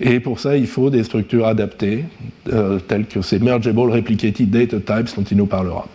Et 0.00 0.20
pour 0.20 0.40
ça, 0.40 0.56
il 0.56 0.66
faut 0.66 0.90
des 0.90 1.04
structures 1.04 1.46
adaptées, 1.46 2.04
euh, 2.52 2.78
telles 2.78 3.06
que 3.06 3.20
ces 3.22 3.38
Mergeable 3.38 3.90
Replicated 3.90 4.50
Data 4.50 4.76
Types 4.76 5.16
dont 5.16 5.24
il 5.24 5.36
nous 5.36 5.46
parlera. 5.46 5.86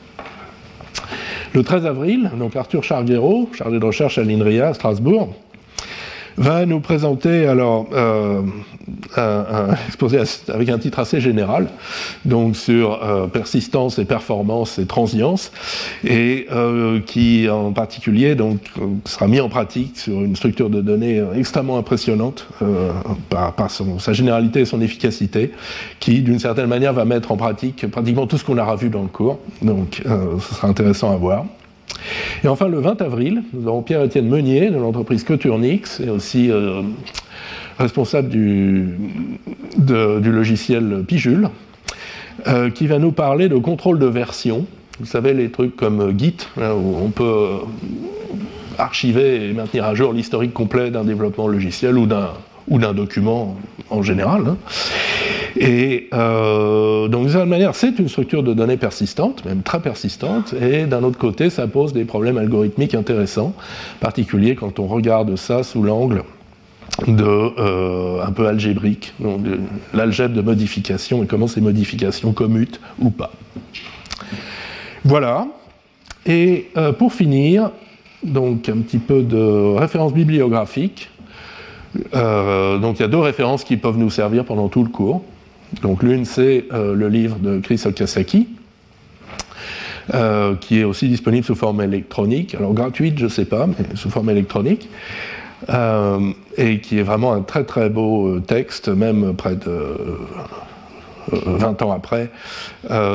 Le 1.54 1.64
13 1.64 1.86
avril, 1.86 2.30
donc 2.38 2.56
Arthur 2.56 2.84
Charguero, 2.84 3.50
chargé 3.54 3.80
de 3.80 3.86
recherche 3.86 4.18
à 4.18 4.24
l'INRIA 4.24 4.68
à 4.68 4.74
Strasbourg, 4.74 5.34
va 6.38 6.66
nous 6.66 6.80
présenter 6.80 7.48
alors 7.48 7.88
euh, 7.94 8.42
un, 9.18 9.74
exposé 9.88 10.20
avec 10.50 10.70
un 10.70 10.78
titre 10.78 11.00
assez 11.00 11.20
général, 11.20 11.68
donc 12.26 12.56
sur 12.56 13.04
euh, 13.04 13.28
persistance 13.28 14.00
et 14.00 14.06
performance 14.06 14.78
et 14.80 14.86
transience, 14.86 15.52
et 16.04 16.48
euh, 16.52 17.00
qui 17.00 17.50
en 17.50 17.74
particulier 17.74 18.36
donc 18.36 18.60
sera 19.06 19.28
mis 19.28 19.40
en 19.40 19.50
pratique 19.50 19.98
sur 19.98 20.22
une 20.24 20.36
structure 20.36 20.70
de 20.70 20.82
données 20.82 21.24
extrêmement 21.36 21.78
impressionnante 21.78 22.48
par, 23.30 23.54
par 23.54 23.72
sa 23.72 24.14
généralité 24.14 24.62
et 24.62 24.66
son 24.66 24.82
efficacité, 24.82 25.52
qui 26.00 26.22
d'une 26.22 26.40
certaine 26.40 26.68
manière 26.68 26.94
va 26.94 27.06
mettre 27.06 27.32
en 27.32 27.38
pratique 27.38 27.88
pratiquement 27.90 28.28
tout 28.28 28.38
ce 28.38 28.46
qu'on 28.46 28.58
aura 28.58 28.76
vu 28.76 28.90
dans 28.90 29.02
le 29.02 29.08
cours. 29.08 29.40
Donc, 29.62 30.02
ce 30.06 30.56
sera 30.56 30.68
intéressant 30.68 31.12
à 31.12 31.18
voir. 31.18 31.46
Et 32.44 32.48
enfin, 32.48 32.68
le 32.68 32.80
20 32.80 33.02
avril, 33.02 33.44
nous 33.54 33.68
avons 33.68 33.82
Pierre-Étienne 33.82 34.28
Meunier 34.28 34.70
de 34.70 34.78
l'entreprise 34.78 35.24
Coturnix 35.24 36.00
et 36.00 36.10
aussi 36.10 36.52
euh, 36.52 36.82
responsable 37.80 38.30
du, 38.30 38.98
logiciel 39.78 41.04
Pijule, 41.08 41.50
euh, 42.48 42.70
qui 42.70 42.88
va 42.88 43.00
nous 43.00 43.12
parler 43.12 43.50
de 43.50 43.58
contrôle 43.58 44.00
de 44.00 44.06
version. 44.06 44.66
Vous 45.00 45.06
savez, 45.06 45.34
les 45.34 45.50
trucs 45.50 45.76
comme 45.76 46.18
Git, 46.18 46.38
hein, 46.60 46.74
où 46.74 46.98
on 47.04 47.10
peut 47.10 47.60
archiver 48.78 49.50
et 49.50 49.54
maintenir 49.54 49.86
à 49.86 49.96
jour 49.96 50.14
l'historique 50.14 50.54
complet 50.54 50.92
d'un 50.92 51.04
développement 51.04 51.48
logiciel 51.48 51.98
ou 51.98 52.06
d'un 52.06 52.94
document 52.94 53.58
en 53.90 54.02
général. 54.02 54.44
Hein. 54.48 54.58
Et 55.60 56.08
euh, 56.14 57.08
donc, 57.08 57.22
d'une 57.24 57.32
certaine 57.32 57.50
manière, 57.50 57.76
c'est 57.76 57.98
une 58.00 58.10
structure 58.10 58.44
de 58.44 58.54
données 58.54 58.78
persistante, 58.78 59.44
même 59.46 59.62
très 59.62 59.80
persistante, 59.80 60.54
et 60.54 60.86
d'un 60.86 61.04
autre 61.04 61.18
côté, 61.18 61.50
ça 61.50 61.68
pose 61.68 61.94
des 61.94 62.06
problèmes 62.06 62.38
algorithmiques 62.38 62.94
intéressants, 62.94 63.54
particulier 64.00 64.56
quand 64.56 64.80
on 64.80 64.88
regarde 64.88 65.36
ça 65.36 65.64
sous 65.64 65.82
l'angle 65.82 66.24
de 67.08 67.24
euh, 67.24 68.24
un 68.24 68.32
peu 68.32 68.48
algébrique, 68.48 69.14
l'algèbre 69.94 70.36
de 70.36 70.42
modification 70.42 71.24
et 71.24 71.28
comment 71.28 71.48
ces 71.48 71.62
modifications 71.62 72.34
commutent 72.34 72.80
ou 73.00 73.10
pas. 73.10 73.32
Voilà. 75.04 75.48
Et 76.26 76.70
euh, 76.76 76.92
pour 76.92 77.14
finir, 77.14 77.72
donc 78.24 78.68
un 78.70 78.78
petit 78.80 78.98
peu 78.98 79.22
de 79.22 79.78
références 79.78 80.14
bibliographiques. 81.94 82.82
donc 82.82 83.00
il 83.00 83.02
y 83.02 83.06
a 83.06 83.10
deux 83.10 83.18
références 83.20 83.64
qui 83.64 83.78
peuvent 83.78 83.98
nous 83.98 84.10
servir 84.10 84.46
pendant 84.46 84.68
tout 84.68 84.84
le 84.84 84.90
cours. 84.90 85.24
Donc 85.82 86.04
l'une, 86.04 86.26
c'est 86.26 86.66
euh, 86.72 86.96
le 86.96 87.10
livre 87.10 87.38
de 87.40 87.60
Chris 87.60 87.82
Okasaki, 87.86 88.48
euh, 90.14 90.56
qui 90.56 90.80
est 90.80 90.84
aussi 90.84 91.10
disponible 91.10 91.46
sous 91.46 91.56
forme 91.56 91.82
électronique, 91.82 92.56
alors 92.56 92.74
gratuite, 92.74 93.20
je 93.20 93.26
ne 93.26 93.30
sais 93.30 93.46
pas, 93.46 93.68
mais 93.68 93.96
sous 93.96 94.10
forme 94.10 94.30
électronique, 94.30 94.90
euh, 95.70 96.32
et 96.56 96.80
qui 96.80 97.00
est 97.00 97.04
vraiment 97.04 97.34
un 97.34 97.42
très 97.42 97.66
très 97.66 97.90
beau 97.90 98.40
texte, 98.40 98.88
même 98.88 99.36
près 99.36 99.56
de 99.56 99.98
20 101.30 101.82
ans 101.82 101.92
après, 101.92 102.32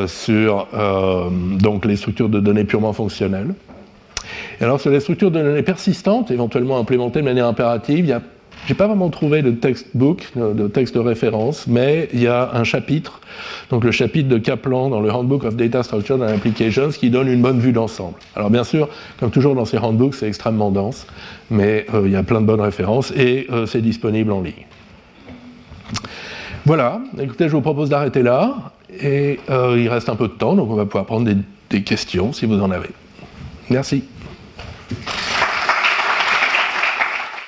sur 0.06 0.68
donc 1.58 1.86
les 1.86 1.96
structures 1.96 2.28
de 2.28 2.40
données 2.40 2.64
purement 2.64 2.92
fonctionnelles. 2.92 3.54
Et 4.60 4.64
alors 4.64 4.80
sur 4.80 4.90
les 4.90 5.00
structures 5.00 5.30
de 5.30 5.40
données 5.40 5.62
persistantes, 5.62 6.30
éventuellement 6.30 6.78
implémentées 6.78 7.20
de 7.20 7.24
manière 7.24 7.46
impérative, 7.46 8.00
il 8.00 8.08
y 8.08 8.12
a 8.12 8.20
j'ai 8.66 8.74
pas 8.74 8.86
vraiment 8.86 9.10
trouvé 9.10 9.42
de 9.42 9.50
textbook, 9.50 10.28
de 10.36 10.68
texte 10.68 10.94
de 10.94 11.00
référence, 11.00 11.66
mais 11.66 12.08
il 12.12 12.20
y 12.20 12.28
a 12.28 12.50
un 12.54 12.64
chapitre, 12.64 13.20
donc 13.70 13.82
le 13.82 13.90
chapitre 13.90 14.28
de 14.28 14.38
Kaplan 14.38 14.88
dans 14.88 15.00
le 15.00 15.10
Handbook 15.10 15.44
of 15.44 15.56
Data 15.56 15.82
Structure 15.82 16.16
and 16.16 16.22
Applications, 16.22 16.90
qui 16.90 17.10
donne 17.10 17.28
une 17.28 17.42
bonne 17.42 17.58
vue 17.58 17.72
d'ensemble. 17.72 18.14
Alors 18.36 18.50
bien 18.50 18.64
sûr, 18.64 18.88
comme 19.18 19.30
toujours 19.30 19.54
dans 19.54 19.64
ces 19.64 19.78
handbooks, 19.78 20.14
c'est 20.14 20.28
extrêmement 20.28 20.70
dense, 20.70 21.06
mais 21.50 21.86
euh, 21.92 22.02
il 22.04 22.12
y 22.12 22.16
a 22.16 22.22
plein 22.22 22.40
de 22.40 22.46
bonnes 22.46 22.60
références 22.60 23.12
et 23.16 23.46
euh, 23.50 23.66
c'est 23.66 23.82
disponible 23.82 24.30
en 24.30 24.40
ligne. 24.40 24.66
Voilà, 26.64 27.00
écoutez, 27.18 27.48
je 27.48 27.52
vous 27.52 27.60
propose 27.60 27.88
d'arrêter 27.88 28.22
là, 28.22 28.72
et 29.00 29.40
euh, 29.50 29.76
il 29.76 29.88
reste 29.88 30.08
un 30.08 30.16
peu 30.16 30.28
de 30.28 30.34
temps, 30.34 30.54
donc 30.54 30.70
on 30.70 30.76
va 30.76 30.84
pouvoir 30.84 31.06
prendre 31.06 31.28
des 31.70 31.82
questions 31.82 32.32
si 32.32 32.46
vous 32.46 32.60
en 32.60 32.70
avez. 32.70 32.90
Merci. 33.70 34.04